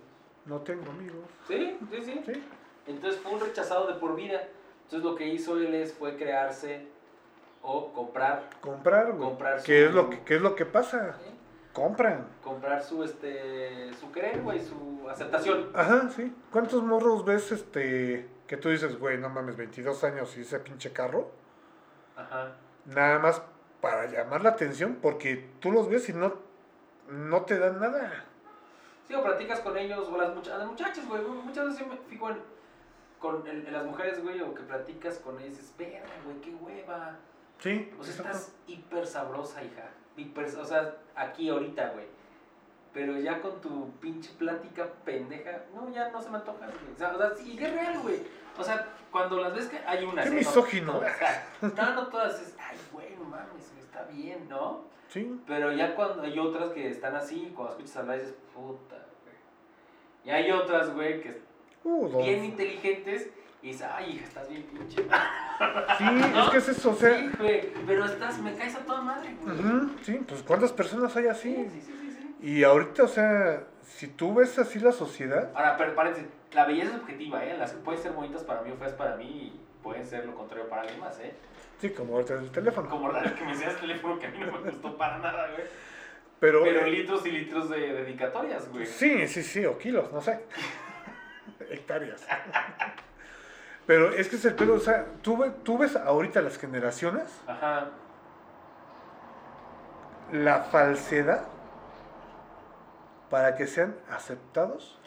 no 0.47 0.61
tengo 0.61 0.91
amigos. 0.91 1.25
Sí, 1.47 1.79
sí, 1.91 2.03
sí. 2.03 2.21
Sí, 2.27 2.43
Entonces 2.87 3.21
fue 3.21 3.33
un 3.33 3.41
rechazado 3.41 3.87
de 3.87 3.95
por 3.95 4.15
vida. 4.17 4.43
Entonces 4.85 5.09
lo 5.09 5.15
que 5.17 5.29
hizo 5.29 5.57
él 5.57 5.75
es, 5.75 5.93
fue 5.95 6.17
crearse 6.17 6.87
o 7.63 7.93
comprar, 7.93 8.51
comprar, 8.61 9.13
güey. 9.13 9.29
Comprar 9.31 9.63
¿Qué, 9.63 9.87
es 9.87 9.95
lo 9.95 10.11
que, 10.11 10.21
¿Qué 10.25 10.35
es 10.37 10.43
lo 10.43 10.57
que 10.57 10.67
pasa? 10.67 11.17
Compran. 11.73 12.27
comprar 12.45 12.83
su, 12.83 13.03
este, 13.03 13.93
su 13.95 14.13
querer, 14.13 14.43
güey, 14.43 14.61
su 14.61 15.09
aceptación. 15.09 15.71
Ajá, 15.75 16.09
sí. 16.11 16.35
¿Cuántos 16.51 16.83
morros 16.83 17.25
ves 17.25 17.51
este 17.53 18.29
que 18.47 18.57
tú 18.59 18.69
dices, 18.69 18.99
güey, 18.99 19.17
no 19.19 19.31
mames, 19.31 19.57
22 19.57 20.05
años 20.05 20.37
y 20.37 20.43
ese 20.43 20.59
pinche 20.61 20.93
carro? 20.93 21.31
Ajá. 22.17 22.53
Nada 22.85 23.19
más 23.21 23.43
para 23.81 24.07
llamar 24.07 24.43
la 24.43 24.51
atención 24.51 24.99
porque 25.01 25.49
tú 25.61 25.73
los 25.73 25.89
ves 25.89 26.09
y 26.11 26.13
no, 26.13 26.35
no 27.09 27.43
te 27.43 27.59
dan 27.59 27.81
nada. 27.81 28.25
Sí, 29.09 29.15
o 29.15 29.23
platicas 29.23 29.61
con 29.61 29.77
ellos, 29.79 30.07
o 30.09 30.17
las, 30.17 30.35
mucha- 30.35 30.59
las 30.59 30.67
muchachas, 30.67 31.09
güey. 31.09 31.23
Muchas 31.23 31.65
veces 31.67 31.81
yo 31.81 31.87
me 31.87 31.97
fijo 31.97 32.29
en, 32.31 32.37
con, 33.19 33.47
en, 33.49 33.67
en 33.67 33.73
las 33.73 33.85
mujeres, 33.87 34.23
güey, 34.23 34.41
o 34.43 34.55
que 34.55 34.63
platicas 34.63 35.19
con 35.21 35.39
ellas 35.39 35.55
y 35.55 35.57
dices, 35.57 35.75
verga, 35.79 36.03
güey, 36.25 36.39
qué 36.43 36.55
hueva. 36.55 37.17
Sí. 37.59 37.91
O 37.99 38.03
sea, 38.05 38.15
estás 38.15 38.53
hiper 38.67 39.07
sabrosa, 39.07 39.63
hija. 39.65 39.89
Hiper, 40.17 40.47
o 40.59 40.65
sea, 40.65 40.97
aquí 41.15 41.49
ahorita, 41.49 41.91
güey. 41.91 42.07
Pero 42.93 43.19
ya 43.19 43.41
con 43.41 43.61
tu 43.61 43.91
pinche 44.01 44.31
plática 44.39 44.87
pendeja, 45.05 45.63
no, 45.75 45.89
ya 45.91 46.11
no 46.11 46.21
se 46.21 46.31
me 46.31 46.37
antoja, 46.37 46.67
güey. 46.67 46.95
O 46.95 46.99
sea, 46.99 47.15
o 47.15 47.19
sea, 47.19 47.35
sí, 47.35 47.55
y 47.59 47.65
es 47.65 47.73
real, 47.73 47.99
güey. 48.01 48.21
O 48.59 48.63
sea, 48.63 48.87
cuando 49.11 49.41
las 49.41 49.55
ves 49.55 49.69
que 49.69 49.79
hay 49.79 50.05
unas. 50.05 50.25
Qué. 50.25 50.31
No 50.31 50.37
misógino. 50.37 50.93
todas, 50.93 51.75
no, 51.75 51.95
no 51.95 52.07
todas 52.09 52.41
es, 52.41 52.55
ay, 52.59 52.77
güey, 52.93 53.17
no 53.17 53.25
mames, 53.25 53.73
está 53.79 54.05
bien, 54.05 54.47
¿no? 54.49 54.85
Sí. 55.09 55.41
Pero 55.47 55.73
ya 55.73 55.95
cuando 55.95 56.23
hay 56.23 56.39
otras 56.39 56.71
que 56.71 56.89
están 56.89 57.17
así, 57.17 57.53
cuando 57.55 57.73
escuchas 57.75 57.97
hablar 57.97 58.19
dices, 58.19 58.35
puta, 58.55 58.97
güey. 59.25 59.37
Y 60.25 60.31
hay 60.31 60.51
otras, 60.51 60.95
güey, 60.95 61.23
que 61.23 61.53
Uh, 61.85 62.23
bien 62.23 62.45
inteligentes 62.45 63.29
y 63.63 63.69
dices, 63.69 63.87
ay, 63.95 64.13
hija, 64.17 64.25
estás 64.25 64.49
bien 64.49 64.63
pinche. 64.65 64.97
Sí, 65.99 66.05
es 66.37 66.51
que 66.51 66.57
es 66.59 66.69
eso, 66.69 66.91
o 66.91 66.95
sea. 66.95 67.17
Sí, 67.19 67.31
güey, 67.39 67.73
pero 67.87 68.05
estás, 68.05 68.39
me 68.41 68.55
caes 68.55 68.75
a 68.75 68.81
toda 68.81 69.01
madre, 69.03 69.37
güey. 69.41 69.57
sí, 70.03 70.21
pues 70.27 70.43
¿cuántas 70.43 70.73
personas 70.73 71.15
hay 71.17 71.25
Sí, 71.25 71.29
así? 71.29 71.55
sí, 71.55 71.81
sí, 71.81 71.81
sí, 71.81 72.17
sí. 72.19 72.37
Y 72.41 72.65
ahorita, 72.65 73.05
o 73.05 73.09
sea, 73.09 73.63
si 73.83 74.09
tú 74.09 74.35
ves 74.35 74.59
así 74.59 74.81
la 74.81 74.91
sociedad, 74.93 75.51
Ahora, 75.55 75.77
pero 75.77 75.95
paréntesis, 75.95 76.29
la 76.53 76.65
belleza 76.65 76.97
es 76.97 77.01
objetiva, 77.03 77.45
¿eh? 77.45 77.57
Las 77.57 77.73
que 77.73 77.79
pueden 77.79 78.03
ser 78.03 78.13
bonitas 78.13 78.43
para 78.43 78.63
mí 78.63 78.73
o 78.73 78.77
feas 78.77 78.93
para 78.93 79.15
mí 79.17 79.25
y 79.27 79.61
pueden 79.83 80.05
ser 80.05 80.27
lo 80.27 80.35
contrario 80.35 80.69
para 80.69 80.83
alguien 80.83 80.99
más, 81.01 81.19
¿eh? 81.21 81.33
sí, 81.81 81.91
como 81.91 82.15
ahorita 82.15 82.35
el 82.35 82.51
teléfono. 82.51 82.89
Como 82.89 83.11
la 83.13 83.23
que 83.35 83.45
me 83.45 83.53
enseñas 83.53 83.77
teléfono 83.77 84.19
que 84.19 84.27
a 84.27 84.31
mí 84.31 84.39
no 84.41 84.53
me 84.53 84.71
gustó 84.71 84.97
para 84.97 85.19
nada, 85.19 85.49
güey. 85.55 85.67
Pero, 86.41 86.65
Pero 86.65 86.85
eh, 86.87 86.91
litros 86.91 87.25
y 87.27 87.31
litros 87.31 87.71
de 87.71 87.79
dedicatorias, 87.93 88.69
güey. 88.71 88.87
Sí, 88.87 89.29
sí, 89.29 89.45
sí, 89.45 89.65
o 89.65 89.79
kilos, 89.79 90.13
no 90.13 90.21
sé. 90.21 90.41
Hectáreas. 91.71 92.27
Pero 93.87 94.13
es 94.13 94.29
que 94.29 94.37
es 94.37 94.45
el 94.45 94.55
pedo, 94.55 94.75
o 94.75 94.79
sea, 94.79 95.07
tú, 95.23 95.45
tú 95.65 95.79
ves 95.79 95.97
ahorita 95.97 96.41
las 96.41 96.57
generaciones, 96.57 97.25
Ajá. 97.47 97.89
la 100.31 100.61
falsedad 100.63 101.43
para 103.29 103.57
que 103.57 103.67
sean 103.67 103.97
aceptados 104.11 104.99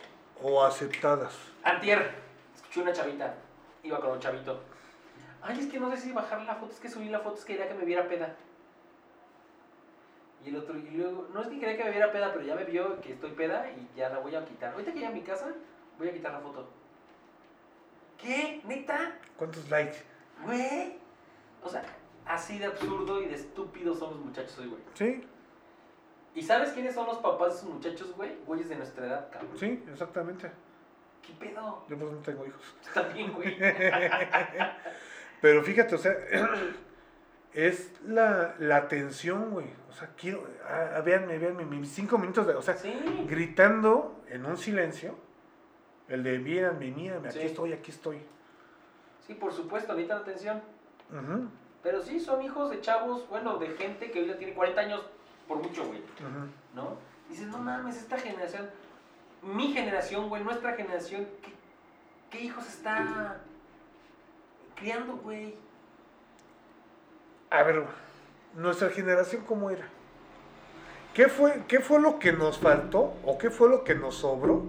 o 0.42 0.64
aceptadas? 0.66 1.38
Antier, 1.64 2.12
escuché 2.56 2.82
una 2.82 2.92
chavita, 2.92 3.34
iba 3.84 4.00
con 4.00 4.12
un 4.12 4.20
chavito. 4.20 4.60
Ay, 5.42 5.60
es 5.60 5.68
que 5.68 5.80
no 5.80 5.90
sé 5.92 5.98
si 5.98 6.12
bajar 6.12 6.42
la 6.42 6.56
foto, 6.56 6.74
es 6.74 6.80
que 6.80 6.90
subí 6.90 7.08
la 7.08 7.20
foto, 7.20 7.38
es 7.38 7.46
que 7.46 7.54
quería 7.54 7.70
que 7.70 7.76
me 7.76 7.86
viera 7.86 8.08
peda. 8.08 8.36
Y 10.44 10.50
el 10.50 10.58
otro, 10.58 10.78
y 10.78 10.90
luego, 10.92 11.28
no 11.34 11.42
es 11.42 11.48
que 11.48 11.60
quería 11.60 11.78
que 11.78 11.84
me 11.86 11.92
viera 11.92 12.12
peda, 12.12 12.32
pero 12.34 12.44
ya 12.44 12.56
me 12.56 12.64
vio 12.66 13.00
que 13.02 13.14
estoy 13.14 13.32
peda 13.32 13.70
y 13.70 13.90
ya 13.96 14.10
la 14.10 14.20
voy 14.20 14.36
a 14.36 14.44
quitar. 14.44 14.74
Ahorita 14.74 14.92
que 14.92 15.00
llegue 15.00 15.12
a 15.12 15.16
mi 15.16 15.22
casa, 15.22 15.48
voy 15.98 16.10
a 16.10 16.14
quitar 16.14 16.34
la 16.34 16.40
foto. 16.40 16.68
¿Qué? 18.18 18.62
¿Neta? 18.66 19.18
¿Cuántos 19.38 19.70
likes? 19.70 19.98
Güey. 20.44 20.98
O 21.64 21.70
sea, 21.70 21.84
así 22.26 22.58
de 22.60 22.66
absurdo 22.66 23.22
y 23.22 23.26
de 23.26 23.36
estúpidos 23.36 24.00
son 24.00 24.12
los 24.12 24.20
muchachos 24.26 24.58
hoy, 24.60 24.68
güey. 24.68 24.82
Sí, 24.94 25.28
¿Y 26.36 26.42
sabes 26.44 26.72
quiénes 26.72 26.94
son 26.94 27.08
los 27.08 27.18
papás 27.20 27.54
de 27.54 27.60
esos 27.60 27.70
muchachos, 27.70 28.14
güey? 28.18 28.36
Güeyes 28.46 28.68
de 28.68 28.76
nuestra 28.76 29.08
edad, 29.08 29.30
cabrón. 29.32 29.58
sí, 29.58 29.82
exactamente. 29.90 30.52
¿Qué 31.26 31.34
pedo? 31.40 31.86
Yo 31.88 31.98
pues 31.98 32.12
no 32.12 32.18
tengo 32.20 32.46
hijos. 32.46 32.62
Tú 32.84 32.90
también, 32.94 33.32
güey. 33.34 33.58
Pero 35.42 35.64
fíjate, 35.64 35.96
o 35.96 35.98
sea, 35.98 36.14
es 37.54 37.92
la, 38.06 38.56
la 38.60 38.76
atención, 38.78 39.52
güey. 39.52 39.68
O 39.90 39.94
sea, 39.94 40.10
quiero, 40.18 40.46
ah, 40.68 41.02
véanme, 41.06 41.38
véanme, 41.38 41.64
mis 41.66 41.90
cinco 41.90 42.18
minutos 42.18 42.46
de, 42.48 42.54
o 42.56 42.62
sea, 42.62 42.76
Sí. 42.76 42.94
gritando 43.30 44.22
en 44.28 44.46
un 44.46 44.58
silencio, 44.58 45.18
el 46.08 46.24
de 46.24 46.40
mírenme, 46.40 46.92
mírenme, 46.92 47.30
aquí 47.30 47.40
estoy, 47.40 47.74
aquí 47.74 47.92
estoy. 47.92 48.20
Sí, 49.26 49.34
por 49.34 49.52
supuesto, 49.52 49.94
necesitan 49.94 50.22
atención. 50.22 50.62
Pero 51.82 52.02
sí, 52.02 52.20
son 52.20 52.42
hijos 52.42 52.70
de 52.70 52.82
chavos, 52.82 53.28
bueno, 53.30 53.58
de 53.58 53.70
gente 53.70 54.12
que 54.12 54.22
hoy 54.22 54.28
ya 54.28 54.38
tiene 54.38 54.54
40 54.54 54.82
años 54.82 55.02
por 55.48 55.58
mucho, 55.58 55.86
güey. 55.86 56.02
¿No? 56.74 56.98
Dices, 57.30 57.48
no 57.48 57.58
mames, 57.58 57.98
esta 57.98 58.18
generación, 58.18 58.70
mi 59.42 59.74
generación, 59.74 60.30
güey, 60.30 60.44
nuestra 60.44 60.74
generación, 60.74 61.28
¿qué, 61.42 61.52
qué 62.30 62.44
hijos 62.46 62.68
está 62.68 63.42
criando, 64.76 65.18
güey? 65.18 65.56
A 67.50 67.64
ver, 67.64 67.84
nuestra 68.54 68.90
generación, 68.90 69.44
¿cómo 69.48 69.70
era? 69.70 69.88
¿Qué 71.16 71.30
fue, 71.30 71.64
¿Qué 71.68 71.80
fue 71.80 72.00
lo 72.00 72.20
que 72.20 72.34
nos 72.34 72.60
faltó 72.60 73.14
o 73.24 73.38
qué 73.38 73.50
fue 73.50 73.70
lo 73.70 73.84
que 73.84 73.96
nos 73.96 74.16
sobró 74.16 74.66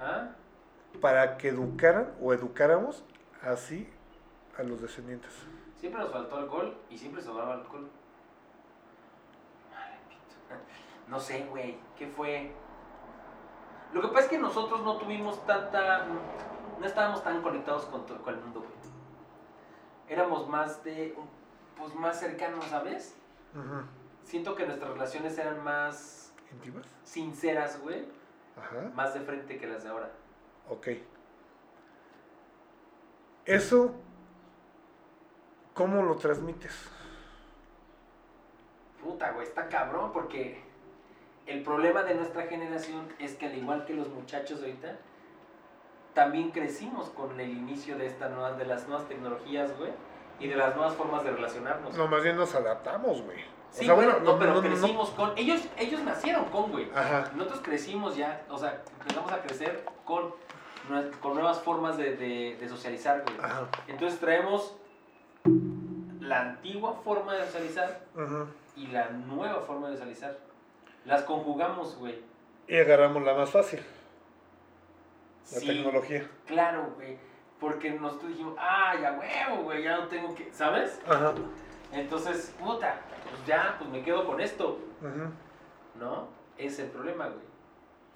Ajá. 0.00 0.34
para 1.00 1.36
que 1.36 1.48
educaran 1.48 2.12
o 2.20 2.32
educáramos 2.32 3.04
así 3.42 3.88
a 4.58 4.62
los 4.62 4.80
descendientes? 4.82 5.30
Siempre 5.78 6.00
nos 6.02 6.10
faltó 6.12 6.36
alcohol 6.36 6.76
y 6.90 6.98
siempre 6.98 7.22
sobraba 7.22 7.54
alcohol. 7.54 7.88
No 11.08 11.18
sé, 11.18 11.44
güey, 11.50 11.76
¿qué 11.96 12.06
fue? 12.06 12.52
Lo 13.92 14.00
que 14.00 14.08
pasa 14.08 14.20
es 14.20 14.28
que 14.28 14.38
nosotros 14.38 14.82
no 14.82 14.96
tuvimos 14.98 15.44
tanta. 15.46 16.06
No 16.78 16.86
estábamos 16.86 17.22
tan 17.24 17.42
conectados 17.42 17.84
con, 17.86 18.06
to- 18.06 18.22
con 18.22 18.34
el 18.34 18.40
mundo, 18.40 18.60
güey. 18.60 18.70
Éramos 20.08 20.48
más 20.48 20.82
de. 20.84 21.16
Pues 21.76 21.94
más 21.94 22.20
cercanos, 22.20 22.64
¿sabes? 22.66 23.16
Ujú. 23.54 23.82
Siento 24.22 24.54
que 24.54 24.66
nuestras 24.66 24.90
relaciones 24.92 25.36
eran 25.38 25.64
más 25.64 26.32
¿Íntimas? 26.52 26.86
sinceras, 27.04 27.80
güey. 27.80 28.06
Ajá. 28.60 28.90
Más 28.94 29.14
de 29.14 29.20
frente 29.20 29.58
que 29.58 29.66
las 29.66 29.82
de 29.84 29.90
ahora. 29.90 30.10
Ok. 30.68 30.88
Eso, 33.46 33.94
¿cómo 35.74 36.02
lo 36.02 36.16
transmites? 36.16 36.88
Puta, 39.02 39.32
güey, 39.32 39.46
está 39.46 39.68
cabrón 39.68 40.12
porque 40.12 40.62
el 41.46 41.62
problema 41.62 42.02
de 42.02 42.14
nuestra 42.14 42.42
generación 42.42 43.08
es 43.18 43.34
que 43.34 43.46
al 43.46 43.56
igual 43.56 43.86
que 43.86 43.94
los 43.94 44.08
muchachos 44.08 44.60
de 44.60 44.66
ahorita, 44.66 44.98
también 46.14 46.50
crecimos 46.50 47.08
con 47.10 47.40
el 47.40 47.50
inicio 47.50 47.96
de 47.96 48.06
esta 48.06 48.28
nueva, 48.28 48.52
de 48.52 48.66
las 48.66 48.86
nuevas 48.86 49.08
tecnologías, 49.08 49.76
güey, 49.78 49.92
y 50.38 50.48
de 50.48 50.56
las 50.56 50.76
nuevas 50.76 50.94
formas 50.94 51.24
de 51.24 51.30
relacionarnos. 51.30 51.96
No, 51.96 52.06
más 52.08 52.22
bien 52.22 52.36
nos 52.36 52.54
adaptamos, 52.54 53.22
güey. 53.22 53.38
O 53.70 53.72
sí, 53.72 53.84
sea, 53.84 53.94
bueno, 53.94 54.14
no, 54.24 54.38
pero 54.38 54.54
no, 54.54 54.60
no, 54.60 54.68
no. 54.68 54.68
crecimos 54.68 55.10
con. 55.10 55.32
Ellos, 55.38 55.60
ellos 55.78 56.02
nacieron 56.02 56.46
con, 56.46 56.70
güey. 56.72 56.90
Ajá. 56.94 57.30
Nosotros 57.36 57.60
crecimos 57.62 58.16
ya, 58.16 58.42
o 58.50 58.58
sea, 58.58 58.82
empezamos 59.00 59.30
a 59.32 59.40
crecer 59.42 59.84
con, 60.04 60.34
con 61.20 61.34
nuevas 61.34 61.60
formas 61.60 61.96
de, 61.96 62.16
de- 62.16 62.56
de 62.58 62.68
socializar, 62.68 63.22
güey. 63.22 63.36
Ajá. 63.40 63.68
Entonces 63.86 64.18
traemos 64.18 64.74
la 66.20 66.40
antigua 66.42 66.94
forma 67.04 67.34
de 67.34 67.44
socializar 67.46 68.00
y 68.76 68.86
la 68.88 69.08
nueva 69.10 69.60
forma 69.62 69.88
de 69.88 69.94
socializar. 69.96 70.36
Las 71.04 71.22
conjugamos, 71.22 71.96
güey. 71.96 72.20
Y 72.68 72.76
agarramos 72.76 73.22
la 73.22 73.34
más 73.34 73.50
fácil, 73.50 73.80
la 75.52 75.58
Sí, 75.60 75.66
tecnología. 75.66 76.28
claro, 76.46 76.92
güey. 76.96 77.16
Porque 77.58 77.90
nosotros 77.90 78.30
dijimos, 78.30 78.54
ah, 78.58 78.94
ya 79.00 79.12
huevo, 79.12 79.62
güey, 79.64 79.82
ya 79.82 79.96
no 79.98 80.08
tengo 80.08 80.34
que, 80.34 80.52
¿sabes? 80.52 81.00
Ajá. 81.06 81.34
Entonces, 81.92 82.54
puta, 82.58 83.00
pues 83.28 83.46
ya, 83.46 83.76
pues 83.78 83.90
me 83.90 84.02
quedo 84.02 84.26
con 84.26 84.40
esto. 84.40 84.78
¿no? 85.98 86.28
Es 86.58 86.78
el 86.78 86.88
problema, 86.88 87.26
güey. 87.28 87.40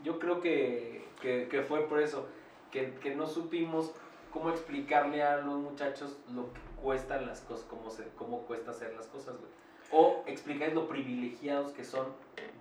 Yo 0.03 0.19
creo 0.19 0.41
que, 0.41 1.05
que, 1.21 1.49
que 1.49 1.63
fue 1.63 1.87
por 1.89 2.01
eso, 2.01 2.27
que, 2.71 2.95
que 2.95 3.15
no 3.15 3.27
supimos 3.27 3.93
cómo 4.33 4.51
explicarle 4.51 5.23
a 5.23 5.39
los 5.39 5.55
muchachos 5.57 6.17
lo 6.35 6.53
que 6.53 6.61
cuestan 6.83 7.27
las 7.27 7.41
cosas, 7.41 7.65
cómo, 7.71 7.91
se, 7.91 8.05
cómo 8.17 8.43
cuesta 8.43 8.71
hacer 8.73 8.95
las 8.95 9.07
cosas, 9.07 9.35
güey. 9.37 9.51
O 9.93 10.25
explicarles 10.27 10.75
lo 10.75 10.89
privilegiados 10.89 11.73
que 11.73 11.85
son 11.85 12.07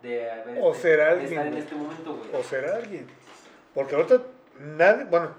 de 0.02 0.30
haber 0.32 0.60
O 0.62 0.72
de- 0.74 0.78
ser 0.80 0.98
de 0.98 1.04
alguien, 1.06 1.30
estar 1.30 1.48
en 1.48 1.54
este 1.58 1.76
momento, 1.76 2.16
güey. 2.18 2.30
O 2.34 2.44
ser 2.44 2.66
alguien. 2.66 3.08
Porque 3.74 3.96
ahorita 3.96 4.22
nadie, 4.60 5.06
bueno, 5.06 5.32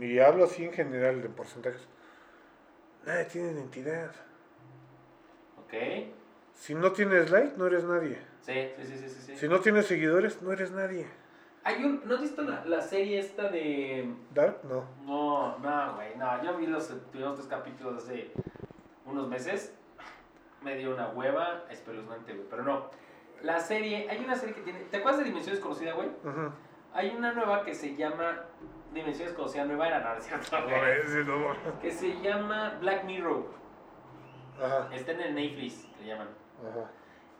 y 0.00 0.18
hablo 0.20 0.44
así 0.44 0.64
en 0.64 0.72
general 0.72 1.20
de 1.20 1.28
porcentajes, 1.28 1.82
nadie 3.04 3.24
tiene 3.24 3.52
identidad. 3.52 4.12
¿Ok? 5.74 6.14
Si 6.52 6.74
no 6.74 6.92
tienes 6.92 7.30
like, 7.30 7.56
no 7.56 7.66
eres 7.66 7.84
nadie. 7.84 8.18
Sí, 8.40 8.70
sí, 8.76 8.86
sí, 8.86 8.98
sí, 8.98 9.08
sí. 9.08 9.36
Si 9.36 9.48
no 9.48 9.60
tienes 9.60 9.86
seguidores, 9.86 10.40
no 10.40 10.52
eres 10.52 10.70
nadie. 10.70 11.06
Hay 11.64 11.82
un, 11.82 12.02
¿No 12.04 12.14
has 12.14 12.20
visto 12.20 12.42
la, 12.42 12.64
la 12.64 12.80
serie 12.80 13.18
esta 13.18 13.48
de... 13.48 14.14
Dark, 14.32 14.60
no. 14.64 14.84
No, 15.04 15.58
no, 15.58 15.94
güey, 15.94 16.14
no. 16.16 16.44
Yo 16.44 16.56
vi 16.56 16.66
los 16.66 16.84
primeros 17.10 17.36
tres 17.36 17.48
capítulos 17.48 18.02
hace 18.04 18.30
unos 19.06 19.28
meses. 19.28 19.74
Me 20.62 20.76
dio 20.76 20.94
una 20.94 21.08
hueva 21.08 21.64
espeluznante, 21.70 22.34
güey. 22.34 22.46
Pero 22.48 22.62
no. 22.62 22.90
La 23.42 23.58
serie, 23.60 24.08
hay 24.08 24.22
una 24.22 24.36
serie 24.36 24.54
que 24.54 24.60
tiene... 24.60 24.80
¿Te 24.80 24.98
acuerdas 24.98 25.20
de 25.20 25.24
Dimensiones 25.26 25.60
Conocida, 25.60 25.94
güey? 25.94 26.08
Hay 26.92 27.14
una 27.16 27.32
nueva 27.32 27.64
que 27.64 27.74
se 27.74 27.96
llama... 27.96 28.44
Dimensiones 28.92 29.34
Conocida 29.34 29.64
Nueva 29.64 29.88
era, 29.88 30.00
no, 30.00 30.20
cierto, 30.20 30.60
no. 30.60 31.80
Que 31.80 31.90
se 31.90 32.20
llama 32.20 32.78
Black 32.80 33.04
Mirror. 33.04 33.63
Ajá, 34.62 34.88
Está 34.94 35.12
en 35.12 35.20
el 35.20 35.34
Netflix, 35.34 35.86
le 36.00 36.06
llaman. 36.06 36.28
ajá. 36.60 36.90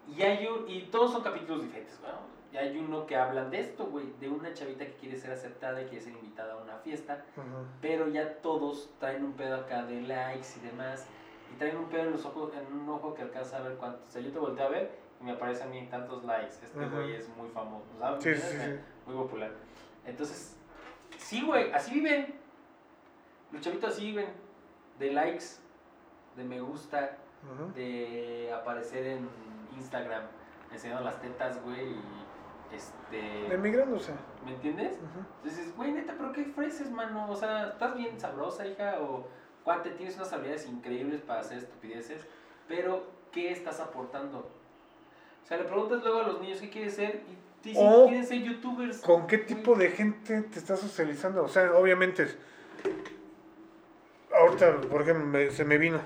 Y 0.07 0.23
hay 0.23 0.47
un, 0.47 0.69
y 0.69 0.83
todos 0.91 1.13
son 1.13 1.23
capítulos 1.23 1.63
diferentes, 1.63 1.99
güey. 2.01 2.13
Y 2.53 2.57
hay 2.57 2.77
uno 2.79 3.07
que 3.07 3.17
hablan 3.17 3.51
de 3.51 3.59
esto, 3.61 3.87
güey, 3.87 4.13
de 4.21 4.29
una 4.29 4.53
chavita 4.53 4.85
que 4.85 4.93
quiere 4.93 5.17
ser 5.17 5.33
aceptada 5.33 5.81
y 5.83 5.87
quiere 5.87 6.05
ser 6.05 6.13
invitada 6.13 6.53
a 6.53 6.57
una 6.59 6.77
fiesta, 6.79 7.25
pero 7.81 8.07
ya 8.09 8.35
todos 8.43 8.91
traen 9.01 9.25
un 9.25 9.33
pedo 9.33 9.57
acá 9.57 9.83
de 9.85 10.03
likes 10.03 10.47
y 10.59 10.67
demás, 10.67 11.07
y 11.53 11.57
traen 11.59 11.77
un 11.79 11.87
pedo 11.89 12.03
en 12.03 12.13
los 12.13 12.25
ojos, 12.27 12.53
en 12.55 12.73
un 12.79 12.89
ojo 12.91 13.15
que 13.15 13.23
alcanza 13.23 13.57
a 13.57 13.63
ver 13.63 13.77
cuánto. 13.77 14.05
O 14.07 14.11
sea, 14.11 14.21
yo 14.23 14.31
te 14.31 14.39
volteo 14.39 14.67
a 14.67 14.69
ver 14.69 14.91
y 15.21 15.25
me 15.25 15.33
aparecen 15.33 15.67
a 15.69 15.71
mí 15.71 15.89
tantos 15.91 16.23
likes. 16.25 16.55
Este 16.63 16.87
güey 16.87 17.15
es 17.15 17.29
muy 17.37 17.49
famoso, 17.49 17.87
¿sabes? 17.99 18.23
Sí, 18.23 18.35
sí, 18.35 18.57
sí. 18.57 18.71
Muy 19.07 19.17
popular. 19.17 19.51
Entonces, 20.07 20.57
sí, 21.19 21.45
güey, 21.45 21.73
así 21.73 21.93
viven. 21.95 22.35
Los 23.51 23.63
chavitos 23.63 23.95
así 23.95 24.05
viven. 24.07 24.29
De 24.99 25.11
likes, 25.11 25.45
de 26.37 26.45
me 26.45 26.61
gusta, 26.61 27.19
de 27.75 28.51
aparecer 28.53 29.07
en 29.07 29.29
Instagram 29.77 30.23
enseñando 30.73 31.05
las 31.05 31.21
tetas, 31.21 31.63
güey, 31.63 31.91
y 31.93 32.75
este... 32.75 33.55
Emigrándose. 33.55 34.13
¿Me 34.45 34.53
entiendes? 34.55 34.95
Ujú. 34.95 35.25
Entonces, 35.45 35.77
güey, 35.77 35.93
neta, 35.93 36.15
pero 36.17 36.33
qué 36.33 36.43
ofreces, 36.43 36.91
mano? 36.91 37.31
O 37.31 37.37
sea, 37.37 37.69
estás 37.69 37.95
bien 37.97 38.19
sabrosa, 38.19 38.67
hija, 38.67 38.97
o 39.01 39.27
cuate, 39.63 39.91
tienes 39.91 40.17
unas 40.17 40.33
habilidades 40.33 40.67
increíbles 40.67 41.21
para 41.21 41.41
hacer 41.41 41.59
estupideces, 41.59 42.27
pero 42.67 43.05
¿qué 43.31 43.53
estás 43.53 43.79
aportando? 43.81 44.39
O 45.45 45.47
sea, 45.47 45.59
le 45.59 45.65
preguntas 45.65 46.03
luego 46.03 46.21
a 46.21 46.23
los 46.25 46.41
niños 46.41 46.61
qué 46.61 46.71
quieres 46.71 46.95
ser 46.97 47.23
y 47.29 47.37
te 47.63 47.69
dicen 47.71 47.89
que 47.91 48.05
quieren 48.09 48.27
ser 48.27 48.43
youtubers. 48.43 49.01
¿Con 49.01 49.27
qué 49.27 49.39
tipo 49.39 49.75
de 49.75 49.91
gente 49.91 50.43
te 50.43 50.59
estás 50.59 50.81
socializando? 50.81 51.45
O 51.45 51.49
sea, 51.49 51.73
obviamente, 51.75 52.27
ahorita, 54.37 54.81
por 54.91 55.03
ejemplo, 55.03 55.27
me- 55.27 55.51
se 55.51 55.65
me 55.65 55.79
vino. 55.79 56.01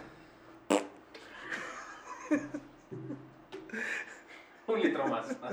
Un 4.66 4.80
litro 4.80 5.06
más. 5.06 5.38
¿no? 5.40 5.48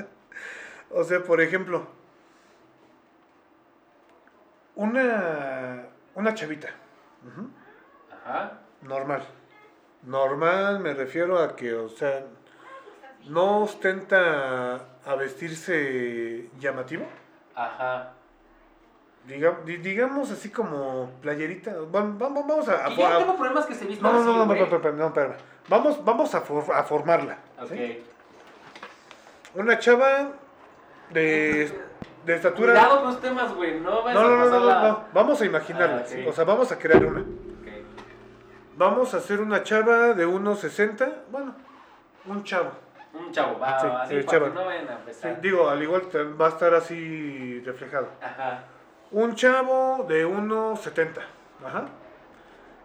O 0.92 1.04
sea, 1.04 1.24
por 1.24 1.42
ejemplo, 1.42 1.88
una, 4.76 5.88
una 6.16 6.34
chavita, 6.34 6.70
Ajá. 8.12 8.60
normal. 8.82 9.24
Normal, 10.04 10.80
me 10.82 10.94
refiero 10.94 11.40
a 11.40 11.56
que, 11.56 11.74
o 11.74 11.90
sea, 11.90 12.26
no 13.28 13.62
ostenta 13.62 14.76
a 15.04 15.16
vestirse 15.16 16.50
llamativo, 16.60 17.06
Ajá. 17.56 18.14
Diga- 19.28 19.60
di- 19.66 19.78
digamos 19.78 20.32
así 20.32 20.50
como 20.50 21.12
playerita. 21.22 21.72
Vam- 21.92 22.18
vam- 22.18 22.34
Vamos 22.48 22.68
a. 22.70 22.86
a- 22.86 22.90
yo 22.90 23.10
no 23.10 23.18
tengo 23.20 23.36
problemas 23.38 23.66
que 23.66 23.76
se 23.76 23.86
vistan 23.86 24.04
no, 24.12 24.14
no, 24.14 24.20
así, 24.20 24.28
no, 24.28 24.46
no, 24.46 24.54
espérame, 24.54 24.74
espérame, 24.76 24.98
no, 25.00 25.08
espérame. 25.08 25.36
Vamos, 25.68 26.06
vamos 26.06 26.36
a, 26.36 26.42
for- 26.42 26.74
a 26.76 26.84
formarla. 26.84 27.38
Ok. 27.62 27.70
¿sí? 27.70 28.04
Una 29.56 29.80
chava 29.80 30.32
de, 31.12 31.72
de 32.26 32.36
estatura. 32.36 32.74
Cuidado 32.74 32.98
con 33.02 33.06
los 33.08 33.22
temas, 33.22 33.54
güey. 33.56 33.80
No 33.80 34.04
No, 34.04 34.04
no, 34.04 34.10
a 34.10 34.14
no, 34.14 34.46
no, 34.50 34.60
no, 34.60 34.88
no. 34.88 35.04
Vamos 35.14 35.42
a 35.42 35.46
imaginarla. 35.46 35.98
Ah, 35.98 36.02
ok. 36.02 36.08
¿sí? 36.08 36.26
O 36.28 36.34
sea, 36.34 36.44
vamos 36.44 36.72
a 36.72 36.78
crear 36.78 37.06
una. 37.06 37.22
Ok. 37.22 37.26
Vamos 38.78 39.14
a 39.14 39.18
hacer 39.18 39.40
una 39.40 39.64
chava 39.64 40.14
de 40.14 40.28
1.60. 40.28 41.10
Bueno, 41.32 41.56
un 42.26 42.44
chavo. 42.44 42.72
Un 43.14 43.32
chavo, 43.32 43.58
va, 43.60 43.80
Sí, 43.80 43.88
así 43.88 44.08
sí, 44.18 44.24
para 44.26 44.38
chavo. 44.38 44.46
que 44.48 44.54
no 44.60 44.66
vayan 44.66 44.90
a 44.90 44.94
empezar. 44.94 45.40
digo, 45.42 45.70
al 45.70 45.82
igual 45.82 46.02
va 46.40 46.48
a 46.48 46.50
estar 46.50 46.74
así 46.74 47.62
reflejado. 47.66 48.10
Ajá. 48.22 48.64
Un 49.16 49.34
chavo 49.34 50.04
de 50.10 50.28
1.70. 50.28 51.22
Ajá. 51.66 51.86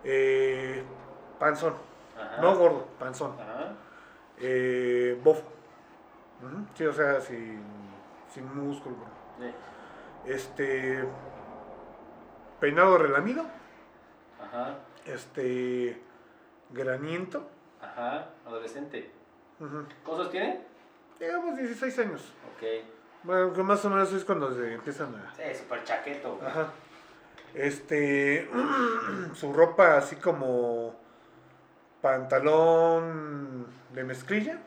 Eh, 0.05 0.81
panzón. 1.40 1.74
Ajá. 2.16 2.40
No 2.40 2.55
gordo, 2.55 2.86
panzón. 3.01 3.32
Ajá. 3.32 3.73
Eh, 4.39 5.20
bofo. 5.24 5.43
Sí, 6.77 6.86
o 6.86 6.93
sea, 6.93 7.20
sin, 7.20 7.61
sin 8.32 8.55
músculo. 8.55 8.94
Sí. 9.40 10.31
Este. 10.31 11.05
Peinado 12.61 12.97
relamido. 12.97 13.44
Ajá. 14.40 14.77
Este. 15.07 16.01
Graniento. 16.70 17.44
Ajá. 17.82 18.28
Adolescente. 18.47 19.11
Ujú. 19.59 19.85
¿Cuántos 20.05 20.31
tiene? 20.31 20.65
Digamos 21.19 21.57
16 21.57 21.98
años. 21.98 22.32
Ok. 22.55 22.99
Bueno, 23.22 23.52
que 23.52 23.62
más 23.62 23.84
o 23.84 23.90
menos 23.90 24.12
es 24.12 24.24
cuando 24.24 24.52
se 24.55 24.74
empiezan 24.74 25.14
a. 25.14 25.34
Sí, 25.34 25.42
súper 25.59 25.84
chaqueto. 25.84 26.36
güey. 26.36 26.48
Ajá. 26.51 26.68
Este. 27.55 28.48
su 29.34 29.52
ropa 29.52 29.97
así 29.97 30.16
como. 30.16 30.98
Pantalón 32.01 33.66
de 33.92 34.05
mezclilla. 34.05 34.59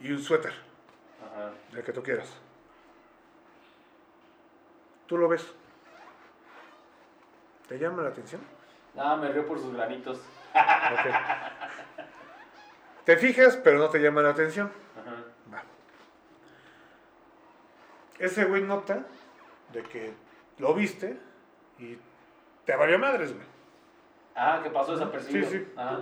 Y 0.00 0.10
un 0.10 0.18
suéter, 0.18 0.52
Ajá. 1.22 1.50
el 1.72 1.82
que 1.84 1.92
tú 1.92 2.02
quieras. 2.02 2.28
¿Tú 5.06 5.16
lo 5.18 5.28
ves? 5.28 5.46
¿Te 7.68 7.78
llama 7.78 8.02
la 8.02 8.08
atención? 8.08 8.40
Nada, 8.94 9.16
me 9.16 9.28
río 9.30 9.46
por 9.46 9.58
sus 9.58 9.72
granitos. 9.74 10.18
Ok. 10.18 11.14
Te 13.04 13.16
fijas, 13.18 13.56
pero 13.62 13.78
no 13.78 13.88
te 13.88 13.98
llama 13.98 14.22
la 14.22 14.30
atención. 14.30 14.70
Ajá. 15.00 15.16
Va. 15.54 15.62
Ese 18.18 18.44
güey 18.44 18.62
nota 18.62 19.04
de 19.72 19.82
que 19.82 20.12
lo 20.58 20.74
viste 20.74 21.18
y 21.78 21.98
te 22.64 22.76
valió 22.76 22.98
madres, 22.98 23.34
güey. 23.34 23.46
Ah, 24.34 24.60
que 24.62 24.70
pasó 24.70 24.92
desapercibido. 24.92 25.50
Sí, 25.50 25.58
sí. 25.58 25.72
Ajá. 25.76 26.00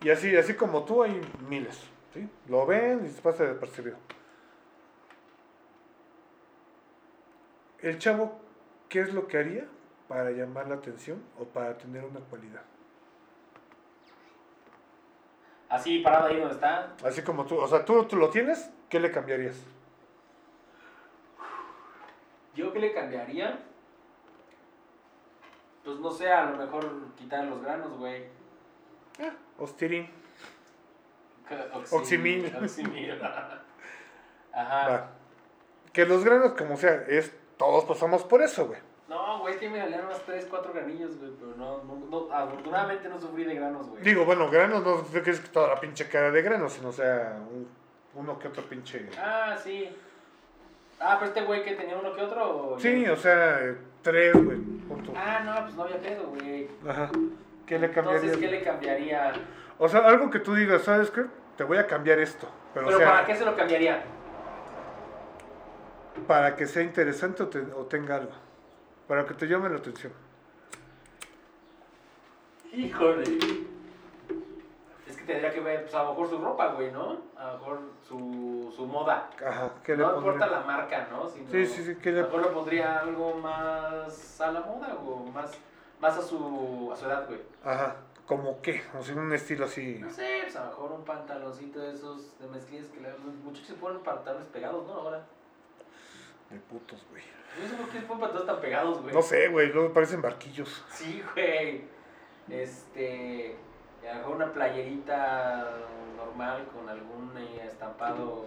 Y 0.00 0.10
así, 0.10 0.36
así 0.36 0.54
como 0.54 0.84
tú 0.84 1.02
hay 1.02 1.20
miles, 1.48 1.82
¿sí? 2.12 2.28
Lo 2.48 2.66
ven 2.66 3.04
y 3.04 3.08
se 3.08 3.20
pasa 3.20 3.44
desapercibido. 3.44 3.96
El 7.80 7.98
chavo, 7.98 8.40
¿qué 8.88 9.00
es 9.00 9.12
lo 9.12 9.26
que 9.26 9.38
haría 9.38 9.66
para 10.06 10.30
llamar 10.30 10.68
la 10.68 10.76
atención 10.76 11.22
o 11.38 11.44
para 11.44 11.76
tener 11.76 12.04
una 12.04 12.20
cualidad? 12.20 12.62
Así, 15.68 16.00
parado 16.00 16.26
ahí 16.26 16.38
donde 16.38 16.54
está. 16.54 16.94
Así 17.04 17.22
como 17.22 17.46
tú, 17.46 17.56
o 17.58 17.66
sea, 17.66 17.84
tú, 17.84 18.04
tú 18.04 18.16
lo 18.16 18.28
tienes, 18.28 18.70
¿qué 18.88 19.00
le 19.00 19.10
cambiarías? 19.10 19.56
¿Yo 22.54 22.72
qué 22.72 22.78
le 22.80 22.92
cambiaría? 22.92 23.58
Pues 25.84 25.98
no 25.98 26.10
sé, 26.10 26.30
a 26.30 26.44
lo 26.50 26.56
mejor 26.56 26.88
quitar 27.16 27.44
los 27.44 27.60
granos, 27.62 27.96
güey. 27.98 28.24
Ah, 29.20 29.32
Ostirín. 29.58 30.08
Oxi- 31.74 31.92
Oximil. 31.96 32.56
Oximil. 32.62 33.20
Ajá. 34.52 34.88
Va. 34.88 35.10
Que 35.92 36.06
los 36.06 36.24
granos, 36.24 36.52
como 36.52 36.76
sea, 36.76 37.04
es 37.08 37.34
todos 37.58 37.84
pasamos 37.84 38.22
por 38.24 38.42
eso, 38.42 38.66
güey. 38.68 38.80
No, 39.08 39.40
güey, 39.40 39.54
es 39.54 39.60
que 39.60 39.68
me 39.68 39.78
salieron 39.78 40.06
unos 40.06 40.22
3, 40.24 40.46
4 40.48 40.72
granillos, 40.72 41.18
güey. 41.18 41.32
Pero 41.38 41.54
no, 41.56 41.82
no, 41.84 41.96
no, 42.08 42.32
afortunadamente 42.32 43.08
no 43.08 43.20
sufrí 43.20 43.44
de 43.44 43.54
granos, 43.56 43.88
güey. 43.88 44.02
Digo, 44.02 44.24
bueno, 44.24 44.48
granos 44.50 44.82
no 44.84 45.02
creo 45.02 45.22
que 45.22 45.30
es 45.32 45.52
toda 45.52 45.68
la 45.68 45.80
pinche 45.80 46.08
cara 46.08 46.30
de 46.30 46.40
granos, 46.42 46.72
sino 46.72 46.88
o 46.88 46.92
sea, 46.92 47.38
un- 47.50 47.68
uno 48.14 48.38
que 48.38 48.48
otro 48.48 48.62
pinche. 48.64 49.10
Ah, 49.18 49.56
sí. 49.62 49.94
Ah, 51.04 51.16
pero 51.18 51.26
este 51.30 51.42
güey 51.42 51.64
que 51.64 51.72
tenía 51.72 51.96
uno 51.96 52.12
que 52.12 52.22
otro. 52.22 52.74
¿o 52.74 52.78
Sí, 52.78 53.06
o 53.08 53.16
sea, 53.16 53.74
tres, 54.02 54.32
güey. 54.34 54.58
Ah, 55.16 55.40
no, 55.44 55.62
pues 55.64 55.74
no 55.74 55.82
había 55.82 55.98
pedo, 56.00 56.28
güey. 56.28 56.68
Ajá. 56.88 57.10
¿Qué 57.66 57.78
le 57.78 57.90
cambiarías? 57.90 58.24
Entonces, 58.24 58.38
¿qué 58.50 58.56
le 58.56 58.62
cambiaría? 58.62 59.32
O 59.78 59.88
sea, 59.88 60.00
algo 60.06 60.30
que 60.30 60.38
tú 60.38 60.54
digas, 60.54 60.82
¿sabes 60.82 61.10
qué? 61.10 61.22
Te 61.56 61.64
voy 61.64 61.78
a 61.78 61.86
cambiar 61.86 62.18
esto. 62.18 62.48
Pero, 62.72 62.86
Pero 62.86 62.96
o 62.98 63.00
sea, 63.00 63.10
¿para 63.10 63.26
qué 63.26 63.34
se 63.36 63.44
lo 63.44 63.56
cambiaría? 63.56 64.02
para 66.26 66.54
que 66.54 66.66
sea 66.66 66.82
interesante 66.82 67.42
o, 67.42 67.48
te- 67.48 67.58
o 67.74 67.86
tenga 67.86 68.16
algo. 68.16 68.32
Para 69.08 69.24
que 69.26 69.34
te 69.34 69.46
llame 69.46 69.68
la 69.70 69.76
atención. 69.76 70.12
Híjole. 72.72 73.24
Que 75.22 75.32
tendría 75.34 75.52
que 75.52 75.60
ver, 75.60 75.82
pues 75.82 75.94
a 75.94 76.02
lo 76.02 76.10
mejor 76.10 76.28
su 76.28 76.38
ropa, 76.38 76.68
güey, 76.68 76.90
¿no? 76.90 77.16
A 77.36 77.52
lo 77.52 77.58
mejor 77.58 77.80
su, 78.02 78.72
su 78.74 78.86
moda. 78.86 79.30
Ajá. 79.46 79.70
¿Qué 79.84 79.96
le 79.96 80.02
No 80.02 80.16
importa 80.16 80.46
la 80.48 80.60
marca, 80.60 81.06
¿no? 81.10 81.28
Sino, 81.28 81.48
Sí, 81.48 81.64
sí, 81.64 81.84
sí, 81.84 81.96
¿qué 82.02 82.10
A 82.10 82.12
lo 82.12 82.22
mejor 82.22 82.42
le 82.42 82.48
pondría 82.48 82.98
algo 82.98 83.34
más 83.34 84.40
a 84.40 84.50
la 84.50 84.60
moda 84.60 84.94
o 84.94 85.24
más, 85.26 85.52
más 86.00 86.18
a, 86.18 86.22
su, 86.22 86.90
a 86.92 86.96
su 86.96 87.06
edad, 87.06 87.26
güey. 87.28 87.40
Ajá. 87.64 87.96
¿Como 88.26 88.60
qué? 88.62 88.82
O 88.98 89.02
sea, 89.02 89.14
un 89.14 89.32
estilo 89.32 89.66
así. 89.66 89.98
No 90.00 90.10
sé, 90.10 90.40
pues 90.42 90.56
a 90.56 90.64
lo 90.64 90.70
mejor 90.70 90.92
un 90.92 91.04
pantaloncito 91.04 91.80
de 91.80 91.92
esos 91.92 92.38
de 92.40 92.48
mezclillas 92.48 92.88
que 92.88 93.00
le, 93.00 93.10
los 93.10 93.34
muchachos 93.44 93.68
se 93.68 93.74
ponen 93.74 94.02
pantalones 94.02 94.48
pegados, 94.48 94.86
¿no? 94.86 94.94
Ahora. 94.94 95.24
De 96.50 96.58
putos, 96.58 97.04
güey. 97.10 97.22
No 97.60 97.68
sé 97.68 97.74
por 97.74 97.88
qué 97.90 98.00
se 98.00 98.06
ponen 98.06 98.20
pantalones 98.22 98.46
tan 98.46 98.60
pegados, 98.60 99.02
güey. 99.02 99.14
No 99.14 99.22
sé, 99.22 99.48
güey. 99.48 99.72
Luego 99.72 99.92
parecen 99.92 100.20
barquillos. 100.20 100.84
Sí, 100.90 101.22
güey. 101.34 101.84
Este. 102.48 103.56
Y 104.02 104.06
a 104.06 104.12
lo 104.14 104.18
mejor 104.20 104.36
una 104.36 104.52
playerita 104.52 105.70
normal 106.16 106.66
con 106.74 106.88
algún 106.88 107.36
eh, 107.38 107.64
estampado 107.66 108.46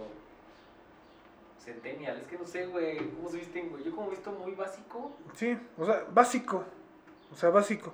centennial. 1.58 2.18
Es 2.18 2.26
que 2.26 2.38
no 2.38 2.44
sé, 2.44 2.66
güey. 2.66 2.98
¿Cómo 3.10 3.28
se 3.28 3.38
visten, 3.38 3.70
güey? 3.70 3.84
Yo 3.84 3.94
como 3.94 4.10
visto 4.10 4.30
muy 4.32 4.54
básico. 4.54 5.16
Sí, 5.34 5.58
o 5.78 5.84
sea, 5.84 6.04
básico. 6.10 6.64
O 7.32 7.36
sea, 7.36 7.50
básico. 7.50 7.92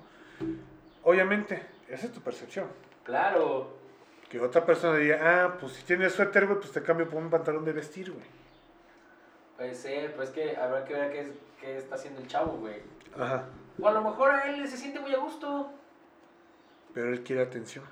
Obviamente, 1.04 1.64
esa 1.88 2.06
es 2.06 2.12
tu 2.12 2.20
percepción. 2.20 2.66
Claro. 3.04 3.70
Que 4.28 4.40
otra 4.40 4.64
persona 4.64 4.96
diga, 4.98 5.18
ah, 5.22 5.56
pues 5.60 5.72
si 5.72 5.82
tienes 5.84 6.12
suéter, 6.12 6.46
güey, 6.46 6.58
pues 6.58 6.72
te 6.72 6.82
cambio 6.82 7.08
por 7.08 7.22
un 7.22 7.30
pantalón 7.30 7.64
de 7.64 7.72
vestir, 7.72 8.10
güey. 8.12 8.24
Puede 9.56 9.74
ser, 9.74 10.12
pero 10.12 10.22
es 10.22 10.30
que 10.30 10.56
habrá 10.56 10.84
que 10.84 10.94
ver 10.94 11.12
qué, 11.12 11.20
es- 11.20 11.32
qué 11.60 11.76
está 11.78 11.94
haciendo 11.96 12.20
el 12.20 12.26
chavo, 12.26 12.52
güey. 12.58 12.80
Ajá. 13.18 13.44
O 13.80 13.86
a 13.88 13.92
lo 13.92 14.00
mejor 14.02 14.30
a 14.30 14.50
él 14.50 14.66
se 14.68 14.76
siente 14.76 15.00
muy 15.00 15.14
a 15.14 15.18
gusto. 15.18 15.70
Pero 16.94 17.08
él 17.08 17.22
quiere 17.22 17.42
atención. 17.42 17.84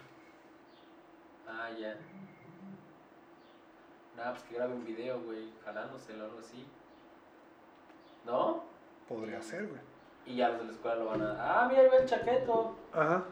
Ah, 1.48 1.70
ya. 1.78 1.97
Nada, 4.16 4.32
pues 4.32 4.44
que 4.44 4.55
grabe 4.55 4.74
un 4.74 4.85
video, 4.85 5.20
güey, 5.22 5.51
jalándoselo 5.64 6.24
o 6.24 6.27
algo 6.27 6.39
así. 6.40 6.66
¿No? 8.27 8.64
Podría 9.09 9.40
ser, 9.40 9.66
güey. 9.66 9.81
Y 10.27 10.36
ya 10.36 10.51
los 10.51 10.59
de 10.60 10.64
la 10.66 10.72
escuela 10.72 10.97
lo 10.97 11.06
van 11.06 11.22
a. 11.22 11.62
Ah, 11.62 11.68
mira, 11.68 11.81
ahí 11.82 11.89
va 11.89 11.97
el 11.97 12.06
chaqueto. 12.06 12.77
Ajá. 12.93 13.24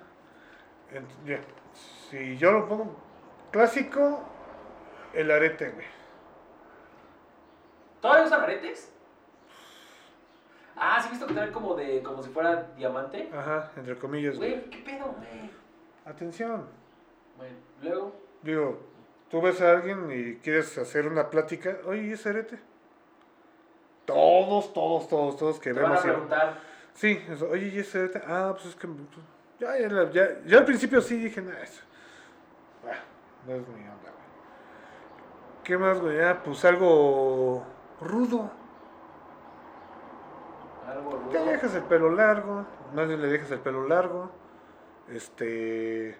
Ent- 0.92 1.24
ya. 1.26 1.40
Si 1.74 2.36
yo 2.38 2.52
lo 2.52 2.66
pongo 2.66 2.96
clásico, 3.52 4.22
el 5.12 5.30
arete, 5.30 5.68
güey. 5.70 5.86
¿Todavía 8.00 8.24
usan 8.26 8.40
aretes? 8.42 8.92
Ah, 10.80 10.98
sí, 11.00 11.08
he 11.08 11.10
visto 11.10 11.26
que 11.26 11.34
traen 11.34 11.52
como 11.52 11.74
de. 11.74 12.02
como 12.02 12.22
si 12.22 12.30
fuera 12.30 12.68
diamante. 12.76 13.28
Ajá, 13.34 13.72
entre 13.76 13.98
comillas, 13.98 14.36
güey. 14.36 14.68
¿qué 14.70 14.78
pedo, 14.78 15.14
güey? 15.16 15.50
Atención. 16.04 16.66
Bueno, 17.36 17.56
luego. 17.82 18.12
Digo, 18.42 18.80
tú 19.30 19.40
ves 19.40 19.60
a 19.60 19.72
alguien 19.72 20.08
y 20.10 20.36
quieres 20.36 20.76
hacer 20.78 21.06
una 21.08 21.28
plática, 21.30 21.78
oye, 21.86 22.02
¿y 22.02 22.12
ese 22.12 22.28
arete? 22.30 22.58
Todos, 24.06 24.72
todos, 24.72 25.08
todos, 25.08 25.36
todos 25.36 25.58
que 25.60 25.72
Te 25.74 25.80
van 25.80 25.86
a 25.92 26.00
vemos. 26.00 26.04
y- 26.04 26.08
preguntar. 26.08 26.58
Sí, 26.94 27.20
eso, 27.28 27.48
oye, 27.50 27.68
¿y 27.68 27.78
ese 27.78 27.98
arete? 27.98 28.22
Ah, 28.26 28.50
pues 28.54 28.66
es 28.66 28.76
que. 28.76 28.88
Ya, 29.60 29.76
ya, 29.78 30.10
ya, 30.10 30.28
ya 30.46 30.58
al 30.58 30.64
principio 30.64 31.00
sí 31.00 31.16
dije, 31.18 31.42
nada, 31.42 31.60
eso. 31.62 31.82
ah, 32.86 32.94
no 33.46 33.54
es 33.54 33.68
mi 33.68 33.80
onda, 33.82 34.10
güey. 34.10 34.24
¿Qué 35.64 35.76
más, 35.76 36.00
güey? 36.00 36.20
Ah, 36.22 36.40
pues 36.42 36.64
algo 36.64 37.64
rudo. 38.00 38.50
Te 41.30 41.38
dejas 41.38 41.74
el 41.74 41.82
pelo 41.84 42.10
largo, 42.10 42.64
bien 42.94 43.20
le 43.20 43.28
dejas 43.28 43.50
el 43.50 43.60
pelo 43.60 43.86
largo. 43.86 44.30
Este. 45.10 46.16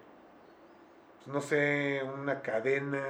pues, 1.19 1.29
no 1.29 1.41
sé, 1.41 2.03
una 2.15 2.41
cadena. 2.43 3.03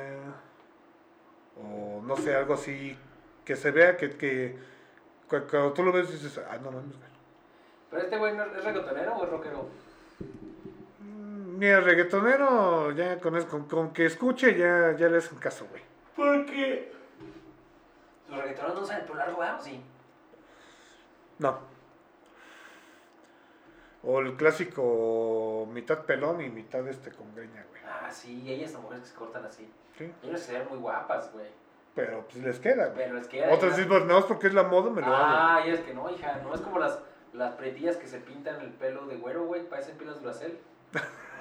O 1.57 2.01
no 2.03 2.17
sé, 2.17 2.35
algo 2.35 2.55
así. 2.55 2.97
Que 3.45 3.57
se 3.57 3.71
vea 3.71 3.97
que, 3.97 4.11
que 4.17 4.59
cu- 5.29 5.47
cuando 5.51 5.73
tú 5.73 5.83
lo 5.83 5.93
ves 5.93 6.11
dices, 6.11 6.39
ah, 6.51 6.57
no 6.63 6.71
mames, 6.71 6.97
güey. 6.97 7.09
Pero 7.91 8.03
este 8.03 8.19
güey, 8.19 8.37
¿no 8.37 8.45
¿es 8.45 8.65
reggaetonero 8.65 9.17
o 9.17 9.25
es 9.25 9.31
rockero? 9.31 9.69
Mm, 11.01 11.59
Mira, 11.59 11.81
reggaetonero, 11.81 12.91
ya 12.93 13.19
con, 13.21 13.43
con, 13.45 13.65
con 13.67 13.93
que 13.93 14.05
escuche, 14.07 14.55
ya, 14.57 14.95
ya 14.97 15.09
le 15.09 15.19
hacen 15.19 15.39
caso, 15.39 15.67
güey. 15.71 15.83
¿Por 16.15 16.45
qué? 16.47 16.93
Los 18.29 18.39
reggaetoneros 18.41 18.77
no 18.77 18.83
usan 18.83 19.01
el 19.01 19.07
pelo 19.07 19.15
largo. 19.17 19.39
¿O 19.41 19.61
sí? 19.63 19.83
No. 21.39 21.59
O 24.03 24.21
el 24.21 24.37
clásico 24.37 25.69
mitad 25.73 26.05
pelón 26.05 26.41
y 26.41 26.49
mitad 26.49 26.87
este 26.89 27.11
con 27.11 27.35
greña, 27.35 27.65
güey. 27.69 27.83
Ah, 27.85 28.11
sí, 28.11 28.49
hay 28.49 28.63
estas 28.63 28.81
mujeres 28.81 29.05
que 29.05 29.11
se 29.11 29.15
cortan 29.15 29.45
así. 29.45 29.71
Sí. 29.97 30.13
Ellos 30.23 30.41
se 30.41 30.59
ven 30.59 30.69
muy 30.69 30.79
guapas, 30.79 31.33
güey. 31.33 31.47
Pero 31.95 32.25
pues 32.29 32.37
les 32.45 32.59
queda, 32.61 32.87
güey. 32.87 33.07
Pero 33.07 33.19
es 33.19 33.27
que... 33.27 33.45
Otras 33.49 33.77
dicen, 33.77 33.89
pues 33.89 34.05
no, 34.05 34.19
es 34.19 34.25
porque 34.25 34.47
es 34.47 34.55
la 34.55 34.63
moda, 34.63 34.91
me 34.91 35.01
lo. 35.01 35.09
Ah, 35.09 35.63
y 35.67 35.71
es 35.71 35.81
que 35.81 35.95
no, 35.95 36.09
hija, 36.11 36.41
no 36.45 36.55
es 36.55 36.61
como 36.61 36.79
las, 36.79 37.01
las 37.33 37.55
pretillas 37.55 37.97
que 37.97 38.07
se 38.07 38.19
pintan 38.21 38.61
el 38.61 38.71
pelo 38.71 39.07
de 39.07 39.17
güero, 39.17 39.47
güey, 39.47 39.69
parecen 39.69 39.97
pilas 39.99 40.21
Duracell. 40.21 40.59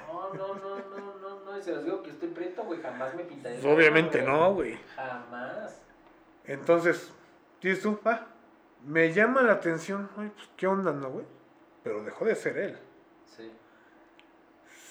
No, 0.08 0.32
no, 0.32 0.54
no, 0.54 0.78
no, 0.78 1.18
no, 1.20 1.40
no, 1.44 1.58
y 1.58 1.60
se 1.60 1.70
los 1.70 1.84
digo 1.84 2.02
que 2.02 2.08
estoy 2.08 2.30
preto, 2.30 2.62
güey, 2.62 2.80
jamás 2.80 3.14
me 3.14 3.24
pintaré. 3.24 3.58
Pues, 3.58 3.66
obviamente 3.66 4.22
no, 4.22 4.54
güey. 4.54 4.78
Jamás. 4.96 5.82
Entonces, 6.46 7.12
dices 7.60 7.82
tú, 7.82 8.00
ah, 8.06 8.26
me 8.84 9.12
llama 9.12 9.42
la 9.42 9.52
atención, 9.54 10.08
ay, 10.16 10.30
pues 10.34 10.48
qué 10.56 10.66
onda, 10.66 10.92
¿no, 10.92 11.10
güey? 11.10 11.26
Pero 11.82 12.02
dejó 12.04 12.24
de 12.24 12.34
ser 12.34 12.58
él. 12.58 12.78
Sí. 13.26 13.52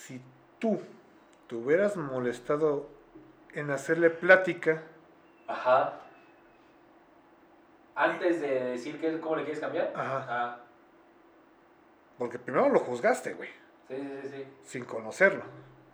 Si 0.05 0.21
tú 0.59 0.79
te 1.47 1.55
hubieras 1.55 1.95
molestado 1.97 2.89
en 3.53 3.71
hacerle 3.71 4.09
plática, 4.09 4.83
Ajá. 5.47 6.01
Antes 7.95 8.41
de 8.41 8.47
decir 8.65 8.99
que, 9.01 9.19
cómo 9.19 9.37
le 9.37 9.43
quieres 9.43 9.59
cambiar. 9.59 9.91
Ajá. 9.95 10.25
Ah, 10.29 10.59
porque 12.17 12.37
primero 12.39 12.69
lo 12.69 12.79
juzgaste, 12.79 13.33
güey, 13.33 13.49
sí, 13.87 13.95
sí, 13.95 14.19
sí, 14.23 14.29
sí. 14.29 14.45
sin 14.63 14.85
conocerlo, 14.85 15.43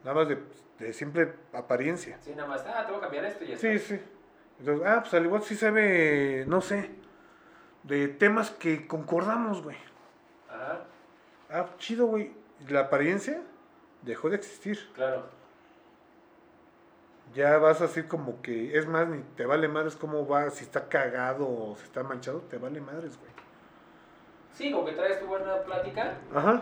nada 0.03 0.15
más 0.15 0.27
de, 0.29 0.37
de 0.79 0.93
simple 0.93 1.33
apariencia. 1.53 2.17
Sí, 2.21 2.33
nada 2.35 2.47
más, 2.47 2.65
ah, 2.65 2.83
te 2.85 2.91
voy 2.91 2.99
a 2.99 3.01
cambiar 3.03 3.25
esto 3.25 3.43
y 3.43 3.47
ya 3.49 3.57
Sí, 3.57 3.67
está. 3.67 3.95
sí. 3.95 4.01
Entonces, 4.59 4.87
ah, 4.87 4.99
pues 5.01 5.13
al 5.13 5.25
igual 5.25 5.43
sí 5.43 5.55
sabe, 5.55 6.45
no 6.47 6.61
sé, 6.61 6.89
de 7.83 8.07
temas 8.07 8.49
que 8.51 8.87
concordamos, 8.87 9.61
güey. 9.61 9.77
Ajá, 10.49 10.85
Ah, 11.49 11.67
chido, 11.77 12.07
güey. 12.07 12.31
La 12.67 12.81
apariencia 12.81 13.41
dejó 14.01 14.29
de 14.29 14.37
existir. 14.37 14.89
claro. 14.95 15.25
Ya 17.33 17.57
vas 17.57 17.81
así 17.81 18.03
como 18.03 18.41
que, 18.43 18.77
es 18.77 18.85
más, 18.85 19.07
ni 19.07 19.19
te 19.35 19.45
vale 19.47 19.67
madres 19.67 19.95
cómo 19.95 20.27
va, 20.27 20.51
si 20.51 20.63
está 20.63 20.87
cagado 20.87 21.47
o 21.49 21.75
si 21.77 21.83
está 21.85 22.03
manchado, 22.03 22.41
te 22.41 22.57
vale 22.59 22.79
madres, 22.79 23.17
güey. 23.17 23.31
Sí, 24.53 24.71
como 24.71 24.85
que 24.85 24.91
traes 24.91 25.19
tu 25.19 25.25
buena 25.25 25.57
plática. 25.63 26.15
Ajá. 26.33 26.61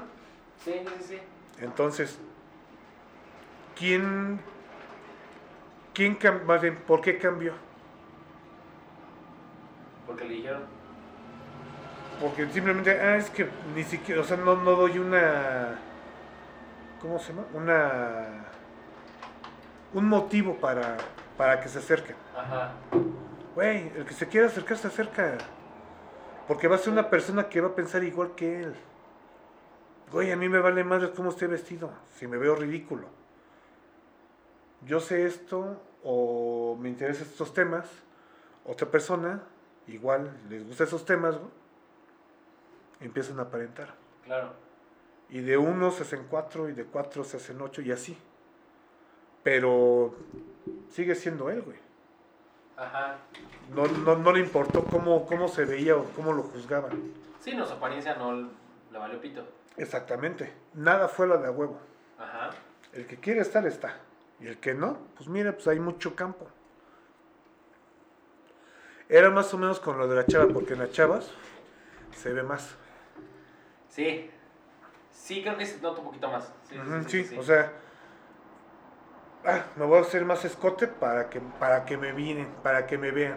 Sí, 0.63 0.73
sí, 0.97 1.03
sí. 1.03 1.19
Entonces, 1.59 2.17
¿quién, 3.75 4.39
quién 5.93 6.17
más 6.45 6.61
bien, 6.61 6.77
por 6.87 7.01
qué 7.01 7.17
cambió? 7.17 7.53
Porque 10.05 10.23
le 10.25 10.35
dijeron. 10.35 10.63
Porque 12.21 12.47
simplemente, 12.51 12.91
ah, 12.91 13.17
es 13.17 13.31
que 13.31 13.49
ni 13.73 13.83
siquiera, 13.83 14.21
o 14.21 14.23
sea, 14.23 14.37
no, 14.37 14.55
no 14.55 14.75
doy 14.75 14.99
una, 14.99 15.79
¿cómo 17.01 17.17
se 17.17 17.33
llama? 17.33 17.47
Una, 17.55 18.45
un 19.95 20.05
motivo 20.05 20.55
para, 20.57 20.97
para 21.35 21.59
que 21.59 21.67
se 21.67 21.79
acerquen. 21.79 22.15
Ajá. 22.37 22.73
Güey, 23.55 23.91
el 23.95 24.05
que 24.05 24.13
se 24.13 24.27
quiera 24.27 24.45
acercar 24.45 24.77
se 24.77 24.87
acerca. 24.87 25.39
Porque 26.47 26.67
va 26.67 26.75
a 26.75 26.77
ser 26.77 26.93
una 26.93 27.09
persona 27.09 27.49
que 27.49 27.59
va 27.59 27.69
a 27.69 27.75
pensar 27.75 28.03
igual 28.03 28.35
que 28.35 28.61
él. 28.61 28.75
Güey, 30.11 30.31
a 30.31 30.35
mí 30.35 30.47
me 30.47 30.59
vale 30.59 30.83
madre 30.83 31.11
cómo 31.15 31.31
esté 31.31 31.47
vestido, 31.47 31.89
si 32.17 32.27
me 32.27 32.37
veo 32.37 32.55
ridículo. 32.55 33.07
Yo 34.85 34.99
sé 34.99 35.25
esto 35.25 35.81
o 36.03 36.77
me 36.79 36.89
interesan 36.89 37.25
estos 37.25 37.51
temas. 37.51 37.87
Otra 38.63 38.87
persona, 38.91 39.41
igual, 39.87 40.37
les 40.49 40.67
gustan 40.67 40.85
esos 40.85 41.03
temas, 41.03 41.35
güey. 41.39 41.60
Empiezan 43.01 43.39
a 43.39 43.43
aparentar. 43.43 43.95
Claro. 44.23 44.53
Y 45.29 45.41
de 45.41 45.57
uno 45.57 45.91
se 45.91 46.03
hacen 46.03 46.27
cuatro 46.29 46.69
y 46.69 46.73
de 46.73 46.85
cuatro 46.85 47.23
se 47.23 47.37
hacen 47.37 47.61
ocho 47.61 47.81
y 47.81 47.91
así. 47.91 48.17
Pero 49.43 50.15
sigue 50.89 51.15
siendo 51.15 51.49
él, 51.49 51.61
güey. 51.61 51.77
Ajá. 52.77 53.17
No, 53.73 53.85
no, 53.85 54.15
no 54.17 54.31
le 54.31 54.39
importó 54.39 54.83
cómo, 54.83 55.25
cómo 55.25 55.47
se 55.47 55.65
veía 55.65 55.95
o 55.95 56.03
cómo 56.15 56.33
lo 56.33 56.43
juzgaban. 56.43 56.91
Sí, 57.39 57.55
no, 57.55 57.65
su 57.65 57.73
apariencia 57.73 58.15
no 58.15 58.49
le 58.91 58.97
valió 58.97 59.19
pito. 59.19 59.43
Exactamente. 59.77 60.53
Nada 60.73 61.07
fue 61.07 61.27
la 61.27 61.37
de 61.37 61.47
a 61.47 61.51
huevo. 61.51 61.79
Ajá. 62.19 62.51
El 62.93 63.07
que 63.07 63.17
quiere 63.17 63.41
estar, 63.41 63.65
está. 63.65 63.97
Y 64.39 64.47
el 64.47 64.59
que 64.59 64.73
no, 64.73 64.97
pues 65.15 65.29
mira, 65.29 65.53
pues 65.53 65.67
hay 65.67 65.79
mucho 65.79 66.15
campo. 66.15 66.47
Era 69.07 69.29
más 69.29 69.53
o 69.53 69.57
menos 69.57 69.79
con 69.79 69.97
lo 69.97 70.07
de 70.07 70.15
la 70.15 70.25
chava, 70.25 70.47
porque 70.47 70.73
en 70.73 70.79
las 70.79 70.91
chavas 70.91 71.29
se 72.15 72.33
ve 72.33 72.43
más. 72.43 72.75
Sí. 73.91 74.29
Sí, 75.11 75.41
creo 75.43 75.57
que 75.57 75.65
se 75.65 75.79
nota 75.81 75.99
un 75.99 76.05
poquito 76.05 76.29
más. 76.31 76.45
Sí, 76.67 76.73
sí, 76.75 76.79
Ujú, 76.79 77.03
sí, 77.03 77.09
sí, 77.23 77.29
sí. 77.29 77.37
o 77.37 77.43
sea, 77.43 77.71
ah, 79.45 79.65
me 79.75 79.85
voy 79.85 79.99
a 79.99 80.01
hacer 80.01 80.25
más 80.25 80.43
escote 80.45 80.87
para 80.87 81.29
que, 81.29 81.39
para 81.59 81.85
que 81.85 81.97
me 81.97 82.11
vienen, 82.13 82.47
para 82.63 82.87
que 82.87 82.97
me 82.97 83.11
vean. 83.11 83.35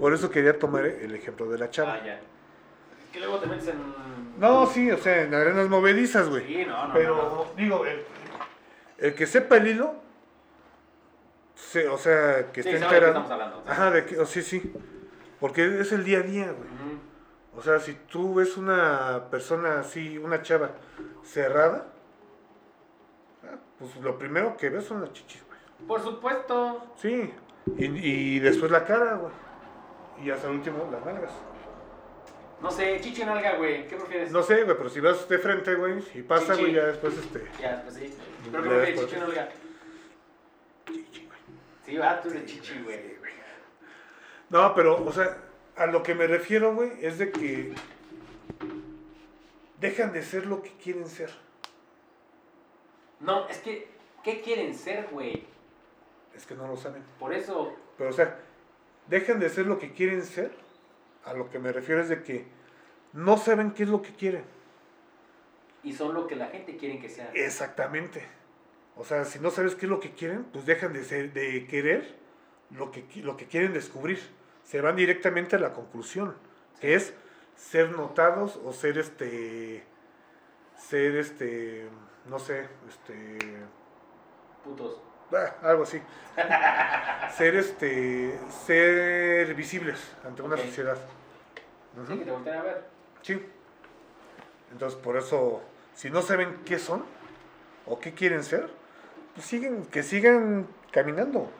Por 0.00 0.12
eso 0.12 0.30
quería 0.30 0.58
tomar 0.58 0.84
el 0.84 1.14
ejemplo 1.14 1.46
de 1.48 1.58
la 1.58 1.70
chava. 1.70 1.94
Ah, 1.94 2.04
ya. 2.04 2.20
Que 3.12 3.20
luego 3.20 3.38
te 3.38 3.46
metes 3.46 3.68
en. 3.68 4.38
No, 4.38 4.66
sí, 4.66 4.90
o 4.90 4.98
sea, 4.98 5.22
en 5.22 5.32
arenas 5.34 5.68
movedizas, 5.68 6.28
güey. 6.28 6.46
Sí, 6.46 6.64
no, 6.66 6.88
no. 6.88 6.94
Pero, 6.94 7.16
no. 7.16 7.62
digo, 7.62 7.86
el, 7.86 8.04
el 8.98 9.14
que 9.14 9.26
sepa 9.26 9.56
el 9.56 9.68
hilo, 9.68 9.94
se- 11.54 11.88
o 11.88 11.98
sea, 11.98 12.50
que 12.52 12.62
Sí, 12.62 12.68
esté 12.70 12.82
enterado. 12.82 13.08
estamos 13.08 13.30
hablando. 13.30 13.64
Ajá, 13.66 13.90
de 13.90 14.04
que, 14.06 14.18
oh, 14.18 14.26
sí, 14.26 14.42
sí. 14.42 14.72
Porque 15.38 15.80
es 15.80 15.92
el 15.92 16.04
día 16.04 16.18
a 16.18 16.22
día, 16.22 16.44
güey. 16.46 16.68
Ujú. 16.68 17.00
O 17.56 17.62
sea, 17.62 17.80
si 17.80 17.94
tú 17.94 18.34
ves 18.34 18.56
una 18.56 19.28
persona 19.30 19.80
así, 19.80 20.18
una 20.18 20.42
chava 20.42 20.70
cerrada, 21.24 21.86
ah, 23.44 23.56
pues 23.78 23.96
lo 23.96 24.16
primero 24.18 24.56
que 24.56 24.70
ves 24.70 24.84
son 24.84 25.00
las 25.00 25.12
chichis, 25.12 25.42
güey. 25.46 25.58
Por 25.88 26.00
supuesto. 26.02 26.92
Sí. 26.96 27.32
Y, 27.76 27.84
y 27.84 28.38
después 28.38 28.70
la 28.70 28.84
cara, 28.84 29.14
güey. 29.16 29.32
Y 30.24 30.30
hasta 30.30 30.48
el 30.48 30.56
último, 30.56 30.88
las 30.92 31.04
nalgas. 31.04 31.32
No 32.60 32.70
sé, 32.70 33.00
chichi 33.00 33.24
nalga, 33.24 33.56
güey. 33.56 33.88
¿Qué 33.88 33.96
prefieres? 33.96 34.30
No 34.30 34.42
sé, 34.42 34.62
güey, 34.64 34.76
pero 34.76 34.88
si 34.88 35.00
vas 35.00 35.28
de 35.28 35.38
frente, 35.38 35.74
güey, 35.74 36.04
y 36.14 36.22
pasa, 36.22 36.54
güey, 36.54 36.74
ya 36.74 36.86
después, 36.86 37.16
este... 37.16 37.46
Ya, 37.60 37.82
pues 37.82 37.94
sí. 37.94 38.14
¿Pero 38.50 38.62
qué 38.62 38.68
prefieres, 38.68 39.00
después. 39.00 39.06
chichi 39.08 39.20
nalga? 39.20 39.48
Chichi, 40.86 41.26
güey. 41.26 41.38
Sí, 41.84 41.96
va, 41.96 42.20
tú 42.20 42.28
eres 42.30 42.44
chichi, 42.46 42.82
güey. 42.82 43.18
No, 44.50 44.74
pero, 44.74 45.04
o 45.04 45.12
sea, 45.12 45.36
a 45.80 45.86
lo 45.86 46.02
que 46.02 46.14
me 46.14 46.26
refiero, 46.26 46.74
güey, 46.74 46.92
es 47.00 47.16
de 47.16 47.32
que 47.32 47.72
dejan 49.80 50.12
de 50.12 50.22
ser 50.22 50.44
lo 50.44 50.62
que 50.62 50.72
quieren 50.72 51.08
ser. 51.08 51.30
No, 53.18 53.48
es 53.48 53.56
que, 53.58 53.88
¿qué 54.22 54.42
quieren 54.42 54.74
ser, 54.74 55.08
güey? 55.10 55.46
Es 56.36 56.44
que 56.44 56.54
no 56.54 56.68
lo 56.68 56.76
saben. 56.76 57.02
Por 57.18 57.32
eso, 57.32 57.74
Pero, 57.96 58.10
o 58.10 58.12
sea, 58.12 58.38
dejan 59.08 59.40
de 59.40 59.48
ser 59.48 59.66
lo 59.66 59.78
que 59.78 59.94
quieren 59.94 60.22
ser. 60.22 60.52
A 61.24 61.32
lo 61.32 61.48
que 61.48 61.58
me 61.58 61.72
refiero 61.72 62.02
es 62.02 62.10
de 62.10 62.22
que 62.22 62.44
no 63.14 63.38
saben 63.38 63.70
qué 63.70 63.84
es 63.84 63.88
lo 63.88 64.02
que 64.02 64.12
quieren. 64.12 64.44
y 65.82 65.94
son 65.94 66.12
lo 66.12 66.26
que 66.26 66.36
la 66.36 66.48
gente 66.48 66.76
quiere 66.76 66.98
que 66.98 67.08
sean. 67.08 67.28
Exactamente. 67.32 68.26
O 68.96 69.04
sea, 69.04 69.24
si 69.24 69.38
no 69.38 69.50
sabes 69.50 69.76
qué 69.76 69.86
es 69.86 69.90
lo 69.90 69.98
que 69.98 70.10
quieren, 70.10 70.44
pues 70.44 70.66
dejan 70.66 70.92
de, 70.92 71.04
ser, 71.04 71.32
de 71.32 71.66
querer 71.66 72.16
lo 72.70 72.90
que, 72.90 73.02
lo 73.22 73.38
que 73.38 73.46
quieren 73.46 73.72
descubrir. 73.72 74.20
Se 74.70 74.80
van 74.80 74.94
directamente 74.94 75.56
a 75.56 75.58
la 75.58 75.72
conclusión, 75.72 76.36
que 76.80 76.94
es 76.94 77.12
ser 77.56 77.90
notados 77.90 78.60
o 78.64 78.72
ser 78.72 78.98
este, 78.98 79.82
ser 80.76 81.16
este, 81.16 81.88
no 82.26 82.38
sé, 82.38 82.68
este, 82.88 83.36
Putos. 84.62 85.02
ah, 85.32 85.56
algo 85.62 85.82
así. 85.82 86.00
ser 87.36 87.56
este, 87.56 88.38
ser 88.64 89.56
visibles 89.56 89.98
ante 90.24 90.42
una 90.42 90.56
sociedad. 90.56 90.98
Sí, 92.06 92.16
que 92.16 92.24
te 92.24 92.30
volteen 92.30 92.56
a 92.56 92.62
ver. 92.62 92.84
Sí. 93.22 93.44
Entonces, 94.70 94.96
por 95.00 95.16
eso, 95.16 95.62
si 95.94 96.10
no 96.10 96.22
saben 96.22 96.60
qué 96.64 96.78
son 96.78 97.04
o 97.86 97.98
qué 97.98 98.14
quieren 98.14 98.44
ser, 98.44 98.70
pues 99.34 99.48
siguen, 99.48 99.84
que 99.86 100.04
sigan 100.04 100.68
caminando. 100.92 101.50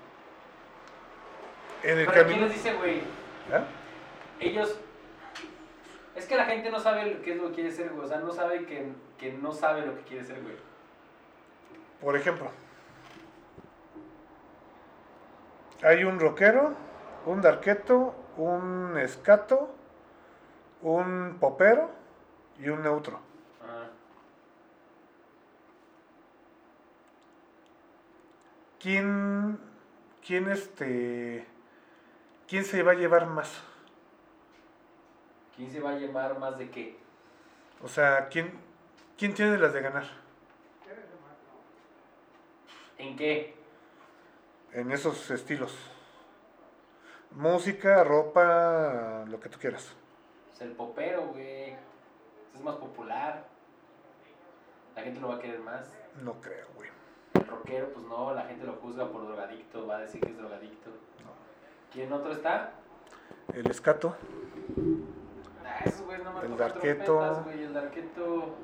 En 1.82 1.98
el 1.98 2.06
Pero 2.06 2.26
¿quién 2.26 2.40
les 2.42 2.52
dice, 2.52 2.74
güey? 2.74 3.02
¿Ah? 3.52 3.64
Ellos. 4.38 4.78
Es 6.14 6.26
que 6.26 6.36
la 6.36 6.44
gente 6.44 6.70
no 6.70 6.78
sabe 6.78 7.20
qué 7.22 7.32
es 7.32 7.36
lo 7.36 7.48
que 7.48 7.54
quiere 7.54 7.70
ser, 7.70 7.90
güey. 7.90 8.04
O 8.04 8.08
sea, 8.08 8.18
no 8.18 8.32
sabe 8.32 8.66
que, 8.66 8.92
que 9.18 9.32
no 9.32 9.52
sabe 9.52 9.86
lo 9.86 9.96
que 9.96 10.02
quiere 10.02 10.24
ser, 10.24 10.42
güey. 10.42 10.56
Por 12.00 12.16
ejemplo, 12.16 12.50
hay 15.82 16.04
un 16.04 16.18
rockero, 16.18 16.74
un 17.26 17.40
darqueto, 17.40 18.14
un 18.36 18.98
escato 18.98 19.74
un 20.82 21.36
popero 21.38 21.90
y 22.58 22.68
un 22.68 22.82
neutro. 22.82 23.20
¿Quién, 28.78 29.58
quién 30.26 30.50
este, 30.50 31.46
quién 32.50 32.64
se 32.64 32.82
va 32.82 32.92
a 32.92 32.96
llevar 32.96 33.26
más? 33.26 33.62
¿Quién 35.54 35.70
se 35.70 35.80
va 35.80 35.90
a 35.90 35.98
llevar 35.98 36.36
más 36.38 36.58
de 36.58 36.68
qué? 36.68 36.98
O 37.82 37.88
sea, 37.88 38.28
¿quién, 38.28 38.58
quién 39.16 39.32
tiene 39.32 39.56
las 39.56 39.72
de 39.72 39.80
ganar 39.80 40.04
¿En 42.98 43.16
qué? 43.16 43.54
en 44.72 44.90
esos 44.90 45.30
estilos? 45.30 45.74
Música, 47.30 48.04
ropa, 48.04 49.24
lo 49.26 49.40
que 49.40 49.48
tú 49.48 49.58
quieras. 49.58 49.94
Pues 50.50 50.60
el 50.62 50.72
popero, 50.72 51.28
güey. 51.28 51.76
Es 52.54 52.60
más 52.60 52.76
popular. 52.76 53.46
La 54.94 55.02
gente 55.02 55.20
lo 55.20 55.28
va 55.28 55.36
a 55.36 55.38
querer 55.38 55.60
más. 55.60 55.86
No 56.20 56.40
creo, 56.40 56.66
güey. 56.74 56.90
El 57.34 57.46
rockero, 57.46 57.92
pues 57.92 58.04
no, 58.06 58.34
la 58.34 58.42
gente 58.42 58.66
lo 58.66 58.74
juzga 58.74 59.08
por 59.08 59.26
drogadicto, 59.26 59.86
va 59.86 59.98
a 59.98 60.00
decir 60.00 60.20
que 60.20 60.30
es 60.30 60.36
drogadicto. 60.36 60.90
¿Quién 61.92 62.12
otro 62.12 62.32
está? 62.32 62.72
El 63.52 63.68
escato, 63.70 64.16
Ah, 65.66 65.80
esos 65.84 66.02
güeyes 66.02 66.24
no 66.24 66.30
El 66.42 66.48
güey. 67.44 67.62
El 67.64 67.72
darqueto 67.74 68.54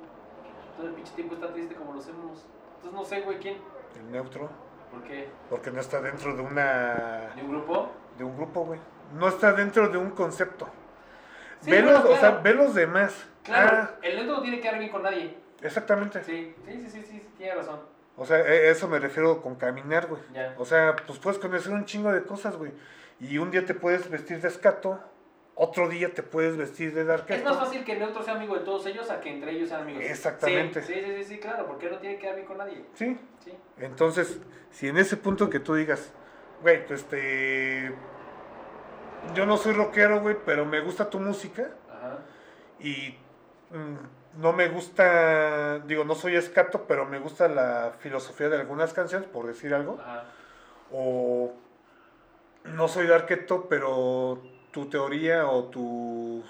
todo 0.77 0.87
el 0.87 0.93
pinche 0.95 1.13
tiempo 1.15 1.35
está 1.35 1.53
triste 1.53 1.75
como 1.75 1.93
lo 1.93 1.99
hacemos. 2.01 2.47
Entonces 2.77 2.93
no 2.93 3.05
sé, 3.05 3.21
güey, 3.23 3.39
¿quién? 3.39 3.57
el 3.99 4.11
neutro, 4.13 4.51
¿Por 4.91 5.03
qué? 5.05 5.29
porque 5.49 5.71
no 5.71 5.81
está 5.81 6.01
dentro 6.03 6.37
de 6.37 6.43
una 6.43 7.33
¿De 7.35 7.43
un 7.43 7.51
grupo? 7.51 7.91
de 8.19 8.25
un 8.25 8.37
grupo, 8.37 8.65
güey. 8.65 8.81
No 9.15 9.29
está 9.29 9.53
dentro 9.53 9.89
de 9.89 9.99
un 9.99 10.11
concepto. 10.11 10.69
Sí, 11.61 11.71
ve, 11.71 11.81
los, 11.83 12.05
o 12.05 12.17
sea, 12.17 12.31
ve 12.43 12.55
los 12.55 12.75
demás. 12.75 13.27
Claro, 13.43 13.77
Ah, 13.77 13.91
el 14.03 14.17
neutro 14.17 14.37
no 14.37 14.43
tiene 14.43 14.57
que 14.59 14.63
quedar 14.63 14.79
bien 14.79 14.91
con 14.91 15.03
nadie. 15.03 15.37
exactamente. 15.63 16.23
Sí, 16.25 16.55
sí, 16.67 16.89
sí, 16.89 16.91
sí, 16.91 17.03
sí, 17.21 17.29
tiene 17.39 17.55
razón. 17.55 17.81
O 18.17 18.25
sea, 18.25 18.39
e- 18.41 18.71
eso 18.71 18.89
me 18.89 18.99
refiero 18.99 19.43
con 19.43 19.57
caminar, 19.57 20.07
güey. 20.07 20.23
Ya. 20.33 20.55
O 20.59 20.65
sea, 20.65 20.97
pues 21.07 21.19
puedes 21.19 21.39
conocer 21.39 21.73
un 21.73 21.85
chingo 21.85 22.13
de 22.13 22.23
cosas, 22.23 22.57
güey. 22.57 22.73
Y 23.21 23.39
un 23.39 23.51
día 23.51 23.65
te 23.65 23.75
puedes 23.75 24.11
vestir 24.11 24.41
de 24.41 24.49
escato, 24.49 25.01
otro 25.55 25.89
día 25.89 26.13
te 26.13 26.23
puedes 26.23 26.57
vestir 26.57 26.95
de 26.95 27.03
Es 27.29 27.45
más 27.45 27.59
fácil 27.59 27.83
que 27.83 27.93
el 27.93 27.99
neutro 28.01 28.23
sea 28.23 28.35
amigo 28.35 28.55
de 28.59 28.61
todos 28.61 28.85
ellos 28.87 29.11
a 29.11 29.21
que 29.21 29.31
entre 29.31 29.53
ellos 29.53 29.71
sean 29.71 29.83
amigos. 29.83 30.03
Exactamente. 30.05 30.83
Sí, 30.83 30.93
sí, 30.95 31.01
sí, 31.17 31.25
sí, 31.25 31.39
claro, 31.39 31.67
porque 31.67 31.89
no 31.89 31.99
tiene 31.99 32.17
que 32.17 32.23
quedar 32.23 32.35
bien 32.37 32.47
con 32.47 32.59
nadie. 32.59 32.85
Sí. 32.95 33.19
Sí. 33.43 33.53
Entonces, 33.79 34.39
si 34.71 34.89
en 34.89 34.99
ese 34.99 35.17
punto 35.17 35.49
que 35.49 35.59
tú 35.59 35.75
digas, 35.75 36.13
güey, 36.61 36.87
pues 36.87 37.01
este. 37.01 37.95
Yo 39.35 39.47
no 39.47 39.57
soy 39.57 39.73
rockero, 39.73 40.21
güey, 40.21 40.37
pero 40.45 40.67
me 40.67 40.81
gusta 40.81 41.09
tu 41.09 41.19
música 41.19 41.71
Ajá. 41.91 42.19
y 42.79 43.17
mm, 43.71 43.97
no 44.39 44.53
me 44.53 44.69
gusta, 44.69 45.79
digo, 45.81 46.05
no 46.05 46.15
soy 46.15 46.37
escato, 46.37 46.85
pero 46.87 47.07
me 47.07 47.19
gusta 47.19 47.49
la 47.49 47.93
filosofía 47.99 48.49
de 48.49 48.59
algunas 48.59 48.93
canciones, 48.93 49.29
por 49.29 49.47
decir 49.47 49.75
algo. 49.75 49.99
Ajá. 50.01 50.25
O 50.93 51.53
no 52.65 52.89
soy 52.89 53.07
darketo, 53.07 53.67
pero 53.69 54.43
tu 54.71 54.87
teoría 54.87 55.47
o 55.47 55.65
tu, 55.65 56.45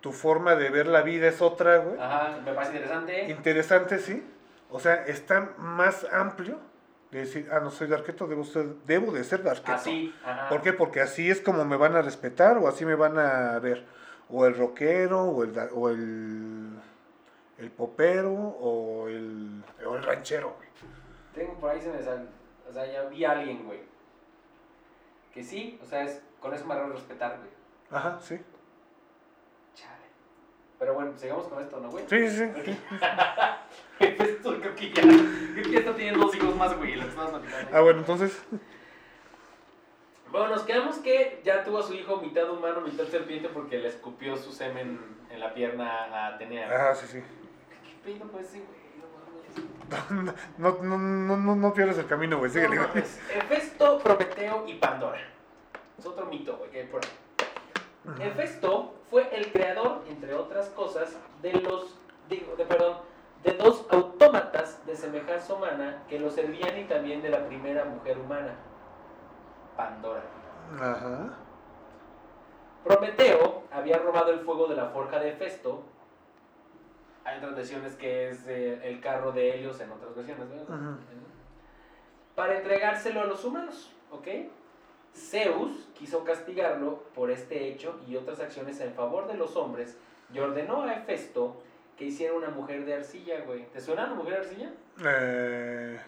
tu 0.00 0.12
forma 0.12 0.54
de 0.54 0.70
ver 0.70 0.86
la 0.86 1.02
vida 1.02 1.28
es 1.28 1.40
otra, 1.40 1.78
güey. 1.78 1.98
Ajá, 1.98 2.38
me 2.44 2.52
parece 2.52 2.76
interesante. 2.76 3.30
Interesante, 3.30 3.98
sí. 3.98 4.26
O 4.70 4.80
sea, 4.80 5.06
está 5.06 5.54
más 5.56 6.06
amplio 6.12 6.58
de 7.10 7.20
decir, 7.20 7.48
ah, 7.50 7.60
no 7.60 7.70
soy 7.70 7.88
darketo, 7.88 8.26
debo, 8.26 8.44
ser, 8.44 8.66
debo 8.84 9.12
de 9.12 9.24
ser 9.24 9.42
darketo. 9.42 9.72
Así, 9.72 10.14
ajá. 10.24 10.48
¿Por 10.48 10.60
qué? 10.60 10.72
Porque 10.74 11.00
así 11.00 11.30
es 11.30 11.40
como 11.40 11.64
me 11.64 11.76
van 11.76 11.96
a 11.96 12.02
respetar 12.02 12.58
o 12.58 12.68
así 12.68 12.84
me 12.84 12.94
van 12.94 13.18
a 13.18 13.58
ver. 13.58 13.86
O 14.30 14.46
el 14.46 14.56
rockero, 14.56 15.22
o 15.22 15.42
el, 15.42 15.58
o 15.72 15.88
el, 15.88 16.78
el 17.58 17.70
popero, 17.70 18.32
o 18.32 19.08
el, 19.08 19.64
o 19.86 19.96
el 19.96 20.02
ranchero, 20.02 20.54
güey. 20.56 20.68
Tengo 21.34 21.54
por 21.54 21.70
ahí 21.70 21.80
se 21.80 21.90
me 21.90 22.02
sale. 22.02 22.26
O 22.68 22.72
sea, 22.72 22.84
ya 22.90 23.04
vi 23.04 23.24
a 23.24 23.32
alguien, 23.32 23.64
güey. 23.64 23.80
Que 25.32 25.42
sí, 25.42 25.78
o 25.82 25.86
sea, 25.86 26.02
es, 26.02 26.22
con 26.40 26.52
eso 26.52 26.66
me 26.66 26.74
hago 26.74 26.92
respetar, 26.92 27.38
güey. 27.38 27.50
Ajá, 27.90 28.18
sí. 28.20 28.38
Chale. 29.74 30.04
Pero 30.78 30.94
bueno, 30.94 31.16
sigamos 31.16 31.46
con 31.48 31.62
esto, 31.62 31.80
¿no, 31.80 31.90
güey? 31.90 32.04
Sí, 32.08 32.28
sí, 32.28 32.50
sí. 32.64 32.78
Esto 34.00 34.60
creo 34.60 34.74
que 34.74 34.92
ya. 34.92 35.02
Creo 35.02 35.64
que 35.64 35.70
ya 35.70 35.78
está 35.78 35.94
teniendo 35.94 36.26
dos 36.26 36.34
hijos 36.36 36.54
más, 36.54 36.76
güey, 36.76 36.96
lo 36.96 37.04
que 37.04 37.08
estabas 37.08 37.30
platicando. 37.30 37.70
Ah, 37.76 37.80
bueno, 37.80 38.00
entonces. 38.00 38.42
Bueno, 40.30 40.48
nos 40.48 40.62
quedamos 40.62 40.98
que 40.98 41.40
ya 41.44 41.64
tuvo 41.64 41.78
a 41.78 41.82
su 41.82 41.94
hijo 41.94 42.18
mitad 42.18 42.50
humano, 42.50 42.82
mitad 42.82 43.04
serpiente 43.04 43.48
porque 43.48 43.78
le 43.78 43.88
escupió 43.88 44.36
su 44.36 44.52
semen 44.52 45.00
en 45.30 45.40
la 45.40 45.54
pierna 45.54 46.04
a 46.04 46.34
Atenea. 46.34 46.90
Ah, 46.90 46.94
sí, 46.94 47.06
sí. 47.06 47.22
¿Qué 47.82 48.12
pedo 48.12 48.30
con 48.30 48.40
ese, 48.40 48.58
güey? 48.58 48.78
No. 50.58 50.78
No, 50.82 50.98
no, 50.98 51.36
no, 51.36 51.56
no, 51.56 51.72
pierdas 51.72 51.96
el 51.98 52.06
camino, 52.06 52.38
güey. 52.38 52.50
Síguele, 52.50 52.76
No. 52.76 52.84
Hefesto, 52.94 53.98
Prometeo 54.00 54.64
y 54.66 54.74
Pandora. 54.74 55.18
Es 55.98 56.04
otro 56.04 56.26
mito, 56.26 56.56
güey, 56.58 56.70
que 56.70 56.80
hay 56.80 56.86
por 56.86 57.00
ahí. 57.02 58.26
Hefesto 58.26 58.94
fue 59.10 59.34
el 59.34 59.50
creador, 59.50 60.04
entre 60.08 60.34
otras 60.34 60.68
cosas, 60.68 61.16
de 61.42 61.52
los, 61.54 61.98
digo, 62.28 62.54
de, 62.56 62.64
perdón, 62.64 62.98
de 63.42 63.52
dos 63.52 63.86
autómatas 63.90 64.84
de 64.86 64.96
semejanza 64.96 65.54
humana 65.54 66.02
que 66.08 66.18
lo 66.18 66.30
servían 66.30 66.78
y 66.78 66.84
también 66.84 67.22
de 67.22 67.30
la 67.30 67.46
primera 67.46 67.84
mujer 67.84 68.18
humana, 68.18 68.54
Pandora. 69.78 70.22
Ajá. 70.74 71.38
Prometeo 72.82 73.62
había 73.70 73.98
robado 73.98 74.32
el 74.32 74.40
fuego 74.40 74.66
de 74.66 74.74
la 74.74 74.86
forja 74.86 75.20
de 75.20 75.28
Hefesto. 75.30 75.84
Hay 77.24 77.38
otras 77.38 77.54
versiones 77.54 77.94
que 77.94 78.28
es 78.28 78.48
eh, 78.48 78.80
el 78.82 79.00
carro 79.00 79.30
de 79.30 79.54
Helios 79.54 79.80
en 79.80 79.92
otras 79.92 80.16
versiones, 80.16 80.48
¿verdad? 80.50 80.64
Ujú. 80.64 80.98
Para 82.34 82.56
entregárselo 82.56 83.20
a 83.20 83.26
los 83.26 83.44
humanos, 83.44 83.94
¿ok? 84.10 84.26
Zeus 85.14 85.88
quiso 85.94 86.24
castigarlo 86.24 87.04
por 87.14 87.30
este 87.30 87.68
hecho 87.68 88.00
y 88.08 88.16
otras 88.16 88.40
acciones 88.40 88.80
en 88.80 88.94
favor 88.94 89.28
de 89.28 89.34
los 89.34 89.54
hombres 89.54 89.96
y 90.32 90.40
ordenó 90.40 90.82
a 90.82 90.94
Hefesto 90.94 91.62
que 91.96 92.06
hiciera 92.06 92.34
una 92.34 92.50
mujer 92.50 92.84
de 92.84 92.94
arcilla, 92.94 93.42
güey. 93.42 93.66
¿Te 93.66 93.80
suena 93.80 94.06
una 94.06 94.14
mujer 94.14 94.34
de 94.34 94.38
arcilla? 94.40 94.72
Eh, 95.04 96.00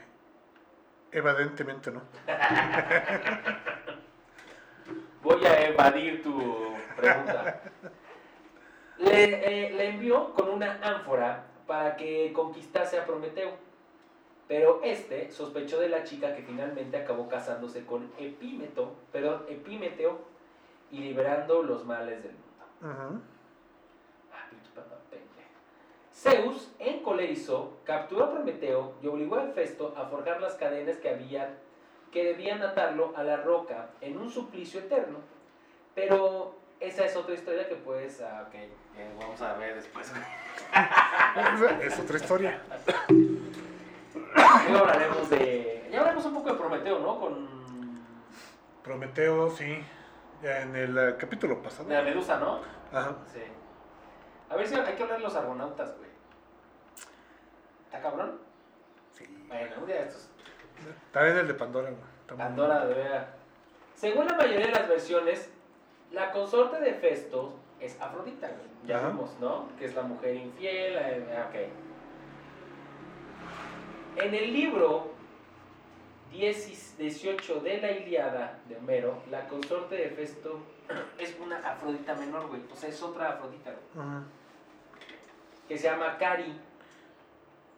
evidentemente 1.12 1.90
no. 1.90 2.02
Voy 5.22 5.44
a 5.44 5.68
evadir 5.68 6.22
tu 6.22 6.74
pregunta. 6.96 7.60
Le, 8.98 9.66
eh, 9.66 9.72
le 9.72 9.88
envió 9.90 10.32
con 10.34 10.50
una 10.50 10.78
ánfora 10.82 11.44
para 11.66 11.96
que 11.96 12.32
conquistase 12.32 12.98
a 12.98 13.06
Prometeo. 13.06 13.52
Pero 14.48 14.80
este 14.82 15.30
sospechó 15.30 15.78
de 15.78 15.88
la 15.88 16.02
chica 16.02 16.34
que 16.34 16.42
finalmente 16.42 16.96
acabó 16.96 17.28
casándose 17.28 17.86
con 17.86 18.10
Epímeto, 18.18 18.96
perdón, 19.12 19.44
Epímeteo 19.48 20.18
y 20.90 20.98
liberando 20.98 21.62
los 21.62 21.84
males 21.84 22.20
del 22.24 22.32
mundo. 22.32 22.64
Ah, 24.32 24.48
pinche 24.50 24.70
papá 24.74 24.96
pendejo. 25.08 25.29
Zeus 26.20 26.70
encolerizó, 26.78 27.78
capturó 27.84 28.24
a 28.24 28.30
Prometeo 28.30 28.92
y 29.00 29.06
obligó 29.06 29.36
a 29.36 29.44
Hefesto 29.44 29.94
a 29.96 30.04
forjar 30.04 30.38
las 30.42 30.54
cadenas 30.54 30.98
que 30.98 31.08
habían 31.08 31.56
que 32.12 32.24
debían 32.24 32.60
atarlo 32.62 33.14
a 33.16 33.22
la 33.22 33.38
roca 33.38 33.90
en 34.00 34.18
un 34.18 34.28
suplicio 34.28 34.80
eterno. 34.80 35.18
Pero 35.94 36.56
esa 36.78 37.06
es 37.06 37.16
otra 37.16 37.34
historia 37.34 37.68
que 37.68 37.76
pues, 37.76 38.20
ah, 38.20 38.44
ok, 38.48 38.54
eh, 38.54 38.68
vamos 39.18 39.40
a 39.40 39.54
ver 39.54 39.76
después. 39.76 40.12
Es 41.82 41.98
otra 41.98 42.16
historia. 42.18 42.60
Luego 43.08 44.78
hablaremos 44.78 45.30
de, 45.30 45.88
ya 45.90 46.00
hablaremos 46.00 46.26
un 46.26 46.34
poco 46.34 46.52
de 46.52 46.58
Prometeo, 46.58 46.98
¿no? 46.98 47.18
Con 47.18 47.48
Prometeo, 48.82 49.50
sí. 49.50 49.82
Ya 50.42 50.62
en 50.62 50.76
el 50.76 50.98
eh, 50.98 51.16
capítulo 51.18 51.62
pasado. 51.62 51.88
de 51.88 51.94
la 51.94 52.02
Medusa, 52.02 52.38
¿no? 52.38 52.60
Ajá. 52.92 53.14
Sí. 53.32 53.40
A 54.50 54.56
ver 54.56 54.66
si 54.66 54.74
hay 54.74 54.94
que 54.94 55.02
hablar 55.02 55.18
de 55.18 55.24
los 55.24 55.36
argonautas, 55.36 55.96
güey. 55.96 56.09
¿Está 57.90 58.02
cabrón? 58.02 58.38
Sí. 59.10 59.26
Bueno, 59.48 59.74
un 59.80 59.86
día 59.86 59.96
de 59.96 60.02
estos. 60.02 60.28
También 61.12 61.38
el 61.38 61.48
de 61.48 61.54
Pandora, 61.54 61.90
güey. 61.90 62.02
También. 62.28 62.48
Pandora 62.48 62.86
de 62.86 62.94
Vea. 62.94 63.34
Según 63.96 64.26
la 64.26 64.34
mayoría 64.36 64.66
de 64.66 64.72
las 64.72 64.88
versiones, 64.88 65.50
la 66.12 66.30
consorte 66.30 66.78
de 66.80 66.94
Festo 66.94 67.58
es 67.80 68.00
Afrodita, 68.00 68.46
güey. 68.46 68.68
Ya 68.86 68.98
Ajá. 68.98 69.08
vimos, 69.08 69.36
¿no? 69.40 69.68
Que 69.76 69.86
es 69.86 69.94
la 69.96 70.02
mujer 70.02 70.36
infiel. 70.36 70.96
eh, 70.96 71.44
ok. 71.48 71.54
En 74.22 74.34
el 74.34 74.52
libro 74.52 75.10
10 76.30 76.96
18 76.98 77.60
de 77.60 77.80
la 77.80 77.90
Iliada 77.90 78.58
de 78.68 78.76
Homero, 78.76 79.20
la 79.30 79.48
consorte 79.48 79.96
de 79.96 80.10
Festo 80.10 80.60
es 81.18 81.36
una 81.44 81.56
Afrodita 81.58 82.14
menor, 82.14 82.46
güey. 82.46 82.62
O 82.72 82.76
sea, 82.76 82.88
es 82.88 83.02
otra 83.02 83.30
Afrodita, 83.30 83.72
güey. 83.72 84.06
Que 85.68 85.76
se 85.76 85.88
llama 85.90 86.16
Cari 86.18 86.58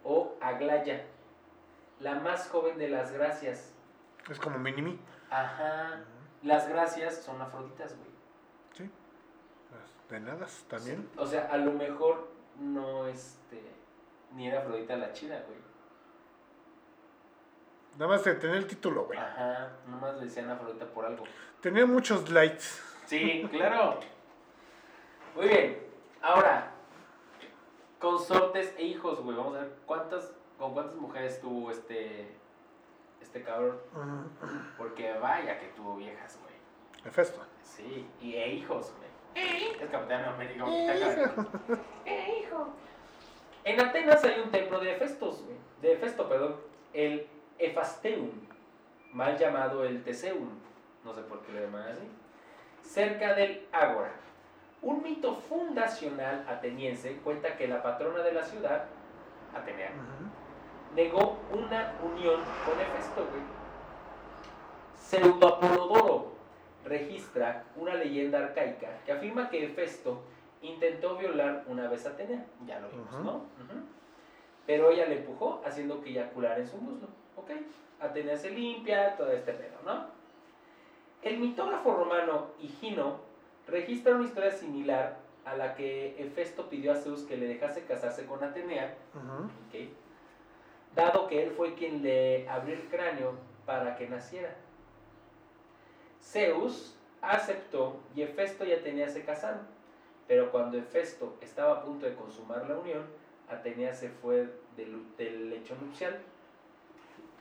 o 0.04 0.36
Aglaya. 0.40 1.04
La 2.00 2.16
más 2.16 2.48
joven 2.48 2.78
de 2.78 2.88
las 2.88 3.12
gracias. 3.12 3.72
Es 4.30 4.38
como 4.38 4.58
Minimi. 4.58 4.98
Ajá. 5.30 6.00
Las 6.42 6.68
gracias 6.68 7.22
son 7.22 7.40
afroditas, 7.40 7.96
güey. 7.96 8.10
Sí. 8.72 8.90
De 10.10 10.20
nada, 10.20 10.46
también. 10.68 11.08
O 11.16 11.26
sea, 11.26 11.48
a 11.50 11.56
lo 11.56 11.72
mejor 11.72 12.28
no 12.58 13.06
este 13.06 13.62
ni 14.34 14.48
era 14.48 14.60
Afrodita 14.60 14.96
la 14.96 15.12
china, 15.12 15.40
güey. 15.46 15.58
Nada 17.98 18.10
más 18.10 18.24
de 18.24 18.34
tener 18.34 18.56
el 18.56 18.66
título, 18.66 19.04
güey. 19.04 19.18
Ajá, 19.18 19.70
nomás 19.86 20.16
le 20.16 20.24
decían 20.24 20.50
Afrodita 20.50 20.86
por 20.86 21.04
algo. 21.04 21.24
Tenía 21.60 21.86
muchos 21.86 22.30
likes. 22.30 22.64
Sí, 23.06 23.46
claro. 23.50 24.00
Muy 25.36 25.48
bien. 25.48 25.86
Ahora, 26.22 26.71
consortes 28.02 28.74
e 28.76 28.82
hijos, 28.82 29.20
güey. 29.20 29.36
Vamos 29.36 29.54
a 29.54 29.60
ver 29.60 29.72
cuántas, 29.86 30.34
con 30.58 30.74
cuántas 30.74 30.96
mujeres 30.96 31.40
tuvo 31.40 31.70
este, 31.70 32.26
este 33.20 33.42
cabrón. 33.42 33.78
Porque 34.76 35.14
vaya 35.14 35.58
que 35.58 35.68
tuvo 35.68 35.96
viejas, 35.96 36.38
güey. 36.42 37.06
Hefesto. 37.06 37.40
Sí, 37.62 38.06
y 38.20 38.34
e 38.34 38.54
hijos, 38.54 38.92
güey. 38.98 39.12
Es 39.80 39.88
capitán 39.90 40.24
América. 40.24 40.64
Eh, 40.68 41.30
eh, 42.04 42.42
hijo. 42.42 42.68
En 43.64 43.80
Atenas 43.80 44.22
hay 44.24 44.40
un 44.40 44.50
templo 44.50 44.80
de 44.80 44.92
Hefestos, 44.92 45.44
güey. 45.44 45.56
De 45.80 45.92
Hefesto, 45.92 46.28
perdón. 46.28 46.56
El 46.92 47.26
Efasteum, 47.58 48.30
mal 49.12 49.38
llamado 49.38 49.84
el 49.84 50.02
Teseum. 50.02 50.50
No 51.04 51.14
sé 51.14 51.22
por 51.22 51.40
qué 51.42 51.52
lo 51.52 51.60
llaman 51.60 51.88
así. 51.88 52.08
Cerca 52.82 53.34
del 53.34 53.66
Ágora. 53.72 54.12
Un 54.82 55.00
mito 55.00 55.36
fundacional 55.36 56.44
ateniense 56.48 57.16
cuenta 57.18 57.56
que 57.56 57.68
la 57.68 57.82
patrona 57.82 58.20
de 58.22 58.32
la 58.32 58.42
ciudad, 58.42 58.84
Atenea, 59.54 59.92
negó 60.96 61.38
una 61.52 61.94
unión 62.02 62.40
con 62.64 62.80
Hefesto. 62.80 63.26
Pseudo 64.96 65.46
Apolodoro 65.46 66.32
registra 66.84 67.64
una 67.76 67.94
leyenda 67.94 68.40
arcaica 68.40 68.98
que 69.06 69.12
afirma 69.12 69.48
que 69.48 69.64
Hefesto 69.64 70.22
intentó 70.62 71.16
violar 71.16 71.64
una 71.68 71.88
vez 71.88 72.04
a 72.06 72.10
Atenea, 72.10 72.44
ya 72.66 72.80
lo 72.80 72.88
vimos. 72.88 73.12
¿no? 73.22 73.42
Pero 74.66 74.90
ella 74.90 75.06
le 75.06 75.18
empujó 75.18 75.62
haciendo 75.64 76.02
que 76.02 76.10
eyaculara 76.10 76.58
en 76.58 76.66
su 76.66 76.78
muslo, 76.78 77.06
¿ok? 77.36 77.50
Atenea 78.00 78.36
se 78.36 78.50
limpia, 78.50 79.16
todo 79.16 79.30
este 79.30 79.52
pedo, 79.52 79.78
¿no? 79.84 80.06
El 81.22 81.38
mitógrafo 81.38 81.94
romano 81.94 82.48
Higino 82.60 83.31
registra 83.66 84.14
una 84.14 84.24
historia 84.24 84.50
similar 84.50 85.18
a 85.44 85.56
la 85.56 85.74
que 85.74 86.14
Hefesto 86.18 86.68
pidió 86.68 86.92
a 86.92 86.96
Zeus 86.96 87.22
que 87.22 87.36
le 87.36 87.46
dejase 87.48 87.84
casarse 87.84 88.26
con 88.26 88.42
Atenea, 88.44 88.94
dado 90.94 91.26
que 91.26 91.42
él 91.42 91.50
fue 91.52 91.74
quien 91.74 92.02
le 92.02 92.48
abrió 92.48 92.74
el 92.74 92.88
cráneo 92.88 93.34
para 93.66 93.96
que 93.96 94.08
naciera. 94.08 94.54
Zeus 96.22 96.96
aceptó 97.20 98.00
y 98.14 98.22
Hefesto 98.22 98.64
y 98.64 98.72
Atenea 98.72 99.08
se 99.08 99.24
casaron, 99.24 99.66
pero 100.28 100.50
cuando 100.52 100.78
Hefesto 100.78 101.36
estaba 101.40 101.74
a 101.74 101.82
punto 101.82 102.06
de 102.06 102.14
consumar 102.14 102.68
la 102.68 102.76
unión, 102.76 103.04
Atenea 103.48 103.92
se 103.94 104.08
fue 104.08 104.48
del, 104.76 105.04
del 105.16 105.50
lecho 105.50 105.74
nupcial, 105.80 106.20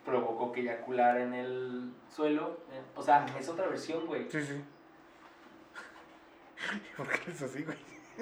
provocó 0.03 0.52
que 0.52 0.61
eyaculara 0.61 1.22
en 1.22 1.34
el 1.34 1.93
suelo, 2.10 2.57
eh, 2.72 2.81
o 2.95 3.02
sea, 3.02 3.26
es 3.39 3.48
otra 3.48 3.68
versión, 3.68 4.07
güey. 4.07 4.30
Sí, 4.30 4.41
sí. 4.41 4.61
¿Por 6.97 7.07
qué 7.07 7.31
es 7.31 7.41
así, 7.41 7.63
güey? 7.63 7.77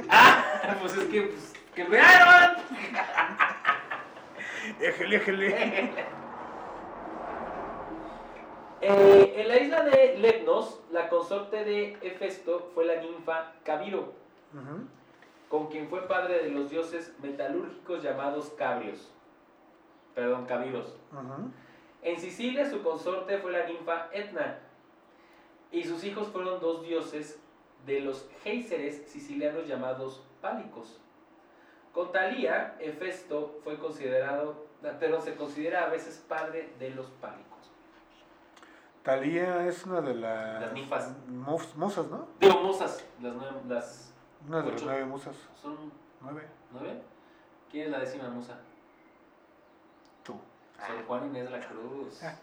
¡Ah! 0.09 0.77
Pues 0.79 0.95
es 0.95 1.05
que, 1.05 1.21
pues, 1.23 1.53
que 1.75 1.83
vearon. 1.83 2.55
Éjele, 4.79 5.15
éjele. 5.17 5.91
Eh, 8.81 9.33
en 9.35 9.47
la 9.47 9.57
isla 9.57 9.83
de 9.83 10.17
Lemnos, 10.19 10.79
la 10.91 11.09
consorte 11.09 11.65
de 11.65 11.97
Hefesto 12.01 12.71
fue 12.73 12.85
la 12.85 13.01
ninfa 13.01 13.53
Cabiro, 13.63 14.13
con 15.49 15.67
quien 15.67 15.89
fue 15.89 16.07
padre 16.07 16.43
de 16.43 16.51
los 16.51 16.69
dioses 16.69 17.13
metalúrgicos 17.21 18.01
llamados 18.01 18.53
Cabrios. 18.57 19.11
Perdón, 20.15 20.45
Cabiros. 20.45 20.95
En 22.01 22.19
Sicilia 22.19 22.69
su 22.69 22.81
consorte 22.81 23.37
fue 23.39 23.51
la 23.51 23.65
ninfa 23.65 24.07
Etna, 24.13 24.59
y 25.71 25.83
sus 25.83 26.03
hijos 26.05 26.29
fueron 26.29 26.61
dos 26.61 26.83
dioses 26.83 27.37
de 27.85 28.01
los 28.01 28.27
géiseres 28.43 29.09
sicilianos 29.09 29.67
llamados 29.67 30.23
Pálicos. 30.41 30.99
Con 31.93 32.11
Talía, 32.11 32.77
Hefesto 32.79 33.59
fue 33.63 33.77
considerado, 33.79 34.67
pero 34.99 35.19
se 35.21 35.35
considera 35.35 35.85
a 35.85 35.89
veces 35.89 36.23
padre 36.27 36.73
de 36.79 36.91
los 36.91 37.07
Pálicos. 37.21 37.45
Talía 39.03 39.65
es 39.67 39.85
una 39.85 40.01
de 40.01 40.13
las... 40.15 40.61
Las 40.61 40.73
ninfas. 40.73 41.11
mus- 41.27 41.75
musas, 41.75 42.07
¿no? 42.07 42.27
Digo, 42.39 42.61
musas, 42.61 43.03
las, 43.21 43.33
nueve- 43.33 43.61
las 43.67 44.13
Una 44.47 44.57
de 44.61 44.71
las 44.71 44.75
Ocho. 44.75 44.85
nueve 44.85 45.05
musas. 45.05 45.35
son 45.61 45.77
Nueve. 46.21 46.47
nueve. 46.71 47.01
¿Quién 47.71 47.85
es 47.85 47.91
la 47.91 47.99
décima 47.99 48.29
musa? 48.29 48.59
Tú. 50.79 50.93
San 50.93 51.05
Juan 51.05 51.25
Inés 51.27 51.45
de 51.45 51.57
la 51.57 51.65
Cruz. 51.65 52.23
Ah. 52.23 52.33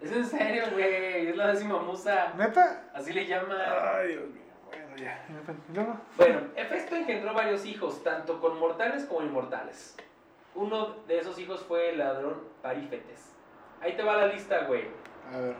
Es 0.00 0.12
en 0.12 0.24
serio, 0.24 0.64
güey, 0.72 1.28
es 1.28 1.36
la 1.36 1.48
décima 1.48 1.78
musa. 1.80 2.32
¿Neta? 2.36 2.84
Así 2.94 3.12
le 3.12 3.26
llaman. 3.26 3.58
Ay, 3.60 4.08
Dios 4.08 4.28
mío. 4.28 4.42
Bueno, 4.68 4.96
ya. 4.96 5.24
Bueno, 6.16 6.40
Hefesto 6.56 6.96
engendró 6.96 7.34
varios 7.34 7.64
hijos, 7.64 8.02
tanto 8.02 8.40
con 8.40 8.58
mortales 8.58 9.04
como 9.04 9.22
inmortales. 9.22 9.96
Uno 10.54 10.96
de 11.06 11.18
esos 11.18 11.38
hijos 11.38 11.62
fue 11.62 11.90
el 11.90 11.98
ladrón 11.98 12.40
Parífetes. 12.62 13.32
Ahí 13.80 13.96
te 13.96 14.02
va 14.02 14.16
la 14.16 14.26
lista, 14.28 14.64
güey. 14.66 14.84
A 15.32 15.38
ver. 15.38 15.56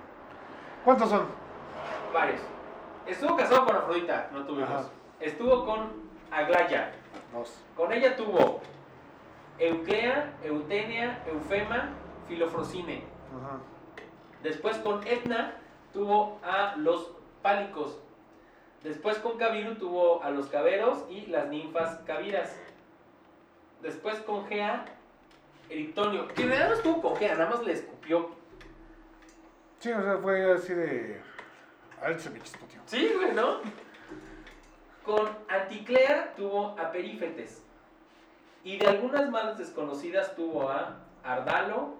¿Cuántos 0.84 1.08
son? 1.10 1.26
Varios. 2.12 2.40
Estuvo 3.06 3.36
casado 3.36 3.66
con 3.66 3.76
Afrodita, 3.76 4.28
no 4.32 4.40
hijos. 4.60 4.90
Estuvo 5.20 5.64
con 5.64 5.90
Aglaya. 6.30 6.92
Dos. 7.32 7.60
Con 7.76 7.92
ella 7.92 8.16
tuvo 8.16 8.60
Euclea, 9.58 10.32
Eutenia, 10.42 11.22
Eufema, 11.26 11.90
Filofrosine. 12.28 13.04
Ajá. 13.36 13.60
Después 14.42 14.76
con 14.78 15.06
Etna 15.06 15.56
tuvo 15.92 16.38
a 16.42 16.76
los 16.76 17.12
Pálicos. 17.42 17.98
Después 18.82 19.18
con 19.18 19.38
Cabiru 19.38 19.76
tuvo 19.76 20.22
a 20.22 20.30
los 20.30 20.48
Caberos 20.48 21.04
y 21.10 21.26
las 21.26 21.48
ninfas 21.48 22.00
Cabiras. 22.06 22.56
Después 23.82 24.18
con 24.20 24.46
Gea, 24.46 24.84
Erictonio. 25.68 26.28
Que 26.28 26.42
en 26.42 26.48
realidad 26.48 26.68
no 26.68 26.74
estuvo 26.74 27.02
con 27.02 27.16
Gea, 27.16 27.34
nada 27.34 27.50
más 27.50 27.62
le 27.64 27.72
escupió. 27.72 28.30
Sí, 29.78 29.92
o 29.92 30.02
sea, 30.02 30.18
fue 30.18 30.52
así 30.52 30.74
de. 30.74 31.20
Alce, 32.02 32.30
mi 32.30 32.40
tío. 32.40 32.80
Sí, 32.86 33.12
güey, 33.14 33.32
¿no? 33.32 33.60
Con 35.04 35.28
Anticlea 35.48 36.34
tuvo 36.34 36.78
a 36.78 36.90
Perífetes. 36.92 37.63
Y 38.64 38.78
de 38.78 38.86
algunas 38.86 39.30
manos 39.30 39.58
desconocidas 39.58 40.34
tuvo 40.34 40.70
a 40.70 40.96
Ardalo, 41.22 41.94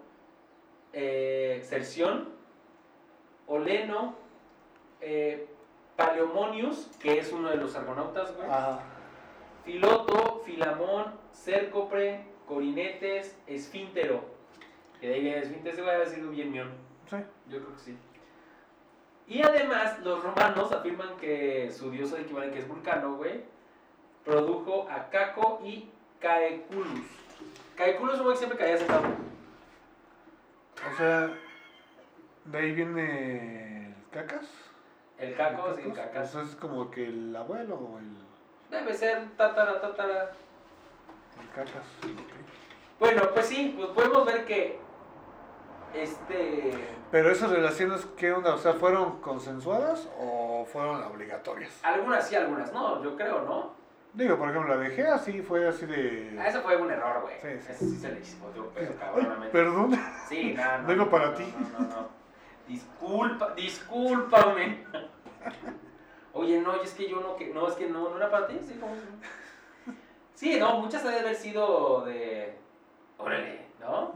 eh, 0.94 1.60
Cerción, 1.62 2.30
Oleno, 3.46 4.14
eh, 5.02 5.46
Paleomonius, 5.96 6.90
que 7.00 7.18
es 7.18 7.30
uno 7.32 7.50
de 7.50 7.56
los 7.56 7.76
argonautas, 7.76 8.34
güey. 8.34 8.48
Filoto, 9.64 10.42
Filamón, 10.46 11.12
Cércopre, 11.32 12.24
Corinetes, 12.46 13.38
Esfíntero. 13.46 14.24
Que 15.00 15.08
de 15.08 15.14
ahí 15.14 15.20
viene 15.20 15.38
Esfíntero, 15.40 15.72
ese 15.74 15.82
güey 15.82 16.02
ha 16.02 16.06
sido 16.06 16.30
bien 16.30 16.50
mión. 16.50 16.70
Sí. 17.10 17.16
Yo 17.50 17.58
creo 17.58 17.74
que 17.74 17.80
sí. 17.80 17.98
Y 19.26 19.42
además, 19.42 20.00
los 20.00 20.22
romanos 20.22 20.72
afirman 20.72 21.16
que 21.18 21.70
su 21.70 21.90
diosa 21.90 22.20
equivalente, 22.20 22.56
que 22.56 22.62
es 22.62 22.68
Vulcano, 22.68 23.16
güey, 23.16 23.42
produjo 24.24 24.88
a 24.90 25.10
Caco 25.10 25.60
y 25.64 25.90
Caeculus. 26.24 27.00
Caeculus 27.76 28.14
es 28.14 28.20
un 28.20 28.24
güey 28.24 28.34
que 28.34 28.38
siempre 28.38 28.58
caía 28.58 28.78
sentado. 28.78 29.02
O 30.90 30.96
sea, 30.96 31.30
de 32.46 32.58
ahí 32.58 32.72
viene 32.72 33.88
el 33.88 33.94
cacas. 34.10 34.46
El 35.18 35.34
Caco, 35.36 35.74
sí, 35.74 35.82
el 35.84 35.92
Cacas. 35.92 36.30
Eso 36.30 36.40
es 36.40 36.56
como 36.56 36.90
que 36.90 37.04
el 37.04 37.36
abuelo 37.36 37.74
o 37.76 37.98
el, 37.98 38.16
Debe 38.70 38.94
ser 38.94 39.28
tatara, 39.36 39.80
tatara. 39.82 40.32
el 41.40 41.48
cacas. 41.50 41.84
ok. 42.02 42.98
Bueno, 42.98 43.22
pues 43.34 43.46
sí, 43.46 43.74
pues 43.76 43.90
podemos 43.90 44.24
ver 44.24 44.46
que 44.46 44.78
este 45.92 46.72
Pero 47.10 47.30
esas 47.30 47.50
relaciones, 47.50 48.06
¿qué 48.16 48.32
onda? 48.32 48.54
O 48.54 48.58
sea, 48.58 48.72
¿fueron 48.72 49.20
consensuadas 49.20 50.08
o 50.18 50.64
fueron 50.64 51.02
obligatorias? 51.02 51.80
algunas 51.84 52.26
sí, 52.26 52.34
algunas 52.34 52.72
no, 52.72 53.02
yo 53.04 53.14
creo, 53.14 53.42
¿no? 53.42 53.83
Digo, 54.14 54.38
por 54.38 54.48
ejemplo, 54.48 54.74
la 54.76 54.80
de 54.80 54.90
Gea 54.90 55.18
sí 55.18 55.42
fue 55.42 55.66
así 55.66 55.86
de. 55.86 56.36
A 56.40 56.48
eso 56.48 56.62
fue 56.62 56.76
un 56.76 56.90
error, 56.90 57.22
güey. 57.22 57.34
Sí, 57.40 57.60
sí. 57.66 57.72
Ese 57.72 57.84
sí 57.84 57.96
se 57.96 58.12
le 58.12 58.22
chispoteó, 58.22 58.70
pero 58.72 58.96
cabronamente. 58.96 59.50
perdón. 59.50 59.98
Sí, 60.28 60.54
no, 60.56 60.78
no. 60.82 60.94
No, 60.96 61.10
para 61.10 61.26
no, 61.26 61.34
ti. 61.34 61.54
No, 61.72 61.78
no, 61.80 61.88
no. 61.88 62.08
Disculpa, 62.68 63.54
discúlpame. 63.54 64.84
Oye, 66.32 66.60
no, 66.60 66.80
es 66.80 66.94
que 66.94 67.08
yo 67.08 67.20
no, 67.20 67.36
que, 67.36 67.52
no, 67.52 67.68
es 67.68 67.74
que 67.74 67.88
no, 67.88 68.08
no 68.08 68.16
era 68.16 68.30
para 68.30 68.46
ti, 68.46 68.58
sí, 68.62 68.74
como 68.80 68.94
Sí, 70.34 70.58
no, 70.58 70.80
muchas 70.80 71.02
deben 71.04 71.20
haber 71.20 71.36
sido 71.36 72.04
de. 72.04 72.56
Órale, 73.18 73.66
¿no? 73.80 74.14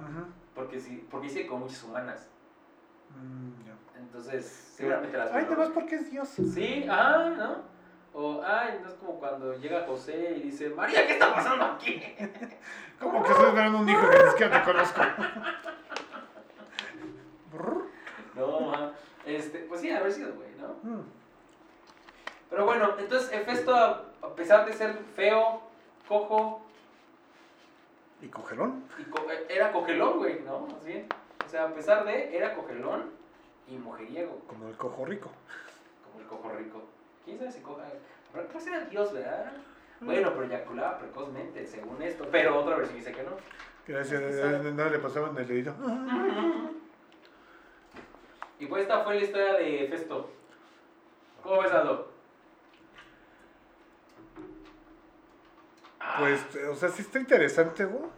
Porque 0.55 0.81
sí, 0.81 1.07
porque 1.11 1.27
hice 1.29 1.47
con 1.47 1.61
muchas 1.61 1.83
humanas. 1.85 2.29
Mm. 3.17 3.69
Entonces, 3.99 4.75
seguramente 4.77 5.17
las 5.17 5.33
Ay, 5.33 5.45
nada 5.45 5.57
más 5.57 5.69
porque 5.71 5.97
es 5.97 6.11
Dios. 6.11 6.29
Sí, 6.29 6.87
ah, 6.89 7.33
¿no? 7.37 7.68
O, 8.21 8.43
ay, 8.45 8.81
no 8.83 8.89
es 8.89 8.95
como 8.95 9.21
cuando 9.21 9.55
llega 9.59 9.87
José 9.87 10.35
y 10.39 10.41
dice, 10.41 10.71
María, 10.71 11.07
¿qué 11.07 11.13
está 11.13 11.33
pasando 11.33 11.65
aquí? 11.65 12.03
Como 12.99 13.23
que 13.23 13.31
estás 13.31 13.47
esperando 13.47 13.79
un 13.79 13.89
hijo 13.89 14.11
que 14.11 14.19
ni 14.25 14.31
siquiera 14.31 14.59
te 14.59 14.73
conozco. 14.73 15.01
No, 18.35 18.73
ajá. 18.75 18.93
este, 19.25 19.59
pues 19.61 19.81
sí, 19.81 19.91
haber 19.93 20.11
sido, 20.13 20.33
güey, 20.35 20.49
¿no? 20.61 20.69
Mm. 20.83 21.03
Pero 22.51 22.65
bueno, 22.65 22.95
entonces 22.99 23.33
Hefesto, 23.33 23.73
a, 23.77 24.35
pesar 24.35 24.67
de 24.67 24.73
ser 24.73 24.95
feo, 25.15 25.61
cojo, 26.09 26.61
¿Y 28.21 28.27
cogelón? 28.27 28.83
y 28.99 29.05
co- 29.05 29.31
eh, 29.31 29.47
era 29.49 29.71
cogelón, 29.71 30.19
güey, 30.19 30.41
¿no? 30.41 30.67
Bien. 30.85 31.07
O 31.47 31.49
sea, 31.49 31.67
a 31.67 31.69
pesar 31.73 32.05
de, 32.05 32.37
era 32.37 32.55
cogelón 32.57 33.11
y 33.69 33.77
mujeriego, 33.77 34.41
Como 34.49 34.67
el 34.69 34.77
cojo 34.77 35.05
rico. 35.05 35.31
como 36.05 36.21
el 36.21 36.27
cojo 36.27 36.51
rico. 36.59 36.83
¿Quién 37.29 37.39
sabe 37.39 37.53
si 37.53 37.61
coja? 37.61 37.85
Pero 38.33 38.49
pues 38.49 38.67
era 38.67 38.81
Dios, 38.87 39.13
¿verdad? 39.13 39.53
Bueno, 40.01 40.31
pero 40.33 40.45
eyaculaba 40.45 40.99
precozmente, 40.99 41.67
según 41.67 42.01
esto. 42.01 42.27
Pero 42.33 42.59
otra 42.59 42.77
versión 42.77 42.97
dice 42.99 43.13
que 43.13 43.23
no. 43.23 43.33
Gracias. 43.87 44.35
Sabe. 44.37 44.73
Nada 44.73 44.89
le 44.89 44.99
pasaba 44.99 45.29
en 45.29 45.37
el 45.37 45.47
dedito. 45.47 45.75
Y 48.59 48.65
pues 48.65 48.83
esta 48.83 49.05
fue 49.05 49.17
la 49.17 49.25
historia 49.25 49.53
de 49.59 49.89
Festo. 49.91 50.31
¿Cómo 51.43 51.61
ves, 51.61 51.71
Aldo? 51.73 52.11
Pues, 56.19 56.41
o 56.71 56.75
sea, 56.75 56.89
sí 56.89 57.03
está 57.03 57.19
interesante, 57.21 57.85
güey. 57.85 58.11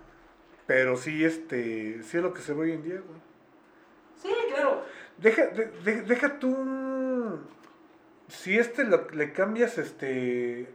Pero 0.69 0.97
sí, 0.97 1.25
este, 1.25 2.01
sí 2.05 2.17
es 2.17 2.23
lo 2.23 2.33
que 2.33 2.43
se 2.43 2.53
ve 2.55 2.61
hoy 2.61 2.73
en 2.73 2.83
día, 2.85 3.01
güey. 3.01 3.21
Sí, 4.23 4.33
claro. 4.55 4.85
Deja, 5.19 5.47
de- 5.49 5.67
de- 5.83 6.03
deja 6.03 6.39
tú. 6.39 6.57
Si 8.31 8.59
este 8.59 8.85
lo- 8.85 9.09
le 9.11 9.33
cambias, 9.33 9.77
este. 9.79 10.73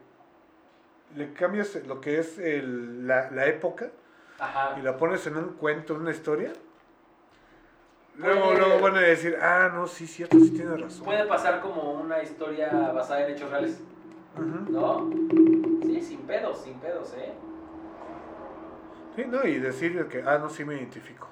Le 1.15 1.34
cambias 1.34 1.76
lo 1.88 2.02
que 2.02 2.19
es 2.19 2.38
el- 2.38 3.07
la, 3.07 3.32
la 3.32 3.45
época 3.48 3.90
Ajá. 4.40 4.77
y 4.77 4.82
la 4.82 4.98
pones 4.98 5.26
en 5.27 5.38
un 5.38 5.53
cuento, 5.53 5.95
en 5.95 6.02
una 6.02 6.11
historia. 6.11 6.52
Luego, 8.18 8.53
luego 8.53 8.80
van 8.82 8.95
a 8.95 9.02
decir, 9.02 9.38
ah, 9.41 9.69
no, 9.73 9.88
sí, 9.88 10.07
cierto, 10.07 10.40
sí 10.40 10.52
tienes 10.52 10.80
razón. 10.80 11.03
Puede 11.06 11.26
pasar 11.26 11.60
como 11.61 11.94
una 11.94 12.22
historia 12.23 12.69
basada 12.94 13.26
en 13.26 13.34
hechos 13.34 13.49
reales. 13.49 13.80
¿no? 14.69 15.10
Sí, 15.84 16.02
sin 16.02 16.19
pedos, 16.22 16.61
sin 16.64 16.73
pedos, 16.80 17.14
¿eh? 17.18 17.34
Sí, 19.15 19.23
no, 19.27 19.45
y 19.45 19.60
decir 19.60 20.07
que, 20.07 20.22
ah, 20.26 20.38
no, 20.40 20.49
sí 20.49 20.65
me 20.65 20.76
identifico. 20.76 21.27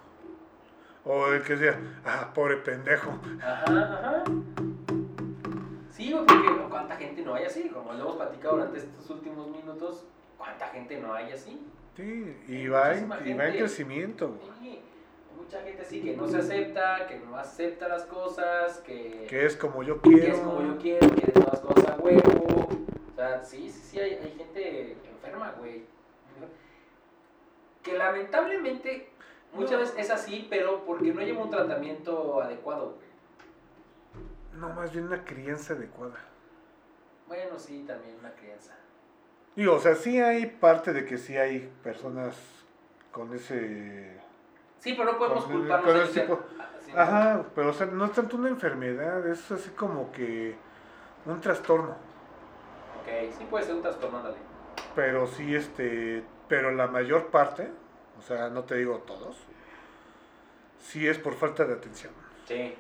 O 1.06 1.28
el 1.28 1.42
que 1.44 1.58
sea, 1.58 1.78
ah, 2.06 2.32
pobre 2.34 2.58
pendejo. 2.58 3.12
Ajá, 3.42 3.66
ajá. 3.68 4.24
Porque 6.28 6.64
cuánta 6.70 6.96
gente 6.96 7.22
no 7.22 7.36
hay 7.36 7.46
así, 7.46 7.70
como 7.70 7.94
lo 7.94 8.00
hemos 8.02 8.16
platicado 8.16 8.56
durante 8.58 8.80
estos 8.80 9.10
últimos 9.10 9.48
minutos, 9.50 10.06
cuánta 10.38 10.68
gente 10.68 10.98
no 11.00 11.14
hay 11.14 11.32
así. 11.32 11.60
Sí, 11.96 12.38
y 12.48 12.68
va 12.68 12.94
en, 12.94 13.06
y 13.26 13.34
va 13.34 13.48
en 13.48 13.58
crecimiento. 13.58 14.34
Sí, 14.60 14.70
hay 14.70 14.82
mucha 15.38 15.62
gente 15.62 15.82
así 15.84 16.02
que 16.02 16.16
no 16.18 16.28
se 16.28 16.38
acepta, 16.38 17.08
que 17.08 17.20
no 17.20 17.38
acepta 17.38 17.88
las 17.88 18.06
cosas, 18.06 18.80
que, 18.80 19.26
Que 19.30 19.46
es 19.46 19.56
como 19.56 19.84
yo 19.84 20.02
que 20.02 20.10
quiero. 20.10 20.34
es 20.34 20.40
como 20.40 20.62
yo 20.62 20.78
quiero, 20.80 21.08
quiere 21.10 21.32
todas 21.32 21.50
las 21.54 21.60
cosas 21.62 21.88
a 21.92 21.96
huevo. 22.02 22.68
O 23.12 23.16
sea, 23.16 23.44
sí, 23.44 23.70
sí, 23.70 23.80
sí, 23.82 24.00
hay, 24.00 24.14
hay 24.16 24.34
gente 24.38 24.98
enferma, 25.14 25.54
güey. 25.60 25.84
Que 27.84 27.98
lamentablemente 27.98 29.10
muchas 29.54 29.74
No. 29.74 29.80
veces 29.80 29.96
es 30.00 30.10
así, 30.10 30.48
pero 30.50 30.84
porque 30.86 31.14
no 31.14 31.22
lleva 31.22 31.44
un 31.44 31.50
tratamiento 31.50 32.42
adecuado, 32.42 32.96
güey. 32.96 33.13
No, 34.60 34.70
más 34.70 34.92
bien 34.92 35.06
una 35.08 35.24
crianza 35.24 35.74
adecuada. 35.74 36.20
Bueno, 37.28 37.58
sí, 37.58 37.84
también 37.88 38.16
una 38.20 38.32
crianza. 38.32 38.74
Digo, 39.56 39.76
o 39.76 39.80
sea, 39.80 39.96
sí 39.96 40.20
hay 40.20 40.46
parte 40.48 40.94
de 40.94 41.06
que 41.06 41.18
sí 41.18 41.38
hay 41.38 41.72
personas 41.84 42.36
con 43.12 43.34
ese... 43.34 44.20
Sí, 44.80 44.94
pero 44.94 45.14
no 45.14 45.18
podemos 45.18 45.46
Con- 45.46 45.54
culparnos 45.60 45.94
de 45.94 46.08
sea- 46.08 46.38
Ajá, 46.96 47.46
pero 47.56 47.70
o 47.70 47.74
sea, 47.74 47.88
no 47.88 48.06
es 48.06 48.12
tanto 48.12 48.36
una 48.38 48.50
enfermedad, 48.50 49.26
es 49.28 49.50
así 49.52 49.70
como 49.72 50.12
que 50.12 50.56
un 51.26 51.40
trastorno. 51.42 51.92
Ok, 51.92 53.34
sí 53.38 53.46
puede 53.50 53.66
ser 53.66 53.76
un 53.76 53.82
trastorno, 53.82 54.18
ándale. 54.18 54.38
Pero 54.96 55.26
sí, 55.26 55.56
este, 55.56 56.24
pero 56.48 56.72
la 56.72 56.88
mayor 56.88 57.28
parte, 57.28 57.70
o 58.20 58.22
sea, 58.22 58.50
no 58.50 58.64
te 58.64 58.76
digo 58.76 59.00
todos, 59.08 59.38
sí 60.80 61.08
es 61.08 61.18
por 61.18 61.34
falta 61.36 61.66
de 61.66 61.74
atención. 61.74 62.12
Sí. 62.48 62.76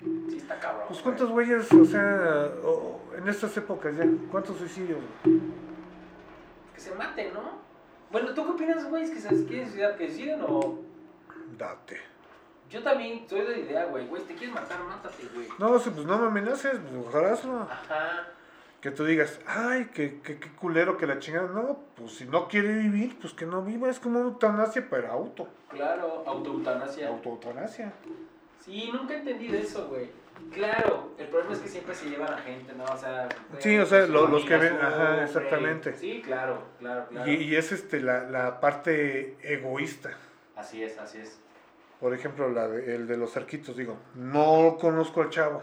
Sí, 0.00 0.36
está 0.36 0.58
cabrón. 0.58 0.84
Pues 0.88 1.00
cuántos 1.00 1.28
güeyes, 1.30 1.72
o 1.72 1.84
sea, 1.84 2.48
o- 2.64 3.00
en 3.16 3.28
estas 3.28 3.56
épocas 3.56 3.96
ya, 3.96 4.04
cuántos 4.30 4.56
suicidios. 4.58 5.00
Que 6.74 6.80
se 6.80 6.94
maten, 6.94 7.34
¿no? 7.34 7.58
Bueno, 8.10 8.32
¿tú 8.34 8.44
qué 8.44 8.50
opinas, 8.52 8.88
güey? 8.88 9.02
¿Es 9.04 9.10
que 9.10 9.20
se 9.20 9.28
quieren 9.46 9.66
suicidar? 9.66 9.96
¿Que 9.96 10.04
deciden 10.06 10.40
o...? 10.46 10.78
Date. 11.58 11.98
Yo 12.70 12.82
también 12.82 13.26
soy 13.28 13.40
de 13.40 13.48
la 13.50 13.58
idea, 13.58 13.84
güey. 13.86 14.06
Güey, 14.06 14.22
si 14.22 14.28
te 14.28 14.34
quieres 14.34 14.54
matar, 14.54 14.78
mátate, 14.84 15.24
güey. 15.34 15.48
No, 15.58 15.70
pues 15.72 15.96
no 16.06 16.18
me 16.18 16.26
amenaces, 16.26 16.72
pues 16.78 17.06
ojalá 17.06 17.32
hazlo. 17.32 17.62
Ajá. 17.62 18.28
Que 18.80 18.92
tú 18.92 19.04
digas, 19.04 19.40
ay, 19.46 19.90
qué, 19.92 20.20
qué, 20.22 20.38
qué 20.38 20.52
culero 20.54 20.96
que 20.96 21.06
la 21.06 21.18
chingada. 21.18 21.48
No, 21.48 21.80
pues 21.96 22.12
si 22.12 22.26
no 22.26 22.46
quiere 22.46 22.72
vivir, 22.74 23.18
pues 23.20 23.32
que 23.32 23.44
no 23.46 23.62
viva. 23.62 23.88
Es 23.90 23.98
como 23.98 24.20
una 24.20 24.28
eutanasia, 24.28 24.86
pero 24.88 25.10
auto. 25.10 25.48
Claro, 25.68 26.22
autoeutanasia. 26.26 27.08
Auto-eutanasia. 27.08 27.92
Sí, 28.68 28.90
nunca 28.92 29.14
entendí 29.14 29.48
de 29.48 29.60
eso, 29.62 29.88
güey. 29.88 30.10
Claro, 30.52 31.12
el 31.16 31.26
problema 31.28 31.54
es 31.54 31.60
que 31.60 31.68
siempre 31.68 31.94
se 31.94 32.10
llevan 32.10 32.32
a 32.34 32.38
gente, 32.38 32.72
¿no? 32.74 32.84
O 32.84 32.96
sea... 32.98 33.28
Sí, 33.60 33.78
o 33.78 33.86
sea, 33.86 34.06
lo- 34.06 34.28
los 34.28 34.44
que 34.44 34.56
ven- 34.58 34.78
ajá, 34.80 35.24
exactamente. 35.24 35.94
Sí, 35.94 36.20
claro, 36.22 36.62
claro, 36.78 37.06
claro. 37.08 37.30
Y, 37.30 37.36
y 37.44 37.56
es 37.56 37.72
este 37.72 38.00
la, 38.00 38.24
la 38.24 38.60
parte 38.60 39.36
egoísta. 39.42 40.10
Así 40.54 40.82
es, 40.82 40.98
así 40.98 41.18
es. 41.18 41.40
Por 41.98 42.12
ejemplo, 42.14 42.50
la 42.50 42.68
de- 42.68 42.94
el 42.94 43.06
de 43.08 43.16
los 43.16 43.32
cerquitos, 43.32 43.74
digo, 43.76 43.96
no 44.14 44.76
conozco 44.78 45.22
al 45.22 45.30
chavo. 45.30 45.62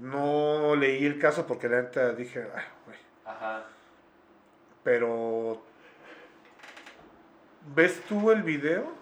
No 0.00 0.74
leí 0.74 1.06
el 1.06 1.18
caso 1.20 1.46
porque 1.46 1.68
la 1.68 1.82
neta 1.82 2.12
dije, 2.12 2.46
ay, 2.54 2.64
güey. 2.84 2.98
Ajá. 3.24 3.64
Pero 4.82 5.62
ves 7.74 8.02
tú 8.08 8.30
el 8.32 8.42
video 8.42 8.92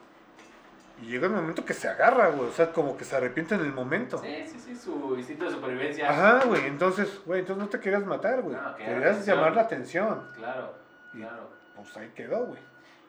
y 1.05 1.11
llega 1.11 1.27
el 1.27 1.33
momento 1.33 1.65
que 1.65 1.75
se 1.75 1.89
agarra, 1.89 2.29
güey. 2.31 2.49
O 2.49 2.53
sea, 2.53 2.73
como 2.73 2.97
que 2.97 3.05
se 3.05 3.15
arrepiente 3.17 3.55
en 3.55 3.61
el 3.63 3.73
momento. 3.73 4.19
Sí, 4.19 4.45
sí, 4.47 4.59
sí, 4.59 4.77
su 4.77 5.15
instinto 5.17 5.45
de 5.45 5.51
supervivencia. 5.51 6.11
Ajá, 6.11 6.47
güey. 6.47 6.67
Entonces, 6.67 7.21
güey, 7.27 7.41
entonces 7.41 7.63
no 7.65 7.69
te 7.69 7.79
querías 7.81 8.05
matar, 8.07 8.43
güey. 8.43 8.57
No, 8.57 8.75
quería 8.77 8.95
Querías 8.95 9.11
atención. 9.13 9.37
llamar 9.37 9.55
la 9.57 9.63
atención. 9.63 10.29
Claro, 10.37 10.75
Y- 11.13 11.19
claro. 11.19 11.51
Pues 11.77 11.97
ahí 11.97 12.11
quedó, 12.15 12.47
güey. 12.47 12.61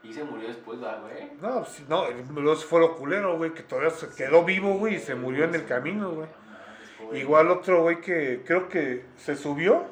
Y 0.03 0.13
se 0.13 0.23
murió 0.23 0.47
después, 0.49 0.79
¿verdad, 0.79 1.01
güey? 1.01 1.31
No, 1.41 1.61
pues, 1.63 1.87
no, 1.89 2.03
luego 2.33 2.55
fue 2.59 2.79
lo 2.79 2.95
culero, 2.95 3.37
güey, 3.37 3.53
que 3.53 3.63
todavía 3.63 3.89
se 3.91 4.07
quedó 4.13 4.43
vivo, 4.43 4.77
güey, 4.77 4.95
y 4.95 4.99
se 4.99 5.15
murió 5.15 5.45
en 5.45 5.55
el 5.55 5.65
camino, 5.65 6.11
güey. 6.11 6.27
Mames, 6.99 7.21
Igual 7.21 7.49
otro, 7.49 7.81
güey, 7.83 8.01
que 8.01 8.43
creo 8.45 8.67
que 8.69 9.05
se 9.17 9.35
subió 9.35 9.85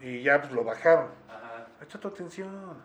y 0.00 0.22
ya 0.22 0.40
pues 0.40 0.52
lo 0.52 0.64
bajaron. 0.64 1.08
Ajá. 1.28 1.66
Echa 1.82 1.98
tu 2.00 2.08
atención. 2.08 2.76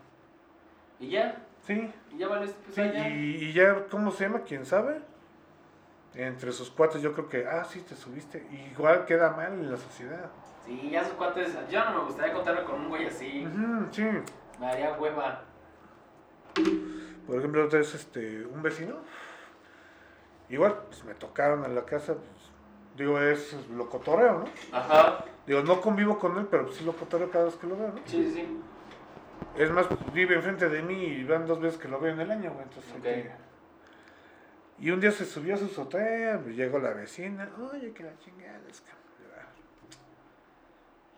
Y 1.00 1.10
ya, 1.10 1.36
Sí, 1.66 1.94
y 2.12 2.18
ya 2.18 2.28
vale, 2.28 2.48
pues 2.48 2.76
sí, 2.76 2.82
y, 2.82 3.46
y 3.46 3.54
ya, 3.54 3.86
¿cómo 3.90 4.12
se 4.12 4.26
llama? 4.26 4.42
¿Quién 4.42 4.66
sabe? 4.66 5.02
Entre 6.16 6.52
sus 6.52 6.70
cuates 6.70 7.02
yo 7.02 7.14
creo 7.14 7.30
que, 7.30 7.46
ah, 7.48 7.64
sí, 7.64 7.82
te 7.82 7.96
subiste. 7.96 8.46
Igual 8.74 9.06
queda 9.06 9.32
mal 9.32 9.54
en 9.54 9.72
la 9.72 9.78
sociedad. 9.78 10.30
Sí, 10.66 10.90
ya 10.92 11.04
sus 11.06 11.14
cuates. 11.14 11.56
Yo 11.70 11.86
no 11.86 12.00
me 12.00 12.06
gustaría 12.06 12.34
contarme 12.34 12.64
con 12.64 12.82
un 12.82 12.90
güey 12.90 13.08
así. 13.08 13.46
Ujú, 13.46 13.88
sí. 13.92 14.04
Me 14.60 14.68
haría 14.68 14.94
hueva. 14.94 15.44
Por 17.26 17.38
ejemplo, 17.38 17.66
otra 17.66 17.80
vez, 17.80 17.96
este, 17.96 18.46
un 18.46 18.62
vecino. 18.62 18.96
Igual, 20.50 20.82
pues 20.88 21.06
me 21.06 21.14
tocaron 21.14 21.64
a 21.64 21.70
la 21.70 21.86
casa, 21.86 22.16
pues, 22.16 22.28
digo, 22.98 23.20
es 23.22 23.56
lo 23.70 23.90
cotorreo, 23.90 24.40
¿no? 24.40 24.46
Ajá. 24.78 25.24
Digo, 25.48 25.62
no 25.62 25.80
convivo 25.80 26.20
con 26.20 26.38
él, 26.38 26.48
pero 26.52 26.70
sí 26.72 26.84
lo 26.84 26.92
cotorreo 26.94 27.32
cada 27.32 27.46
vez 27.46 27.56
que 27.56 27.68
lo 27.68 27.78
veo, 27.78 27.88
¿no? 27.88 28.02
Sí, 28.06 28.30
sí. 28.34 28.62
Es 29.58 29.70
más, 29.72 29.88
vive 30.14 30.36
enfrente 30.36 30.70
de 30.70 30.82
mí 30.82 31.04
y 31.04 31.24
van 31.24 31.46
dos 31.46 31.60
veces 31.60 31.78
que 31.80 31.88
lo 31.88 32.00
veo 32.00 32.14
en 32.14 32.20
el 32.22 32.32
año, 32.32 32.52
güey. 32.52 32.64
Entonces, 32.64 32.92
hay 32.94 33.00
Ok. 33.00 33.04
que- 33.04 33.52
Y 34.80 34.90
un 34.92 35.00
día 35.00 35.12
se 35.12 35.26
subió 35.26 35.54
a 35.56 35.58
su 35.58 35.66
azotea, 35.66 36.40
pues, 36.42 36.56
llegó 36.56 36.80
la 36.80 36.92
vecina, 36.94 37.50
oye, 37.72 37.94
que 37.94 38.04
la 38.04 38.18
chingada 38.20 38.60
es 38.70 38.82
que... 38.82 38.92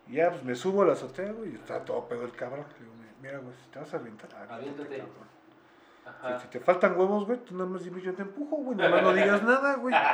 Y 0.08 0.16
ya, 0.16 0.32
pues 0.32 0.44
me 0.44 0.54
subo 0.54 0.82
a 0.82 0.86
la 0.88 0.94
azotea, 0.94 1.32
güey, 1.32 1.52
y 1.54 1.56
está 1.56 1.86
todo 1.86 2.06
pedo 2.10 2.26
el 2.26 2.34
cabrón. 2.34 2.66
Le 2.74 2.80
digo, 2.84 2.94
mira, 3.22 3.38
güey, 3.38 3.54
si 3.64 3.70
te 3.70 3.80
vas 3.80 3.94
a 3.94 3.98
aventar, 3.98 4.30
Aviéntate. 4.52 4.98
cabrón. 4.98 5.34
Ajá. 6.06 6.40
Si, 6.40 6.44
si 6.44 6.50
te 6.52 6.60
faltan 6.60 6.98
huevos, 7.00 7.26
güey, 7.26 7.40
tú 7.40 7.54
nada 7.56 7.70
más 7.70 7.86
dime, 7.86 8.02
yo 8.02 8.14
te 8.14 8.24
empujo, 8.24 8.58
güey, 8.58 8.76
nada 8.78 8.90
más 8.90 9.04
no 9.04 9.14
digas 9.14 9.42
nada, 9.44 9.76
güey. 9.76 9.96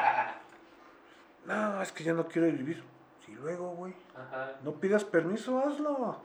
No, 1.45 1.81
es 1.81 1.91
que 1.91 2.03
ya 2.03 2.13
no 2.13 2.27
quiero 2.27 2.47
vivir. 2.49 2.83
Si 3.25 3.33
luego, 3.33 3.71
güey, 3.71 3.95
Ajá. 4.15 4.51
no 4.61 4.73
pidas 4.73 5.03
permiso, 5.03 5.57
hazlo. 5.57 6.21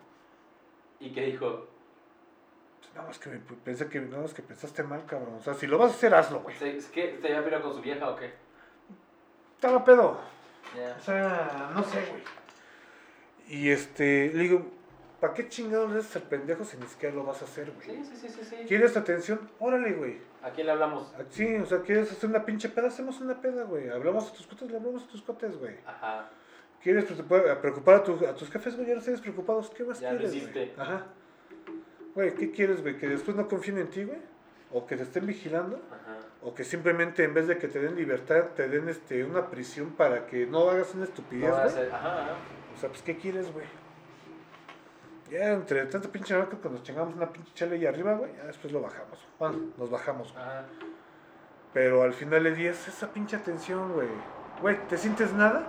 ¿Y 1.01 1.11
qué 1.15 1.23
dijo? 1.23 1.67
Nada 2.95 3.09
más 3.09 3.19
que 3.19 3.31
pensé 3.65 3.89
que 3.89 4.01
nada 4.01 4.23
más 4.23 4.35
que 4.35 4.43
pensaste 4.43 4.83
mal, 4.83 5.05
cabrón. 5.07 5.35
O 5.39 5.43
sea, 5.43 5.55
si 5.55 5.67
lo 5.67 5.79
vas 5.79 5.91
a 5.93 5.95
hacer, 5.95 6.15
hazlo, 6.15 6.41
güey. 6.41 6.57
¿Se- 6.57 6.77
¿Es 6.77 6.87
que 6.87 7.19
se 7.21 7.27
había 7.27 7.43
peleado 7.43 7.65
con 7.65 7.75
su 7.75 7.81
vieja 7.81 8.09
o 8.09 8.17
qué? 8.17 8.33
Estaba 9.57 9.85
pedo. 9.85 10.21
Ya. 10.77 10.97
O 10.99 11.03
sea, 11.03 11.71
no 11.75 11.83
sé, 11.83 12.01
güey. 12.11 12.23
Y 13.49 13.71
este, 13.71 14.31
le 14.33 14.43
digo, 14.45 14.67
¿para 15.21 15.35
qué 15.35 15.49
chingados 15.49 15.91
le 15.93 15.99
haces 15.99 16.17
al 16.17 16.23
pendejo 16.23 16.65
si 16.65 16.77
ni 16.77 16.87
siquiera 16.87 17.15
lo 17.15 17.25
vas 17.25 17.43
a 17.43 17.45
hacer, 17.45 17.71
güey? 17.73 17.85
Sí, 17.85 18.05
sí, 18.05 18.17
sí, 18.17 18.29
sí, 18.29 18.45
sí. 18.45 18.57
¿Quieres 18.67 18.97
atención? 18.97 19.51
Órale, 19.59 19.93
güey. 19.93 20.19
¿A 20.43 20.51
quién 20.51 20.67
le 20.67 20.73
hablamos? 20.73 21.13
Ah, 21.19 21.23
Sí, 21.31 21.57
o 21.57 21.67
sea, 21.67 21.81
¿quieres 21.83 22.11
hacer 22.13 22.31
una 22.31 22.45
pinche 22.45 22.69
peda? 22.69 22.89
Hacemos 22.89 23.21
una 23.21 23.41
peda, 23.41 23.65
güey. 23.65 23.89
Hablamos 23.89 24.31
a 24.31 24.33
tus 24.33 24.47
cotes, 24.47 24.71
le 24.71 24.77
hablamos 24.77 25.03
a 25.05 25.07
tus 25.09 25.23
cotes, 25.23 25.57
güey. 25.59 25.77
Ajá. 25.87 26.29
¿Quieres 26.83 27.05
preocupar, 27.07 27.95
a, 27.97 28.03
tu- 28.03 28.27
a 28.27 28.35
tus 28.35 28.51
jefes, 28.51 28.77
güey? 28.77 28.87
Ya 28.89 28.95
los 28.95 29.05
tienes 29.05 29.21
preocupados. 29.23 29.71
¿Qué 29.71 29.85
más 29.85 30.01
Ya 30.01 30.13
lo 30.13 30.19
quieres, 30.19 30.37
hiciste. 30.37 30.67
güey? 30.67 30.73
Ajá. 30.79 31.07
Güey, 32.15 32.35
¿qué 32.35 32.51
quieres, 32.51 32.83
güey? 32.83 32.97
¿Que 32.97 33.09
después 33.09 33.37
no 33.37 33.49
confíen 33.49 33.79
en 33.79 33.89
ti, 33.89 34.05
güey? 34.05 34.19
¿O 34.73 34.87
que 34.87 34.97
te 34.97 35.03
estén 35.03 35.27
vigilando? 35.27 35.77
Ajá. 35.91 36.19
¿O 36.43 36.55
que 36.55 36.65
simplemente 36.65 37.25
en 37.25 37.35
vez 37.35 37.47
de 37.47 37.59
que 37.59 37.69
te 37.69 37.81
den 37.81 37.97
libertad, 37.97 38.51
te 38.57 38.69
den 38.69 38.89
este, 38.89 39.25
una 39.25 39.49
prisión 39.49 39.91
para 39.93 40.27
que 40.27 40.47
no 40.47 40.69
hagas 40.69 40.95
una 40.95 41.05
estupidez, 41.05 41.51
No 41.51 41.57
güey? 41.57 41.91
Ajá. 41.91 42.37
O 42.75 42.79
sea, 42.79 42.89
pues, 42.89 43.03
¿qué 43.03 43.17
quieres, 43.17 43.53
güey? 43.53 43.67
Ya 45.31 45.53
entre 45.53 45.87
tanto 45.87 46.11
pinche 46.11 46.37
marco 46.37 46.61
que 46.61 46.69
nos 46.69 46.83
chingamos 46.83 47.15
una 47.15 47.33
pinche 47.33 47.53
chale 47.55 47.77
ahí 47.77 47.87
arriba, 47.87 48.15
güey, 48.15 48.35
ya 48.37 48.45
después 48.45 48.73
lo 48.73 48.81
bajamos. 48.81 49.19
Bueno, 49.39 49.59
nos 49.79 49.91
bajamos, 49.91 50.33
güey. 50.33 50.45
Ajá. 50.45 50.65
Pero 51.73 52.03
al 52.03 52.15
final 52.15 52.45
del 52.45 52.55
día 52.55 52.71
es 52.71 52.87
esa 52.87 53.13
pinche 53.13 53.37
atención, 53.37 53.93
güey. 53.93 54.09
Güey, 54.61 54.79
¿te 54.87 54.97
sientes 54.97 55.33
nada? 55.33 55.67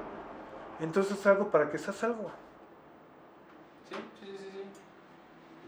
Entonces 0.80 1.26
algo 1.26 1.50
para 1.50 1.70
que 1.72 1.80
seas 1.80 2.04
algo. 2.04 2.32
Sí, 3.90 3.96
sí. 4.22 4.24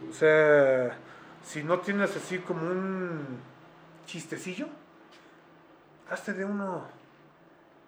O 0.10 0.14
sea, 0.14 0.96
si 1.44 1.64
no 1.64 1.80
tienes 1.80 2.16
así 2.16 2.40
como 2.40 2.62
un 2.70 3.40
chistecillo, 4.06 4.68
hazte 6.10 6.34
de 6.34 6.46
uno. 6.46 6.86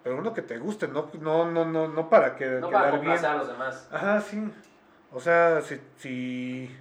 Pero 0.02 0.16
uno 0.16 0.32
que 0.32 0.42
te 0.42 0.58
guste, 0.58 0.88
no, 0.88 1.10
no, 1.20 1.50
no, 1.50 1.64
no, 1.64 1.88
no 1.88 2.08
para 2.08 2.34
que 2.36 2.46
No 2.46 2.70
para 2.70 2.86
quedar 2.90 3.00
bien. 3.00 3.12
complacer 3.12 3.30
a 3.30 3.34
los 3.34 3.48
demás. 3.48 3.88
Ajá, 3.92 4.20
sí. 4.20 4.52
O 5.12 5.20
sea, 5.20 5.60
si, 5.60 5.80
si... 5.98 6.76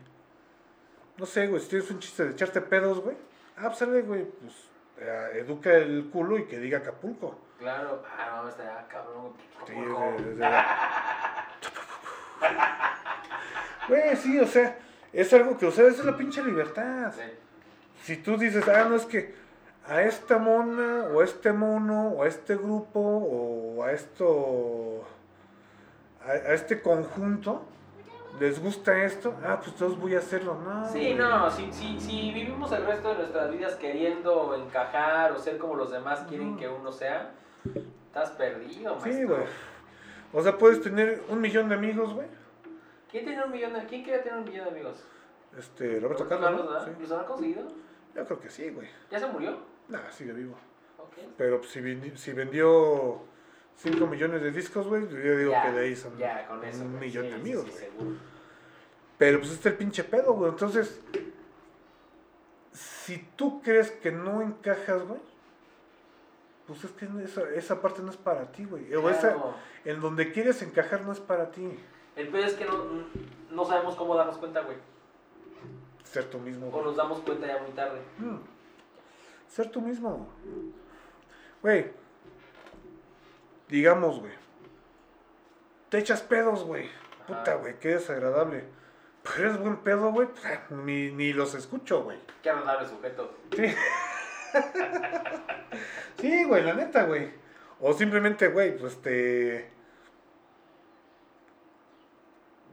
No 1.18 1.26
sé, 1.26 1.47
güey, 1.47 1.61
si 1.61 1.69
tienes 1.69 1.91
un 1.91 1.99
chiste 1.99 2.23
de 2.26 2.31
echarte 2.31 2.61
pedos, 2.61 2.99
güey. 3.01 3.18
Ah, 3.57 3.64
pues 3.68 3.77
sale, 3.80 4.01
güey, 4.03 4.23
pues 4.23 4.53
eh, 4.99 5.43
educa 5.45 5.72
el 5.73 6.10
culo 6.11 6.38
y 6.38 6.45
que 6.45 6.60
diga 6.60 6.77
Acapulco. 6.80 7.38
Claro. 7.60 8.03
Ah, 8.18 8.43
no, 8.45 8.88
cabrón. 8.88 9.34
Acapulco. 9.61 10.23
de- 10.23 10.35
de- 10.35 10.47
Güey, 13.89 14.15
sí, 14.15 14.39
o 14.39 14.47
sea, 14.47 14.77
es 15.14 15.34
algo 15.34 15.57
que, 15.57 15.65
o 15.65 15.72
sea, 15.72 15.88
esa 15.88 15.99
es 15.99 16.06
la 16.06 16.18
pinche 16.18 16.44
libertad. 16.44 17.11
Sí. 17.14 17.22
Si 18.03 18.18
tú 18.18 18.38
dices, 18.38 18.68
ah, 18.68 18.86
no, 18.90 18.95
es 18.95 19.06
que 19.06 19.34
a 19.88 20.03
esta 20.03 20.38
mona, 20.38 21.06
o 21.14 21.22
a 21.22 21.23
este 21.23 21.52
mono, 21.52 22.10
o 22.10 22.23
a 22.23 22.27
este 22.27 22.56
grupo, 22.56 22.99
o 22.99 23.84
a 23.84 23.91
esto, 23.91 25.03
a, 26.26 26.31
a 26.31 26.53
este 26.53 26.81
conjunto, 26.81 27.64
les 28.40 28.61
gusta 28.61 29.03
esto, 29.03 29.36
ah, 29.44 29.57
pues 29.57 29.73
entonces 29.73 29.99
voy 29.99 30.15
a 30.15 30.19
hacerlo. 30.19 30.56
No, 30.64 30.88
Sí, 30.90 31.14
no, 31.14 31.49
si, 31.52 31.72
si, 31.73 31.99
si 31.99 32.31
vivimos 32.31 32.72
el 32.72 32.86
resto 32.86 33.10
de 33.10 33.15
nuestras 33.15 33.52
vidas 33.52 33.76
queriendo 33.76 34.56
encajar 34.56 35.31
o 35.31 35.40
ser 35.40 35.57
como 35.57 35.76
los 35.76 35.91
demás 35.91 36.22
quieren 36.30 36.56
que 36.56 36.69
uno 36.69 36.91
sea, 36.91 37.31
estás 38.07 38.31
perdido, 38.31 38.91
maestro. 38.95 39.11
Sí, 39.11 39.23
güey. 39.23 39.41
O 40.31 40.41
sea, 40.44 40.57
puedes 40.57 40.81
tener 40.81 41.23
un 41.30 41.41
millón 41.41 41.69
de 41.69 41.76
amigos, 41.76 42.14
güey. 42.14 42.27
¿Quién 43.11 43.26
tiene 43.26 43.44
un 43.44 43.52
millón 43.52 43.73
de, 43.73 43.86
quién 43.86 44.03
quiere 44.03 44.19
tener 44.19 44.38
un 44.40 44.45
millón 44.45 44.65
de 44.65 44.72
amigos? 44.72 45.03
Este, 45.57 45.99
Roberto 45.99 46.27
Carlos, 46.27 46.52
¿no? 46.52 46.64
¿verdad? 46.69 46.86
Sí. 46.86 47.02
¿Los 47.02 47.11
habrá 47.11 47.26
conseguido? 47.26 47.64
Yo 48.15 48.26
creo 48.26 48.40
que 48.40 48.49
sí, 48.49 48.69
güey. 48.69 48.88
¿Ya 49.10 49.19
se 49.19 49.27
murió? 49.27 49.57
Nah, 49.88 50.10
sigue 50.11 50.34
vivo. 50.34 50.56
Ok. 50.98 51.14
Pero 51.38 51.60
pues, 51.60 51.72
si, 51.72 52.11
si 52.18 52.34
vendió 52.34 53.22
5 53.77 54.06
millones 54.07 54.41
de 54.44 54.52
discos, 54.52 54.88
güey, 54.88 55.07
yo 55.10 55.38
digo 55.38 55.52
Ya, 55.52 55.64
que 55.64 55.72
de 55.72 55.86
ahí 55.86 55.95
son 55.95 56.18
Ya, 56.18 56.48
con 56.48 56.64
eso. 56.64 56.84
un 56.84 56.99
millón 56.99 57.23
Sí, 57.26 57.30
de 57.30 57.36
amigos, 57.36 57.65
sí. 57.72 57.86
Pero 59.18 59.40
pues 59.40 59.52
este 59.52 59.69
es 59.69 59.73
el 59.73 59.77
pinche 59.77 60.03
pedo, 60.03 60.34
güey. 60.34 60.52
Entonces, 60.52 61.02
si 62.72 63.18
tú 63.36 63.61
crees 63.61 63.91
que 63.91 64.11
no 64.11 64.41
encajas, 64.41 65.03
güey, 65.07 65.19
pues 66.68 66.84
es 66.84 66.91
que 66.91 67.06
no- 67.07 67.19
esa, 67.19 67.41
esa 67.49 67.81
parte 67.81 68.02
no 68.02 68.11
es 68.11 68.18
para 68.18 68.52
ti, 68.52 68.65
güey. 68.65 68.94
O 68.95 69.10
esa, 69.10 69.36
en 69.86 69.99
donde 69.99 70.31
quieres 70.31 70.61
encajar 70.61 71.02
no 71.02 71.11
es 71.11 71.19
para 71.19 71.49
ti. 71.52 71.68
El 72.19 72.27
peor 72.27 72.45
es 72.45 72.53
que 72.53 72.65
no, 72.65 72.73
no 73.51 73.65
sabemos 73.65 73.95
cómo 73.95 74.13
darnos 74.13 74.37
cuenta, 74.37 74.59
güey. 74.61 74.75
Ser 76.03 76.25
tú 76.25 76.37
mismo, 76.39 76.67
O 76.67 76.71
güey. 76.71 76.83
nos 76.83 76.97
damos 76.97 77.21
cuenta 77.21 77.47
ya 77.47 77.59
muy 77.59 77.71
tarde. 77.71 78.01
Mm. 78.17 78.35
Ser 79.47 79.71
tú 79.71 79.79
mismo. 79.79 80.27
Güey. 81.61 81.91
Digamos, 83.69 84.19
güey. 84.19 84.33
Te 85.87 85.99
echas 85.99 86.21
pedos, 86.21 86.65
güey. 86.65 86.89
Puta, 87.25 87.55
güey, 87.55 87.79
qué 87.79 87.89
desagradable. 87.89 88.65
Pero 89.23 89.49
eres 89.49 89.59
buen 89.59 89.77
pedo, 89.77 90.11
güey. 90.11 90.27
pues, 90.27 90.45
ah, 90.45 90.61
Ni, 90.71 91.11
ni 91.11 91.31
los 91.31 91.55
escucho, 91.55 92.03
güey. 92.03 92.17
Qué 92.43 92.49
agradable 92.49 92.89
sujeto. 92.89 93.33
Sí. 93.55 93.65
sí, 96.19 96.43
güey, 96.43 96.63
la 96.63 96.73
neta, 96.73 97.03
güey. 97.03 97.31
O 97.79 97.93
simplemente, 97.93 98.49
güey, 98.49 98.77
pues 98.77 99.01
te. 99.01 99.69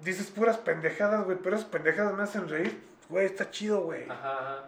Dices 0.03 0.31
puras 0.31 0.59
pendejadas, 0.59 1.25
güey, 1.25 1.39
pero 1.39 1.57
esas 1.57 1.69
pendejadas 1.69 2.15
me 2.15 2.23
hacen 2.23 2.49
reír. 2.49 2.83
Güey, 3.09 3.27
está 3.27 3.51
chido, 3.51 3.83
güey. 3.83 4.09
Ajá, 4.09 4.33
ajá. 4.33 4.65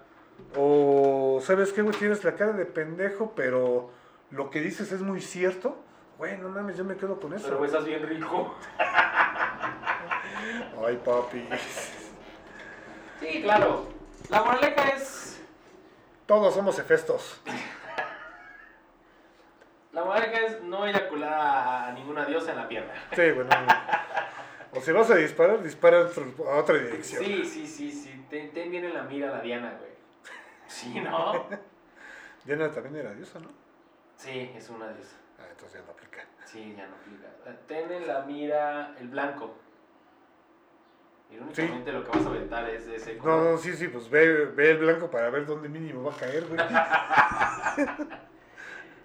O, 0.57 1.41
¿sabes 1.43 1.73
qué, 1.73 1.83
güey? 1.83 1.97
Tienes 1.97 2.25
la 2.25 2.35
cara 2.35 2.53
de 2.53 2.65
pendejo, 2.65 3.33
pero 3.35 3.91
lo 4.31 4.51
que 4.51 4.61
dices 4.61 4.93
es 4.93 5.01
muy 5.01 5.21
cierto. 5.21 5.77
Güey, 6.17 6.37
no 6.39 6.49
mames, 6.49 6.77
yo 6.77 6.85
me 6.85 6.97
quedo 6.97 7.21
con 7.21 7.33
eso. 7.35 7.49
Pero 7.49 7.65
estás 7.65 7.85
bien 7.85 8.07
rico. 8.07 8.55
Ay, 10.87 10.97
papi. 11.05 11.49
Sí, 13.21 13.43
claro. 13.43 13.89
La 14.31 14.45
moraleja 14.45 14.91
es. 14.91 15.41
Todos 16.25 16.55
somos 16.55 16.79
hefestos. 16.79 17.41
La 19.93 20.05
moraleja 20.05 20.47
es 20.47 20.63
no 20.63 20.87
eyacular 20.87 21.33
a 21.33 21.93
ninguna 21.95 22.25
diosa 22.27 22.53
en 22.53 22.59
la 22.59 22.69
pierna. 22.69 22.93
Sí, 23.11 23.29
güey, 23.33 23.45
no, 23.45 23.61
no. 23.61 23.67
O 24.75 24.81
si 24.81 24.93
vas 24.93 25.11
a 25.11 25.17
disparar, 25.17 25.63
dispara 25.63 25.99
a 25.99 26.03
otro- 26.03 26.51
a 26.51 26.57
otra 26.59 26.77
dirección. 26.77 27.25
Sí, 27.25 27.45
sí, 27.45 27.67
sí, 27.67 27.91
sí. 27.93 28.27
Ten, 28.29 28.53
ten 28.53 28.71
bien 28.71 28.85
en 28.85 28.95
la 28.95 29.03
mira 29.05 29.29
a 29.31 29.37
la 29.37 29.41
Diana, 29.41 29.75
güey. 29.79 29.91
Sí, 30.67 31.01
¿no? 31.01 31.47
Diana 32.45 32.71
también 32.71 32.97
era 32.97 33.13
diosa, 33.15 33.39
¿no? 33.41 33.49
Sí, 34.17 34.51
es 34.55 34.69
una 34.69 34.89
diosa. 34.93 35.17
Ah, 35.39 35.47
entonces 35.51 35.81
ya 35.81 35.87
no 35.87 35.93
aplica. 35.93 36.25
Sí, 36.45 36.75
ya 36.77 36.87
no 36.87 36.97
aplica. 36.97 37.29
Ten 37.67 37.91
en 37.93 38.07
la 38.07 38.21
mira 38.23 38.95
el 38.99 39.09
blanco. 39.09 39.55
Y 41.31 41.37
únicamente 41.39 41.93
lo 41.93 42.05
que 42.05 42.11
vas 42.19 42.27
a 42.27 42.31
aventar 42.31 42.69
es 42.71 42.87
ese 42.87 43.17
No, 43.17 43.43
no, 43.53 43.59
sí, 43.59 43.75
sí, 43.77 43.89
pues 43.89 44.09
ve, 44.09 44.47
ve 44.47 44.71
el 44.71 44.79
blanco 44.79 45.11
para 45.11 45.29
ver 45.31 45.45
dónde 45.47 45.69
mínimo 45.69 46.03
va 46.05 46.13
a 46.13 46.17
caer, 46.17 46.47
güey. 46.47 46.59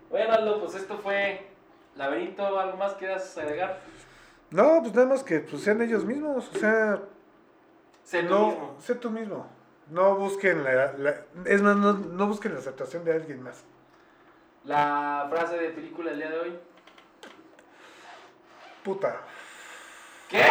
Bueno, 0.10 0.34
Aldo, 0.34 0.60
pues 0.62 0.76
esto 0.76 0.98
fue 1.00 1.48
Laberinto. 1.96 2.60
¿Algo 2.60 2.78
más 2.78 2.94
quieras 2.94 3.36
agregar? 3.38 3.80
No, 4.54 4.82
pues 4.82 4.94
nada 4.94 5.08
más 5.08 5.24
que 5.24 5.40
pues, 5.40 5.64
sean 5.64 5.82
ellos 5.82 6.06
mismos, 6.06 6.50
o 6.54 6.58
sea, 6.60 7.00
Sé 8.04 8.24
tú 8.24 8.30
no, 8.30 8.48
mismo. 8.48 8.78
sé 8.80 8.96
tú 8.96 9.10
mismo. 9.10 9.48
No 9.90 10.16
busquen 10.16 10.64
la, 10.64 10.94
la- 10.94 11.26
es 11.46 11.62
más, 11.62 11.76
no, 11.76 11.94
no 11.94 12.28
busquen 12.28 12.54
la 12.54 12.60
aceptación 12.60 13.04
de 13.04 13.14
alguien 13.14 13.42
más. 13.42 13.64
La 14.66 15.28
frase 15.30 15.58
de 15.58 15.70
película 15.72 16.12
del 16.12 16.20
día 16.20 16.30
de 16.30 16.40
hoy. 16.40 16.60
Puta, 18.84 19.18
¿Qué? 20.30 20.44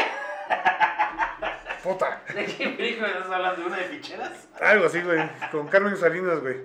puta. 1.82 2.22
¿De 2.34 2.46
qué 2.46 2.68
película 2.70 3.08
estás 3.08 3.30
hablando? 3.30 3.60
¿De 3.62 3.66
una 3.66 3.76
de 3.76 3.84
ficheras? 3.84 4.48
Algo 4.60 4.86
así, 4.86 5.00
güey, 5.02 5.30
con 5.50 5.68
Carmen 5.68 5.96
Salinas, 5.96 6.40
güey. 6.40 6.62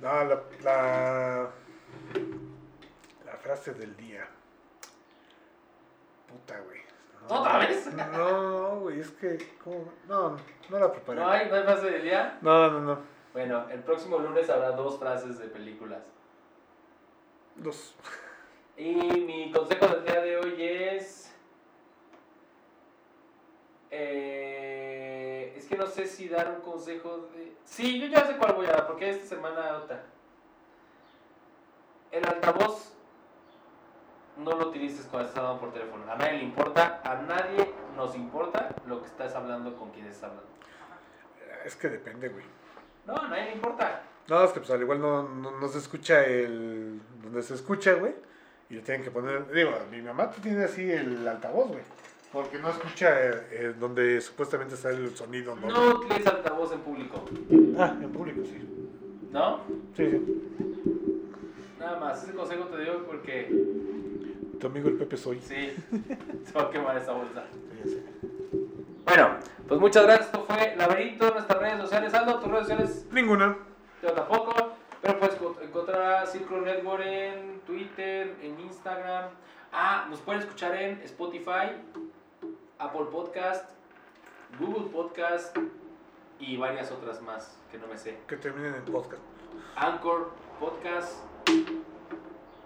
No, 0.00 0.24
la, 0.24 0.42
la, 0.64 1.50
la 3.26 3.32
frase 3.42 3.74
del 3.74 3.96
día. 3.96 4.26
Puta, 6.30 6.60
güey. 6.60 6.80
No. 7.28 7.40
¿Otra 7.40 7.58
vez? 7.58 7.86
No, 7.94 8.06
no, 8.12 8.80
güey, 8.80 9.00
es 9.00 9.10
que, 9.10 9.56
¿cómo? 9.62 9.92
No, 10.08 10.36
no 10.68 10.78
la 10.78 10.90
preparé. 10.92 11.20
¿No 11.20 11.28
hay? 11.28 11.48
¿No 11.48 11.56
hay 11.56 11.62
frase 11.64 11.90
del 11.90 12.02
día? 12.02 12.38
No, 12.40 12.70
no, 12.70 12.80
no. 12.80 12.98
Bueno, 13.32 13.68
el 13.70 13.80
próximo 13.80 14.18
lunes 14.18 14.48
habrá 14.50 14.72
dos 14.72 14.98
frases 14.98 15.38
de 15.38 15.46
películas. 15.46 16.02
Dos. 17.56 17.94
Y 18.76 18.94
mi 18.94 19.52
consejo 19.52 19.86
del 19.88 20.04
día 20.04 20.20
de 20.22 20.36
hoy 20.38 20.54
es. 20.58 21.32
eh, 23.90 25.54
es 25.56 25.66
que 25.66 25.76
no 25.76 25.86
sé 25.86 26.06
si 26.06 26.28
dar 26.28 26.50
un 26.50 26.60
consejo 26.62 27.28
de. 27.34 27.52
Sí, 27.64 28.00
yo 28.00 28.06
ya 28.06 28.26
sé 28.26 28.36
cuál 28.36 28.54
voy 28.54 28.66
a 28.66 28.72
dar, 28.72 28.86
porque 28.86 29.10
esta 29.10 29.26
semana 29.26 29.76
otra. 29.76 30.02
El 32.10 32.26
altavoz 32.26 32.92
no 34.44 34.56
lo 34.56 34.68
utilices 34.68 35.06
cuando 35.10 35.28
estás 35.28 35.42
hablando 35.42 35.60
por 35.60 35.72
teléfono. 35.72 36.10
A 36.10 36.16
nadie 36.16 36.38
le 36.38 36.44
importa, 36.44 37.00
a 37.04 37.14
nadie 37.22 37.70
nos 37.96 38.14
importa 38.14 38.74
lo 38.86 39.00
que 39.00 39.06
estás 39.08 39.34
hablando 39.34 39.76
con 39.76 39.90
quien 39.90 40.06
estás 40.06 40.24
hablando. 40.30 40.48
Es 41.64 41.76
que 41.76 41.88
depende, 41.88 42.28
güey. 42.28 42.44
No, 43.06 43.16
a 43.16 43.28
nadie 43.28 43.44
le 43.46 43.52
importa. 43.52 44.02
No, 44.28 44.44
es 44.44 44.52
que 44.52 44.60
pues 44.60 44.70
al 44.70 44.80
igual 44.80 45.00
no, 45.00 45.22
no, 45.28 45.50
no 45.58 45.68
se 45.68 45.78
escucha 45.78 46.24
el... 46.24 47.00
Donde 47.22 47.42
se 47.42 47.54
escucha, 47.54 47.94
güey. 47.94 48.14
Y 48.68 48.74
le 48.74 48.82
tienen 48.82 49.02
que 49.02 49.10
poner. 49.10 49.50
Digo, 49.52 49.72
mi 49.90 50.00
mamá 50.00 50.30
tiene 50.30 50.64
así 50.64 50.90
el 50.90 51.26
altavoz, 51.26 51.68
güey. 51.68 51.82
Porque 52.32 52.58
no 52.60 52.70
escucha 52.70 53.08
eh, 53.26 53.46
eh, 53.50 53.74
donde 53.78 54.20
supuestamente 54.20 54.76
está 54.76 54.90
el 54.90 55.16
sonido, 55.16 55.56
¿no? 55.56 55.66
No 55.68 55.98
utiliza 55.98 56.30
altavoz 56.30 56.72
en 56.72 56.80
público, 56.80 57.24
Ah, 57.76 57.96
en 58.00 58.12
público, 58.12 58.42
sí. 58.44 58.88
¿no? 59.32 59.62
Sí, 59.96 60.08
sí. 60.08 60.42
Nada 61.80 61.98
más, 61.98 62.22
ese 62.22 62.32
consejo 62.34 62.66
te 62.66 62.78
digo 62.82 63.02
porque 63.04 63.48
Tu 64.60 64.66
amigo 64.66 64.88
el 64.88 64.96
Pepe 64.96 65.16
soy. 65.16 65.40
sí, 65.40 65.74
se 66.44 66.52
va 66.52 66.62
a 66.62 66.70
quemar 66.70 66.96
esa 66.96 67.12
bolsa. 67.12 67.44
Sí, 67.82 67.90
sí. 67.90 68.02
Bueno, 69.04 69.36
pues 69.66 69.80
muchas 69.80 70.04
gracias. 70.04 70.26
Esto 70.26 70.44
fue 70.44 70.76
Laberinto 70.76 71.30
nuestras 71.30 71.58
redes 71.60 71.80
sociales. 71.80 72.14
Aldo, 72.14 72.38
tus 72.38 72.50
redes 72.50 72.62
sociales, 72.68 73.06
Ninguna. 73.10 73.56
yo 74.02 74.12
tampoco. 74.12 74.54
Pero 75.02 75.18
puedes 75.18 75.34
co- 75.36 75.56
encontrar 75.62 76.02
a 76.22 76.26
Círculo 76.26 76.60
Network 76.60 77.02
en 77.04 77.60
Twitter, 77.66 78.36
en 78.42 78.60
Instagram. 78.60 79.30
Ah, 79.72 80.06
nos 80.10 80.20
pueden 80.20 80.42
escuchar 80.42 80.74
en 80.76 81.00
Spotify, 81.02 81.72
Apple 82.78 83.06
Podcast, 83.10 83.70
Google 84.58 84.90
Podcast 84.90 85.56
y 86.38 86.56
varias 86.58 86.90
otras 86.92 87.22
más 87.22 87.56
que 87.72 87.78
no 87.78 87.86
me 87.86 87.96
sé. 87.96 88.18
Que 88.26 88.36
terminen 88.36 88.74
en 88.74 88.82
podcast. 88.84 89.22
Anchor 89.76 90.30
Podcast 90.58 91.18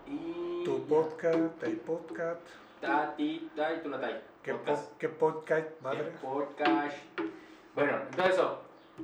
y 0.09 0.44
Tu 0.65 0.79
podcast, 0.89 1.61
tu 1.61 1.71
podcast. 1.85 2.41
Tati, 2.81 3.51
Tai, 3.57 3.83
Tunatai. 3.83 4.21
¿Qué, 4.43 4.53
Podcast. 4.55 4.85
po- 4.91 4.99
qué 4.99 5.09
podcast, 5.09 5.69
madre? 5.83 6.13
Podcast. 6.23 6.97
Bueno, 7.75 7.99
entonces 8.11 8.35
eso. 8.35 8.61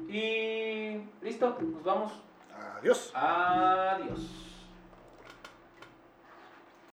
Y 0.09 1.01
listo, 1.23 1.57
nos 1.61 1.83
vamos. 1.83 2.13
Adiós. 2.79 3.11
Adiós. 3.15 4.50